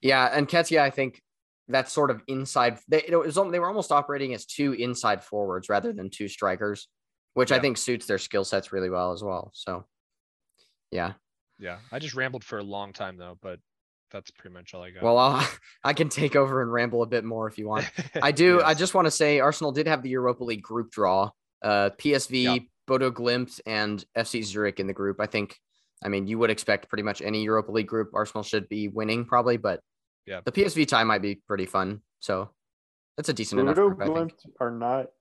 Yeah. 0.00 0.38
Nketiah, 0.40 0.80
I 0.80 0.90
think 0.90 1.22
that's 1.68 1.92
sort 1.92 2.10
of 2.10 2.22
inside. 2.26 2.78
They, 2.88 3.02
it 3.06 3.16
was, 3.16 3.34
they 3.34 3.58
were 3.58 3.68
almost 3.68 3.92
operating 3.92 4.34
as 4.34 4.44
two 4.44 4.72
inside 4.72 5.22
forwards 5.22 5.68
rather 5.68 5.92
than 5.92 6.10
two 6.10 6.28
strikers, 6.28 6.88
which 7.34 7.52
I 7.52 7.58
think 7.58 7.78
suits 7.78 8.06
their 8.06 8.18
skill 8.18 8.44
sets 8.44 8.72
really 8.72 8.90
well 8.90 9.12
as 9.12 9.22
well. 9.22 9.50
So, 9.54 9.86
yeah. 10.90 11.12
Yeah, 11.58 11.78
I 11.92 12.00
just 12.00 12.14
rambled 12.14 12.42
for 12.42 12.58
a 12.58 12.62
long 12.62 12.92
time 12.92 13.16
though, 13.16 13.38
but 13.40 13.60
that's 14.10 14.30
pretty 14.30 14.52
much 14.52 14.74
all 14.74 14.82
I 14.82 14.90
got. 14.90 15.02
Well, 15.02 15.16
I'll, 15.16 15.48
I 15.84 15.92
can 15.94 16.08
take 16.08 16.36
over 16.36 16.60
and 16.60 16.72
ramble 16.72 17.02
a 17.02 17.06
bit 17.06 17.24
more 17.24 17.48
if 17.48 17.56
you 17.56 17.68
want. 17.68 17.90
I 18.22 18.32
do. 18.32 18.60
I 18.62 18.74
just 18.74 18.94
want 18.94 19.06
to 19.06 19.10
say 19.10 19.40
Arsenal 19.40 19.72
did 19.72 19.86
have 19.86 20.02
the 20.02 20.10
Europa 20.10 20.44
League 20.44 20.62
group 20.62 20.90
draw. 20.90 21.30
Uh, 21.62 21.90
PSV, 21.98 22.42
Yeah. 22.42 22.56
Bodo 22.86 23.10
Glimt, 23.10 23.60
and 23.66 24.04
FC 24.16 24.42
Zurich 24.42 24.80
in 24.80 24.86
the 24.86 24.92
group. 24.92 25.20
I 25.20 25.26
think. 25.26 25.58
I 26.04 26.08
mean, 26.08 26.26
you 26.26 26.36
would 26.40 26.50
expect 26.50 26.88
pretty 26.88 27.04
much 27.04 27.22
any 27.22 27.44
Europa 27.44 27.70
League 27.70 27.86
group 27.86 28.10
Arsenal 28.12 28.42
should 28.42 28.68
be 28.68 28.88
winning 28.88 29.24
probably, 29.24 29.56
but 29.56 29.80
Yeah. 30.26 30.40
the 30.44 30.50
PSV 30.50 30.84
tie 30.86 31.04
might 31.04 31.22
be 31.22 31.36
pretty 31.36 31.64
fun. 31.66 32.02
So 32.18 32.50
that's 33.16 33.28
a 33.28 33.32
decent 33.32 33.60
enough 33.60 33.76
Bodo 33.76 33.90
group, 33.94 34.08
Glimt 34.10 34.46
are 34.58 34.72
not 34.72 35.12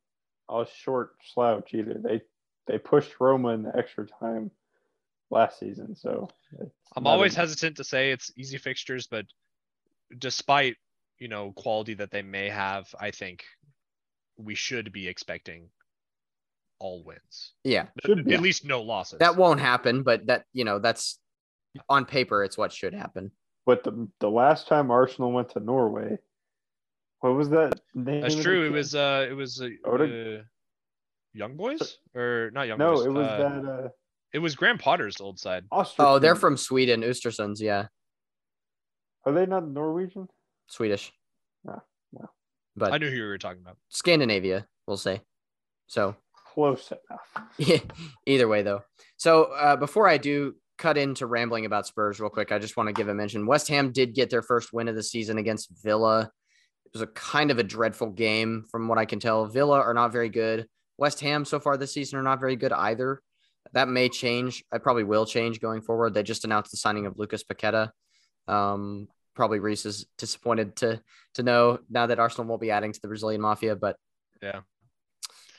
a 0.50 0.66
short 0.66 1.12
slouch 1.24 1.74
either. 1.76 1.94
They 2.04 2.22
they 2.68 2.80
pushed 2.80 3.20
Roma 3.20 3.50
in 3.50 3.62
the 3.64 3.76
extra 3.78 4.08
time 4.08 4.50
last 5.30 5.60
season, 5.60 5.96
so 5.96 6.28
I'm 6.96 7.06
always 7.08 7.36
a- 7.36 7.40
hesitant 7.42 7.78
to 7.78 7.84
say 7.84 8.12
it's 8.12 8.32
easy 8.36 8.58
fixtures, 8.58 9.06
but 9.08 9.26
despite 10.18 10.78
you 11.20 11.28
know 11.28 11.52
quality 11.52 11.94
that 11.96 12.10
they 12.12 12.24
may 12.24 12.50
have, 12.50 12.94
I 13.00 13.12
think 13.12 13.44
we 14.38 14.56
should 14.56 14.92
be 14.92 15.08
expecting 15.08 15.70
all 16.82 17.04
wins. 17.06 17.54
Yeah, 17.64 17.86
Should 18.06 18.26
be. 18.26 18.34
At 18.34 18.42
least 18.42 18.66
no 18.66 18.82
losses. 18.82 19.20
that 19.20 19.36
won't 19.38 19.60
happen, 19.60 20.02
but 20.04 20.26
that 20.26 20.46
you 20.52 20.66
know 20.66 20.80
that's 20.80 21.20
on 21.88 22.06
paper 22.06 22.44
it's 22.44 22.58
what 22.58 22.74
should 22.74 22.94
happen. 22.94 23.32
But 23.66 23.84
the 23.84 24.08
the 24.20 24.30
last 24.30 24.68
time 24.68 24.90
Arsenal 24.92 25.32
went 25.32 25.50
to 25.52 25.60
Norway, 25.60 26.18
what 27.20 27.36
was 27.36 27.50
that 27.52 27.80
name? 27.94 28.22
That's 28.22 28.36
true. 28.36 28.62
It 28.64 28.66
team? 28.70 28.74
was 28.74 28.96
uh 28.96 29.28
it 29.30 29.34
was 29.34 29.62
uh, 29.62 29.70
Ode- 29.86 30.40
uh, 30.40 30.44
Young 31.34 31.56
Boys 31.56 31.98
or 32.16 32.50
not 32.54 32.68
Young 32.68 32.80
no, 32.80 32.96
Boys. 32.96 33.06
it 33.06 33.10
was 33.10 33.28
uh, 33.28 33.38
that 33.38 33.72
uh, 33.86 33.88
It 34.34 34.40
was 34.40 34.56
Graham 34.56 34.78
Potter's 34.80 35.22
old 35.22 35.40
side. 35.40 35.66
Austria. 35.72 36.08
Oh, 36.08 36.20
they're 36.20 36.36
from 36.36 36.58
Sweden, 36.58 37.02
Östersunds. 37.04 37.62
Yeah, 37.62 37.86
Are 39.26 39.32
they 39.32 39.46
not 39.46 39.68
Norwegian? 39.68 40.28
Swedish. 40.68 41.14
Yeah, 41.66 41.80
well 42.12 42.34
but 42.76 42.92
I 42.92 42.98
knew 42.98 43.10
who 43.10 43.16
you 43.18 43.24
were 43.24 43.38
talking 43.38 43.62
about. 43.62 43.78
Scandinavia, 43.90 44.66
we'll 44.88 44.98
say. 44.98 45.22
So 45.88 46.16
Close 46.54 46.92
enough. 46.92 47.82
either 48.26 48.48
way 48.48 48.62
though. 48.62 48.82
So 49.18 49.44
uh, 49.46 49.76
before 49.76 50.08
I 50.08 50.18
do 50.18 50.56
cut 50.78 50.98
into 50.98 51.26
rambling 51.28 51.66
about 51.66 51.88
Spurs 51.88 52.20
real 52.20 52.30
quick, 52.30 52.52
I 52.52 52.60
just 52.60 52.76
want 52.76 52.88
to 52.88 52.94
give 52.94 53.08
a 53.08 53.14
mention. 53.14 53.46
West 53.46 53.68
Ham 53.70 53.92
did 53.92 54.14
get 54.16 54.30
their 54.30 54.42
first 54.42 54.74
win 54.74 54.88
of 54.88 54.96
the 54.96 55.04
season 55.04 55.38
against 55.38 55.70
Villa. 55.84 56.32
It 56.86 56.92
was 56.94 57.02
a 57.04 57.08
kind 57.08 57.52
of 57.52 57.60
a 57.60 57.64
dreadful 57.64 58.10
game 58.10 58.66
from 58.70 58.88
what 58.88 58.98
I 58.98 59.06
can 59.06 59.20
tell. 59.20 59.46
Villa 59.46 59.80
are 59.80 59.94
not 59.94 60.12
very 60.12 60.30
good. 60.30 60.68
West 60.98 61.22
Ham 61.22 61.46
so 61.46 61.60
far 61.60 61.78
this 61.78 61.94
season 61.94 62.20
are 62.20 62.24
not 62.24 62.40
very 62.40 62.56
good 62.56 62.74
either. 62.74 63.22
That 63.74 63.88
may 63.88 64.10
change. 64.10 64.64
I 64.74 64.80
probably 64.80 65.04
will 65.04 65.26
change 65.26 65.62
going 65.62 65.82
forward. 65.82 66.14
They 66.14 66.24
just 66.24 66.44
announced 66.44 66.72
the 66.72 66.78
signing 66.78 67.06
of 67.06 67.18
Lucas 67.18 67.44
Paqueta. 67.44 67.92
Um, 68.48 69.08
probably 69.36 69.60
Reese 69.60 69.86
is 69.86 70.08
disappointed 70.18 70.76
to 70.78 71.02
to 71.36 71.44
know 71.44 71.80
now 71.90 72.08
that 72.08 72.20
Arsenal 72.20 72.48
won't 72.48 72.60
be 72.60 72.72
adding 72.72 72.92
to 72.92 73.02
the 73.02 73.08
Brazilian 73.08 73.40
mafia, 73.40 73.76
but 73.76 73.96
Yeah. 74.42 74.62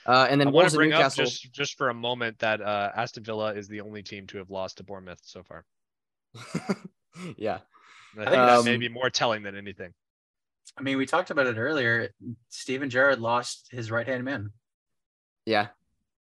Uh, 0.07 0.27
and 0.29 0.41
then 0.41 0.49
I 0.49 0.51
want 0.51 0.69
to 0.69 0.75
and 0.75 0.77
bring 0.77 0.93
up 0.93 1.15
just 1.15 1.53
just 1.53 1.77
for 1.77 1.89
a 1.89 1.95
moment 1.95 2.39
that 2.41 2.61
uh, 2.61 2.91
Aston 2.95 3.25
Villa 3.25 3.55
is 3.55 3.69
the 3.69 3.81
only 3.81 4.03
team 4.03 4.27
to 4.29 4.39
have 4.39 4.51
lost 4.51 4.79
to 4.79 4.85
Bournemouth 4.85 5.21
so 5.23 5.43
far. 5.43 5.65
yeah, 7.37 7.59
I 8.19 8.25
think 8.25 8.37
Um, 8.37 8.65
that 8.65 8.65
may 8.65 8.77
be 8.77 8.89
more 8.89 9.11
telling 9.11 9.43
than 9.43 9.57
anything. 9.57 9.93
I 10.77 10.83
mean, 10.83 10.97
we 10.97 11.07
talked 11.07 11.31
about 11.31 11.47
it 11.47 11.57
earlier. 11.57 12.11
Steven 12.49 12.89
Gerrard 12.89 13.21
lost 13.21 13.69
his 13.71 13.91
right 13.91 14.07
hand 14.07 14.25
man. 14.25 14.51
yeah, 15.47 15.69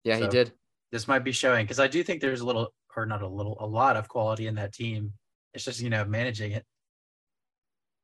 yeah. 0.05 0.17
He 0.17 0.29
did. 0.29 0.53
This 0.91 1.07
might 1.07 1.25
be 1.25 1.33
showing 1.33 1.65
because 1.65 1.81
I 1.81 1.87
do 1.87 2.03
think 2.03 2.21
there's 2.21 2.41
a 2.41 2.47
little, 2.47 2.73
or 2.97 3.05
not 3.05 3.21
a 3.21 3.29
little, 3.29 3.59
a 3.61 3.67
lot 3.67 3.97
of 3.97 4.09
quality 4.09 4.47
in 4.47 4.55
that 4.55 4.73
team. 4.73 5.13
It's 5.53 5.65
just 5.65 5.81
you 5.81 5.91
know 5.91 6.05
managing 6.05 6.53
it. 6.53 6.65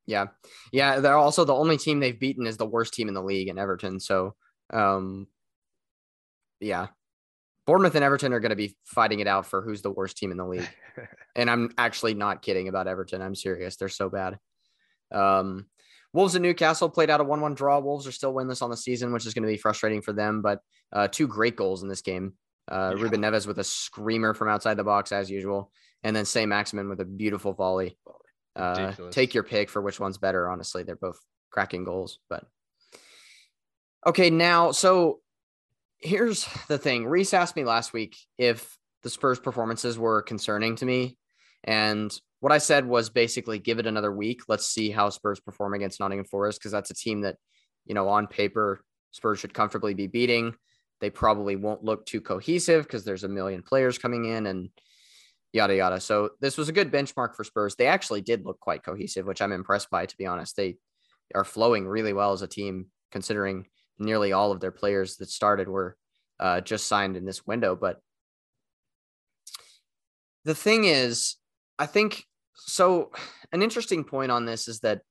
Yeah, 0.07 0.27
yeah. 0.71 1.01
They're 1.01 1.17
also 1.17 1.45
the 1.45 1.55
only 1.55 1.79
team 1.79 1.99
they've 1.99 2.19
beaten 2.19 2.47
is 2.47 2.59
the 2.59 2.67
worst 2.67 2.93
team 2.93 3.09
in 3.09 3.15
the 3.15 3.23
league 3.23 3.49
in 3.49 3.59
Everton. 3.59 4.01
So, 4.01 4.35
um, 4.71 5.27
yeah, 6.65 6.89
Bournemouth 7.67 7.95
and 7.95 8.05
Everton 8.05 8.33
are 8.33 8.41
going 8.41 8.51
to 8.51 8.57
be 8.57 8.77
fighting 8.85 9.21
it 9.21 9.27
out 9.27 9.47
for 9.47 9.63
who's 9.63 9.83
the 9.83 9.91
worst 9.91 10.17
team 10.17 10.31
in 10.31 10.37
the 10.37 10.47
league. 10.47 10.69
and 11.37 11.51
I'm 11.51 11.71
actually 11.79 12.15
not 12.15 12.43
kidding 12.43 12.69
about 12.69 12.87
Everton. 12.87 13.23
I'm 13.23 13.35
serious. 13.35 13.77
They're 13.77 13.89
so 13.89 14.11
bad. 14.11 14.39
Um, 15.13 15.67
Wolves 16.13 16.35
and 16.35 16.43
Newcastle 16.43 16.89
played 16.89 17.11
out 17.11 17.21
a 17.21 17.25
1 17.25 17.41
1 17.41 17.55
draw. 17.55 17.81
Wolves 17.81 18.07
are 18.07 18.13
still 18.13 18.35
winless 18.35 18.63
on 18.63 18.71
the 18.71 18.77
season, 18.77 19.13
which 19.13 19.27
is 19.27 19.35
going 19.35 19.43
to 19.43 19.53
be 19.53 19.57
frustrating 19.57 20.03
for 20.03 20.13
them, 20.13 20.43
but 20.43 20.61
uh, 20.93 21.09
two 21.09 21.27
great 21.27 21.57
goals 21.57 21.83
in 21.83 21.89
this 21.89 22.03
game. 22.03 22.35
Uh, 22.71 22.95
Yeah. 22.95 23.03
Ruben 23.03 23.21
Neves 23.21 23.47
with 23.47 23.59
a 23.59 23.65
screamer 23.65 24.35
from 24.35 24.49
outside 24.49 24.77
the 24.77 24.85
box, 24.85 25.11
as 25.13 25.31
usual. 25.31 25.71
And 26.03 26.15
then 26.15 26.25
Saint-Maximin 26.25 26.89
with 26.89 27.01
a 27.01 27.05
beautiful 27.05 27.53
volley. 27.55 27.99
Uh, 28.55 28.93
take 29.11 29.35
your 29.35 29.43
pick 29.43 29.71
for 29.71 29.83
which 29.83 29.99
one's 29.99 30.19
better. 30.19 30.49
Honestly, 30.49 30.83
they're 30.83 30.97
both 30.97 31.19
cracking 31.51 31.85
goals. 31.85 32.21
But 32.29 32.45
okay, 34.07 34.31
now, 34.31 34.71
so 34.71 35.21
here's 36.05 36.47
the 36.69 36.79
thing 36.79 37.07
Reese 37.07 37.35
asked 37.35 37.57
me 37.57 37.65
last 37.65 37.93
week 37.93 38.17
if 38.39 38.79
the 39.03 39.11
Spurs 39.11 39.41
performances 39.41 39.99
were 39.99 40.23
concerning 40.23 40.77
to 40.77 40.87
me. 40.87 41.17
And 41.65 42.15
what 42.41 42.53
I 42.53 42.59
said 42.59 42.87
was 42.87 43.09
basically 43.09 43.59
give 43.59 43.79
it 43.79 43.87
another 43.87 44.13
week. 44.13 44.43
Let's 44.49 44.67
see 44.67 44.91
how 44.91 45.09
Spurs 45.09 45.41
perform 45.41 45.75
against 45.75 45.99
Nottingham 45.99 46.27
Forest 46.27 46.61
because 46.61 46.73
that's 46.73 46.91
a 46.91 46.95
team 46.95 47.23
that, 47.23 47.37
you 47.87 47.95
know, 47.95 48.09
on 48.09 48.27
paper, 48.27 48.85
Spurs 49.13 49.39
should 49.39 49.55
comfortably 49.55 49.95
be 49.95 50.07
beating. 50.07 50.55
They 51.01 51.09
probably 51.09 51.57
won't 51.57 51.83
look 51.83 52.05
too 52.05 52.21
cohesive 52.21 52.85
because 52.85 53.05
there's 53.05 53.25
a 53.25 53.29
million 53.29 53.63
players 53.63 53.99
coming 53.99 54.27
in 54.27 54.47
and 54.47 54.69
yada 55.55 55.75
yada. 55.75 56.01
So 56.01 56.31
this 56.41 56.59
was 56.59 56.69
a 56.69 56.73
good 56.73 56.93
benchmark 56.93 57.35
for 57.35 57.45
Spurs. 57.45 57.77
They 57.77 57.87
actually 57.87 58.21
did 58.21 58.45
look 58.45 58.61
quite 58.61 58.85
cohesive, 58.85 59.27
which 59.27 59.41
I'm 59.41 59.53
impressed 59.53 59.89
by, 59.89 60.05
to 60.05 60.17
be 60.17 60.27
honest. 60.27 60.57
They 60.57 60.77
are 61.35 61.45
flowing 61.45 61.87
really 61.87 62.13
well 62.13 62.33
as 62.33 62.43
a 62.43 62.47
team, 62.47 62.87
considering 63.11 63.67
nearly 63.99 64.33
all 64.33 64.53
of 64.53 64.61
their 64.61 64.73
players 64.73 65.17
that 65.17 65.31
started 65.31 65.69
were 65.69 65.97
uh, 66.41 66.61
just 66.61 66.87
signed 66.87 67.17
in 67.17 67.25
this 67.25 67.47
window. 67.47 67.77
But 67.77 68.01
the 70.45 70.55
thing 70.55 70.85
is, 70.85 71.37
I 71.79 71.87
think 71.87 72.25
so. 72.55 73.11
An 73.53 73.63
interesting 73.63 74.05
point 74.05 74.31
on 74.31 74.45
this 74.45 74.69
is 74.69 74.81
that 74.81 75.03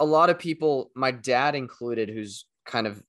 a 0.00 0.04
lot 0.04 0.30
of 0.30 0.38
people, 0.38 0.90
my 0.94 1.10
dad 1.10 1.54
included, 1.54 2.08
who's 2.08 2.46
kind 2.66 2.86
of 2.86 3.02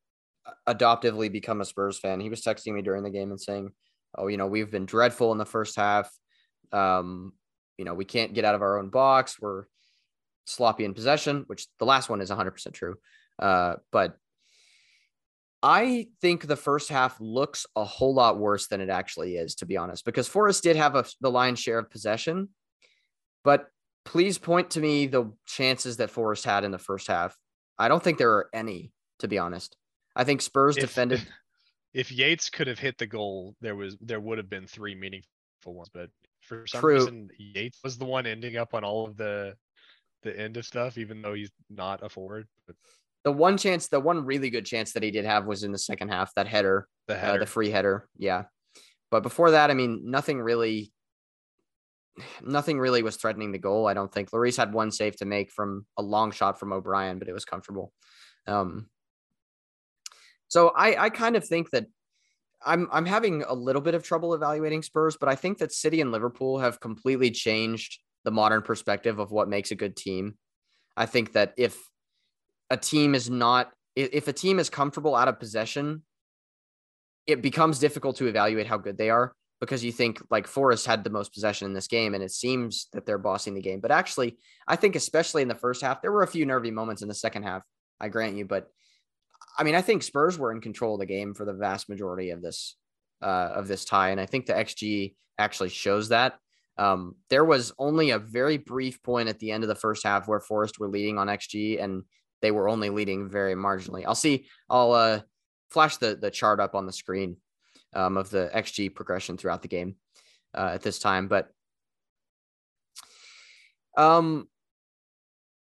adoptively 0.68 1.32
become 1.32 1.62
a 1.62 1.66
Spurs 1.66 2.00
fan, 2.00 2.20
he 2.20 2.30
was 2.30 2.42
texting 2.42 2.74
me 2.74 2.82
during 2.82 3.04
the 3.04 3.10
game 3.10 3.32
and 3.32 3.40
saying, 3.40 3.72
Oh, 4.16 4.28
you 4.28 4.38
know, 4.38 4.48
we've 4.48 4.70
been 4.70 4.86
dreadful 4.86 5.32
in 5.32 5.40
the 5.40 5.46
first 5.46 5.76
half. 5.76 6.12
Um, 6.72 7.34
you 7.78 7.86
know, 7.86 7.96
we 7.96 8.06
can't 8.06 8.34
get 8.34 8.46
out 8.46 8.54
of 8.54 8.62
our 8.62 8.78
own 8.78 8.90
box. 8.90 9.38
We're 9.42 9.66
sloppy 10.46 10.86
in 10.86 10.94
possession, 10.94 11.46
which 11.48 11.68
the 11.80 11.86
last 11.86 12.10
one 12.10 12.22
is 12.22 12.30
100% 12.30 12.74
true. 12.74 12.96
Uh, 13.40 13.76
but 13.92 14.18
I 15.64 16.08
think 16.22 16.46
the 16.46 16.58
first 16.58 16.90
half 16.90 17.20
looks 17.22 17.66
a 17.78 17.86
whole 17.86 18.14
lot 18.14 18.38
worse 18.38 18.68
than 18.68 18.82
it 18.82 18.90
actually 18.90 19.38
is, 19.38 19.56
to 19.56 19.66
be 19.66 19.78
honest, 19.78 20.04
because 20.04 20.28
Forest 20.28 20.62
did 20.62 20.76
have 20.76 20.96
a, 20.96 21.06
the 21.22 21.32
lion's 21.32 21.60
share 21.60 21.80
of 21.80 21.90
possession. 21.90 22.50
But 23.46 23.68
please 24.04 24.38
point 24.38 24.72
to 24.72 24.82
me 24.82 25.08
the 25.08 25.32
chances 25.46 25.98
that 25.98 26.10
Forest 26.10 26.44
had 26.44 26.66
in 26.66 26.72
the 26.72 26.78
first 26.78 27.08
half. 27.08 27.38
I 27.80 27.88
don't 27.88 28.04
think 28.04 28.18
there 28.18 28.34
are 28.34 28.50
any, 28.54 28.92
to 29.20 29.30
be 29.30 29.38
honest. 29.38 29.78
I 30.16 30.26
think 30.26 30.42
Spurs 30.42 30.76
If- 30.78 30.84
defended. 30.84 31.26
If 31.94 32.12
Yates 32.12 32.50
could 32.50 32.66
have 32.66 32.80
hit 32.80 32.98
the 32.98 33.06
goal, 33.06 33.56
there 33.62 33.76
was 33.76 33.96
there 34.02 34.20
would 34.20 34.40
have 34.40 34.50
been 34.50 34.66
three 34.66 34.96
meaningful 34.96 35.28
ones, 35.76 35.90
but 35.94 36.10
for 36.42 36.66
some 36.66 36.82
True. 36.82 36.96
reason 36.96 37.30
Yates 37.38 37.80
was 37.84 38.00
the 38.00 38.06
one 38.06 38.26
ending 38.26 38.58
up 38.58 38.74
on 38.74 38.84
all 38.84 39.06
of 39.06 39.16
the 39.16 39.54
the 40.24 40.36
end 40.36 40.58
of 40.58 40.66
stuff, 40.66 40.98
even 40.98 41.22
though 41.22 41.36
he's 41.36 41.52
not 41.70 42.02
a 42.02 42.10
forward. 42.10 42.48
But 42.66 42.76
The 43.24 43.32
one 43.32 43.58
chance, 43.58 43.88
the 43.88 44.00
one 44.00 44.26
really 44.26 44.50
good 44.50 44.66
chance 44.66 44.94
that 44.94 45.04
he 45.04 45.12
did 45.12 45.26
have 45.26 45.46
was 45.46 45.64
in 45.64 45.72
the 45.72 45.78
second 45.78 46.10
half, 46.10 46.34
that 46.36 46.48
header, 46.48 46.88
the 47.08 47.16
uh, 47.16 47.38
the 47.38 47.46
free 47.46 47.70
header. 47.70 48.08
Yeah. 48.18 48.44
But 49.12 49.24
before 49.24 49.52
that, 49.52 49.72
I 49.72 49.76
mean, 49.76 50.02
nothing 50.04 50.42
really, 50.42 50.92
nothing 52.42 52.80
really 52.80 53.04
was 53.04 53.16
threatening 53.16 53.52
the 53.52 53.60
goal. 53.60 53.88
I 53.88 53.94
don't 53.94 54.12
think 54.12 54.32
Lloris 54.32 54.58
had 54.58 54.74
one 54.74 54.92
save 54.92 55.16
to 55.18 55.26
make 55.26 55.52
from 55.52 55.86
a 55.98 56.02
long 56.02 56.32
shot 56.32 56.60
from 56.60 56.74
O'Brien, 56.74 57.20
but 57.20 57.30
it 57.30 57.34
was 57.34 57.46
comfortable. 57.46 57.94
Um, 58.46 58.90
so 60.48 60.70
I, 60.76 61.06
I 61.06 61.10
kind 61.10 61.36
of 61.36 61.48
think 61.48 61.70
that 61.72 61.86
I'm, 62.66 62.88
I'm 62.92 63.06
having 63.06 63.44
a 63.44 63.54
little 63.54 63.82
bit 63.82 63.96
of 63.96 64.04
trouble 64.04 64.34
evaluating 64.34 64.84
Spurs, 64.84 65.16
but 65.18 65.30
I 65.30 65.36
think 65.36 65.60
that 65.60 65.72
City 65.72 66.02
and 66.02 66.12
Liverpool 66.12 66.60
have 66.60 66.80
completely 66.80 67.32
changed 67.32 68.00
the 68.24 68.32
modern 68.32 68.62
perspective 68.62 69.20
of 69.20 69.32
what 69.32 69.50
makes 69.50 69.72
a 69.72 69.76
good 69.76 69.96
team. 69.96 70.38
I 70.98 71.06
think 71.06 71.34
that 71.34 71.54
if 71.58 71.78
a 72.70 72.78
team 72.78 73.16
is 73.16 73.30
not, 73.30 73.72
if 73.96 74.28
a 74.28 74.34
team 74.34 74.60
is 74.60 74.70
comfortable 74.70 75.16
out 75.16 75.28
of 75.28 75.40
possession, 75.40 76.04
it 77.28 77.42
becomes 77.42 77.80
difficult 77.80 78.18
to 78.18 78.28
evaluate 78.28 78.68
how 78.68 78.78
good 78.78 78.98
they 78.98 79.10
are 79.10 79.34
because 79.60 79.84
you 79.84 79.94
think 79.94 80.22
like 80.30 80.46
Forest 80.46 80.86
had 80.86 81.04
the 81.04 81.10
most 81.10 81.34
possession 81.34 81.68
in 81.68 81.74
this 81.74 81.88
game 81.88 82.14
and 82.14 82.24
it 82.24 82.32
seems 82.32 82.88
that 82.92 83.06
they're 83.06 83.18
bossing 83.18 83.54
the 83.54 83.62
game. 83.62 83.80
But 83.80 83.92
actually, 83.92 84.38
I 84.68 84.76
think 84.76 84.96
especially 84.96 85.42
in 85.42 85.48
the 85.48 85.56
first 85.56 85.82
half, 85.82 86.02
there 86.02 86.12
were 86.12 86.24
a 86.24 86.28
few 86.28 86.46
nervy 86.46 86.72
moments 86.72 87.02
in 87.02 87.08
the 87.08 87.14
second 87.14 87.44
half, 87.44 87.64
I 88.00 88.10
grant 88.10 88.36
you. 88.36 88.46
But 88.46 88.68
I 89.58 89.64
mean, 89.64 89.76
I 89.76 89.82
think 89.82 90.04
Spurs 90.04 90.38
were 90.38 90.52
in 90.52 90.60
control 90.60 90.96
of 90.96 91.00
the 91.00 91.06
game 91.06 91.34
for 91.34 91.46
the 91.46 91.54
vast 91.54 91.88
majority 91.88 92.32
of 92.32 92.42
this 92.42 92.76
uh, 93.22 93.52
of 93.56 93.68
this 93.70 93.86
tie. 93.86 94.10
And 94.10 94.20
I 94.20 94.26
think 94.26 94.46
the 94.46 94.54
XG 94.54 95.16
actually 95.38 95.70
shows 95.70 96.10
that. 96.10 96.38
Um, 96.78 97.16
there 97.30 97.46
was 97.46 97.72
only 97.78 98.10
a 98.10 98.20
very 98.20 98.58
brief 98.58 99.02
point 99.04 99.30
at 99.30 99.40
the 99.40 99.52
end 99.52 99.64
of 99.64 99.68
the 99.68 99.76
first 99.76 100.04
half 100.04 100.28
where 100.28 100.40
Forest 100.40 100.80
were 100.80 100.90
leading 100.90 101.18
on 101.18 101.28
XG 101.28 101.82
and 101.82 102.04
they 102.44 102.52
were 102.52 102.68
only 102.68 102.90
leading 102.90 103.30
very 103.30 103.56
marginally. 103.56 104.04
I'll 104.06 104.16
see, 104.16 104.46
I'll 104.70 104.92
uh, 104.92 105.22
flash 105.70 105.96
the, 105.96 106.16
the 106.16 106.30
chart 106.30 106.60
up 106.60 106.76
on 106.76 106.86
the 106.86 106.92
screen 106.92 107.38
um, 107.94 108.18
of 108.18 108.30
the 108.30 108.52
XG 108.54 108.94
progression 108.94 109.38
throughout 109.38 109.62
the 109.62 109.70
game 109.70 109.96
uh, 110.54 110.72
at 110.74 110.82
this 110.82 111.00
time. 111.00 111.30
But 111.30 111.50
um, 113.98 114.50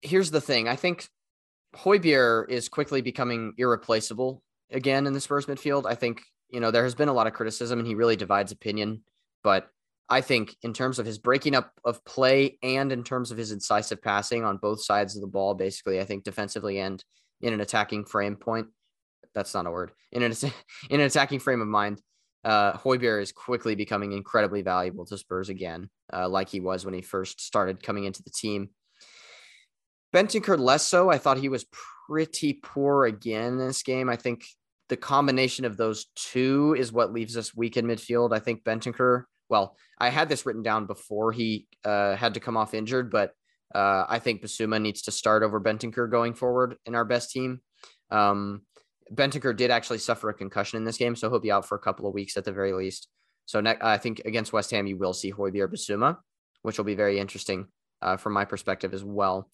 here's 0.02 0.30
the 0.30 0.40
thing 0.40 0.68
I 0.68 0.76
think 0.76 1.08
Højbjerg 1.74 2.48
is 2.48 2.68
quickly 2.68 3.00
becoming 3.00 3.54
irreplaceable 3.58 4.40
again 4.70 5.08
in 5.08 5.12
the 5.12 5.20
Spurs 5.20 5.46
midfield. 5.46 5.84
I 5.84 5.96
think, 5.96 6.22
you 6.48 6.60
know, 6.60 6.70
there 6.70 6.84
has 6.84 6.94
been 6.94 7.08
a 7.08 7.12
lot 7.12 7.26
of 7.26 7.32
criticism 7.32 7.80
and 7.80 7.88
he 7.88 7.96
really 7.96 8.16
divides 8.16 8.52
opinion, 8.52 9.02
but 9.42 9.68
I 10.10 10.20
think 10.22 10.56
in 10.62 10.72
terms 10.72 10.98
of 10.98 11.06
his 11.06 11.18
breaking 11.18 11.54
up 11.54 11.72
of 11.84 12.04
play 12.04 12.58
and 12.62 12.90
in 12.92 13.04
terms 13.04 13.30
of 13.30 13.36
his 13.36 13.52
incisive 13.52 14.02
passing 14.02 14.44
on 14.44 14.56
both 14.56 14.82
sides 14.82 15.14
of 15.14 15.20
the 15.20 15.28
ball, 15.28 15.54
basically, 15.54 16.00
I 16.00 16.04
think 16.04 16.24
defensively 16.24 16.78
and 16.78 17.02
in 17.40 17.52
an 17.52 17.60
attacking 17.60 18.04
frame 18.04 18.36
point, 18.36 18.68
that's 19.34 19.54
not 19.54 19.66
a 19.66 19.70
word, 19.70 19.92
in 20.12 20.22
an, 20.22 20.32
in 20.90 21.00
an 21.00 21.06
attacking 21.06 21.40
frame 21.40 21.60
of 21.60 21.68
mind, 21.68 22.00
uh, 22.44 22.78
is 22.86 23.32
quickly 23.32 23.74
becoming 23.74 24.12
incredibly 24.12 24.62
valuable 24.62 25.04
to 25.06 25.18
Spurs 25.18 25.48
again, 25.48 25.90
uh, 26.12 26.28
like 26.28 26.48
he 26.48 26.60
was 26.60 26.84
when 26.84 26.94
he 26.94 27.02
first 27.02 27.40
started 27.40 27.82
coming 27.82 28.04
into 28.04 28.22
the 28.22 28.30
team. 28.30 28.70
Bentancur 30.14 30.58
less 30.58 30.84
so. 30.84 31.10
I 31.10 31.18
thought 31.18 31.38
he 31.38 31.50
was 31.50 31.66
pretty 32.08 32.54
poor 32.54 33.04
again 33.04 33.54
in 33.54 33.58
this 33.58 33.82
game. 33.82 34.08
I 34.08 34.16
think 34.16 34.44
the 34.88 34.96
combination 34.96 35.66
of 35.66 35.76
those 35.76 36.06
two 36.14 36.74
is 36.78 36.92
what 36.92 37.12
leaves 37.12 37.36
us 37.36 37.54
weak 37.54 37.76
in 37.76 37.86
midfield. 37.86 38.34
I 38.34 38.38
think 38.38 38.64
Bentancur, 38.64 39.24
well, 39.48 39.76
I 39.98 40.10
had 40.10 40.28
this 40.28 40.46
written 40.46 40.62
down 40.62 40.86
before 40.86 41.32
he 41.32 41.66
uh, 41.84 42.16
had 42.16 42.34
to 42.34 42.40
come 42.40 42.56
off 42.56 42.74
injured, 42.74 43.10
but 43.10 43.32
uh, 43.74 44.04
I 44.08 44.18
think 44.18 44.42
Bissouma 44.42 44.80
needs 44.80 45.02
to 45.02 45.10
start 45.10 45.42
over 45.42 45.60
Bentancur 45.60 46.10
going 46.10 46.34
forward 46.34 46.76
in 46.86 46.94
our 46.94 47.04
best 47.04 47.30
team. 47.30 47.60
Um, 48.10 48.62
did 49.14 49.70
actually 49.70 49.98
suffer 49.98 50.28
a 50.28 50.34
concussion 50.34 50.76
in 50.76 50.84
this 50.84 50.98
game, 50.98 51.16
so 51.16 51.30
he'll 51.30 51.40
be 51.40 51.52
out 51.52 51.66
for 51.66 51.76
a 51.76 51.80
couple 51.80 52.06
of 52.06 52.14
weeks 52.14 52.36
at 52.36 52.44
the 52.44 52.52
very 52.52 52.72
least. 52.72 53.08
So 53.46 53.60
ne- 53.60 53.78
I 53.80 53.96
think 53.98 54.22
against 54.24 54.52
West 54.52 54.70
Ham, 54.70 54.86
you 54.86 54.98
will 54.98 55.14
see 55.14 55.32
Højbjerg 55.32 55.72
Bissouma, 55.72 56.18
which 56.62 56.76
will 56.76 56.84
be 56.84 56.94
very 56.94 57.18
interesting 57.18 57.68
uh, 58.02 58.16
from 58.16 58.34
my 58.34 58.44
perspective 58.44 58.92
as 58.92 59.02
well. 59.02 59.50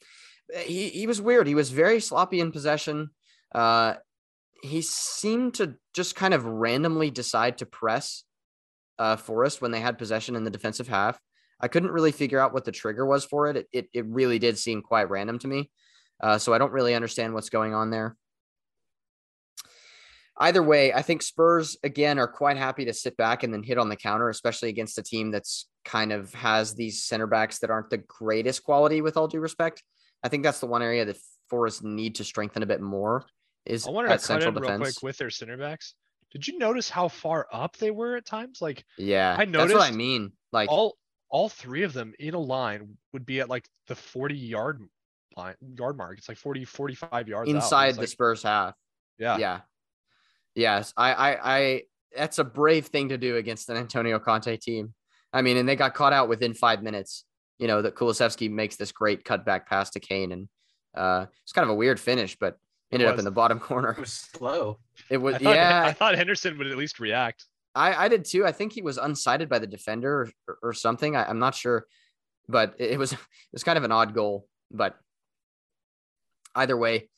He 0.64 0.88
he 0.90 1.06
was 1.06 1.22
weird. 1.22 1.46
He 1.46 1.54
was 1.54 1.70
very 1.70 2.00
sloppy 2.00 2.40
in 2.40 2.52
possession. 2.52 3.10
Uh, 3.54 3.94
he 4.62 4.82
seemed 4.82 5.54
to 5.54 5.74
just 5.94 6.16
kind 6.16 6.34
of 6.34 6.44
randomly 6.44 7.10
decide 7.10 7.58
to 7.58 7.66
press 7.66 8.24
uh, 8.98 9.16
Forest 9.16 9.60
when 9.60 9.70
they 9.70 9.80
had 9.80 9.98
possession 9.98 10.36
in 10.36 10.44
the 10.44 10.50
defensive 10.50 10.88
half. 10.88 11.18
I 11.60 11.68
couldn't 11.68 11.92
really 11.92 12.12
figure 12.12 12.40
out 12.40 12.52
what 12.52 12.64
the 12.64 12.72
trigger 12.72 13.06
was 13.06 13.24
for 13.24 13.48
it. 13.48 13.56
It 13.56 13.68
it, 13.72 13.88
it 13.92 14.06
really 14.06 14.38
did 14.38 14.58
seem 14.58 14.82
quite 14.82 15.10
random 15.10 15.38
to 15.40 15.48
me. 15.48 15.70
Uh, 16.20 16.38
so 16.38 16.52
I 16.54 16.58
don't 16.58 16.72
really 16.72 16.94
understand 16.94 17.34
what's 17.34 17.50
going 17.50 17.74
on 17.74 17.90
there. 17.90 18.16
Either 20.38 20.62
way, 20.62 20.92
I 20.92 21.02
think 21.02 21.22
Spurs 21.22 21.76
again 21.84 22.18
are 22.18 22.26
quite 22.26 22.56
happy 22.56 22.84
to 22.86 22.92
sit 22.92 23.16
back 23.16 23.44
and 23.44 23.54
then 23.54 23.62
hit 23.62 23.78
on 23.78 23.88
the 23.88 23.96
counter, 23.96 24.28
especially 24.28 24.68
against 24.68 24.98
a 24.98 25.02
team 25.02 25.30
that's 25.30 25.68
kind 25.84 26.12
of 26.12 26.34
has 26.34 26.74
these 26.74 27.04
center 27.04 27.28
backs 27.28 27.60
that 27.60 27.70
aren't 27.70 27.90
the 27.90 27.98
greatest 27.98 28.64
quality. 28.64 29.00
With 29.00 29.16
all 29.16 29.28
due 29.28 29.40
respect, 29.40 29.82
I 30.24 30.28
think 30.28 30.42
that's 30.42 30.58
the 30.58 30.66
one 30.66 30.82
area 30.82 31.04
that 31.04 31.18
Forest 31.48 31.84
need 31.84 32.16
to 32.16 32.24
strengthen 32.24 32.64
a 32.64 32.66
bit 32.66 32.80
more. 32.80 33.24
Is 33.64 33.86
I 33.86 33.90
wanted 33.90 34.08
to 34.08 34.14
cut 34.14 34.22
central 34.22 34.56
in 34.56 34.62
real 34.62 34.78
quick 34.78 35.02
with 35.02 35.18
their 35.18 35.30
center 35.30 35.56
backs. 35.56 35.94
Did 36.34 36.48
you 36.48 36.58
notice 36.58 36.90
how 36.90 37.08
far 37.08 37.46
up 37.50 37.76
they 37.78 37.90
were 37.90 38.16
at 38.16 38.26
times? 38.26 38.60
Like 38.60 38.84
yeah, 38.98 39.34
I 39.38 39.44
that's 39.46 39.72
what 39.72 39.80
I 39.82 39.92
mean. 39.92 40.32
Like 40.52 40.70
all 40.70 40.96
all 41.30 41.48
three 41.48 41.82
of 41.82 41.92
them 41.92 42.12
in 42.18 42.34
a 42.34 42.38
line 42.38 42.96
would 43.12 43.24
be 43.24 43.40
at 43.40 43.48
like 43.48 43.66
the 43.88 43.94
40 43.94 44.36
yard 44.36 44.82
line 45.36 45.54
yard 45.76 45.96
mark. 45.96 46.18
It's 46.18 46.28
like 46.28 46.38
40, 46.38 46.64
45 46.64 47.28
yards 47.28 47.50
inside 47.50 47.94
the 47.94 48.00
like- 48.00 48.08
Spurs 48.08 48.42
half. 48.42 48.74
yeah. 49.18 49.38
Yeah. 49.38 49.60
Yes. 50.54 50.92
I, 50.96 51.12
I, 51.12 51.56
I, 51.56 51.82
that's 52.16 52.38
a 52.38 52.44
brave 52.44 52.86
thing 52.86 53.08
to 53.08 53.18
do 53.18 53.36
against 53.36 53.68
an 53.68 53.76
Antonio 53.76 54.20
Conte 54.20 54.56
team. 54.58 54.94
I 55.32 55.42
mean, 55.42 55.56
and 55.56 55.68
they 55.68 55.74
got 55.74 55.94
caught 55.94 56.12
out 56.12 56.28
within 56.28 56.54
five 56.54 56.82
minutes. 56.82 57.24
You 57.58 57.66
know, 57.66 57.82
that 57.82 57.96
Kulusevski 57.96 58.50
makes 58.50 58.76
this 58.76 58.92
great 58.92 59.24
cutback 59.24 59.66
pass 59.66 59.90
to 59.90 60.00
Kane. 60.00 60.30
And 60.30 60.48
uh, 60.96 61.26
it's 61.42 61.52
kind 61.52 61.64
of 61.64 61.70
a 61.70 61.74
weird 61.74 61.98
finish, 61.98 62.36
but 62.38 62.58
ended 62.94 63.08
up 63.08 63.18
in 63.18 63.24
the 63.24 63.30
bottom 63.30 63.58
corner. 63.58 63.92
It 63.92 64.00
was 64.00 64.12
slow. 64.12 64.78
It 65.10 65.18
was, 65.18 65.36
I 65.36 65.38
thought, 65.38 65.56
yeah, 65.56 65.84
I 65.86 65.92
thought 65.92 66.14
Henderson 66.16 66.56
would 66.58 66.66
at 66.66 66.76
least 66.76 67.00
react. 67.00 67.44
I, 67.74 68.04
I 68.04 68.08
did 68.08 68.24
too. 68.24 68.46
I 68.46 68.52
think 68.52 68.72
he 68.72 68.82
was 68.82 68.98
unsighted 68.98 69.48
by 69.48 69.58
the 69.58 69.66
defender 69.66 70.30
or, 70.48 70.58
or 70.62 70.72
something. 70.72 71.16
I, 71.16 71.24
I'm 71.24 71.38
not 71.38 71.54
sure, 71.54 71.86
but 72.48 72.74
it, 72.78 72.92
it 72.92 72.98
was, 72.98 73.12
it 73.12 73.18
was 73.52 73.64
kind 73.64 73.78
of 73.78 73.84
an 73.84 73.92
odd 73.92 74.14
goal, 74.14 74.46
but 74.70 74.96
either 76.54 76.76
way, 76.76 77.08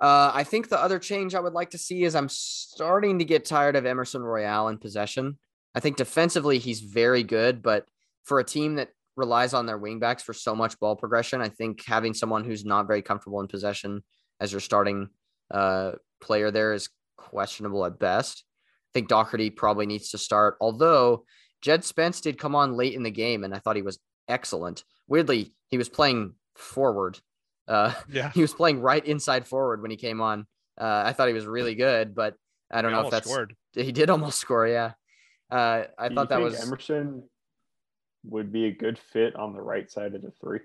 uh, 0.00 0.30
I 0.32 0.44
think 0.44 0.68
the 0.68 0.80
other 0.80 0.98
change 0.98 1.34
I 1.34 1.40
would 1.40 1.52
like 1.52 1.70
to 1.70 1.78
see 1.78 2.04
is 2.04 2.14
I'm 2.14 2.28
starting 2.28 3.18
to 3.18 3.24
get 3.24 3.44
tired 3.44 3.76
of 3.76 3.84
Emerson 3.84 4.22
Royal 4.22 4.68
in 4.68 4.78
possession. 4.78 5.38
I 5.74 5.80
think 5.80 5.96
defensively 5.96 6.58
he's 6.58 6.80
very 6.80 7.22
good, 7.22 7.62
but 7.62 7.86
for 8.24 8.38
a 8.38 8.44
team 8.44 8.76
that 8.76 8.90
relies 9.16 9.54
on 9.54 9.66
their 9.66 9.78
wingbacks 9.78 10.22
for 10.22 10.32
so 10.32 10.54
much 10.54 10.78
ball 10.78 10.94
progression, 10.94 11.40
I 11.40 11.48
think 11.48 11.84
having 11.84 12.14
someone 12.14 12.44
who's 12.44 12.64
not 12.64 12.86
very 12.86 13.02
comfortable 13.02 13.40
in 13.40 13.48
possession 13.48 14.04
as 14.40 14.52
your 14.52 14.60
starting 14.60 15.08
uh, 15.50 15.92
player 16.20 16.50
there 16.50 16.72
is 16.74 16.88
questionable 17.16 17.84
at 17.84 17.98
best. 17.98 18.44
I 18.46 18.90
think 18.94 19.08
Doherty 19.08 19.50
probably 19.50 19.86
needs 19.86 20.10
to 20.10 20.18
start, 20.18 20.56
although 20.60 21.24
Jed 21.62 21.84
Spence 21.84 22.20
did 22.20 22.38
come 22.38 22.54
on 22.54 22.72
late 22.76 22.94
in 22.94 23.02
the 23.02 23.10
game 23.10 23.44
and 23.44 23.54
I 23.54 23.58
thought 23.58 23.76
he 23.76 23.82
was 23.82 23.98
excellent. 24.28 24.84
Weirdly, 25.08 25.54
he 25.68 25.78
was 25.78 25.88
playing 25.88 26.34
forward. 26.56 27.18
Uh, 27.66 27.92
Yeah. 28.10 28.30
he 28.32 28.40
was 28.40 28.54
playing 28.54 28.80
right 28.80 29.04
inside 29.04 29.46
forward 29.46 29.82
when 29.82 29.90
he 29.90 29.96
came 29.96 30.20
on. 30.20 30.46
Uh, 30.80 31.02
I 31.06 31.12
thought 31.12 31.28
he 31.28 31.34
was 31.34 31.46
really 31.46 31.74
good, 31.74 32.14
but 32.14 32.34
I 32.70 32.82
don't 32.82 32.92
He 32.92 32.96
know 32.96 33.04
if 33.06 33.10
that's 33.10 33.28
scored. 33.28 33.54
he 33.74 33.90
did 33.92 34.10
almost 34.10 34.38
score. 34.38 34.66
Yeah, 34.68 34.92
uh, 35.50 35.84
I 35.98 36.08
Do 36.08 36.14
thought 36.14 36.22
you 36.22 36.28
that 36.28 36.28
think 36.36 36.44
was 36.50 36.60
Emerson 36.66 37.22
would 38.24 38.52
be 38.52 38.66
a 38.66 38.72
good 38.72 38.98
fit 38.98 39.34
on 39.36 39.52
the 39.54 39.60
right 39.60 39.90
side 39.90 40.14
of 40.14 40.22
the 40.22 40.30
three. 40.40 40.60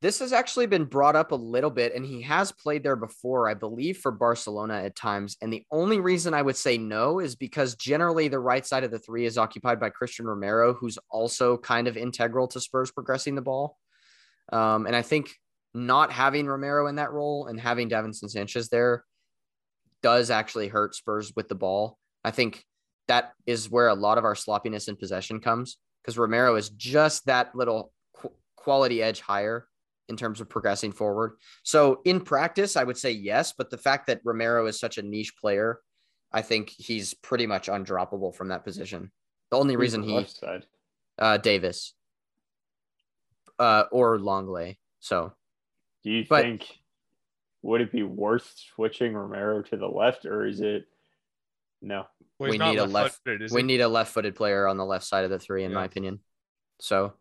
This 0.00 0.20
has 0.20 0.32
actually 0.32 0.66
been 0.66 0.84
brought 0.84 1.16
up 1.16 1.32
a 1.32 1.36
little 1.36 1.70
bit, 1.70 1.92
and 1.92 2.06
he 2.06 2.22
has 2.22 2.52
played 2.52 2.84
there 2.84 2.94
before, 2.94 3.48
I 3.48 3.54
believe, 3.54 3.98
for 3.98 4.12
Barcelona 4.12 4.74
at 4.74 4.94
times. 4.94 5.36
And 5.42 5.52
the 5.52 5.64
only 5.72 5.98
reason 5.98 6.34
I 6.34 6.42
would 6.42 6.56
say 6.56 6.78
no 6.78 7.18
is 7.18 7.34
because 7.34 7.74
generally 7.74 8.28
the 8.28 8.38
right 8.38 8.64
side 8.64 8.84
of 8.84 8.92
the 8.92 9.00
three 9.00 9.26
is 9.26 9.36
occupied 9.36 9.80
by 9.80 9.90
Cristian 9.90 10.26
Romero, 10.26 10.72
who's 10.72 10.98
also 11.10 11.56
kind 11.56 11.88
of 11.88 11.96
integral 11.96 12.46
to 12.48 12.60
Spurs 12.60 12.92
progressing 12.92 13.34
the 13.34 13.42
ball. 13.42 13.76
Um, 14.52 14.86
and 14.86 14.94
I 14.94 15.02
think 15.02 15.34
not 15.74 16.12
having 16.12 16.46
Romero 16.46 16.86
in 16.86 16.96
that 16.96 17.12
role 17.12 17.46
and 17.46 17.58
having 17.58 17.90
Davinson 17.90 18.30
Sanchez 18.30 18.68
there 18.68 19.04
does 20.02 20.30
actually 20.30 20.68
hurt 20.68 20.94
Spurs 20.94 21.32
with 21.34 21.48
the 21.48 21.54
ball. 21.56 21.98
I 22.24 22.30
think 22.30 22.64
that 23.08 23.32
is 23.46 23.68
where 23.68 23.88
a 23.88 23.94
lot 23.94 24.18
of 24.18 24.24
our 24.24 24.36
sloppiness 24.36 24.86
in 24.86 24.96
possession 24.96 25.40
comes 25.40 25.76
because 26.02 26.18
Romero 26.18 26.54
is 26.54 26.70
just 26.70 27.26
that 27.26 27.54
little 27.54 27.92
qu- 28.14 28.32
quality 28.56 29.02
edge 29.02 29.20
higher 29.20 29.66
in 30.08 30.16
terms 30.16 30.40
of 30.40 30.48
progressing 30.48 30.92
forward. 30.92 31.36
So 31.62 32.00
in 32.04 32.20
practice, 32.20 32.76
I 32.76 32.84
would 32.84 32.96
say 32.96 33.10
yes, 33.12 33.52
but 33.56 33.70
the 33.70 33.78
fact 33.78 34.06
that 34.06 34.20
Romero 34.24 34.66
is 34.66 34.78
such 34.80 34.98
a 34.98 35.02
niche 35.02 35.36
player, 35.36 35.80
I 36.32 36.42
think 36.42 36.70
he's 36.70 37.14
pretty 37.14 37.46
much 37.46 37.68
undroppable 37.68 38.34
from 38.34 38.48
that 38.48 38.64
position. 38.64 39.10
The 39.50 39.58
only 39.58 39.74
Who's 39.74 39.80
reason 39.80 40.00
the 40.02 40.06
he 40.08 40.14
left 40.14 40.36
side. 40.36 40.66
uh 41.18 41.36
Davies 41.38 41.94
uh 43.58 43.84
or 43.90 44.18
Lenglet. 44.18 44.76
So 45.00 45.32
Do 46.04 46.10
you 46.10 46.24
but- 46.28 46.42
think 46.42 46.66
would 47.62 47.80
it 47.80 47.90
be 47.90 48.04
worth 48.04 48.54
switching 48.74 49.14
Romero 49.14 49.62
to 49.62 49.76
the 49.76 49.86
left, 49.88 50.24
or 50.26 50.46
is 50.46 50.60
it 50.60 50.84
no? 51.82 52.06
Well, 52.38 52.50
we 52.50 52.56
need 52.58 52.76
a 52.78 52.82
left- 52.84 52.92
left-footed, 52.92 53.50
we 53.50 53.62
he? 53.62 53.66
need 53.66 53.80
a 53.80 53.88
left-footed 53.88 54.36
player 54.36 54.68
on 54.68 54.76
the 54.76 54.84
left 54.84 55.04
side 55.04 55.24
of 55.24 55.30
the 55.30 55.40
three, 55.40 55.64
in 55.64 55.72
my 55.72 55.84
opinion. 55.84 56.20
So, 56.80 57.14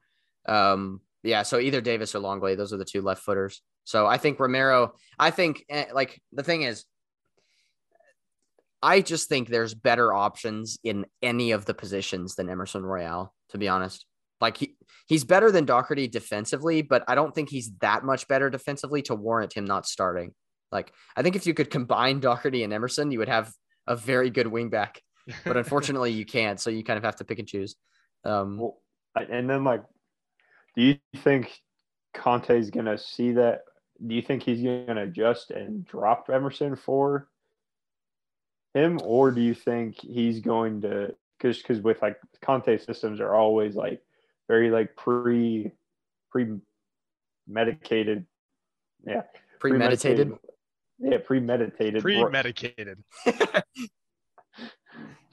um, 0.45 1.01
yeah, 1.23 1.43
so 1.43 1.59
either 1.59 1.81
Davies 1.81 2.15
or 2.15 2.19
Lenglet, 2.19 2.57
those 2.57 2.73
are 2.73 2.77
the 2.77 2.85
two 2.85 3.01
left 3.01 3.23
footers. 3.23 3.61
So 3.83 4.05
I 4.05 4.17
think 4.17 4.39
Romero. 4.39 4.93
I 5.17 5.31
think 5.31 5.63
eh, 5.69 5.85
like 5.93 6.21
the 6.31 6.43
thing 6.43 6.63
is, 6.63 6.85
I 8.81 9.01
just 9.01 9.29
think 9.29 9.49
there's 9.49 9.73
better 9.73 10.13
options 10.13 10.77
in 10.83 11.05
any 11.21 11.51
of 11.51 11.65
the 11.65 11.73
positions 11.73 12.35
than 12.35 12.49
Emerson 12.49 12.85
Royal. 12.85 13.33
To 13.49 13.57
be 13.57 13.67
honest, 13.67 14.05
like 14.39 14.57
he 14.57 14.75
he's 15.07 15.23
better 15.23 15.51
than 15.51 15.65
Doherty 15.65 16.07
defensively, 16.07 16.81
but 16.81 17.03
I 17.07 17.15
don't 17.15 17.33
think 17.33 17.49
he's 17.49 17.71
that 17.81 18.03
much 18.03 18.27
better 18.27 18.49
defensively 18.49 19.01
to 19.03 19.15
warrant 19.15 19.53
him 19.53 19.65
not 19.65 19.87
starting. 19.87 20.33
Like 20.71 20.91
I 21.15 21.23
think 21.23 21.35
if 21.35 21.47
you 21.47 21.53
could 21.53 21.71
combine 21.71 22.19
Doherty 22.19 22.63
and 22.63 22.73
Emerson, 22.73 23.11
you 23.11 23.19
would 23.19 23.29
have 23.29 23.51
a 23.87 23.95
very 23.95 24.29
good 24.29 24.47
wingback 24.47 24.97
but 25.45 25.57
unfortunately 25.57 26.11
you 26.11 26.25
can't 26.25 26.59
so 26.59 26.69
you 26.69 26.83
kind 26.83 26.97
of 26.97 27.03
have 27.03 27.15
to 27.15 27.25
pick 27.25 27.39
and 27.39 27.47
choose 27.47 27.75
um 28.25 28.57
Well, 28.57 28.81
and 29.15 29.49
then 29.49 29.63
like, 29.63 29.83
do 30.77 30.83
you 30.83 30.97
think 31.17 31.51
Conte's 32.13 32.69
gonna 32.69 32.97
see 32.97 33.33
that? 33.33 33.61
Do 34.05 34.15
you 34.15 34.21
think 34.21 34.43
he's 34.43 34.61
gonna 34.61 35.03
adjust 35.03 35.51
and 35.51 35.85
drop 35.85 36.29
Emerson 36.29 36.75
for 36.75 37.27
him, 38.73 38.99
or 39.03 39.31
do 39.31 39.41
you 39.41 39.55
think 39.55 39.97
he's 39.99 40.39
going 40.39 40.81
to? 40.81 41.15
Because 41.37 41.57
because 41.57 41.81
with 41.81 42.01
like 42.01 42.17
Conte 42.41 42.77
systems 42.77 43.19
are 43.19 43.33
always 43.33 43.75
like 43.75 44.01
very 44.47 44.69
like 44.69 44.95
pre 44.95 45.71
pre 46.31 46.57
medicated, 47.47 48.25
yeah, 49.05 49.23
premeditated 49.59 50.37
yeah, 50.99 51.17
premeditated, 51.23 52.01
Pre-medicated. 52.01 53.03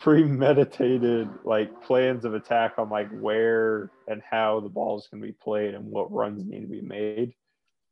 premeditated 0.05 1.29
like 1.45 1.83
plans 1.83 2.27
of 2.27 2.35
attack 2.35 2.75
on 2.77 2.91
like 2.91 3.09
where 3.21 3.91
and 4.07 4.21
how 4.29 4.61
the 4.61 4.69
ball 4.69 4.99
is 4.99 5.09
going 5.11 5.23
to 5.23 5.27
be 5.27 5.33
played 5.33 5.75
and 5.75 5.87
what 5.91 6.13
runs 6.13 6.45
need 6.45 6.61
to 6.61 6.67
be 6.67 6.83
made. 6.83 7.33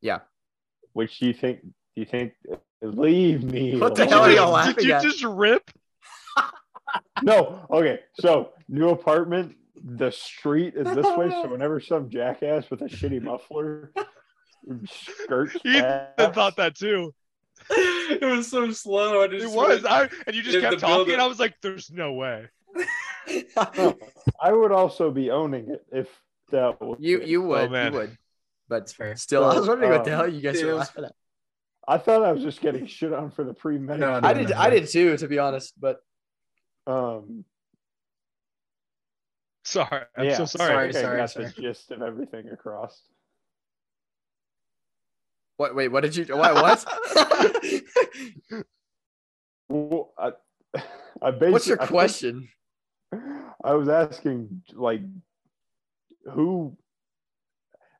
Yeah. 0.02 0.18
Which 0.92 1.18
do 1.18 1.26
you 1.26 1.32
think? 1.32 1.62
Do 1.62 1.70
you 1.96 2.04
think? 2.04 2.34
Leave 2.82 3.42
me. 3.44 3.78
What 3.78 3.94
the 3.94 4.04
Did 4.04 4.10
hell 4.10 4.22
are 4.24 4.30
you 4.30 4.36
y'all 4.36 4.44
just- 4.46 4.52
laughing 4.54 4.74
Did 4.74 4.84
you 4.84 4.92
at? 4.94 5.02
just 5.02 5.24
rip? 5.24 5.70
No. 7.22 7.64
Okay. 7.70 8.00
So 8.20 8.50
new 8.68 8.90
apartment. 8.90 9.56
The 9.82 10.10
street 10.12 10.74
is 10.76 10.84
this 10.94 11.06
way. 11.16 11.30
So 11.30 11.48
whenever 11.48 11.80
some 11.80 12.10
jackass 12.10 12.68
with 12.70 12.82
a 12.82 12.86
shitty 12.86 13.22
muffler 13.22 13.92
skirts 15.24 15.56
Ethan 15.64 15.80
past, 16.18 16.34
thought 16.34 16.56
that 16.56 16.76
too. 16.76 17.14
it 17.70 18.24
was 18.24 18.48
so 18.50 18.70
slow. 18.72 19.22
I 19.22 19.24
It 19.26 19.50
was. 19.50 19.84
I, 19.84 20.08
and 20.26 20.36
you 20.36 20.42
just 20.42 20.60
kept 20.60 20.80
talking. 20.80 21.12
And 21.14 21.22
I 21.22 21.26
was 21.26 21.38
like, 21.38 21.60
"There's 21.60 21.90
no 21.90 22.12
way." 22.12 22.48
I 24.40 24.52
would 24.52 24.72
also 24.72 25.10
be 25.10 25.30
owning 25.30 25.70
it 25.70 25.84
if 25.92 26.08
that 26.50 26.80
was 26.80 26.98
you 27.00 27.22
you 27.22 27.40
would 27.42 27.70
man. 27.70 27.92
you 27.92 27.98
would 27.98 28.18
but 28.68 28.90
fair. 28.90 29.16
still 29.16 29.44
i 29.44 29.54
was 29.58 29.68
wondering 29.68 29.90
what 29.90 30.04
the 30.04 30.12
Um, 30.12 30.16
hell 30.16 30.28
you 30.28 30.40
guys 30.40 30.60
it 30.60 30.66
were 30.66 30.74
laughing 30.74 31.04
at 31.04 31.12
I 31.88 31.98
thought 31.98 32.22
I 32.22 32.30
was 32.32 32.42
just 32.42 32.60
getting 32.60 32.86
shit 32.86 33.12
on 33.12 33.30
for 33.32 33.42
the 33.42 33.54
premeditated. 33.54 34.22
No, 34.22 34.28
i 34.28 34.32
did 34.32 34.50
no, 34.50 34.56
i 34.56 34.70
did 34.70 34.88
too 34.88 35.16
to 35.16 35.28
be 35.28 35.38
honest 35.38 35.74
but 35.80 36.00
Um. 36.86 37.44
Sorry. 39.64 40.02
I'm 40.16 40.24
yeah. 40.26 40.36
so 40.36 40.44
sorry. 40.44 40.88
Okay, 40.88 41.00
sorry, 41.00 41.16
got 41.18 41.30
sorry. 41.30 41.46
the 41.46 41.62
gist 41.62 41.92
of 41.92 42.02
everything 42.02 42.48
across. 42.48 43.00
What? 45.62 45.76
Wait, 45.76 45.92
what 45.92 46.00
did 46.00 46.16
you? 46.16 46.24
What? 46.36 46.54
What? 46.54 46.84
Well, 49.68 50.12
I, 50.18 50.32
I 51.22 51.30
basically, 51.30 51.50
What's 51.52 51.66
your 51.66 51.82
I 51.82 51.86
question? 51.86 52.48
I 53.64 53.72
was 53.72 53.88
asking 53.88 54.62
like 54.74 55.00
who 56.30 56.76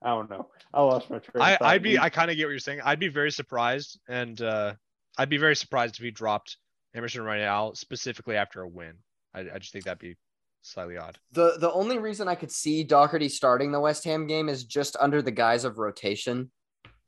I 0.03 0.09
don't 0.09 0.29
know. 0.29 0.49
I 0.75 0.83
lost 0.83 1.09
my 1.09 1.19
train. 1.19 1.41
I, 1.43 1.57
I'd 1.63 1.83
be, 1.83 1.99
I 1.99 2.11
kind 2.11 2.31
of 2.31 2.37
get 2.37 2.45
what 2.45 2.51
you're 2.51 2.59
saying. 2.59 2.81
I'd 2.85 2.99
be 2.99 3.09
very 3.09 3.31
surprised, 3.31 3.99
and 4.07 4.39
uh, 4.43 4.75
I'd 5.17 5.31
be 5.31 5.39
very 5.39 5.57
surprised 5.57 5.95
if 5.97 6.03
he 6.03 6.11
dropped 6.11 6.59
Emerson 6.95 7.23
right 7.23 7.41
now, 7.41 7.73
specifically 7.73 8.37
after 8.37 8.61
a 8.61 8.69
win. 8.69 8.97
I, 9.33 9.47
I 9.55 9.59
just 9.59 9.73
think 9.73 9.87
that'd 9.87 9.99
be 9.99 10.17
slightly 10.61 10.99
odd. 10.99 11.17
The 11.31 11.57
the 11.59 11.73
only 11.73 11.99
reason 11.99 12.29
I 12.29 12.35
could 12.35 12.53
see 12.53 12.85
Doherty 12.85 13.31
starting 13.31 13.73
the 13.73 13.81
West 13.81 14.05
Ham 14.05 14.27
game 14.27 14.51
is 14.51 14.65
just 14.65 14.95
under 15.01 15.23
the 15.23 15.31
guise 15.31 15.65
of 15.65 15.79
rotation. 15.79 16.51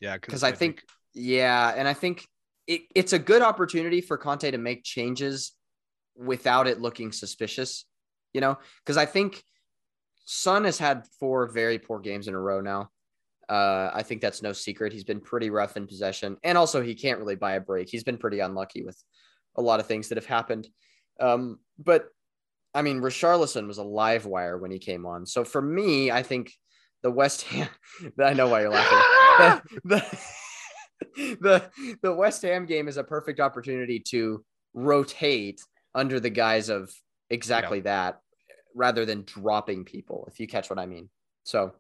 Yeah, 0.04 0.18
because 0.18 0.42
I 0.42 0.52
think 0.52 0.82
yeah, 1.14 1.72
and 1.74 1.88
I 1.88 1.94
think 1.94 2.28
it, 2.66 2.82
it's 2.94 3.14
a 3.14 3.18
good 3.18 3.40
opportunity 3.40 4.02
for 4.02 4.18
Conte 4.18 4.50
to 4.50 4.58
make 4.58 4.84
changes 4.84 5.52
without 6.14 6.66
it 6.66 6.78
looking 6.78 7.10
suspicious, 7.10 7.86
you 8.34 8.42
know, 8.42 8.58
because 8.84 8.98
I 8.98 9.06
think 9.06 9.42
Son 10.26 10.64
has 10.64 10.76
had 10.76 11.06
four 11.18 11.46
very 11.46 11.78
poor 11.78 12.00
games 12.00 12.28
in 12.28 12.34
a 12.34 12.38
row 12.38 12.60
now. 12.60 12.90
Uh, 13.48 13.90
I 13.94 14.02
think 14.02 14.20
that's 14.20 14.42
no 14.42 14.52
secret. 14.52 14.92
He's 14.92 15.04
been 15.04 15.20
pretty 15.20 15.48
rough 15.48 15.78
in 15.78 15.86
possession, 15.86 16.36
and 16.44 16.58
also 16.58 16.82
he 16.82 16.94
can't 16.94 17.18
really 17.18 17.36
buy 17.36 17.52
a 17.52 17.60
break. 17.60 17.88
He's 17.88 18.04
been 18.04 18.18
pretty 18.18 18.40
unlucky 18.40 18.82
with 18.82 19.02
a 19.56 19.62
lot 19.62 19.80
of 19.80 19.86
things 19.86 20.10
that 20.10 20.18
have 20.18 20.26
happened. 20.26 20.68
Um, 21.18 21.60
but 21.78 22.08
I 22.74 22.82
mean, 22.82 23.00
Richarlison 23.00 23.66
was 23.66 23.78
a 23.78 23.84
live 23.84 24.26
wire 24.26 24.58
when 24.58 24.70
he 24.70 24.78
came 24.78 25.06
on. 25.06 25.24
So 25.24 25.44
for 25.44 25.62
me, 25.62 26.10
I 26.10 26.22
think 26.22 26.52
the 27.02 27.10
West 27.10 27.42
Ham. 27.44 27.68
I 28.22 28.34
know 28.34 28.48
why 28.48 28.60
you're 28.60 28.70
laughing 28.70 28.98
the, 29.84 30.04
the 31.40 31.70
the 32.02 32.14
West 32.14 32.42
Ham 32.42 32.66
game 32.66 32.88
is 32.88 32.96
a 32.96 33.04
perfect 33.04 33.40
opportunity 33.40 34.00
to 34.00 34.44
rotate 34.74 35.60
under 35.94 36.18
the 36.20 36.30
guise 36.30 36.68
of 36.68 36.92
exactly 37.30 37.80
that 37.80 38.20
rather 38.74 39.04
than 39.04 39.22
dropping 39.24 39.84
people 39.84 40.28
if 40.30 40.40
you 40.40 40.46
catch 40.46 40.68
what 40.70 40.78
I 40.78 40.86
mean. 40.86 41.08
So 41.44 41.74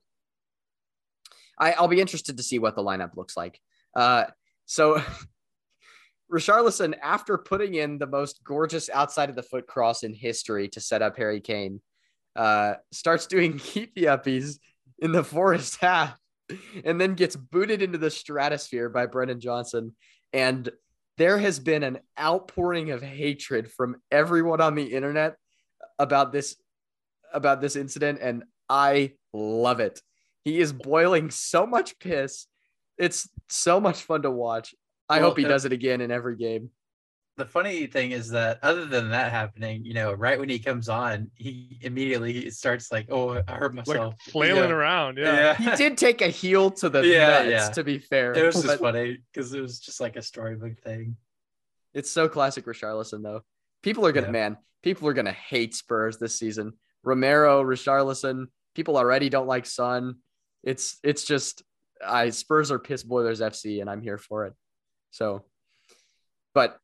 I, 1.58 1.72
I'll 1.72 1.88
be 1.88 2.00
interested 2.00 2.36
to 2.36 2.42
see 2.42 2.58
what 2.58 2.76
the 2.76 2.82
lineup 2.82 3.16
looks 3.16 3.36
like. 3.36 3.60
Uh, 3.94 4.24
so 4.66 5.02
Richarlison, 6.32 6.94
after 7.02 7.38
putting 7.38 7.74
in 7.74 7.98
the 7.98 8.06
most 8.06 8.42
gorgeous 8.44 8.90
outside 8.90 9.30
of 9.30 9.36
the 9.36 9.42
foot 9.42 9.66
cross 9.66 10.02
in 10.02 10.14
history 10.14 10.68
to 10.68 10.80
set 10.80 11.02
up 11.02 11.16
Harry 11.16 11.40
Kane, 11.40 11.80
uh, 12.36 12.74
starts 12.92 13.26
doing 13.26 13.58
keep 13.58 13.94
the 13.94 14.04
uppies 14.04 14.58
in 14.98 15.12
the 15.12 15.24
forest 15.24 15.78
half 15.80 16.18
and 16.84 17.00
then 17.00 17.14
gets 17.14 17.36
booted 17.36 17.82
into 17.82 17.98
the 17.98 18.10
stratosphere 18.10 18.88
by 18.88 19.06
Brennan 19.06 19.40
Johnson. 19.40 19.94
And 20.32 20.68
there 21.16 21.38
has 21.38 21.58
been 21.58 21.82
an 21.82 22.00
outpouring 22.18 22.90
of 22.90 23.02
hatred 23.02 23.70
from 23.70 23.96
everyone 24.10 24.60
on 24.60 24.74
the 24.74 24.84
internet 24.84 25.36
about 25.98 26.32
this 26.32 26.56
about 27.32 27.60
this 27.60 27.76
incident 27.76 28.18
and 28.22 28.44
I 28.68 29.12
love 29.32 29.80
it. 29.80 30.00
He 30.44 30.60
is 30.60 30.72
boiling 30.72 31.30
so 31.30 31.66
much 31.66 31.98
piss. 31.98 32.46
It's 32.98 33.28
so 33.48 33.80
much 33.80 34.02
fun 34.02 34.22
to 34.22 34.30
watch. 34.30 34.74
I 35.08 35.18
Well, 35.18 35.30
hope 35.30 35.38
he 35.38 35.44
does 35.44 35.64
it 35.64 35.72
again 35.72 36.00
in 36.00 36.10
every 36.10 36.36
game. 36.36 36.70
The 37.36 37.44
funny 37.44 37.88
thing 37.88 38.12
is 38.12 38.30
that 38.30 38.60
other 38.62 38.86
than 38.86 39.10
that 39.10 39.32
happening, 39.32 39.84
you 39.84 39.92
know, 39.92 40.12
right 40.12 40.38
when 40.38 40.48
he 40.48 40.60
comes 40.60 40.88
on, 40.88 41.30
he 41.34 41.78
immediately 41.80 42.48
starts 42.50 42.92
like, 42.92 43.06
"Oh, 43.10 43.42
I 43.48 43.52
hurt 43.52 43.74
like 43.74 43.86
myself," 43.88 44.14
flailing 44.20 44.68
Yeah. 44.70 44.76
around. 44.76 45.18
Yeah. 45.18 45.54
He 45.56 45.74
did 45.76 45.98
take 45.98 46.20
a 46.22 46.28
heel 46.28 46.70
to 46.72 46.88
the 46.88 47.04
Yeah, 47.04 47.26
nuts, 47.42 47.48
yeah. 47.50 47.68
to 47.70 47.82
be 47.82 47.98
fair. 47.98 48.34
It 48.34 48.44
was 48.46 48.62
just 48.62 48.78
funny 48.78 49.18
because 49.32 49.52
it 49.52 49.60
was 49.60 49.80
just 49.80 50.00
like 50.00 50.14
a 50.14 50.22
storybook 50.22 50.78
thing. 50.82 51.16
It's 51.92 52.10
so 52.10 52.28
classic 52.28 52.66
Richarlison, 52.66 53.22
though. 53.24 53.42
People 53.82 54.06
are 54.06 54.12
gonna 54.12 54.28
Yeah. 54.28 54.32
man, 54.32 54.58
people 54.82 55.08
are 55.08 55.12
gonna 55.12 55.32
hate 55.32 55.74
Spurs 55.74 56.18
this 56.18 56.36
season. 56.36 56.78
Romero, 57.02 57.64
Richarlison, 57.64 58.46
people 58.74 58.96
already 58.96 59.28
don't 59.28 59.48
like 59.48 59.66
Son. 59.66 60.20
It's 60.62 60.98
it's 61.02 61.24
just 61.24 61.64
I 62.04 62.30
Spurs 62.30 62.70
are 62.70 62.78
piss 62.78 63.02
boilers 63.02 63.40
FC, 63.40 63.80
and 63.80 63.90
I'm 63.90 64.02
here 64.02 64.18
for 64.18 64.46
it. 64.46 64.54
So, 65.10 65.44
but 66.54 66.78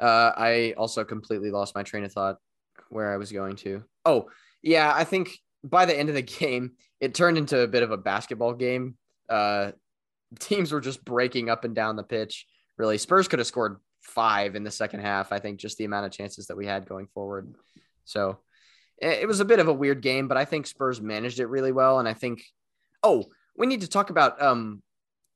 uh, 0.00 0.32
I 0.36 0.74
also 0.76 1.04
completely 1.04 1.50
lost 1.50 1.74
my 1.74 1.82
train 1.82 2.04
of 2.04 2.12
thought 2.12 2.38
where 2.90 3.12
I 3.12 3.16
was 3.16 3.32
going 3.32 3.56
to. 3.56 3.84
Oh, 4.04 4.28
yeah, 4.62 4.92
I 4.94 5.04
think 5.04 5.30
by 5.64 5.86
the 5.86 5.98
end 5.98 6.08
of 6.08 6.14
the 6.14 6.22
game, 6.40 6.72
it 7.00 7.14
turned 7.14 7.38
into 7.38 7.60
a 7.60 7.66
bit 7.68 7.82
of 7.82 7.90
a 7.90 7.96
basketball 7.96 8.54
game. 8.54 8.96
Uh, 9.28 9.72
teams 10.38 10.72
were 10.72 10.80
just 10.80 11.04
breaking 11.04 11.50
up 11.50 11.64
and 11.64 11.74
down 11.74 11.96
the 11.96 12.02
pitch. 12.02 12.46
Really, 12.78 12.98
Spurs 12.98 13.28
could 13.28 13.38
have 13.38 13.46
scored 13.48 13.78
five 14.02 14.54
in 14.54 14.64
the 14.64 14.70
second 14.70 15.00
half. 15.00 15.32
I 15.32 15.38
think 15.38 15.58
just 15.58 15.78
the 15.78 15.84
amount 15.84 16.06
of 16.06 16.12
chances 16.12 16.46
that 16.46 16.56
we 16.56 16.66
had 16.66 16.88
going 16.88 17.08
forward. 17.08 17.54
So 18.04 18.38
it 18.98 19.26
was 19.26 19.40
a 19.40 19.44
bit 19.44 19.58
of 19.58 19.68
a 19.68 19.74
weird 19.74 20.00
game, 20.00 20.28
but 20.28 20.36
I 20.36 20.44
think 20.44 20.66
Spurs 20.66 21.00
managed 21.00 21.40
it 21.40 21.46
really 21.46 21.72
well. 21.72 21.98
And 21.98 22.08
I 22.08 22.14
think, 22.14 22.42
oh, 23.02 23.24
we 23.56 23.66
need 23.66 23.82
to 23.82 23.88
talk 23.88 24.10
about 24.10 24.40
um 24.40 24.82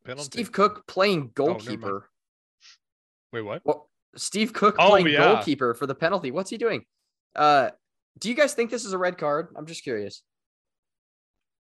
Penalty. 0.04 0.30
Steve 0.30 0.52
Cook 0.52 0.86
playing 0.86 1.24
Oh, 1.24 1.32
goalkeeper. 1.34 2.08
Wait, 3.32 3.42
what? 3.42 3.60
Well, 3.64 3.89
Steve 4.16 4.52
Cook 4.52 4.76
Oh, 4.78 4.90
playing 4.90 5.08
yeah. 5.08 5.18
goalkeeper 5.18 5.74
for 5.74 5.86
the 5.86 5.94
penalty. 5.94 6.30
What's 6.30 6.50
he 6.50 6.56
doing? 6.58 6.84
Uh, 7.34 7.70
do 8.18 8.28
you 8.28 8.34
guys 8.34 8.54
think 8.54 8.70
this 8.70 8.84
is 8.84 8.92
a 8.92 8.98
red 8.98 9.18
card? 9.18 9.48
I'm 9.56 9.66
just 9.66 9.82
curious. 9.82 10.22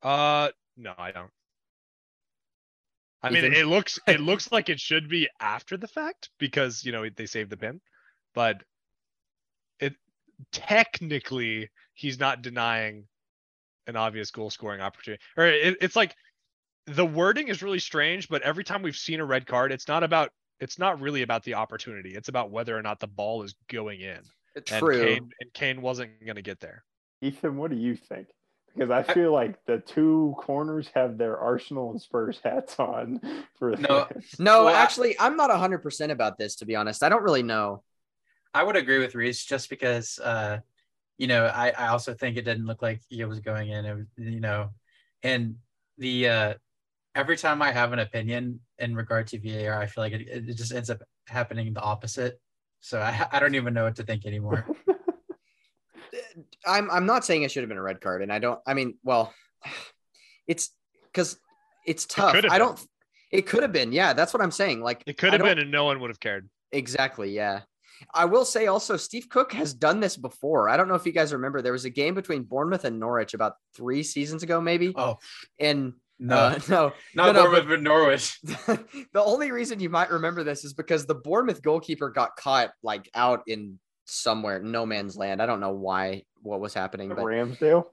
Uh, 0.02 0.50
no, 0.78 0.94
I 0.98 1.12
don't. 1.12 1.30
I 3.22 3.30
mean, 3.30 3.46
it 3.54 3.68
looks 3.68 4.00
it 4.06 4.20
looks 4.20 4.52
like 4.52 4.68
it 4.70 4.80
should 4.80 5.08
be 5.08 5.30
after 5.40 5.78
the 5.78 5.88
fact 5.88 6.30
because 6.40 6.84
you 6.84 6.92
know 6.92 7.08
they 7.16 7.26
saved 7.26 7.50
the 7.50 7.58
pin, 7.58 7.80
but 8.36 8.64
it 9.80 9.96
technically 10.52 11.70
he's 11.94 12.20
not 12.20 12.42
denying 12.42 13.08
an 13.88 13.96
obvious 13.96 14.32
goal 14.32 14.50
scoring 14.50 14.82
opportunity. 14.82 15.24
Or 15.38 15.46
it, 15.46 15.78
it's 15.80 15.96
like 15.96 16.16
the 16.86 17.06
wording 17.06 17.48
is 17.48 17.64
really 17.64 17.80
strange, 17.80 18.28
but 18.28 18.42
every 18.42 18.66
time 18.66 18.82
we've 18.82 18.96
seen 18.96 19.22
a 19.22 19.26
red 19.26 19.46
card, 19.46 19.72
it's 19.72 19.88
not 19.88 20.04
about 20.04 20.32
it's 20.60 20.80
not 20.80 21.00
really 21.02 21.22
about 21.22 21.44
the 21.44 21.56
opportunity. 21.56 22.16
It's 22.16 22.30
about 22.30 22.52
whether 22.52 22.78
or 22.78 22.82
not 22.82 23.00
the 23.00 23.08
ball 23.08 23.44
is 23.44 23.56
going 23.70 24.02
in. 24.02 24.20
And 24.56 24.66
True. 24.66 25.04
Kane, 25.04 25.30
and 25.42 25.54
Kane 25.54 25.82
wasn't 25.82 26.24
going 26.24 26.36
to 26.36 26.42
get 26.42 26.60
there. 26.60 26.84
Ethan, 27.22 27.58
what 27.58 27.72
do 27.72 27.78
you 27.78 27.96
think? 27.96 28.28
Because 28.76 28.92
I 28.92 29.04
feel 29.04 29.32
like 29.32 29.64
the 29.66 29.78
two 29.80 30.34
corners 30.38 30.90
have 30.96 31.18
their 31.18 31.38
Arsenal 31.38 31.92
and 31.92 32.02
Spurs 32.02 32.40
hats 32.44 32.80
on 32.80 33.20
for 33.58 33.72
No, 33.78 34.08
this. 34.14 34.40
No, 34.40 34.66
Well, 34.66 34.76
I- 34.76 34.80
actually, 34.80 35.20
I'm 35.20 35.38
not 35.38 35.50
100% 35.52 36.12
about 36.12 36.38
this, 36.38 36.56
to 36.58 36.66
be 36.66 36.76
honest. 36.76 37.04
I 37.04 37.10
don't 37.10 37.24
really 37.24 37.44
know. 37.44 37.84
I 38.54 38.64
would 38.64 38.76
agree 38.76 39.00
with 39.00 39.16
Reese 39.16 39.44
just 39.46 39.70
because, 39.70 40.20
uh, 40.20 40.60
you 41.18 41.28
know, 41.28 41.46
I, 41.46 41.70
I 41.72 41.88
also 41.88 42.14
think 42.14 42.38
it 42.38 42.46
didn't 42.46 42.66
look 42.66 42.82
like 42.82 43.02
he 43.10 43.24
was 43.26 43.40
going 43.40 43.70
in. 43.70 43.86
It 43.86 43.96
was, 43.96 44.06
you 44.18 44.40
know, 44.40 44.70
and 45.24 45.56
the 45.98 46.30
uh, 46.30 46.54
every 47.16 47.38
time 47.38 47.62
I 47.62 47.72
have 47.72 47.94
an 47.94 48.00
opinion 48.00 48.60
in 48.80 48.96
regard 48.96 49.28
to 49.28 49.40
VAR, 49.40 49.80
I 49.80 49.86
feel 49.86 50.04
like 50.04 50.14
it, 50.14 50.28
it 50.28 50.58
just 50.58 50.74
ends 50.74 50.90
up 50.90 51.02
happening 51.28 51.74
the 51.74 51.82
opposite. 51.82 52.40
So 52.82 53.00
I, 53.00 53.28
I 53.32 53.40
don't 53.40 53.56
even 53.56 53.74
know 53.74 53.86
what 53.86 53.96
to 53.98 54.04
think 54.04 54.26
anymore. 54.26 54.68
I'm 56.66 56.90
I'm 56.92 57.06
not 57.06 57.26
saying 57.26 57.44
it 57.44 57.52
should 57.52 57.64
have 57.64 57.70
been 57.70 57.78
a 57.78 57.84
red 57.84 58.02
card, 58.02 58.22
and 58.22 58.32
I 58.32 58.40
don't. 58.40 58.60
I 58.66 58.74
mean, 58.74 58.98
well, 59.04 59.34
it's 60.48 60.72
because 61.04 61.38
it's 61.86 62.06
tough. 62.06 62.34
could 62.34 62.44
have 62.46 62.54
I 62.54 62.58
don't. 62.58 62.80
It 63.32 63.48
could 63.48 63.64
have 63.64 63.72
been. 63.72 63.92
Yeah, 63.92 64.14
that's 64.14 64.34
what 64.34 64.42
I'm 64.42 64.52
saying. 64.52 64.82
Like 64.82 65.04
It 65.08 65.18
could 65.18 65.34
have 65.34 65.42
been, 65.42 65.60
and 65.60 65.72
no 65.72 65.86
one 65.86 66.00
would 66.02 66.10
have 66.10 66.20
cared. 66.20 66.50
Exactly. 66.72 67.32
Yeah. 67.32 67.62
I 68.14 68.26
will 68.26 68.46
say 68.46 68.68
also, 68.68 68.98
Steve 68.98 69.30
Cook 69.30 69.54
has 69.54 69.74
done 69.74 70.00
this 70.00 70.18
before. 70.18 70.68
I 70.68 70.78
don't 70.78 70.88
know 70.88 70.96
if 70.96 71.06
you 71.06 71.12
guys 71.12 71.32
remember. 71.32 71.62
There 71.62 71.72
was 71.72 71.86
a 71.86 71.90
game 71.90 72.16
between 72.16 72.44
Bournemouth 72.44 72.86
and 72.86 73.00
Norwich 73.00 73.34
about 73.34 73.54
three 73.76 74.04
seasons 74.04 74.44
ago, 74.44 74.60
maybe. 74.60 74.94
oh 74.96 75.18
And 75.60 75.94
no, 76.24 76.36
uh, 76.36 76.60
no, 76.70 76.94
not 77.16 77.26
no, 77.28 77.32
no, 77.34 77.44
Bournemouth, 77.44 77.68
but 77.68 77.82
Norwich. 77.82 78.40
the 78.44 79.24
only 79.24 79.52
reason 79.52 79.80
you 79.80 79.90
might 79.90 80.10
remember 80.10 80.44
this 80.44 80.64
is 80.64 80.74
because 80.74 81.06
the 81.06 81.16
Bournemouth 81.16 81.62
goalkeeper 81.62 82.10
got 82.10 82.36
caught 82.38 82.72
like 82.82 83.10
out 83.14 83.42
in 83.48 83.80
somewhere 84.06 84.62
no 84.62 84.86
man's 84.86 85.18
land. 85.18 85.42
I 85.42 85.46
don't 85.46 85.60
know 85.60 85.74
why 85.74 86.24
what 86.42 86.60
was 86.60 86.74
happening, 86.74 87.10
but 87.10 87.18
Ramsdale. 87.20 87.86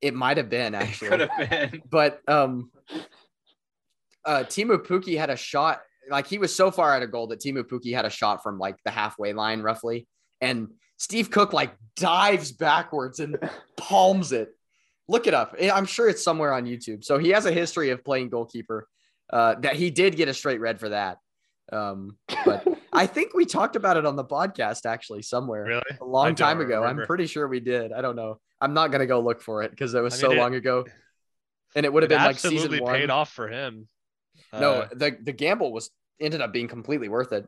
it 0.00 0.14
might 0.14 0.36
have 0.36 0.48
been 0.50 0.74
It 0.74 0.78
actually. 0.78 1.08
could 1.10 1.20
have 1.20 1.50
been. 1.50 1.82
but 1.90 2.20
um 2.28 2.70
uh 4.24 4.44
Teemu 4.44 4.84
Pukki 4.84 5.16
had 5.18 5.30
a 5.30 5.36
shot 5.36 5.80
like 6.10 6.26
he 6.26 6.38
was 6.38 6.54
so 6.54 6.70
far 6.70 6.94
out 6.94 7.02
of 7.02 7.10
goal 7.12 7.28
that 7.28 7.40
Teemu 7.40 7.62
Pukki 7.64 7.94
had 7.94 8.04
a 8.04 8.10
shot 8.10 8.42
from 8.42 8.58
like 8.58 8.76
the 8.84 8.90
halfway 8.90 9.32
line 9.32 9.62
roughly 9.62 10.06
and 10.40 10.68
Steve 10.96 11.30
Cook 11.30 11.52
like 11.52 11.74
dives 11.96 12.52
backwards 12.52 13.20
and 13.20 13.38
palms 13.76 14.32
it. 14.32 14.50
Look 15.10 15.26
it 15.26 15.34
up. 15.34 15.56
I'm 15.60 15.86
sure 15.86 16.08
it's 16.08 16.22
somewhere 16.22 16.52
on 16.52 16.64
YouTube. 16.64 17.02
So 17.04 17.18
he 17.18 17.30
has 17.30 17.44
a 17.46 17.52
history 17.52 17.90
of 17.90 18.04
playing 18.04 18.28
goalkeeper. 18.30 18.86
Uh 19.32 19.54
that 19.60 19.74
he 19.76 19.90
did 19.90 20.16
get 20.16 20.28
a 20.28 20.34
straight 20.34 20.60
red 20.60 20.78
for 20.80 20.88
that. 20.90 21.18
Um 21.72 22.16
but 22.44 22.66
I 22.92 23.06
think 23.06 23.34
we 23.34 23.44
talked 23.44 23.76
about 23.76 23.96
it 23.96 24.04
on 24.06 24.16
the 24.16 24.24
podcast 24.24 24.86
actually 24.86 25.22
somewhere 25.22 25.64
Really? 25.64 25.82
a 26.00 26.04
long 26.04 26.26
I 26.26 26.28
don't 26.30 26.36
time 26.36 26.60
ago. 26.60 26.80
remember. 26.80 27.02
I'm 27.02 27.06
pretty 27.06 27.26
sure 27.26 27.46
we 27.48 27.60
did. 27.60 27.92
I 27.92 28.00
don't 28.02 28.16
know. 28.16 28.40
I'm 28.60 28.74
not 28.74 28.90
gonna 28.92 29.06
go 29.06 29.20
look 29.20 29.40
for 29.42 29.62
it 29.62 29.70
because 29.70 29.94
it 29.94 30.00
was 30.00 30.14
I 30.14 30.18
so 30.18 30.32
it- 30.32 30.36
long 30.38 30.54
ago. 30.54 30.84
And 31.76 31.86
it 31.86 31.92
would 31.92 32.02
have 32.02 32.10
been 32.10 32.18
like 32.18 32.30
absolutely 32.36 32.68
season 32.78 32.84
one. 32.84 32.94
paid 32.94 33.10
off 33.10 33.30
for 33.32 33.46
him. 33.48 33.88
no, 34.52 34.72
Uh, 34.82 34.88
the 34.92 35.16
the 35.22 35.32
gamble 35.32 35.72
was 35.72 35.90
ended 36.20 36.40
up 36.40 36.52
being 36.52 36.66
completely 36.68 37.08
worth 37.08 37.32
it 37.32 37.46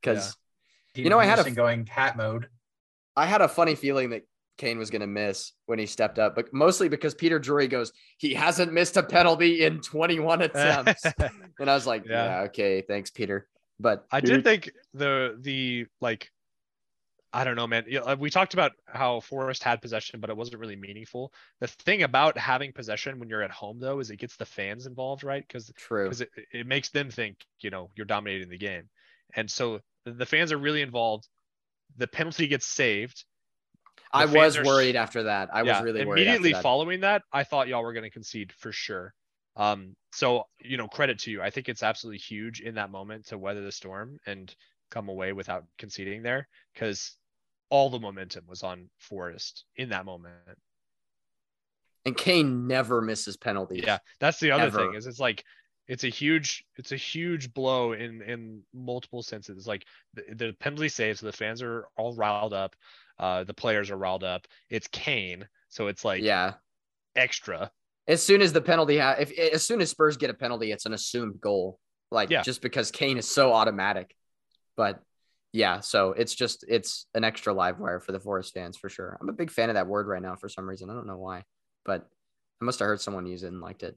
because 0.00 0.36
Dean 0.94 1.04
You 1.04 1.10
know, 1.10 1.18
I 1.18 1.24
had 1.24 1.34
a- 1.38 1.42
Henderson 1.42 1.54
going 1.54 1.84
cat 1.86 2.16
mode. 2.16 2.48
I 3.16 3.24
had 3.26 3.40
a 3.40 3.48
funny 3.48 3.74
feeling 3.74 4.10
that 4.10 4.22
Kane 4.58 4.78
was 4.78 4.90
going 4.90 5.00
to 5.00 5.06
miss 5.06 5.52
when 5.66 5.78
he 5.78 5.86
stepped 5.86 6.18
up, 6.18 6.34
but 6.34 6.52
mostly 6.52 6.88
because 6.88 7.14
Peter 7.14 7.38
Drury 7.38 7.66
goes, 7.68 7.92
he 8.18 8.34
hasn't 8.34 8.72
missed 8.72 8.96
a 8.96 9.02
penalty 9.02 9.64
in 9.64 9.80
21 9.80 10.42
attempts. 10.48 11.04
and 11.04 11.70
I 11.70 11.74
was 11.74 11.86
like, 11.86 12.04
Yeah. 12.06 12.24
yeah. 12.24 12.40
okay, 12.46 12.82
thanks, 12.82 13.10
Peter. 13.10 13.48
But 13.80 14.04
I 14.12 14.20
did 14.20 14.44
think 14.44 14.70
the 14.92 15.36
the 15.40 15.86
like 16.00 16.30
I 17.32 17.42
don't 17.42 17.56
know, 17.56 17.66
man. 17.66 17.84
We 18.20 18.30
talked 18.30 18.54
about 18.54 18.70
how 18.86 19.18
Forest 19.18 19.64
had 19.64 19.82
possession, 19.82 20.20
but 20.20 20.30
it 20.30 20.36
wasn't 20.36 20.60
really 20.60 20.76
meaningful. 20.76 21.32
The 21.60 21.66
thing 21.66 22.04
about 22.04 22.38
having 22.38 22.72
possession 22.72 23.18
when 23.18 23.28
you're 23.28 23.42
at 23.42 23.50
home, 23.50 23.80
though, 23.80 23.98
is 23.98 24.10
it 24.10 24.18
gets 24.18 24.36
the 24.36 24.46
fans 24.46 24.86
involved, 24.86 25.24
right? 25.24 25.44
Because 25.44 25.72
true. 25.76 26.04
because 26.04 26.20
it, 26.20 26.30
it 26.52 26.66
makes 26.68 26.90
them 26.90 27.10
think 27.10 27.38
you 27.60 27.70
know 27.70 27.90
you're 27.96 28.06
dominating 28.06 28.48
the 28.50 28.56
game 28.58 28.88
and 29.34 29.50
so 29.50 29.80
the- 30.04 30.12
the 30.12 30.26
fans 30.26 30.52
are 30.52 30.58
really 30.58 30.82
involved 30.82 31.26
the 31.96 32.06
penalty 32.06 32.46
gets 32.46 32.66
saved 32.66 33.24
the 33.24 33.33
I 34.14 34.26
was 34.26 34.56
are 34.56 34.64
worried 34.64 34.96
after 34.96 35.24
that. 35.24 35.50
I 35.52 35.62
Yeah, 35.62 35.78
was 35.78 35.84
really 35.84 36.04
worried. 36.04 36.20
immediately 36.20 36.52
that. 36.52 36.62
following 36.62 37.00
that 37.00 37.22
i 37.32 37.44
thought 37.44 37.68
y'all 37.68 37.82
were 37.82 37.92
going 37.92 38.04
to 38.04 38.10
concede 38.10 38.52
for 38.58 38.72
sure 38.72 39.12
um 39.56 39.94
so 40.12 40.44
you 40.60 40.76
know 40.76 40.88
credit 40.88 41.18
to 41.20 41.30
you 41.30 41.42
i 41.42 41.50
think 41.50 41.68
it's 41.68 41.82
absolutely 41.82 42.18
huge 42.18 42.60
in 42.60 42.74
that 42.74 42.90
moment 42.90 43.26
to 43.26 43.38
weather 43.38 43.62
the 43.62 43.72
storm 43.72 44.18
and 44.26 44.54
come 44.90 45.08
away 45.08 45.32
without 45.32 45.64
conceding 45.78 46.22
there 46.22 46.48
because 46.72 47.16
all 47.70 47.90
the 47.90 47.98
momentum 47.98 48.44
was 48.46 48.62
on 48.62 48.88
forest 48.98 49.64
in 49.76 49.88
that 49.88 50.04
moment 50.04 50.34
And 52.06 52.16
Kane 52.16 52.66
never 52.66 53.00
misses 53.00 53.36
penalties. 53.36 53.82
Yeah, 53.84 53.98
that's 54.20 54.38
the 54.38 54.50
other 54.50 54.70
thing 54.70 54.94
is 54.94 55.06
it's 55.06 55.18
like 55.18 55.42
it's 55.88 56.04
a 56.04 56.08
huge 56.08 56.64
it's 56.76 56.92
a 56.92 56.96
huge 56.96 57.52
blow 57.52 57.92
in 57.92 58.22
in 58.22 58.62
multiple 58.74 59.22
senses. 59.22 59.66
Like 59.66 59.84
the, 60.14 60.22
the 60.34 60.52
penalty 60.60 60.88
saves, 60.88 61.20
so 61.20 61.26
the 61.26 61.32
fans 61.32 61.62
are 61.62 61.86
all 61.96 62.14
riled 62.14 62.52
up, 62.52 62.76
uh, 63.18 63.44
the 63.44 63.54
players 63.54 63.90
are 63.90 63.96
riled 63.96 64.24
up. 64.24 64.46
It's 64.70 64.88
Kane, 64.88 65.46
so 65.68 65.86
it's 65.88 66.04
like 66.04 66.22
yeah. 66.22 66.54
extra. 67.16 67.70
As 68.06 68.22
soon 68.22 68.42
as 68.42 68.52
the 68.52 68.60
penalty, 68.60 68.98
ha- 68.98 69.16
if 69.18 69.32
as 69.38 69.66
soon 69.66 69.80
as 69.80 69.90
Spurs 69.90 70.16
get 70.16 70.30
a 70.30 70.34
penalty, 70.34 70.72
it's 70.72 70.86
an 70.86 70.92
assumed 70.92 71.40
goal. 71.40 71.78
Like 72.10 72.30
Yeah. 72.30 72.42
just 72.42 72.62
because 72.62 72.90
Kane 72.90 73.18
is 73.18 73.28
so 73.28 73.52
automatic. 73.52 74.14
But 74.76 75.00
yeah, 75.52 75.80
so 75.80 76.10
it's 76.12 76.34
just 76.34 76.64
it's 76.68 77.06
an 77.14 77.24
extra 77.24 77.54
live 77.54 77.78
wire 77.78 78.00
for 78.00 78.12
the 78.12 78.20
Forest 78.20 78.52
fans 78.54 78.76
for 78.76 78.88
sure. 78.88 79.16
I'm 79.20 79.28
a 79.28 79.32
big 79.32 79.50
fan 79.50 79.70
of 79.70 79.74
that 79.74 79.86
word 79.86 80.06
right 80.06 80.20
now 80.22 80.34
for 80.34 80.48
some 80.48 80.68
reason. 80.68 80.90
I 80.90 80.94
don't 80.94 81.06
know 81.06 81.16
why, 81.16 81.44
but 81.84 82.06
I 82.60 82.64
must 82.64 82.78
have 82.80 82.86
heard 82.86 83.00
someone 83.00 83.26
use 83.26 83.42
it 83.42 83.52
and 83.52 83.60
liked 83.60 83.82
it. 83.84 83.96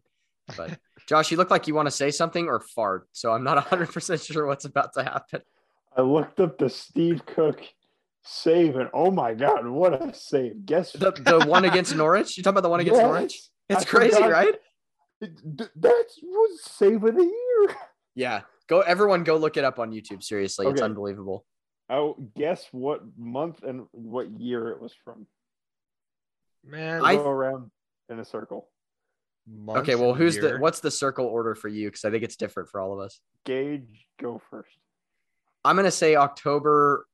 But 0.56 0.80
Josh, 1.08 1.32
you 1.32 1.38
look 1.38 1.50
like 1.52 1.68
you 1.68 1.74
want 1.76 1.88
to 1.88 1.92
say 1.92 2.12
something 2.12 2.48
or 2.48 2.60
fart, 2.60 3.08
so 3.12 3.34
I'm 3.34 3.44
not 3.44 3.56
100 3.56 3.92
percent 3.92 4.22
sure 4.22 4.46
what's 4.46 4.66
about 4.66 4.94
to 4.94 5.04
happen. 5.04 5.42
I 5.98 6.02
looked 6.02 6.40
up 6.40 6.60
the 6.60 6.70
Steve 6.70 7.26
Cook 7.26 7.60
save, 8.28 8.76
and 8.76 8.90
oh 8.94 9.12
my 9.12 9.34
god, 9.34 9.66
what 9.68 9.94
a 10.02 10.14
save! 10.14 10.66
Guess 10.66 10.94
The 10.94 11.12
the 11.12 11.46
one 11.48 11.66
against 11.66 11.96
Norwich. 11.96 12.38
You 12.38 12.44
talking 12.44 12.56
about 12.56 12.64
the 12.64 12.70
one 12.70 12.80
against 12.80 13.00
Yes, 13.00 13.06
Norwich? 13.06 13.42
It's 13.70 13.82
I 13.82 13.86
crazy, 13.86 14.14
forgot. 14.16 14.32
right? 14.32 14.56
Th- 15.22 15.70
that 15.78 16.06
was 16.24 16.64
save 16.64 17.04
of 17.04 17.16
the 17.16 17.24
year. 17.24 17.76
Yeah. 18.16 18.42
Go 18.68 18.82
everyone 18.82 19.24
go 19.24 19.38
look 19.38 19.58
it 19.58 19.64
up 19.64 19.80
on 19.80 19.92
YouTube. 19.92 20.22
Seriously, 20.24 20.68
it's 20.68 20.82
unbelievable. 20.82 21.46
Oh, 21.90 22.16
guess 22.36 22.66
what 22.72 23.02
month 23.18 23.64
and 23.64 23.86
what 23.92 24.30
year 24.40 24.70
it 24.70 24.82
was 24.82 24.94
from? 25.06 25.26
Man, 26.66 27.02
I- 27.04 27.16
Go 27.16 27.30
around 27.30 27.72
in 28.10 28.20
a 28.20 28.26
circle. 28.26 28.68
month 29.48 29.80
Okay, 29.80 29.96
well, 29.96 30.10
and 30.10 30.18
who's 30.18 30.36
the 30.38 30.58
what's 30.58 30.82
the 30.82 30.92
circle 30.92 31.26
order 31.26 31.56
for 31.56 31.68
you? 31.70 31.88
Because 31.88 32.04
I 32.06 32.12
think 32.12 32.24
it's 32.24 32.36
different 32.36 32.70
for 32.70 32.82
all 32.82 32.94
of 32.94 33.00
us. 33.00 33.20
Gage, 33.46 34.06
go 34.20 34.42
first. 34.50 34.70
I'm 35.64 35.76
gonna 35.78 35.90
say 35.92 36.16
October 36.16 37.06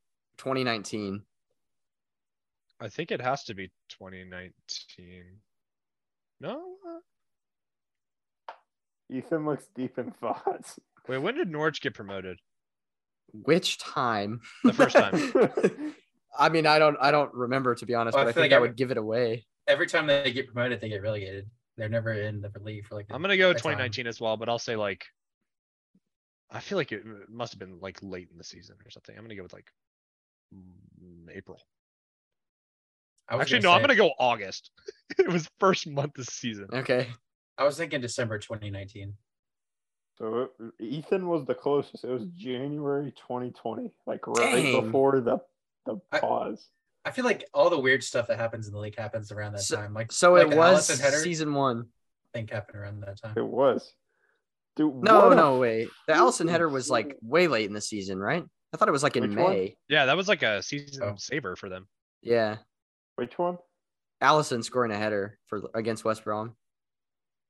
2019. 0.44 1.22
I 2.82 2.90
think 2.90 3.11
it 3.11 3.22
has 3.22 3.45
to 3.45 3.53
be 3.53 3.72
2019. 3.90 4.52
No, 6.41 6.61
Uh, 6.86 6.99
Ethan 9.10 9.45
looks 9.45 9.68
deep 9.76 9.98
in 9.98 10.11
thoughts. 10.11 10.80
wait, 11.07 11.20
when 11.20 11.36
did 11.36 11.48
Norwich 11.49 11.82
get 11.82 11.94
promoted? 11.94 12.40
Which 13.32 13.78
time? 13.78 14.41
The 14.65 14.74
first 14.74 14.95
time. 14.95 15.95
I 16.38 16.49
mean, 16.49 16.65
I 16.68 16.78
don't 16.80 16.98
I 16.99 17.11
don't 17.11 17.34
remember 17.34 17.76
to 17.76 17.86
be 17.86 17.94
honest, 17.95 18.15
Well, 18.15 18.26
but 18.26 18.30
I 18.30 18.34
feel 18.34 18.44
think 18.44 18.52
like 18.52 18.53
I 18.53 18.56
every- 18.57 18.70
would 18.70 18.78
give 18.78 18.91
it 18.91 18.98
away. 18.98 19.45
Every 19.68 19.88
time 19.88 20.07
they 20.07 20.34
get 20.34 20.52
promoted, 20.52 20.82
they 20.82 20.90
get 20.90 21.02
relegated. 21.02 21.49
They're 21.78 21.88
never 21.90 22.11
in 22.14 22.41
the 22.41 22.52
league 22.60 22.86
for 22.86 22.95
like. 22.95 23.06
I'm 23.10 23.22
gonna 23.22 23.38
go 23.38 23.52
a 23.52 23.53
time. 23.53 23.60
2019 23.78 24.07
as 24.07 24.20
well, 24.20 24.36
but 24.36 24.49
I'll 24.49 24.60
say 24.60 24.76
like 24.76 25.06
I 26.52 26.60
feel 26.60 26.78
like 26.78 26.91
it 26.91 27.03
must 27.30 27.53
have 27.53 27.60
been 27.60 27.80
like 27.80 27.99
late 28.03 28.28
in 28.32 28.38
the 28.38 28.44
season 28.44 28.76
or 28.86 28.90
something. 28.91 29.15
I'm 29.18 29.24
gonna 29.24 29.36
go 29.36 29.44
with 29.44 29.53
like 29.53 29.72
Mm, 30.53 31.35
April. 31.35 31.59
I 33.27 33.35
was 33.35 33.43
Actually, 33.43 33.61
gonna 33.61 33.71
no, 33.71 33.75
I'm 33.77 33.81
gonna 33.81 33.95
go 33.95 34.11
August. 34.19 34.71
it 35.17 35.27
was 35.27 35.49
first 35.59 35.88
month 35.88 36.17
of 36.17 36.25
season. 36.25 36.67
Okay. 36.73 37.07
I 37.57 37.63
was 37.63 37.77
thinking 37.77 38.01
December 38.01 38.38
2019. 38.38 39.13
So 40.17 40.49
it- 40.59 40.84
Ethan 40.84 41.27
was 41.27 41.45
the 41.45 41.55
closest. 41.55 42.03
It 42.03 42.09
was 42.09 42.25
January 42.35 43.11
2020, 43.11 43.91
like 44.05 44.27
right 44.27 44.63
Dang. 44.63 44.85
before 44.85 45.21
the 45.21 45.39
the 45.85 45.97
pause. 46.19 46.67
I 47.05 47.11
feel 47.11 47.25
like 47.25 47.45
all 47.53 47.69
the 47.69 47.80
weird 47.80 48.03
stuff 48.03 48.27
that 48.27 48.38
happens 48.39 48.67
in 48.67 48.73
the 48.73 48.80
league 48.80 48.97
happens 48.97 49.31
around 49.31 49.53
that 49.53 49.61
So- 49.61 49.75
time. 49.77 49.93
Like 49.93 50.11
So 50.11 50.34
like 50.34 50.51
it 50.51 50.57
was 50.57 50.89
Alisson 50.89 51.01
header, 51.01 51.17
season 51.17 51.53
one. 51.53 51.88
I 52.34 52.38
think 52.38 52.51
happened 52.51 52.77
around 52.77 53.01
that 53.01 53.21
time. 53.21 53.34
It 53.38 53.45
was. 53.45 53.93
Dude, 54.75 54.95
No, 55.03 55.23
what 55.30 55.34
a 55.34 55.35
no, 55.35 55.59
wait. 55.59 55.89
The 56.07 56.13
Alisson 56.13 56.49
header 56.49 56.67
was 56.69 56.89
like 56.89 57.15
way 57.21 57.47
late 57.47 57.65
in 57.67 57.73
the 57.73 57.81
season, 57.81 58.19
right? 58.19 58.43
I 58.73 58.77
thought 58.77 58.87
it 58.87 58.91
was 58.91 59.03
like 59.03 59.15
in 59.15 59.29
Which 59.29 59.37
one? 59.37 59.53
May. 59.53 59.77
Yeah, 59.87 60.05
that 60.07 60.17
was 60.17 60.27
like 60.27 60.41
a 60.43 60.61
season 60.63 61.03
Oh. 61.03 61.15
saver 61.17 61.55
for 61.55 61.69
them. 61.69 61.87
Yeah. 62.21 62.57
Which 63.15 63.37
one? 63.37 63.57
Alisson 64.21 64.63
scoring 64.63 64.91
a 64.91 64.97
header 64.97 65.37
for 65.47 65.61
against 65.75 66.03
West 66.05 66.23
Brom. 66.23 66.55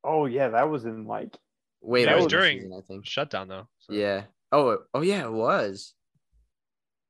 Oh 0.03 0.25
yeah, 0.25 0.49
that 0.49 0.69
was 0.69 0.85
in 0.85 1.05
like 1.05 1.37
Way 1.81 2.05
That 2.05 2.13
it 2.13 2.15
was 2.15 2.23
in 2.25 2.29
the 2.29 2.35
during- 2.37 2.57
season, 2.59 2.73
I 2.77 2.81
think. 2.81 3.05
Shutdown 3.05 3.47
though. 3.47 3.67
so- 3.79 3.93
Yeah. 3.93 4.25
Oh, 4.51 4.69
it- 4.71 4.81
oh 4.93 5.01
yeah, 5.01 5.23
it 5.23 5.31
was. 5.31 5.93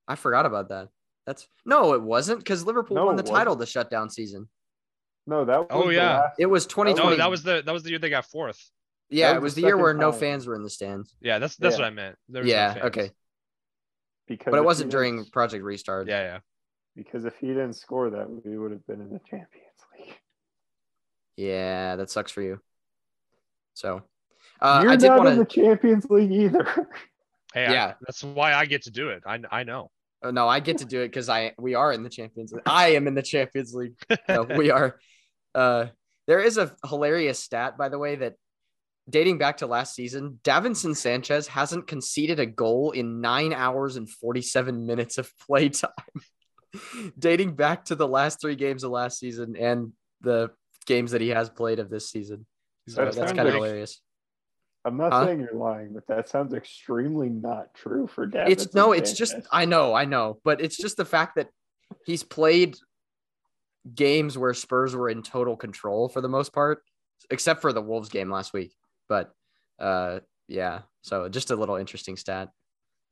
I 0.08 0.16
forgot 0.16 0.46
about 0.46 0.70
that. 0.70 0.90
That's 1.26 1.48
no, 1.66 1.94
it 1.94 2.02
wasn't 2.02 2.40
because 2.40 2.66
Liverpool 2.66 2.96
No, 2.98 3.06
won 3.06 3.16
the 3.16 3.24
it 3.24 3.28
title 3.28 3.56
the 3.56 3.66
shutdown 3.66 4.10
season. 4.10 4.50
no, 5.26 5.46
that 5.46 5.60
was 5.60 5.68
Oh, 5.72 5.88
the 5.88 5.94
yeah. 5.96 6.20
last- 6.20 6.36
It 6.40 6.46
was 6.48 6.66
2020. 6.68 7.12
No, 7.12 7.16
that 7.24 7.30
was 7.30 7.44
the 7.44 7.62
that 7.66 7.72
was 7.72 7.84
the 7.84 7.92
year 7.92 8.00
they 8.00 8.10
got 8.10 8.26
fourth. 8.26 8.70
yeah, 9.10 9.30
that 9.30 9.38
it 9.38 9.40
was 9.40 9.44
was 9.44 9.56
the 9.56 9.62
the 9.62 9.68
year 9.68 9.76
second 9.76 9.82
where 9.84 9.94
no 9.94 10.12
time. 10.12 10.20
fans 10.20 10.48
were 10.48 10.56
in 10.56 10.64
the 10.64 10.70
stands. 10.70 11.16
Yeah, 11.22 11.40
that's 11.40 11.56
that's 11.56 11.76
Yeah. 11.78 11.84
what 11.84 11.88
I 11.88 11.92
meant. 11.92 12.18
There 12.30 12.42
was 12.44 12.50
no 12.52 12.56
Yeah, 12.56 12.74
fans. 12.74 12.86
okay, 12.86 13.12
because 14.28 14.52
but 14.52 14.58
it 14.58 14.64
wasn't 14.66 14.92
during 14.92 15.26
Project 15.26 15.64
Restart. 15.64 16.08
Yeah, 16.08 16.22
yeah. 16.22 16.40
because 16.96 17.26
if 17.26 17.38
he 17.38 17.48
didn't 17.48 17.74
score 17.74 18.10
that, 18.10 18.30
we 18.30 18.58
would 18.58 18.72
have 18.72 18.86
been 18.86 19.02
in 19.02 19.10
the 19.10 19.20
Champions 19.20 19.50
League. 19.98 20.16
Yeah, 21.36 21.96
that 21.96 22.10
sucks 22.10 22.32
for 22.32 22.42
you. 22.42 22.60
So, 23.74 24.04
uh, 24.62 24.82
You're 24.84 24.92
I 24.92 24.96
did 24.96 25.08
not 25.08 25.18
want 25.20 25.30
in 25.30 25.40
the. 25.40 25.46
Champions 25.46 26.06
League 26.10 26.32
either. 26.32 26.88
Hey, 27.54 27.72
Yeah. 27.72 27.86
I, 27.86 27.94
that's 28.02 28.24
why 28.24 28.54
I 28.54 28.66
get 28.66 28.84
to 28.84 28.92
do 28.92 29.10
it. 29.10 29.24
I 29.26 29.40
I 29.52 29.64
know. 29.64 29.92
Oh, 30.24 30.32
no, 30.32 30.48
I 30.48 30.60
get 30.60 30.78
to 30.80 30.86
do 30.86 31.02
it 31.02 31.10
because 31.10 31.28
I 31.30 31.54
we 31.60 31.76
are 31.76 31.92
in 31.92 32.02
the 32.02 32.10
Champions 32.10 32.54
League. 32.54 32.64
I 32.66 32.90
am 32.94 33.08
in 33.08 33.14
the 33.14 33.22
Champions 33.22 33.74
League. 33.74 33.94
No, 34.30 34.44
we 34.44 34.72
are. 34.78 34.98
Uh, 35.54 35.88
there 36.28 36.40
is 36.40 36.58
a 36.58 36.74
hilarious 36.88 37.40
stat, 37.40 37.78
by 37.78 37.90
the 37.90 38.00
way, 38.00 38.16
that 38.16 38.36
dating 39.10 39.38
back 39.38 39.58
to 39.58 39.68
last 39.68 39.96
season, 39.96 40.40
Davinson 40.44 40.96
Sanchez 40.96 41.48
hasn't 41.48 41.88
conceded 41.88 42.40
a 42.40 42.46
goal 42.46 42.92
in 42.92 43.22
nine 43.22 43.54
hours 43.54 43.96
and 43.98 44.10
47 44.10 44.86
minutes 44.86 45.18
of 45.18 45.32
play 45.48 45.70
time. 45.70 45.92
dating 47.20 47.56
back 47.56 47.86
to 47.86 47.96
the 47.96 48.08
last 48.08 48.42
three 48.42 48.56
games 48.56 48.84
of 48.84 48.92
last 48.92 49.20
season 49.20 49.56
and 49.58 49.92
the 50.22 50.50
games 50.86 51.12
that 51.12 51.22
he 51.22 51.30
has 51.30 51.50
played 51.50 51.80
of 51.80 51.90
this 51.90 52.10
season. 52.10 52.46
So 52.88 53.06
That 53.06 53.14
that's 53.16 53.32
kind 53.34 53.48
of 53.48 53.54
like- 53.56 53.64
hilarious. 53.64 54.02
I'm 54.86 54.98
not 54.98 55.14
Huh? 55.14 55.26
saying 55.28 55.40
you're 55.40 55.54
lying, 55.54 55.94
but 55.94 56.06
that 56.08 56.28
sounds 56.28 56.54
extremely 56.54 57.30
not 57.30 57.74
true 57.74 58.06
for 58.06 58.28
Davinson 58.28 58.50
It's 58.50 58.74
no, 58.74 58.92
it's 58.92 59.14
just 59.14 59.34
I 59.50 59.64
know, 59.64 59.94
I 59.94 60.04
know, 60.04 60.40
but 60.44 60.60
it's 60.60 60.76
just 60.76 60.98
the 60.98 61.06
fact 61.06 61.36
that 61.36 61.48
he's 62.06 62.22
played 62.24 62.76
games 63.96 64.38
where 64.38 64.54
Spurs 64.54 64.94
were 64.94 65.08
in 65.10 65.22
total 65.24 65.56
control 65.56 66.10
for 66.10 66.20
the 66.20 66.28
most 66.28 66.52
part, 66.52 66.84
except 67.30 67.62
for 67.62 67.72
the 67.72 67.82
Wolves 67.82 68.10
game 68.10 68.30
last 68.30 68.52
week. 68.52 68.74
But 69.14 69.32
uh 69.78 70.22
yeah, 70.48 70.82
so 71.02 71.30
just 71.30 71.52
a 71.52 71.56
little 71.56 71.76
interesting 71.76 72.18
stat. 72.18 72.50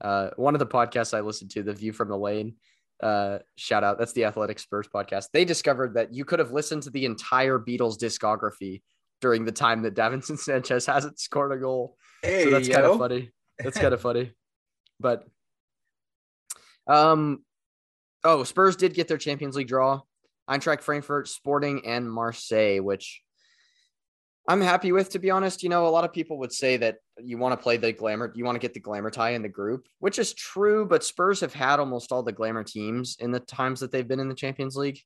Uh 0.03 0.31
one 0.35 0.55
of 0.55 0.59
the 0.59 0.65
podcasts 0.65 1.15
I 1.15 1.21
listened 1.21 1.51
to, 1.51 1.61
The 1.61 1.73
View 1.73 1.93
from 1.93 2.09
the 2.09 2.17
Lane, 2.17 2.55
uh 3.03 3.37
shout 3.55 3.83
out, 3.83 3.99
that's 3.99 4.13
the 4.13 4.25
Athletic 4.25 4.57
Spurs 4.57 4.87
podcast. 4.87 5.27
They 5.31 5.45
discovered 5.45 5.93
that 5.93 6.11
you 6.11 6.25
could 6.25 6.39
have 6.39 6.51
listened 6.51 6.81
to 6.83 6.89
the 6.89 7.05
entire 7.05 7.59
Beatles 7.59 7.99
discography 7.99 8.81
during 9.21 9.45
the 9.45 9.51
time 9.51 9.83
that 9.83 9.93
Davinson 9.93 10.39
Sanchez 10.47 10.87
hasn't 10.87 11.19
scored 11.19 11.51
a 11.51 11.57
goal. 11.57 11.97
Hey, 12.23 12.45
so 12.45 12.49
that's 12.49 12.67
kind 12.67 12.85
of 12.85 12.97
funny. 12.97 13.29
That's 13.59 13.77
kind 13.77 13.93
of 13.93 14.01
funny. 14.09 14.31
But 14.99 15.27
um 16.87 17.45
oh, 18.23 18.43
Spurs 18.43 18.75
did 18.75 18.95
get 18.95 19.07
their 19.07 19.19
Champions 19.19 19.55
League 19.55 19.67
draw. 19.67 20.01
Eintracht 20.49 20.81
Frankfurt, 20.81 21.27
Sporting, 21.27 21.85
and 21.85 22.11
Marseille, 22.11 22.79
which 22.79 23.21
I'm 24.47 24.61
happy 24.61 24.91
with, 24.91 25.09
to 25.11 25.19
be 25.19 25.30
honest. 25.30 25.63
You 25.63 25.69
know, 25.69 25.88
a 25.88 25.89
lot 25.89 26.03
of 26.03 26.11
people 26.11 26.39
would 26.39 26.51
say 26.51 26.77
that 26.77 26.97
you 27.18 27.38
want 27.38 27.53
to 27.53 27.61
play 27.61 27.77
the 27.77 27.91
glamour, 27.91 28.31
you 28.35 28.43
want 28.43 28.55
to 28.55 28.59
get 28.59 28.73
the 28.73 28.80
glamour 28.80 29.11
tie 29.11 29.31
in 29.31 29.41
the 29.41 29.49
group, 29.49 29.88
which 29.99 30.18
is 30.18 30.34
true, 30.34 30.85
but 30.85 31.03
Spurs 31.03 31.39
have 31.41 31.53
had 31.53 31.80
almost 31.80 32.11
all 32.11 32.23
the 32.23 32.31
glamour 32.31 32.63
teams 32.63 33.18
in 33.19 33.31
the 33.31 33.39
times 33.39 33.80
that 33.80 33.91
they've 33.91 34.07
been 34.07 34.19
in 34.19 34.30
the 34.30 34.35
Champions 34.35 34.76
League. 34.76 34.99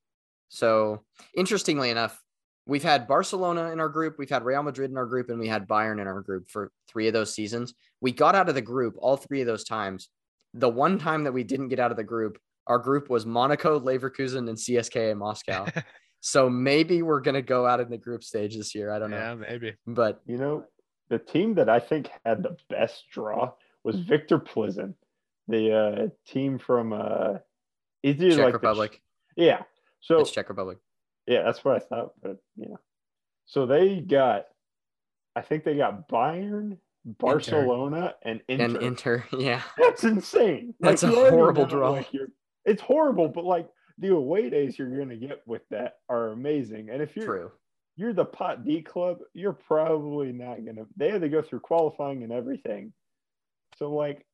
So, 0.49 1.03
interestingly 1.35 1.89
enough, 1.89 2.19
we've 2.65 2.83
had 2.83 3.07
Barcelona 3.07 3.71
in 3.71 3.79
our 3.79 3.89
group, 3.89 4.17
we've 4.17 4.29
had 4.29 4.45
Real 4.45 4.63
Madrid 4.63 4.89
in 4.89 4.97
our 4.97 5.05
group, 5.05 5.29
and 5.29 5.39
we 5.39 5.47
had 5.47 5.67
Bayern 5.67 5.99
in 5.99 6.07
our 6.07 6.21
group 6.21 6.49
for 6.49 6.71
three 6.87 7.07
of 7.07 7.13
those 7.13 7.33
seasons. 7.33 7.73
We 7.99 8.11
got 8.11 8.35
out 8.35 8.49
of 8.49 8.55
the 8.55 8.61
group 8.61 8.95
all 8.97 9.17
three 9.17 9.41
of 9.41 9.47
those 9.47 9.65
times. 9.65 10.09
The 10.53 10.69
one 10.69 10.97
time 10.97 11.25
that 11.25 11.33
we 11.33 11.43
didn't 11.43 11.67
get 11.67 11.79
out 11.79 11.91
of 11.91 11.97
the 11.97 12.03
group, 12.03 12.39
our 12.67 12.79
group 12.79 13.09
was 13.09 13.25
Monaco, 13.25 13.79
Leverkusen, 13.79 14.47
and 14.49 14.57
CSKA 14.57 15.17
Moscow. 15.17 15.65
so 16.27 16.49
maybe 16.49 17.03
we're 17.03 17.19
gonna 17.21 17.41
go 17.43 17.67
out 17.67 17.79
in 17.79 17.89
the 17.91 17.97
group 17.99 18.23
stage 18.23 18.57
this 18.57 18.73
year. 18.73 18.89
I 18.91 18.97
don't 18.97 19.11
know, 19.11 19.17
Yeah, 19.17 19.35
maybe. 19.35 19.73
but 19.85 20.21
You 20.25 20.37
know, 20.37 20.65
the 21.09 21.19
team 21.19 21.53
that 21.55 21.69
I 21.69 21.79
think 21.79 22.09
had 22.25 22.41
the 22.41 22.57
best 22.67 23.03
draw 23.11 23.51
was 23.83 23.97
Viktoria 24.01 24.43
Plzen, 24.43 24.95
the 25.47 25.71
uh, 25.71 26.07
team 26.25 26.57
from 26.57 26.93
uh, 26.93 27.35
is 28.01 28.19
it 28.19 28.31
Czech 28.31 28.37
like 28.39 28.47
the- 28.47 28.53
Republic. 28.53 29.01
yeah. 29.35 29.61
So 30.01 30.19
it's 30.19 30.31
Czech 30.31 30.49
Republic. 30.49 30.79
yeah, 31.27 31.43
that's 31.43 31.63
what 31.63 31.75
I 31.75 31.79
thought, 31.79 32.13
but 32.23 32.37
yeah. 32.55 32.77
So 33.45 33.67
they 33.67 33.99
got, 34.01 34.45
I 35.35 35.41
think 35.41 35.63
they 35.63 35.77
got 35.77 36.09
Bayern, 36.09 36.77
Barcelona, 37.05 38.15
and 38.23 38.41
Inter. 38.47 38.63
And 38.65 38.77
Inter, 38.77 39.25
yeah. 39.37 39.61
That's 39.77 40.03
insane. 40.03 40.73
That's 40.79 41.03
a 41.03 41.07
horrible 41.09 41.67
draw. 41.67 41.91
like, 41.91 42.09
it's 42.65 42.81
horrible, 42.81 43.29
but 43.29 43.45
like 43.45 43.67
the 43.97 44.09
away 44.09 44.49
days 44.49 44.77
you're 44.77 44.97
gonna 44.97 45.15
get 45.15 45.41
with 45.45 45.61
that 45.69 45.95
are 46.09 46.29
amazing. 46.29 46.89
And 46.89 47.01
if 47.01 47.15
you're 47.15 47.25
True. 47.25 47.51
you're 47.95 48.13
the 48.13 48.25
pot 48.25 48.65
D 48.65 48.81
club, 48.81 49.19
you're 49.33 49.53
probably 49.53 50.31
not 50.31 50.65
gonna. 50.65 50.85
They 50.97 51.09
had 51.09 51.21
to 51.21 51.29
go 51.29 51.41
through 51.41 51.61
qualifying 51.61 52.23
and 52.23 52.31
everything. 52.31 52.93
So 53.77 53.93
like 53.93 54.25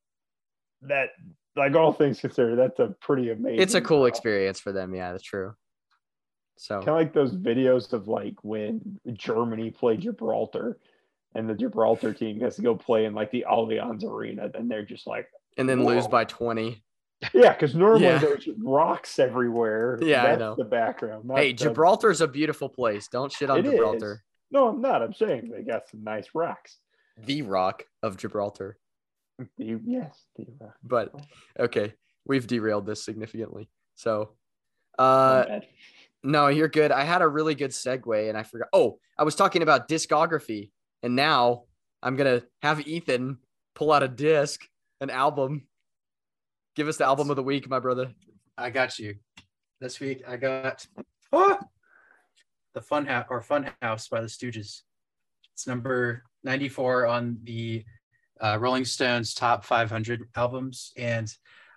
that, 0.84 1.10
like 1.56 1.76
all 1.76 1.94
things 1.94 2.20
considered, 2.20 2.58
that's 2.58 2.80
a 2.80 2.96
pretty 3.02 3.30
amazing. 3.30 3.62
It's 3.62 3.74
a 3.74 3.82
cool 3.82 4.06
experience 4.06 4.60
for 4.60 4.72
them. 4.72 4.96
Yeah, 4.96 5.12
that's 5.12 5.24
true. 5.24 5.54
So 6.58 6.76
Kind 6.78 6.90
of 6.90 6.96
like 6.96 7.14
those 7.14 7.36
videos 7.36 7.92
of 7.94 8.08
like 8.08 8.36
when 8.44 9.00
Germany 9.14 9.72
played 9.72 10.02
Gibraltar, 10.02 10.78
and 11.34 11.50
the 11.50 11.56
Gibraltar 11.56 12.14
team 12.14 12.40
has 12.42 12.56
to 12.58 12.62
go 12.62 12.76
play 12.76 13.06
in 13.06 13.14
like 13.14 13.32
the 13.32 13.46
Allianz 13.50 14.04
Arena. 14.04 14.50
Then 14.50 14.68
they're 14.68 14.86
just 14.86 15.08
like, 15.08 15.28
and 15.58 15.68
then 15.68 15.84
lose 15.84 16.08
by 16.08 16.26
20. 16.26 16.84
Yeah, 17.34 17.54
because 17.54 17.76
normally 17.76 18.06
Yeah. 18.06 18.18
there's 18.20 18.48
rocks 18.64 19.20
everywhere. 19.20 20.00
Yeah, 20.02 20.24
I 20.24 20.28
that's 20.28 20.40
know. 20.40 20.56
the 20.56 20.66
background. 20.66 21.30
Hey, 21.36 21.52
the- 21.52 21.58
Gibraltar's 21.66 22.22
a 22.22 22.28
beautiful 22.28 22.70
place. 22.70 23.08
Don't 23.08 23.32
shit 23.32 23.50
on 23.50 23.60
It 23.60 23.66
is. 23.66 23.72
Gibraltar. 23.72 24.24
No, 24.52 24.68
I'm 24.68 24.82
not. 24.82 25.02
I'm 25.02 25.14
saying 25.14 25.50
they 25.56 25.62
got 25.64 25.88
some 25.90 26.04
nice 26.04 26.28
rocks. 26.34 26.78
The 27.18 27.42
rock 27.44 27.84
of 28.04 28.18
Gibraltar. 28.18 28.78
The, 29.58 29.80
yes, 29.86 30.26
the 30.36 30.46
rock. 30.60 30.76
But 30.84 31.14
okay, 31.60 31.94
we've 32.26 32.46
derailed 32.48 32.86
this 32.86 33.04
significantly. 33.04 33.70
So 33.96 34.34
uh 35.00 35.60
no, 36.24 36.48
you're 36.48 36.68
good. 36.68 36.92
I 36.92 37.04
had 37.04 37.22
a 37.22 37.28
really 37.28 37.56
good 37.56 37.72
segue 37.72 38.30
and 38.30 38.38
I 38.38 38.44
forgot. 38.44 38.68
Oh, 38.74 39.00
I 39.18 39.24
was 39.24 39.36
talking 39.36 39.62
about 39.64 39.88
discography, 39.88 40.72
and 41.02 41.16
now 41.16 41.64
I'm 42.04 42.16
gonna 42.16 42.44
have 42.62 42.86
Ethan 42.88 43.38
pull 43.74 43.92
out 43.92 44.04
a 44.04 44.08
disc, 44.08 44.62
an 45.00 45.10
album. 45.10 45.68
Give 46.74 46.88
us 46.88 46.98
the 46.98 47.06
album 47.06 47.30
of 47.30 47.36
the 47.36 47.44
week, 47.44 47.70
my 47.70 47.80
brother. 47.80 48.14
I 48.58 48.70
got 48.70 48.98
you. 48.98 49.16
This 49.82 50.00
week 50.00 50.24
I 50.26 50.38
got 50.38 50.86
ah, 51.34 51.60
the 52.74 52.82
Fun 52.82 53.06
House 53.06 53.26
or 53.30 53.42
Fun 53.42 53.70
House 53.82 54.08
by 54.08 54.22
the 54.22 54.28
Stooges. 54.28 54.82
It's 55.54 55.68
number 55.68 56.24
94 56.46 57.08
on 57.08 57.40
the 57.44 57.84
uh, 58.40 58.58
Rolling 58.58 58.86
Stones 58.86 59.34
top 59.34 59.66
500 59.66 60.30
albums, 60.36 60.94
and 60.98 61.28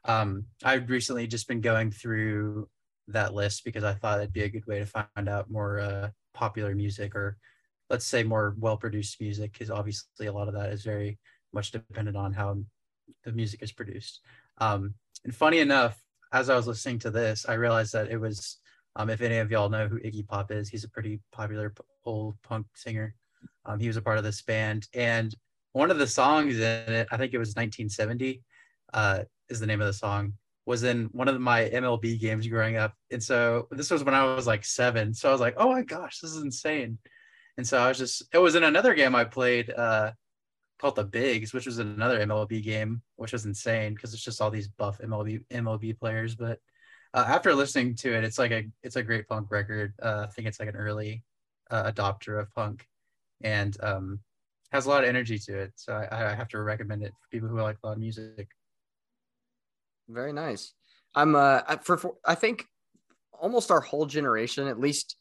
um, 0.04 0.44
I've 0.62 0.88
recently 0.88 1.26
just 1.26 1.48
been 1.48 1.60
going 1.60 1.90
through 1.90 2.68
that 3.08 3.34
list 3.34 3.64
because 3.64 3.82
I 3.82 3.94
thought 3.94 4.20
it'd 4.20 4.32
be 4.32 4.44
a 4.44 4.48
good 4.48 4.66
way 4.66 4.78
to 4.78 4.86
find 4.86 5.28
out 5.28 5.50
more 5.50 5.80
uh, 5.80 6.10
popular 6.34 6.74
music 6.74 7.16
or 7.16 7.36
let's 7.90 8.06
say 8.06 8.22
more 8.22 8.54
well-produced 8.58 9.20
music 9.20 9.52
because 9.52 9.70
obviously 9.70 10.26
a 10.26 10.32
lot 10.32 10.48
of 10.48 10.54
that 10.54 10.72
is 10.72 10.84
very 10.84 11.18
much 11.52 11.72
dependent 11.72 12.16
on 12.16 12.32
how 12.32 12.58
the 13.24 13.32
music 13.32 13.62
is 13.62 13.72
produced. 13.72 14.20
Um, 14.58 14.94
and 15.24 15.34
funny 15.34 15.58
enough, 15.58 15.98
as 16.32 16.50
I 16.50 16.56
was 16.56 16.66
listening 16.66 16.98
to 17.00 17.10
this, 17.10 17.46
I 17.48 17.54
realized 17.54 17.92
that 17.92 18.10
it 18.10 18.18
was, 18.18 18.58
um, 18.96 19.10
if 19.10 19.20
any 19.20 19.38
of 19.38 19.50
y'all 19.50 19.68
know 19.68 19.88
who 19.88 20.00
Iggy 20.00 20.26
Pop 20.26 20.50
is, 20.50 20.68
he's 20.68 20.84
a 20.84 20.90
pretty 20.90 21.20
popular 21.32 21.72
old 22.04 22.36
punk 22.42 22.66
singer. 22.74 23.14
Um, 23.64 23.78
he 23.78 23.86
was 23.86 23.96
a 23.96 24.02
part 24.02 24.18
of 24.18 24.24
this 24.24 24.42
band. 24.42 24.88
And 24.94 25.34
one 25.72 25.90
of 25.90 25.98
the 25.98 26.06
songs 26.06 26.56
in 26.56 26.92
it, 26.92 27.08
I 27.10 27.16
think 27.16 27.32
it 27.32 27.38
was 27.38 27.50
1970, 27.50 28.42
uh, 28.92 29.20
is 29.48 29.60
the 29.60 29.66
name 29.66 29.80
of 29.80 29.86
the 29.86 29.92
song, 29.92 30.34
was 30.66 30.82
in 30.82 31.06
one 31.12 31.28
of 31.28 31.40
my 31.40 31.68
MLB 31.68 32.20
games 32.20 32.46
growing 32.46 32.76
up. 32.76 32.94
And 33.10 33.22
so 33.22 33.68
this 33.70 33.90
was 33.90 34.04
when 34.04 34.14
I 34.14 34.24
was 34.34 34.46
like 34.46 34.64
seven. 34.64 35.14
So 35.14 35.28
I 35.28 35.32
was 35.32 35.40
like, 35.40 35.54
oh 35.56 35.70
my 35.70 35.82
gosh, 35.82 36.20
this 36.20 36.32
is 36.32 36.42
insane. 36.42 36.98
And 37.56 37.66
so 37.66 37.78
I 37.78 37.88
was 37.88 37.98
just, 37.98 38.22
it 38.32 38.38
was 38.38 38.54
in 38.54 38.64
another 38.64 38.94
game 38.94 39.14
I 39.14 39.24
played, 39.24 39.70
uh, 39.70 40.12
called 40.84 40.96
the 40.96 41.04
Bigs, 41.04 41.54
which 41.54 41.64
was 41.64 41.78
another 41.78 42.18
MLB 42.26 42.62
game, 42.62 43.00
which 43.16 43.32
was 43.32 43.46
insane 43.46 43.94
because 43.94 44.12
it's 44.12 44.22
just 44.22 44.42
all 44.42 44.50
these 44.50 44.68
buff 44.68 44.98
MLB 44.98 45.42
MLB 45.50 45.98
players. 45.98 46.34
But 46.34 46.58
uh, 47.14 47.24
after 47.26 47.54
listening 47.54 47.94
to 47.96 48.14
it, 48.14 48.22
it's 48.22 48.38
like 48.38 48.50
a 48.50 48.64
it's 48.82 48.96
a 48.96 49.02
great 49.02 49.26
punk 49.26 49.50
record. 49.50 49.94
Uh, 50.02 50.26
I 50.28 50.30
think 50.32 50.46
it's 50.46 50.60
like 50.60 50.68
an 50.68 50.76
early 50.76 51.22
uh, 51.70 51.90
adopter 51.90 52.38
of 52.38 52.52
punk, 52.52 52.86
and 53.40 53.74
um, 53.82 54.20
has 54.72 54.84
a 54.84 54.90
lot 54.90 55.04
of 55.04 55.08
energy 55.08 55.38
to 55.38 55.58
it. 55.58 55.72
So 55.76 55.94
I, 55.94 56.32
I 56.32 56.34
have 56.34 56.48
to 56.48 56.60
recommend 56.60 57.02
it 57.02 57.12
for 57.18 57.28
people 57.30 57.48
who 57.48 57.58
like 57.62 57.78
loud 57.82 57.96
music. 57.96 58.48
Very 60.06 60.34
nice. 60.34 60.74
I'm 61.14 61.34
uh 61.34 61.62
for, 61.82 61.96
for 61.96 62.14
I 62.26 62.34
think 62.34 62.66
almost 63.32 63.70
our 63.70 63.80
whole 63.80 64.04
generation, 64.04 64.68
at 64.68 64.78
least 64.78 65.16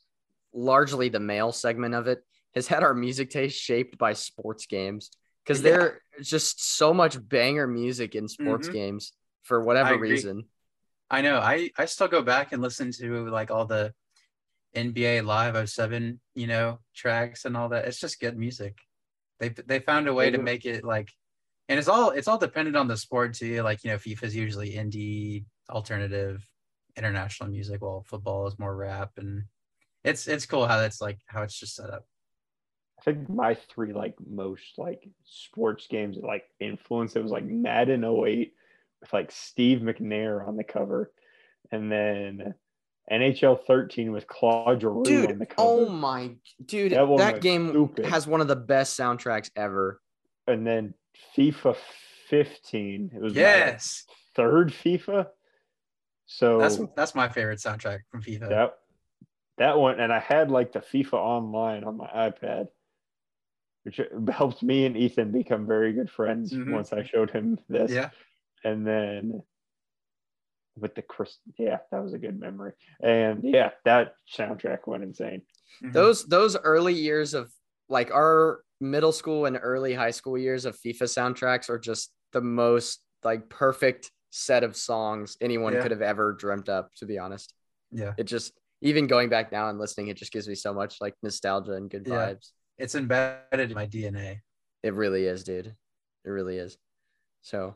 largely 0.54 1.08
the 1.08 1.22
male 1.22 1.54
segment 1.54 1.96
of 1.96 2.08
it, 2.08 2.22
has 2.54 2.68
had 2.68 2.84
our 2.84 2.94
music 2.94 3.30
taste 3.30 3.58
shaped 3.58 3.98
by 3.98 4.12
sports 4.12 4.66
games 4.66 5.10
because 5.44 5.62
Yeah. 5.64 5.90
there's 6.16 6.28
just 6.30 6.64
so 6.78 6.94
much 6.94 7.18
banger 7.28 7.68
music 7.68 8.16
in 8.16 8.28
sports 8.28 8.68
Mhm. 8.68 8.74
games 8.74 9.14
for 9.44 9.62
whatever 9.64 9.96
agree. 9.96 10.12
reason. 10.12 10.46
I 11.10 11.22
know. 11.22 11.38
I 11.38 11.70
I 11.78 11.86
still 11.86 12.08
go 12.08 12.22
back 12.22 12.52
and 12.52 12.62
listen 12.62 12.92
to 12.94 13.30
like 13.30 13.52
all 13.52 13.66
the 13.66 13.94
NBA 14.76 15.22
Live 15.22 15.70
07, 15.70 16.20
you 16.34 16.48
know, 16.48 16.80
tracks 16.96 17.46
and 17.46 17.56
all 17.56 17.70
that. 17.70 17.86
It's 17.86 18.00
just 18.00 18.20
good 18.20 18.38
music. 18.38 18.78
They 19.40 19.50
they 19.50 19.80
found 19.80 20.08
a 20.08 20.14
way 20.14 20.32
to 20.32 20.38
make 20.38 20.66
it 20.66 20.84
like 20.84 21.12
and 21.70 21.80
it's 21.80 21.88
all 21.88 22.12
it's 22.12 22.28
all 22.28 22.38
dependent 22.38 22.76
on 22.78 22.88
the 22.88 22.98
sport 22.98 23.34
too. 23.36 23.62
Like, 23.64 23.84
you 23.84 23.92
know, 23.92 23.98
FIFA's 23.98 24.36
usually 24.36 24.74
indie, 24.76 25.46
alternative, 25.70 26.44
international 26.98 27.50
music, 27.50 27.82
while 27.82 28.04
football 28.04 28.48
is 28.48 28.58
more 28.60 28.76
rap 28.76 29.12
and 29.18 29.44
it's 30.04 30.28
it's 30.28 30.46
cool 30.46 30.68
how 30.68 30.78
that's 30.78 31.02
like 31.02 31.20
how 31.28 31.44
it's 31.44 31.58
just 31.60 31.76
set 31.76 31.90
up. 31.90 32.06
I 33.06 33.12
think 33.12 33.28
my 33.30 33.56
three 33.56 33.92
like 33.92 34.16
most 34.26 34.78
like 34.78 35.08
sports 35.26 35.88
games 35.88 36.16
that, 36.16 36.26
like 36.26 36.46
influence 36.62 37.16
it 37.18 37.24
was 37.24 37.32
like 37.34 37.44
Madden 37.44 38.04
08 38.06 38.54
with 39.02 39.12
like 39.14 39.30
Steve 39.32 39.80
McNair 39.80 40.48
on 40.48 40.56
the 40.56 40.64
cover, 40.64 41.12
and 41.72 41.92
then 41.92 42.54
NHL 43.12 43.60
13 43.68 44.14
with 44.14 44.26
Claude 44.28 44.80
Giroux 44.80 45.28
on 45.28 45.38
the 45.38 45.46
cover, 45.46 45.68
oh 45.68 45.90
my 45.90 46.36
dude, 46.66 46.94
That 46.94 47.18
that 47.18 47.42
game 47.42 47.72
stupid. 47.72 48.06
has 48.06 48.26
one 48.26 48.40
of 48.40 48.48
the 48.48 48.56
best 48.56 48.98
soundtracks 48.98 49.52
ever. 49.58 50.00
and 50.48 50.66
then 50.66 50.94
FIFA 51.36 51.76
15. 52.30 53.12
It 53.14 53.22
was 53.22 53.34
Yes. 53.36 54.06
third 54.34 54.70
FIFA. 54.70 55.28
So 56.26 56.58
That's 56.60 56.80
that's 56.96 57.16
my 57.16 57.28
favorite 57.28 57.60
soundtrack 57.60 58.00
from 58.10 58.22
FIFA. 58.22 58.48
that 58.50 58.78
that 59.58 59.78
one, 59.78 60.00
and 60.00 60.12
I 60.12 60.20
had 60.20 60.50
like 60.50 60.72
the 60.72 60.80
FIFA 60.80 61.14
online 61.14 61.84
on 61.84 61.98
my 61.98 62.08
iPad, 62.08 62.70
which 63.84 64.00
helped 64.32 64.64
me 64.64 64.86
and 64.86 64.98
Ethan 64.98 65.32
become 65.32 65.66
very 65.68 65.94
good 65.94 66.10
friends 66.10 66.52
Mhm. 66.54 66.72
once 66.72 66.92
I 66.94 67.04
showed 67.04 67.30
him 67.32 67.60
this. 67.70 67.92
Yeah. 67.92 68.10
and 68.64 68.86
then 68.88 69.44
with 70.76 70.96
the 70.96 71.02
Chris, 71.04 71.38
yeah, 71.60 71.80
that 71.92 72.02
was 72.04 72.14
a 72.14 72.18
good 72.18 72.40
memory. 72.40 72.72
And 73.02 73.44
yeah, 73.44 73.72
that 73.86 74.16
soundtrack 74.36 74.88
went 74.88 75.04
insane. 75.04 75.44
Mhm. 75.84 75.94
Those 75.94 76.26
those 76.26 76.56
early 76.58 76.94
years 76.94 77.34
of 77.36 77.54
like 77.90 78.10
our 78.12 78.64
middle 78.82 79.12
school 79.12 79.46
and 79.46 79.58
early 79.62 79.94
high 79.94 80.12
school 80.12 80.38
years 80.38 80.66
of 80.66 80.76
FIFA 80.80 81.04
soundtracks 81.04 81.70
are 81.70 81.78
just 81.80 82.12
the 82.32 82.42
most 82.42 83.04
like 83.24 83.50
perfect 83.50 84.12
set 84.32 84.64
of 84.64 84.76
songs 84.76 85.38
anyone 85.42 85.74
Yeah. 85.74 85.82
could 85.84 85.92
have 85.92 86.02
ever 86.02 86.34
dreamt 86.34 86.70
up, 86.70 86.94
to 86.96 87.06
be 87.06 87.20
honest. 87.20 87.54
yeah. 87.92 88.14
It 88.18 88.24
just 88.24 88.58
even 88.82 89.06
going 89.08 89.30
back 89.30 89.52
now 89.52 89.70
and 89.70 89.78
listening, 89.78 90.08
it 90.08 90.18
just 90.18 90.32
gives 90.34 90.48
me 90.48 90.56
so 90.56 90.74
much 90.74 91.00
like 91.00 91.14
nostalgia 91.22 91.74
and 91.74 91.90
good 91.90 92.08
Yeah. 92.08 92.34
vibes. 92.34 92.52
It's 92.78 92.96
embedded 92.96 93.72
in 93.72 93.76
my 93.76 93.88
DNA. 93.88 94.42
It 94.82 94.94
really 94.94 95.26
is, 95.26 95.44
dude. 95.44 95.68
It 96.26 96.30
really 96.30 96.58
is. 96.58 96.78
So 97.42 97.76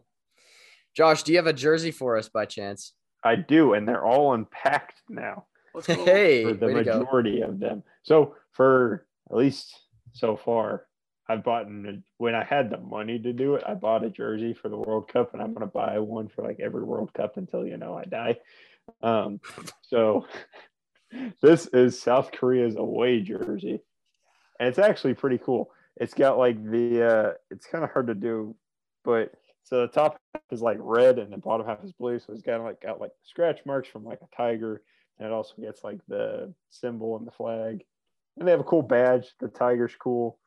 Josh, 0.95 1.23
do 1.23 1.31
you 1.31 1.37
have 1.37 1.47
a 1.47 1.53
jersey 1.53 1.91
for 1.91 2.17
us 2.17 2.29
by 2.29 2.45
chance? 2.45 2.93
I 3.23 3.35
do, 3.35 3.73
and 3.73 3.87
they're 3.87 4.05
all 4.05 4.33
unpacked 4.33 5.01
now 5.09 5.45
Let's. 5.73 5.87
Hey, 6.05 6.43
for 6.43 6.53
the 6.53 6.65
way 6.67 6.73
to 6.73 6.83
go. 6.83 6.99
majority 6.99 7.41
of 7.41 7.59
them. 7.59 7.83
So 8.03 8.35
for 8.51 9.05
at 9.29 9.37
least 9.37 9.79
so 10.13 10.35
far. 10.35 10.85
I've 11.29 11.43
bought 11.43 11.67
when 12.17 12.35
I 12.35 12.43
had 12.45 12.69
the 12.69 12.77
money 12.77 13.19
to 13.19 13.33
do 13.33 13.55
it, 13.55 13.63
I 13.67 13.73
bought 13.73 14.05
a 14.05 14.09
jersey 14.09 14.53
for 14.53 14.69
the 14.69 14.77
World 14.77 15.09
Cup, 15.11 15.33
and 15.33 15.41
I'm 15.41 15.53
gonna 15.53 15.67
buy 15.67 15.99
one 15.99 16.29
for 16.29 16.41
like 16.41 16.61
every 16.61 16.83
World 16.83 17.13
Cup 17.13 17.35
until 17.35 17.67
you 17.67 17.75
know 17.75 17.95
I 17.95 18.05
die. 18.05 18.37
Um, 19.03 19.41
so 19.81 20.25
this 21.41 21.67
is 21.67 22.01
South 22.01 22.31
Korea's 22.31 22.77
away 22.77 23.19
jersey, 23.19 23.81
and 24.59 24.69
it's 24.69 24.79
actually 24.79 25.13
pretty 25.13 25.37
cool. 25.37 25.71
It's 25.97 26.13
got 26.13 26.37
like 26.37 26.63
the 26.63 27.03
uh, 27.03 27.33
it's 27.49 27.65
kind 27.65 27.83
of 27.83 27.91
hard 27.91 28.07
to 28.07 28.15
do, 28.15 28.55
but 29.03 29.31
so 29.63 29.81
the 29.81 29.87
top 29.87 30.19
half 30.33 30.43
is 30.51 30.61
like 30.61 30.77
red 30.79 31.19
and 31.19 31.33
the 31.33 31.37
bottom 31.37 31.67
half 31.67 31.83
is 31.83 31.91
blue. 31.91 32.19
So 32.19 32.33
it's 32.33 32.41
got 32.41 32.61
like 32.61 32.81
got 32.81 33.01
like 33.01 33.11
scratch 33.23 33.59
marks 33.65 33.89
from 33.89 34.03
like 34.03 34.19
a 34.21 34.35
tiger, 34.35 34.81
and 35.17 35.27
it 35.27 35.33
also 35.33 35.53
gets 35.59 35.83
like 35.83 35.99
the 36.07 36.53
symbol 36.69 37.17
and 37.17 37.27
the 37.27 37.31
flag, 37.31 37.83
and 38.37 38.47
they 38.47 38.51
have 38.51 38.59
a 38.59 38.65
cool 38.65 38.83
badge. 38.83 39.27
The 39.39 39.47
tiger's 39.47 39.95
cool 39.99 40.39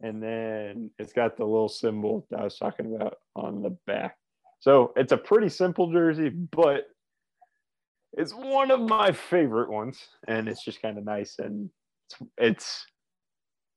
and 0.00 0.22
then 0.22 0.90
it's 0.98 1.12
got 1.12 1.36
the 1.36 1.44
little 1.44 1.68
symbol 1.68 2.26
that 2.30 2.40
I 2.40 2.44
was 2.44 2.58
talking 2.58 2.94
about 2.94 3.18
on 3.34 3.62
the 3.62 3.76
back. 3.86 4.16
So 4.60 4.92
it's 4.96 5.12
a 5.12 5.16
pretty 5.16 5.48
simple 5.48 5.90
jersey, 5.90 6.28
but 6.28 6.86
it's 8.12 8.34
one 8.34 8.70
of 8.70 8.80
my 8.80 9.12
favorite 9.12 9.70
ones, 9.70 9.98
and 10.28 10.48
it's 10.48 10.64
just 10.64 10.82
kind 10.82 10.98
of 10.98 11.04
nice. 11.04 11.36
And 11.38 11.70
it's, 12.06 12.30
it's 12.38 12.86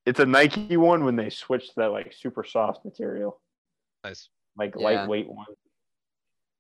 it's 0.10 0.20
a 0.20 0.26
Nike 0.26 0.76
one 0.78 1.04
when 1.06 1.16
they 1.16 1.30
switched 1.30 1.76
that 1.78 1.92
like 1.92 2.14
super 2.14 2.44
soft 2.44 2.84
material, 2.84 3.40
Nice. 4.04 4.30
like 4.58 4.74
Yeah. 4.76 4.84
lightweight 4.84 5.30
one. 5.30 5.46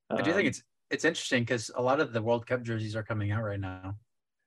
I 0.10 0.22
do 0.22 0.32
think 0.32 0.46
Um, 0.46 0.48
it's 0.48 0.64
it's 0.92 1.06
interesting 1.06 1.44
because 1.44 1.70
a 1.76 1.82
lot 1.82 2.00
of 2.00 2.14
the 2.14 2.22
World 2.22 2.48
Cup 2.48 2.64
jerseys 2.64 2.96
are 2.96 3.04
coming 3.04 3.32
out 3.32 3.44
right 3.44 3.60
now. 3.60 3.96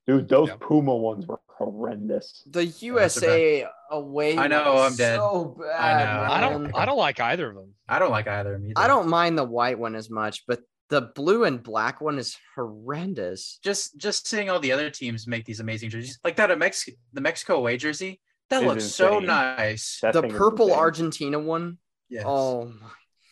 dude. 0.07 0.29
Those 0.29 0.49
Yeah. 0.49 0.57
Puma 0.61 0.97
ones 0.97 1.27
were 1.29 1.39
horrendous. 1.47 2.43
The 2.51 2.65
USA 2.67 3.65
away. 3.91 4.37
I 4.37 4.49
know, 4.49 4.75
one 4.75 4.87
I'm 4.91 4.97
dead. 4.97 5.17
So 5.21 5.57
bad. 5.61 6.09
I 6.09 6.27
know. 6.27 6.33
I 6.35 6.41
don't 6.41 6.75
I 6.75 6.85
don't 6.85 6.99
like 6.99 7.21
either 7.21 7.51
of 7.51 7.55
them. 7.55 7.75
I 7.89 8.01
don't 8.01 8.11
like 8.11 8.27
either 8.27 8.55
of 8.55 8.61
them 8.61 8.71
either. 8.71 8.81
I 8.81 8.89
don't 8.89 9.09
mind 9.09 9.39
the 9.39 9.45
white 9.45 9.79
one 9.79 9.95
as 9.95 10.11
much, 10.11 10.45
but 10.49 10.61
the 10.89 11.03
blue 11.15 11.45
and 11.45 11.63
black 11.63 12.01
one 12.01 12.19
is 12.19 12.37
horrendous. 12.57 13.61
just 13.63 13.97
just 13.97 14.27
seeing 14.27 14.51
all 14.51 14.59
the 14.61 14.73
other 14.73 14.91
teams 14.91 15.27
make 15.29 15.45
these 15.45 15.61
amazing 15.61 15.91
jerseys, 15.91 16.19
like 16.25 16.35
that 16.37 16.51
of 16.51 16.59
Mexico, 16.59 16.97
the 17.13 17.21
Mexico 17.21 17.57
away 17.57 17.77
jersey. 17.77 18.21
That 18.53 18.63
Is 18.63 18.69
looks 18.69 18.85
so 18.85 19.19
nice. 19.19 19.99
That 20.03 20.13
the 20.13 20.23
purple. 20.29 20.75
Argentina 20.75 21.39
one. 21.39 21.79
Yes. 22.11 22.25
Oh, 22.27 22.67
my, 22.67 22.89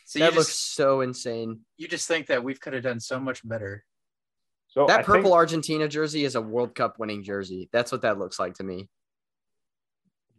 so 0.07 0.19
you 0.19 0.25
that 0.25 0.35
looks 0.35 0.47
just 0.49 0.75
so 0.75 1.03
insane. 1.03 1.61
you 1.77 1.87
just 1.89 2.09
think 2.09 2.29
that 2.29 2.43
we 2.43 2.55
could 2.55 2.73
have 2.73 2.83
done 2.83 2.99
so 3.01 3.21
much 3.21 3.47
better. 3.47 3.85
So 4.69 4.87
That 4.87 5.01
I 5.01 5.03
purple 5.03 5.25
think 5.25 5.35
Argentina 5.35 5.89
jersey 5.89 6.25
is 6.25 6.37
a 6.37 6.41
World 6.41 6.75
Cup 6.75 6.99
winning 6.99 7.23
jersey. 7.23 7.69
That's 7.73 7.93
what 7.93 8.01
that 8.03 8.19
looks 8.19 8.39
like 8.39 8.55
to 8.55 8.65
me. 8.65 8.89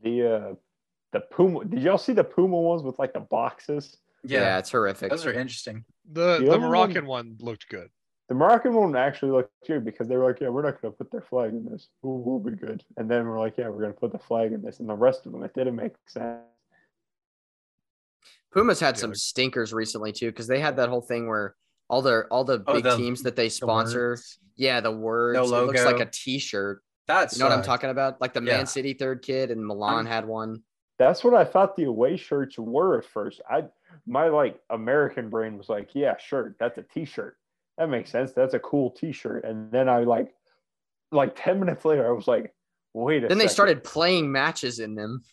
the 0.03 0.36
uh, 0.36 0.53
the 1.12 1.20
Puma. 1.20 1.66
Did 1.66 1.84
y'all 1.84 1.98
see 1.99 2.14
the 2.14 2.24
Puma 2.24 2.60
ones 2.60 2.82
with 2.82 2.98
like 2.98 3.14
the 3.14 3.20
boxes? 3.20 3.98
Yeah, 4.24 4.40
Yeah, 4.40 4.58
it's 4.58 4.72
horrific. 4.72 5.12
those 5.12 5.26
are 5.28 5.34
interesting. 5.34 5.86
The 6.12 6.40
The 6.40 6.45
the 6.45 6.49
other 6.52 6.60
one- 6.62 6.70
Moroccan 6.70 7.06
one 7.06 7.38
looked 7.40 7.70
good. 7.70 7.90
The 8.32 8.36
Moroccan 8.36 8.74
one 8.74 8.95
actually 8.95 9.34
looked 9.34 9.52
good 9.68 9.84
because 9.84 10.08
they 10.08 10.16
were 10.16 10.24
like, 10.26 10.40
"Yeah, 10.40 10.48
we're 10.48 10.62
not 10.62 10.82
going 10.82 10.94
to 10.94 10.98
put 10.98 11.12
their 11.12 11.20
flag 11.20 11.52
in 11.52 11.66
this. 11.66 11.90
We'll, 12.02 12.20
we'll 12.20 12.40
be 12.40 12.52
good." 12.56 12.82
And 12.95 13.12
then 13.12 13.28
we're 13.28 13.38
like, 13.38 13.58
"Yeah, 13.58 13.68
we're 13.68 13.82
going 13.82 13.91
to 13.94 13.99
put 13.99 14.14
the 14.14 14.20
flag 14.20 14.53
in 14.53 14.62
this." 14.62 14.80
And 14.80 14.88
the 14.88 14.94
rest 14.95 15.26
of 15.26 15.34
them, 15.34 15.44
it 15.44 15.53
didn't 15.53 15.76
make 15.76 15.91
sense. 16.08 16.40
Puma's 18.53 18.80
had 18.80 18.95
Yeah, 18.95 19.02
some 19.02 19.16
stinkers 19.16 19.74
recently 19.74 20.14
too, 20.14 20.28
because 20.28 20.48
they 20.48 20.62
had 20.62 20.78
that 20.78 20.88
whole 20.88 21.02
thing 21.02 21.28
where 21.28 21.58
all 21.90 22.02
their 22.02 22.32
all 22.32 22.45
the 22.45 22.64
Oh, 22.68 22.76
big 22.76 22.86
the- 22.86 22.95
teams 22.95 23.22
that 23.24 23.36
they 23.36 23.49
sponsor, 23.49 24.12
words. 24.12 24.40
yeah, 24.56 24.80
the 24.80 24.94
words. 24.94 25.38
it 25.38 25.41
looks 25.44 25.84
like 25.84 25.99
a 25.99 26.06
T-shirt. 26.10 26.82
That's 27.08 27.38
You 27.38 27.44
know 27.44 27.49
what 27.49 27.58
I'm 27.58 27.66
talking 27.66 27.90
about? 27.90 28.22
Like 28.22 28.32
the 28.32 28.41
Yeah. 28.41 28.56
Man 28.60 28.66
City 28.66 28.94
third 28.94 29.24
kid 29.24 29.52
and 29.52 29.62
Milan 29.68 30.06
had 30.06 30.26
one. 30.26 30.64
That's 30.99 31.22
what 31.22 31.34
I 31.34 31.44
thought 31.44 31.76
the 31.76 31.84
away 31.84 32.16
shirts 32.16 32.58
were 32.58 32.98
at 32.98 33.03
first. 33.03 33.41
I 33.49 33.66
my 34.08 34.30
like 34.30 34.58
American 34.70 35.30
brain 35.30 35.58
was 35.58 35.68
like, 35.68 35.90
"Yeah, 35.94 36.16
shirt. 36.16 36.56
That's 36.62 36.78
a 36.78 36.84
T-shirt. 36.84 37.36
That 37.82 37.90
makes 37.90 38.12
sense. 38.12 38.32
That's 38.32 38.53
a 38.53 38.60
cool 38.60 38.91
T-shirt." 38.91 39.44
And 39.44 39.72
then 39.72 39.90
I 39.90 40.03
like, 40.03 40.36
like 41.12 41.34
ten 41.36 41.60
minutes 41.60 41.84
later, 41.84 42.08
I 42.08 42.12
was 42.12 42.28
like, 42.28 42.53
"Wait 42.94 43.24
a." 43.24 43.28
Then 43.28 43.40
they 43.40 43.48
started 43.48 43.84
playing 43.84 44.32
matches 44.32 44.78
in 44.78 44.94
them, 44.94 45.24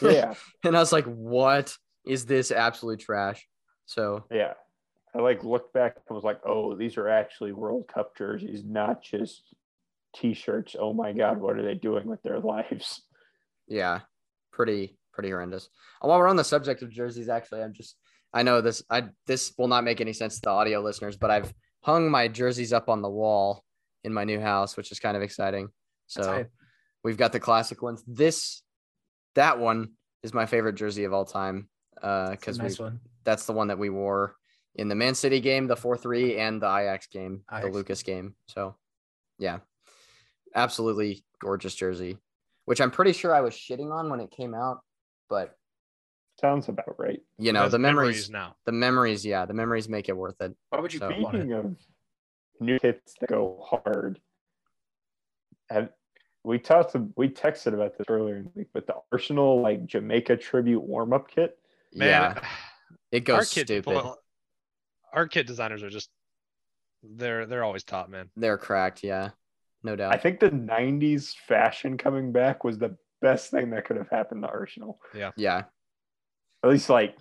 Yeah, 0.00 0.32
and 0.64 0.74
I 0.74 0.80
was 0.80 0.90
like, 0.90 1.04
"What 1.04 1.76
is 2.06 2.24
this 2.24 2.50
absolute 2.50 3.00
trash?" 3.00 3.46
So 3.84 4.24
yeah. 4.30 4.54
I 5.14 5.18
like 5.18 5.44
looked 5.44 5.74
back 5.74 5.96
and 6.08 6.14
was 6.14 6.24
like, 6.24 6.40
"Oh, 6.46 6.74
these 6.74 6.96
are 6.96 7.10
actually 7.10 7.52
World 7.52 7.86
Cup 7.92 8.16
jerseys, 8.16 8.64
not 8.64 9.02
just 9.02 9.54
T-shirts." 10.16 10.74
Oh 10.78 10.94
my 10.94 11.12
God, 11.12 11.38
what 11.38 11.58
are 11.58 11.62
they 11.62 11.74
doing 11.74 12.06
with 12.06 12.22
their 12.22 12.40
lives? 12.54 13.02
yeah, 13.68 14.00
pretty 14.50 14.96
pretty 15.12 15.28
horrendous. 15.28 15.68
And 16.00 16.08
while 16.08 16.18
we're 16.18 16.28
on 16.28 16.36
the 16.36 16.42
subject 16.44 16.80
of 16.80 16.90
jerseys, 16.90 17.28
actually, 17.28 17.62
I'm 17.62 17.74
just 17.74 17.96
I 18.32 18.42
know 18.42 18.62
this 18.62 18.82
I 18.88 19.08
this 19.26 19.52
will 19.58 19.68
not 19.68 19.84
make 19.84 20.00
any 20.00 20.14
sense 20.14 20.36
to 20.36 20.40
the 20.44 20.50
audio 20.50 20.80
listeners, 20.80 21.18
but 21.18 21.30
I've 21.30 21.52
hung 21.82 22.10
my 22.10 22.28
jerseys 22.28 22.72
up 22.72 22.88
on 22.88 23.02
the 23.02 23.10
wall 23.10 23.64
in 24.04 24.12
my 24.12 24.24
new 24.24 24.40
house, 24.40 24.76
which 24.76 24.90
is 24.90 24.98
kind 24.98 25.16
of 25.16 25.22
exciting. 25.22 25.68
So 26.06 26.46
we've 27.04 27.16
got 27.16 27.32
the 27.32 27.40
classic 27.40 27.82
ones. 27.82 28.02
This 28.06 28.62
that 29.34 29.58
one 29.58 29.92
is 30.22 30.34
my 30.34 30.46
favorite 30.46 30.74
jersey 30.74 31.04
of 31.04 31.12
all 31.12 31.24
time. 31.24 31.68
Uh 32.00 32.30
because 32.30 32.58
nice 32.58 32.78
one. 32.78 33.00
that's 33.24 33.46
the 33.46 33.52
one 33.52 33.68
that 33.68 33.78
we 33.78 33.90
wore 33.90 34.36
in 34.74 34.88
the 34.88 34.94
Man 34.94 35.14
City 35.14 35.40
game, 35.40 35.66
the 35.66 35.76
4-3, 35.76 36.38
and 36.38 36.62
the 36.62 36.66
Ajax 36.66 37.06
game, 37.06 37.42
the 37.50 37.68
Lucas 37.68 38.02
game. 38.02 38.34
So 38.46 38.74
yeah. 39.38 39.58
Absolutely 40.54 41.24
gorgeous 41.40 41.74
jersey, 41.74 42.18
which 42.66 42.80
I'm 42.80 42.90
pretty 42.90 43.12
sure 43.12 43.34
I 43.34 43.40
was 43.40 43.54
shitting 43.54 43.90
on 43.90 44.10
when 44.10 44.20
it 44.20 44.30
came 44.30 44.54
out, 44.54 44.80
but 45.28 45.56
Sounds 46.42 46.68
about 46.68 46.98
right. 46.98 47.20
you 47.38 47.52
know, 47.52 47.68
the 47.68 47.78
memories, 47.78 48.28
now. 48.28 48.56
the 48.66 48.72
memories, 48.72 49.24
yeah, 49.24 49.46
the 49.46 49.54
memories 49.54 49.88
make 49.88 50.08
it 50.08 50.16
worth 50.16 50.40
it. 50.40 50.52
Why 50.70 50.80
would 50.80 50.92
you 50.92 50.98
So- 50.98 51.08
poop? 51.10 51.28
Speaking 51.28 51.52
of 51.52 51.76
new 52.58 52.78
hits 52.82 53.14
that 53.20 53.28
go 53.28 53.64
hard, 53.64 54.20
have 55.70 55.90
we 56.44 56.58
talked 56.58 56.96
we 57.16 57.28
texted 57.28 57.74
about 57.74 57.96
this 57.96 58.06
earlier 58.08 58.36
in 58.36 58.44
the 58.44 58.50
week, 58.56 58.68
but 58.74 58.88
the 58.88 58.94
Arsenal 59.12 59.60
like 59.62 59.86
Jamaica 59.86 60.36
tribute 60.38 60.80
warm 60.82 61.12
up 61.12 61.28
kit. 61.30 61.56
Man, 61.94 62.08
yeah, 62.08 62.48
it 63.12 63.28
our 63.30 63.38
goes 63.38 63.50
stupid. 63.50 63.84
people, 63.84 64.16
our 65.12 65.28
kit 65.28 65.46
designers 65.46 65.84
are 65.84 65.90
just 65.90 66.10
they're 67.04 67.46
they're 67.46 67.62
always 67.62 67.84
top, 67.84 68.08
man. 68.08 68.30
They're 68.36 68.58
cracked, 68.58 69.04
yeah, 69.04 69.30
no 69.84 69.94
doubt. 69.94 70.12
I 70.12 70.18
think 70.18 70.40
the 70.40 70.50
'90s 70.50 71.34
fashion 71.46 71.96
coming 71.96 72.32
back 72.32 72.64
was 72.64 72.78
the 72.78 72.96
best 73.20 73.52
thing 73.52 73.70
that 73.70 73.84
could 73.84 73.96
have 73.96 74.08
happened 74.08 74.42
to 74.42 74.48
Arsenal. 74.48 74.98
Yeah. 75.14 75.30
Yeah, 75.36 75.62
At 76.62 76.70
least 76.70 76.88
like 76.90 77.16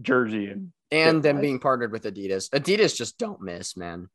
jersey 0.00 0.46
and 0.46 0.70
and 0.90 1.22
them 1.22 1.36
Fit-wise. 1.36 1.42
being 1.42 1.58
partnered 1.58 1.92
with 1.92 2.04
Adidas. 2.04 2.48
Adidas 2.50 2.94
just 2.96 3.18
don't 3.18 3.40
miss, 3.40 3.76
man. 3.76 4.08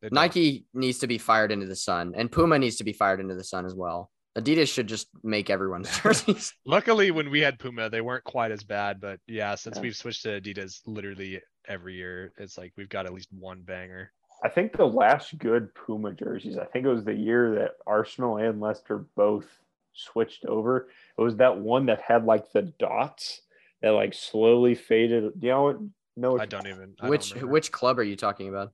They 0.00 0.08
don't. 0.08 0.14
Nike 0.14 0.64
needs 0.72 0.98
to 1.00 1.06
be 1.06 1.18
fired 1.18 1.52
into 1.52 1.66
the 1.66 1.76
sun, 1.76 2.14
and 2.16 2.30
Puma 2.32 2.58
needs 2.58 2.76
to 2.76 2.84
be 2.84 2.92
fired 2.92 3.20
into 3.20 3.34
the 3.34 3.44
sun 3.44 3.66
as 3.66 3.74
well. 3.74 4.10
Adidas 4.38 4.72
should 4.72 4.86
just 4.86 5.08
make 5.22 5.50
everyone's 5.50 5.90
jerseys. 6.02 6.54
Luckily, 6.64 7.10
when 7.10 7.28
we 7.30 7.40
had 7.40 7.58
Puma, 7.58 7.90
they 7.90 8.00
weren't 8.00 8.24
quite 8.24 8.50
as 8.50 8.62
bad. 8.64 9.00
But 9.00 9.20
yeah, 9.26 9.54
since 9.56 9.76
Yeah. 9.76 9.82
we've 9.82 9.96
switched 9.96 10.22
to 10.22 10.40
Adidas, 10.40 10.80
literally 10.86 11.40
every 11.68 11.96
year, 11.96 12.32
it's 12.38 12.56
like 12.56 12.72
we've 12.76 12.88
got 12.88 13.04
at 13.06 13.12
least 13.12 13.28
one 13.32 13.60
banger. 13.62 14.10
I 14.42 14.48
think 14.48 14.72
the 14.76 14.86
last 14.86 15.36
good 15.38 15.74
Puma 15.74 16.12
jerseys, 16.14 16.56
I 16.56 16.64
think 16.64 16.84
it 16.86 16.88
was 16.88 17.04
the 17.04 17.14
year 17.14 17.54
that 17.56 17.72
Arsenal 17.86 18.38
and 18.38 18.60
Leicester 18.60 19.04
both 19.16 19.46
switched 19.92 20.46
over. 20.46 20.88
It 21.18 21.22
was 21.22 21.36
that 21.36 21.58
one 21.58 21.86
that 21.86 22.00
had 22.00 22.24
like 22.24 22.50
the 22.52 22.62
dots 22.62 23.42
that 23.82 23.90
like 23.90 24.14
slowly 24.14 24.74
faded. 24.74 25.24
Do 25.38 25.46
you 25.46 25.52
know 25.52 25.62
what? 25.64 25.76
No, 26.16 26.38
I 26.38 26.46
don't 26.46 26.66
even. 26.66 26.94
I 27.00 27.02
don't 27.02 27.10
which 27.10 27.34
which 27.34 27.72
club 27.72 27.98
are 27.98 28.04
you 28.04 28.16
talking 28.16 28.48
about? 28.48 28.72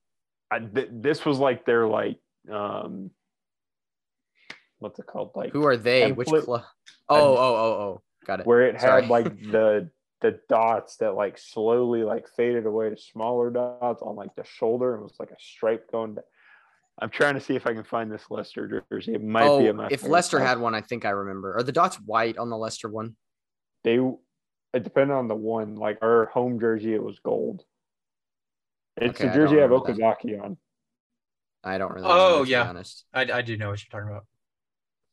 I, 0.50 0.60
th- 0.60 0.88
this 0.92 1.24
was 1.24 1.38
like 1.38 1.64
their 1.66 1.86
like 1.86 2.18
um, 2.50 3.10
what's 4.78 4.98
it 4.98 5.06
called? 5.06 5.32
Like 5.34 5.52
Who 5.52 5.66
are 5.66 5.76
they? 5.76 6.12
Which 6.12 6.28
club? 6.28 6.64
Oh, 7.08 7.16
oh, 7.16 7.36
oh, 7.36 7.72
oh, 7.80 8.02
got 8.26 8.40
it. 8.40 8.46
where 8.46 8.62
it 8.62 8.74
had 8.74 8.80
Sorry. 8.80 9.06
like 9.06 9.24
the 9.52 9.90
the 10.20 10.40
dots 10.48 10.96
that 10.96 11.14
like 11.14 11.38
slowly 11.38 12.02
like 12.02 12.26
faded 12.36 12.66
away 12.66 12.90
to 12.90 12.96
smaller 12.96 13.50
dots 13.50 14.02
on 14.02 14.16
like 14.16 14.34
the 14.36 14.44
shoulder 14.44 14.94
and 14.94 15.02
was 15.02 15.14
like 15.18 15.30
a 15.30 15.36
stripe 15.38 15.90
going 15.90 16.14
down. 16.14 16.24
I'm 17.00 17.10
trying 17.10 17.34
to 17.34 17.40
see 17.40 17.54
if 17.54 17.64
I 17.64 17.74
can 17.74 17.84
find 17.84 18.10
this 18.10 18.24
Leicester 18.28 18.84
jersey. 18.90 19.14
It 19.14 19.22
might 19.22 19.44
be 19.44 19.48
oh, 19.48 19.70
in 19.70 19.76
my 19.76 19.86
if 19.86 20.00
favorite 20.00 20.10
Leicester 20.10 20.38
club. 20.38 20.48
had 20.48 20.58
one, 20.58 20.74
I 20.74 20.80
think 20.80 21.04
I 21.04 21.10
remember. 21.10 21.56
Are 21.56 21.62
the 21.62 21.70
dots 21.70 21.94
white 22.00 22.36
on 22.38 22.50
the 22.50 22.56
Leicester 22.56 22.88
one? 22.88 23.14
they 23.84 23.98
it 24.74 24.84
depended 24.84 25.14
on 25.14 25.28
the 25.28 25.34
one. 25.34 25.76
Like 25.76 25.98
our 26.02 26.26
home 26.26 26.60
jersey, 26.60 26.94
it 26.94 27.02
was 27.02 27.18
gold. 27.20 27.64
It's 28.96 29.20
Okay, 29.20 29.28
the 29.28 29.34
jersey 29.34 29.58
I 29.58 29.62
have 29.62 29.70
remember 29.70 29.92
that. 29.94 30.18
Okazaki 30.20 30.42
on. 30.42 30.56
I 31.64 31.78
don't 31.78 31.92
really. 31.92 32.06
Oh, 32.06 32.14
remember, 32.14 32.38
to 32.38 32.44
be 32.44 32.50
yeah. 32.50 32.68
honest. 32.68 33.04
I, 33.12 33.22
I 33.32 33.42
do 33.42 33.56
know 33.56 33.70
what 33.70 33.82
you're 33.82 34.00
talking 34.00 34.14
about. 34.14 34.26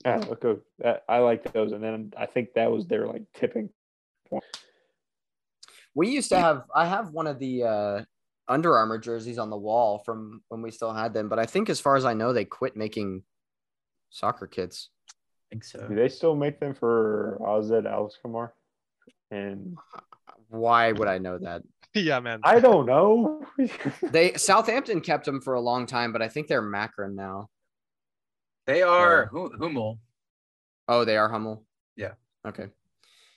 Yeah, 0.04 0.24
okay. 0.34 0.62
That, 0.80 1.04
I 1.10 1.20
like 1.20 1.52
those, 1.54 1.72
and 1.72 1.84
then 1.84 2.14
I 2.18 2.26
think 2.26 2.50
that 2.56 2.72
was 2.72 2.86
their 2.88 3.08
like 3.08 3.24
tipping. 3.34 3.70
We 5.96 6.10
used 6.10 6.30
to 6.30 6.40
have. 6.40 6.64
I 6.74 6.86
have 6.86 7.12
one 7.12 7.26
of 7.26 7.40
the 7.40 7.64
uh, 7.64 8.04
Under 8.48 8.76
Armour 8.76 8.98
jerseys 8.98 9.38
on 9.38 9.50
the 9.50 9.58
wall 9.58 10.00
from 10.00 10.42
when 10.50 10.62
we 10.62 10.72
still 10.72 10.94
had 10.94 11.14
them, 11.14 11.30
but 11.30 11.40
I 11.40 11.46
think, 11.46 11.70
as 11.70 11.80
far 11.80 11.96
as 11.96 12.06
I 12.06 12.14
know, 12.14 12.34
they 12.34 12.46
quit 12.46 12.76
making 12.76 13.24
soccer 14.10 14.46
kits. 14.46 14.90
I 15.10 15.14
think 15.52 15.64
so. 15.64 15.88
Do 15.88 15.96
they 15.96 16.10
still 16.10 16.36
make 16.36 16.60
them 16.60 16.74
for 16.74 17.40
AZ 17.48 17.72
Alkmaar? 17.72 18.54
And 19.32 19.78
Why 20.50 20.92
would 20.92 21.08
I 21.08 21.18
know 21.18 21.38
that? 21.40 21.64
yeah, 21.94 22.20
man. 22.20 22.42
I 22.44 22.60
don't 22.60 22.86
know. 22.86 23.46
They 24.02 24.34
Southampton 24.34 25.02
kept 25.02 25.28
him 25.28 25.42
for 25.42 25.54
a 25.54 25.62
long 25.62 25.86
time, 25.86 26.12
but 26.12 26.22
I 26.22 26.28
think 26.28 26.48
they're 26.48 26.62
Macron 26.62 27.16
now. 27.16 27.50
They 28.68 28.82
are 28.82 29.28
Hu- 29.28 29.52
Hummel. 29.60 30.00
Oh, 30.88 31.06
they 31.06 31.18
are 31.18 31.30
Hummel. 31.30 31.66
Yeah. 31.96 32.14
Okay. 32.48 32.68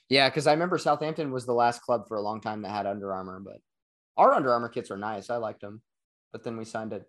Yeah, 0.09 0.27
because 0.27 0.47
I 0.47 0.53
remember 0.53 0.77
Southampton 0.77 1.31
was 1.31 1.45
the 1.45 1.53
last 1.53 1.81
club 1.81 2.07
for 2.07 2.17
a 2.17 2.21
long 2.21 2.41
time 2.41 2.63
that 2.63 2.71
had 2.71 2.87
Under 2.87 3.13
Armour, 3.13 3.39
but 3.39 3.57
our 4.17 4.33
Under 4.33 4.51
Armour 4.51 4.69
kits 4.69 4.89
are 4.89 4.97
nice. 4.97 5.29
I 5.29 5.37
liked 5.37 5.61
them, 5.61 5.81
but 6.31 6.43
then 6.43 6.57
we 6.57 6.65
signed 6.65 6.93
a 6.93 7.01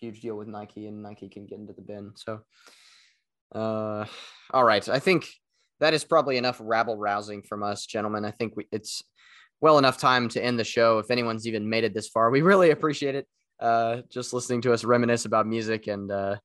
huge 0.00 0.20
deal 0.20 0.36
with 0.36 0.48
Nike, 0.48 0.88
and 0.88 1.02
Nike 1.02 1.28
can 1.28 1.46
get 1.46 1.58
into 1.60 1.72
the 1.72 1.82
bin. 1.82 2.12
So, 2.16 2.40
uh, 3.54 4.06
all 4.52 4.64
right. 4.64 4.86
I 4.88 4.98
think 4.98 5.28
that 5.80 5.94
is 5.94 6.04
probably 6.04 6.36
enough 6.36 6.60
rabble 6.62 6.96
rousing 6.96 7.42
from 7.42 7.62
us, 7.62 7.86
gentlemen. 7.86 8.24
I 8.24 8.30
think 8.30 8.56
we, 8.56 8.66
it's 8.72 9.02
well 9.60 9.78
enough 9.78 9.98
time 9.98 10.28
to 10.30 10.44
end 10.44 10.58
the 10.58 10.64
show. 10.64 10.98
If 10.98 11.10
anyone's 11.10 11.46
even 11.46 11.68
made 11.68 11.84
it 11.84 11.94
this 11.94 12.08
far, 12.08 12.30
we 12.30 12.42
really 12.42 12.70
appreciate 12.70 13.14
it. 13.14 13.26
Uh, 13.60 14.02
just 14.10 14.32
listening 14.32 14.60
to 14.62 14.72
us 14.72 14.84
reminisce 14.84 15.24
about 15.24 15.46
music 15.46 15.86
and 15.86 16.10
uh, 16.10 16.36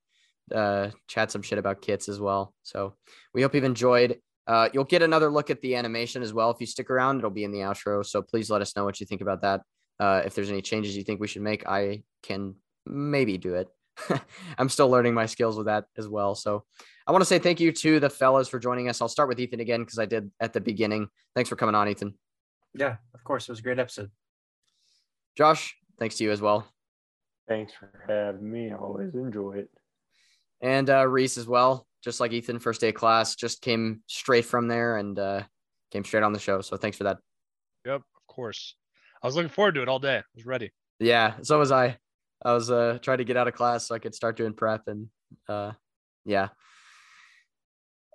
uh, 0.54 0.92
chat 1.08 1.32
some 1.32 1.42
shit 1.42 1.58
about 1.58 1.82
kits 1.82 2.10
as 2.10 2.20
well. 2.20 2.54
So 2.64 2.96
we 3.34 3.42
hope 3.42 3.56
you've 3.56 3.64
enjoyed. 3.64 4.20
Uh, 4.46 4.70
you'll 4.72 4.86
get 4.86 5.02
another 5.02 5.30
look 5.30 5.50
at 5.50 5.62
the 5.62 5.76
animation 5.76 6.22
as 6.22 6.32
well 6.32 6.52
if 6.52 6.58
you 6.60 6.68
stick 6.68 6.90
around. 6.90 7.18
It'll 7.18 7.30
be 7.30 7.44
in 7.44 7.52
the 7.52 7.60
outro. 7.60 8.06
So 8.06 8.22
please 8.22 8.50
let 8.50 8.62
us 8.62 8.76
know 8.76 8.86
what 8.86 9.00
you 9.00 9.06
think 9.06 9.22
about 9.22 9.42
that. 9.42 9.62
Uh, 10.00 10.22
if 10.26 10.36
there's 10.36 10.52
any 10.52 10.62
changes 10.62 10.96
you 10.96 11.04
think 11.04 11.20
we 11.20 11.28
should 11.28 11.42
make, 11.42 11.68
I 11.68 12.04
can 12.24 12.56
maybe 12.86 13.38
do 13.38 13.56
it. 13.56 13.68
I'm 14.58 14.70
still 14.70 14.90
learning 14.90 15.16
my 15.16 15.26
skills 15.26 15.58
with 15.58 15.66
that 15.66 15.86
as 15.98 16.08
well. 16.08 16.36
So 16.36 16.64
I 17.08 17.12
want 17.12 17.22
to 17.22 17.26
say 17.26 17.40
thank 17.40 17.62
you 17.62 17.72
to 17.72 18.02
the 18.02 18.10
fellas 18.10 18.50
for 18.50 18.60
joining 18.60 18.90
us. 18.90 19.02
I'll 19.02 19.08
start 19.08 19.30
with 19.30 19.40
Ethan 19.40 19.62
again 19.62 19.80
because 19.80 19.98
I 19.98 20.06
did 20.06 20.30
at 20.42 20.52
the 20.52 20.60
beginning. 20.60 21.08
Thanks 21.36 21.50
for 21.50 21.56
coming 21.56 21.74
on, 21.74 21.88
Ethan. 21.88 22.14
Yeah, 22.74 22.98
of 23.14 23.24
course. 23.24 23.48
It 23.48 23.52
was 23.54 23.60
a 23.60 23.64
great 23.64 23.80
episode. 23.80 24.12
Josh, 25.38 25.74
thanks 26.00 26.18
to 26.18 26.26
you 26.26 26.32
as 26.32 26.42
well. 26.42 26.68
Thanks 27.48 27.72
for 27.72 27.90
having 28.10 28.52
me. 28.52 28.72
I 28.72 28.76
always 28.76 29.16
enjoy 29.16 29.54
it. 29.54 29.70
And 30.60 30.90
uh, 30.90 31.08
Reese 31.08 31.38
as 31.38 31.48
well. 31.48 31.88
Just 32.04 32.20
like 32.20 32.34
Ethan, 32.34 32.60
first 32.60 32.82
day 32.82 32.90
of 32.90 32.96
class, 32.96 33.36
just 33.36 33.62
came 33.62 34.02
straight 34.08 34.46
from 34.46 34.68
there 34.68 34.98
and 34.98 35.18
uh, 35.18 35.44
came 35.92 36.04
straight 36.04 36.24
on 36.24 36.34
the 36.34 36.40
show. 36.40 36.60
So 36.60 36.76
thanks 36.76 36.98
for 36.98 37.06
that. 37.06 37.20
Yep, 37.86 38.02
of 38.02 38.28
course. 38.28 38.76
I 39.24 39.28
was 39.28 39.36
looking 39.36 39.50
forward 39.50 39.76
to 39.76 39.82
it 39.82 39.88
all 39.88 40.00
day. 40.00 40.18
I 40.18 40.24
was 40.36 40.46
ready. 40.46 40.72
Yeah, 41.00 41.36
so 41.42 41.58
was 41.58 41.72
I. 41.72 41.98
I 42.44 42.54
was 42.54 42.70
uh 42.70 43.00
trying 43.02 43.18
to 43.18 43.24
get 43.24 43.38
out 43.38 43.48
of 43.48 43.56
class 43.56 43.88
so 43.88 43.96
I 43.96 44.00
could 44.00 44.14
start 44.14 44.38
doing 44.38 44.54
prep 44.54 44.84
and 44.88 45.08
uh 45.50 45.72
yeah. 46.24 46.50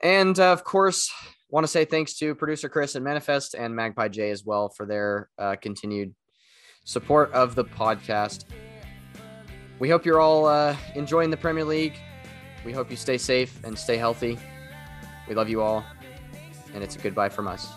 And 0.02 0.38
uh, 0.38 0.52
of 0.52 0.64
course, 0.64 1.10
want 1.50 1.64
to 1.64 1.68
say 1.68 1.84
thanks 1.84 2.14
to 2.14 2.34
producer 2.34 2.68
Chris 2.68 2.94
and 2.94 3.04
Manifest 3.04 3.54
and 3.54 3.76
Magpie 3.76 4.08
J 4.08 4.30
as 4.30 4.44
well 4.44 4.68
for 4.70 4.86
their 4.86 5.28
uh, 5.38 5.56
continued 5.60 6.14
support 6.84 7.30
of 7.32 7.54
the 7.54 7.64
podcast. 7.64 8.44
We 9.78 9.88
hope 9.88 10.04
you're 10.04 10.20
all 10.20 10.46
uh, 10.46 10.76
enjoying 10.94 11.30
the 11.30 11.36
Premier 11.36 11.64
League. 11.64 11.94
We 12.64 12.72
hope 12.72 12.90
you 12.90 12.96
stay 12.96 13.18
safe 13.18 13.62
and 13.64 13.78
stay 13.78 13.96
healthy. 13.96 14.38
We 15.28 15.34
love 15.34 15.48
you 15.48 15.60
all, 15.60 15.84
and 16.74 16.82
it's 16.82 16.96
a 16.96 16.98
goodbye 16.98 17.28
from 17.28 17.48
us. 17.48 17.68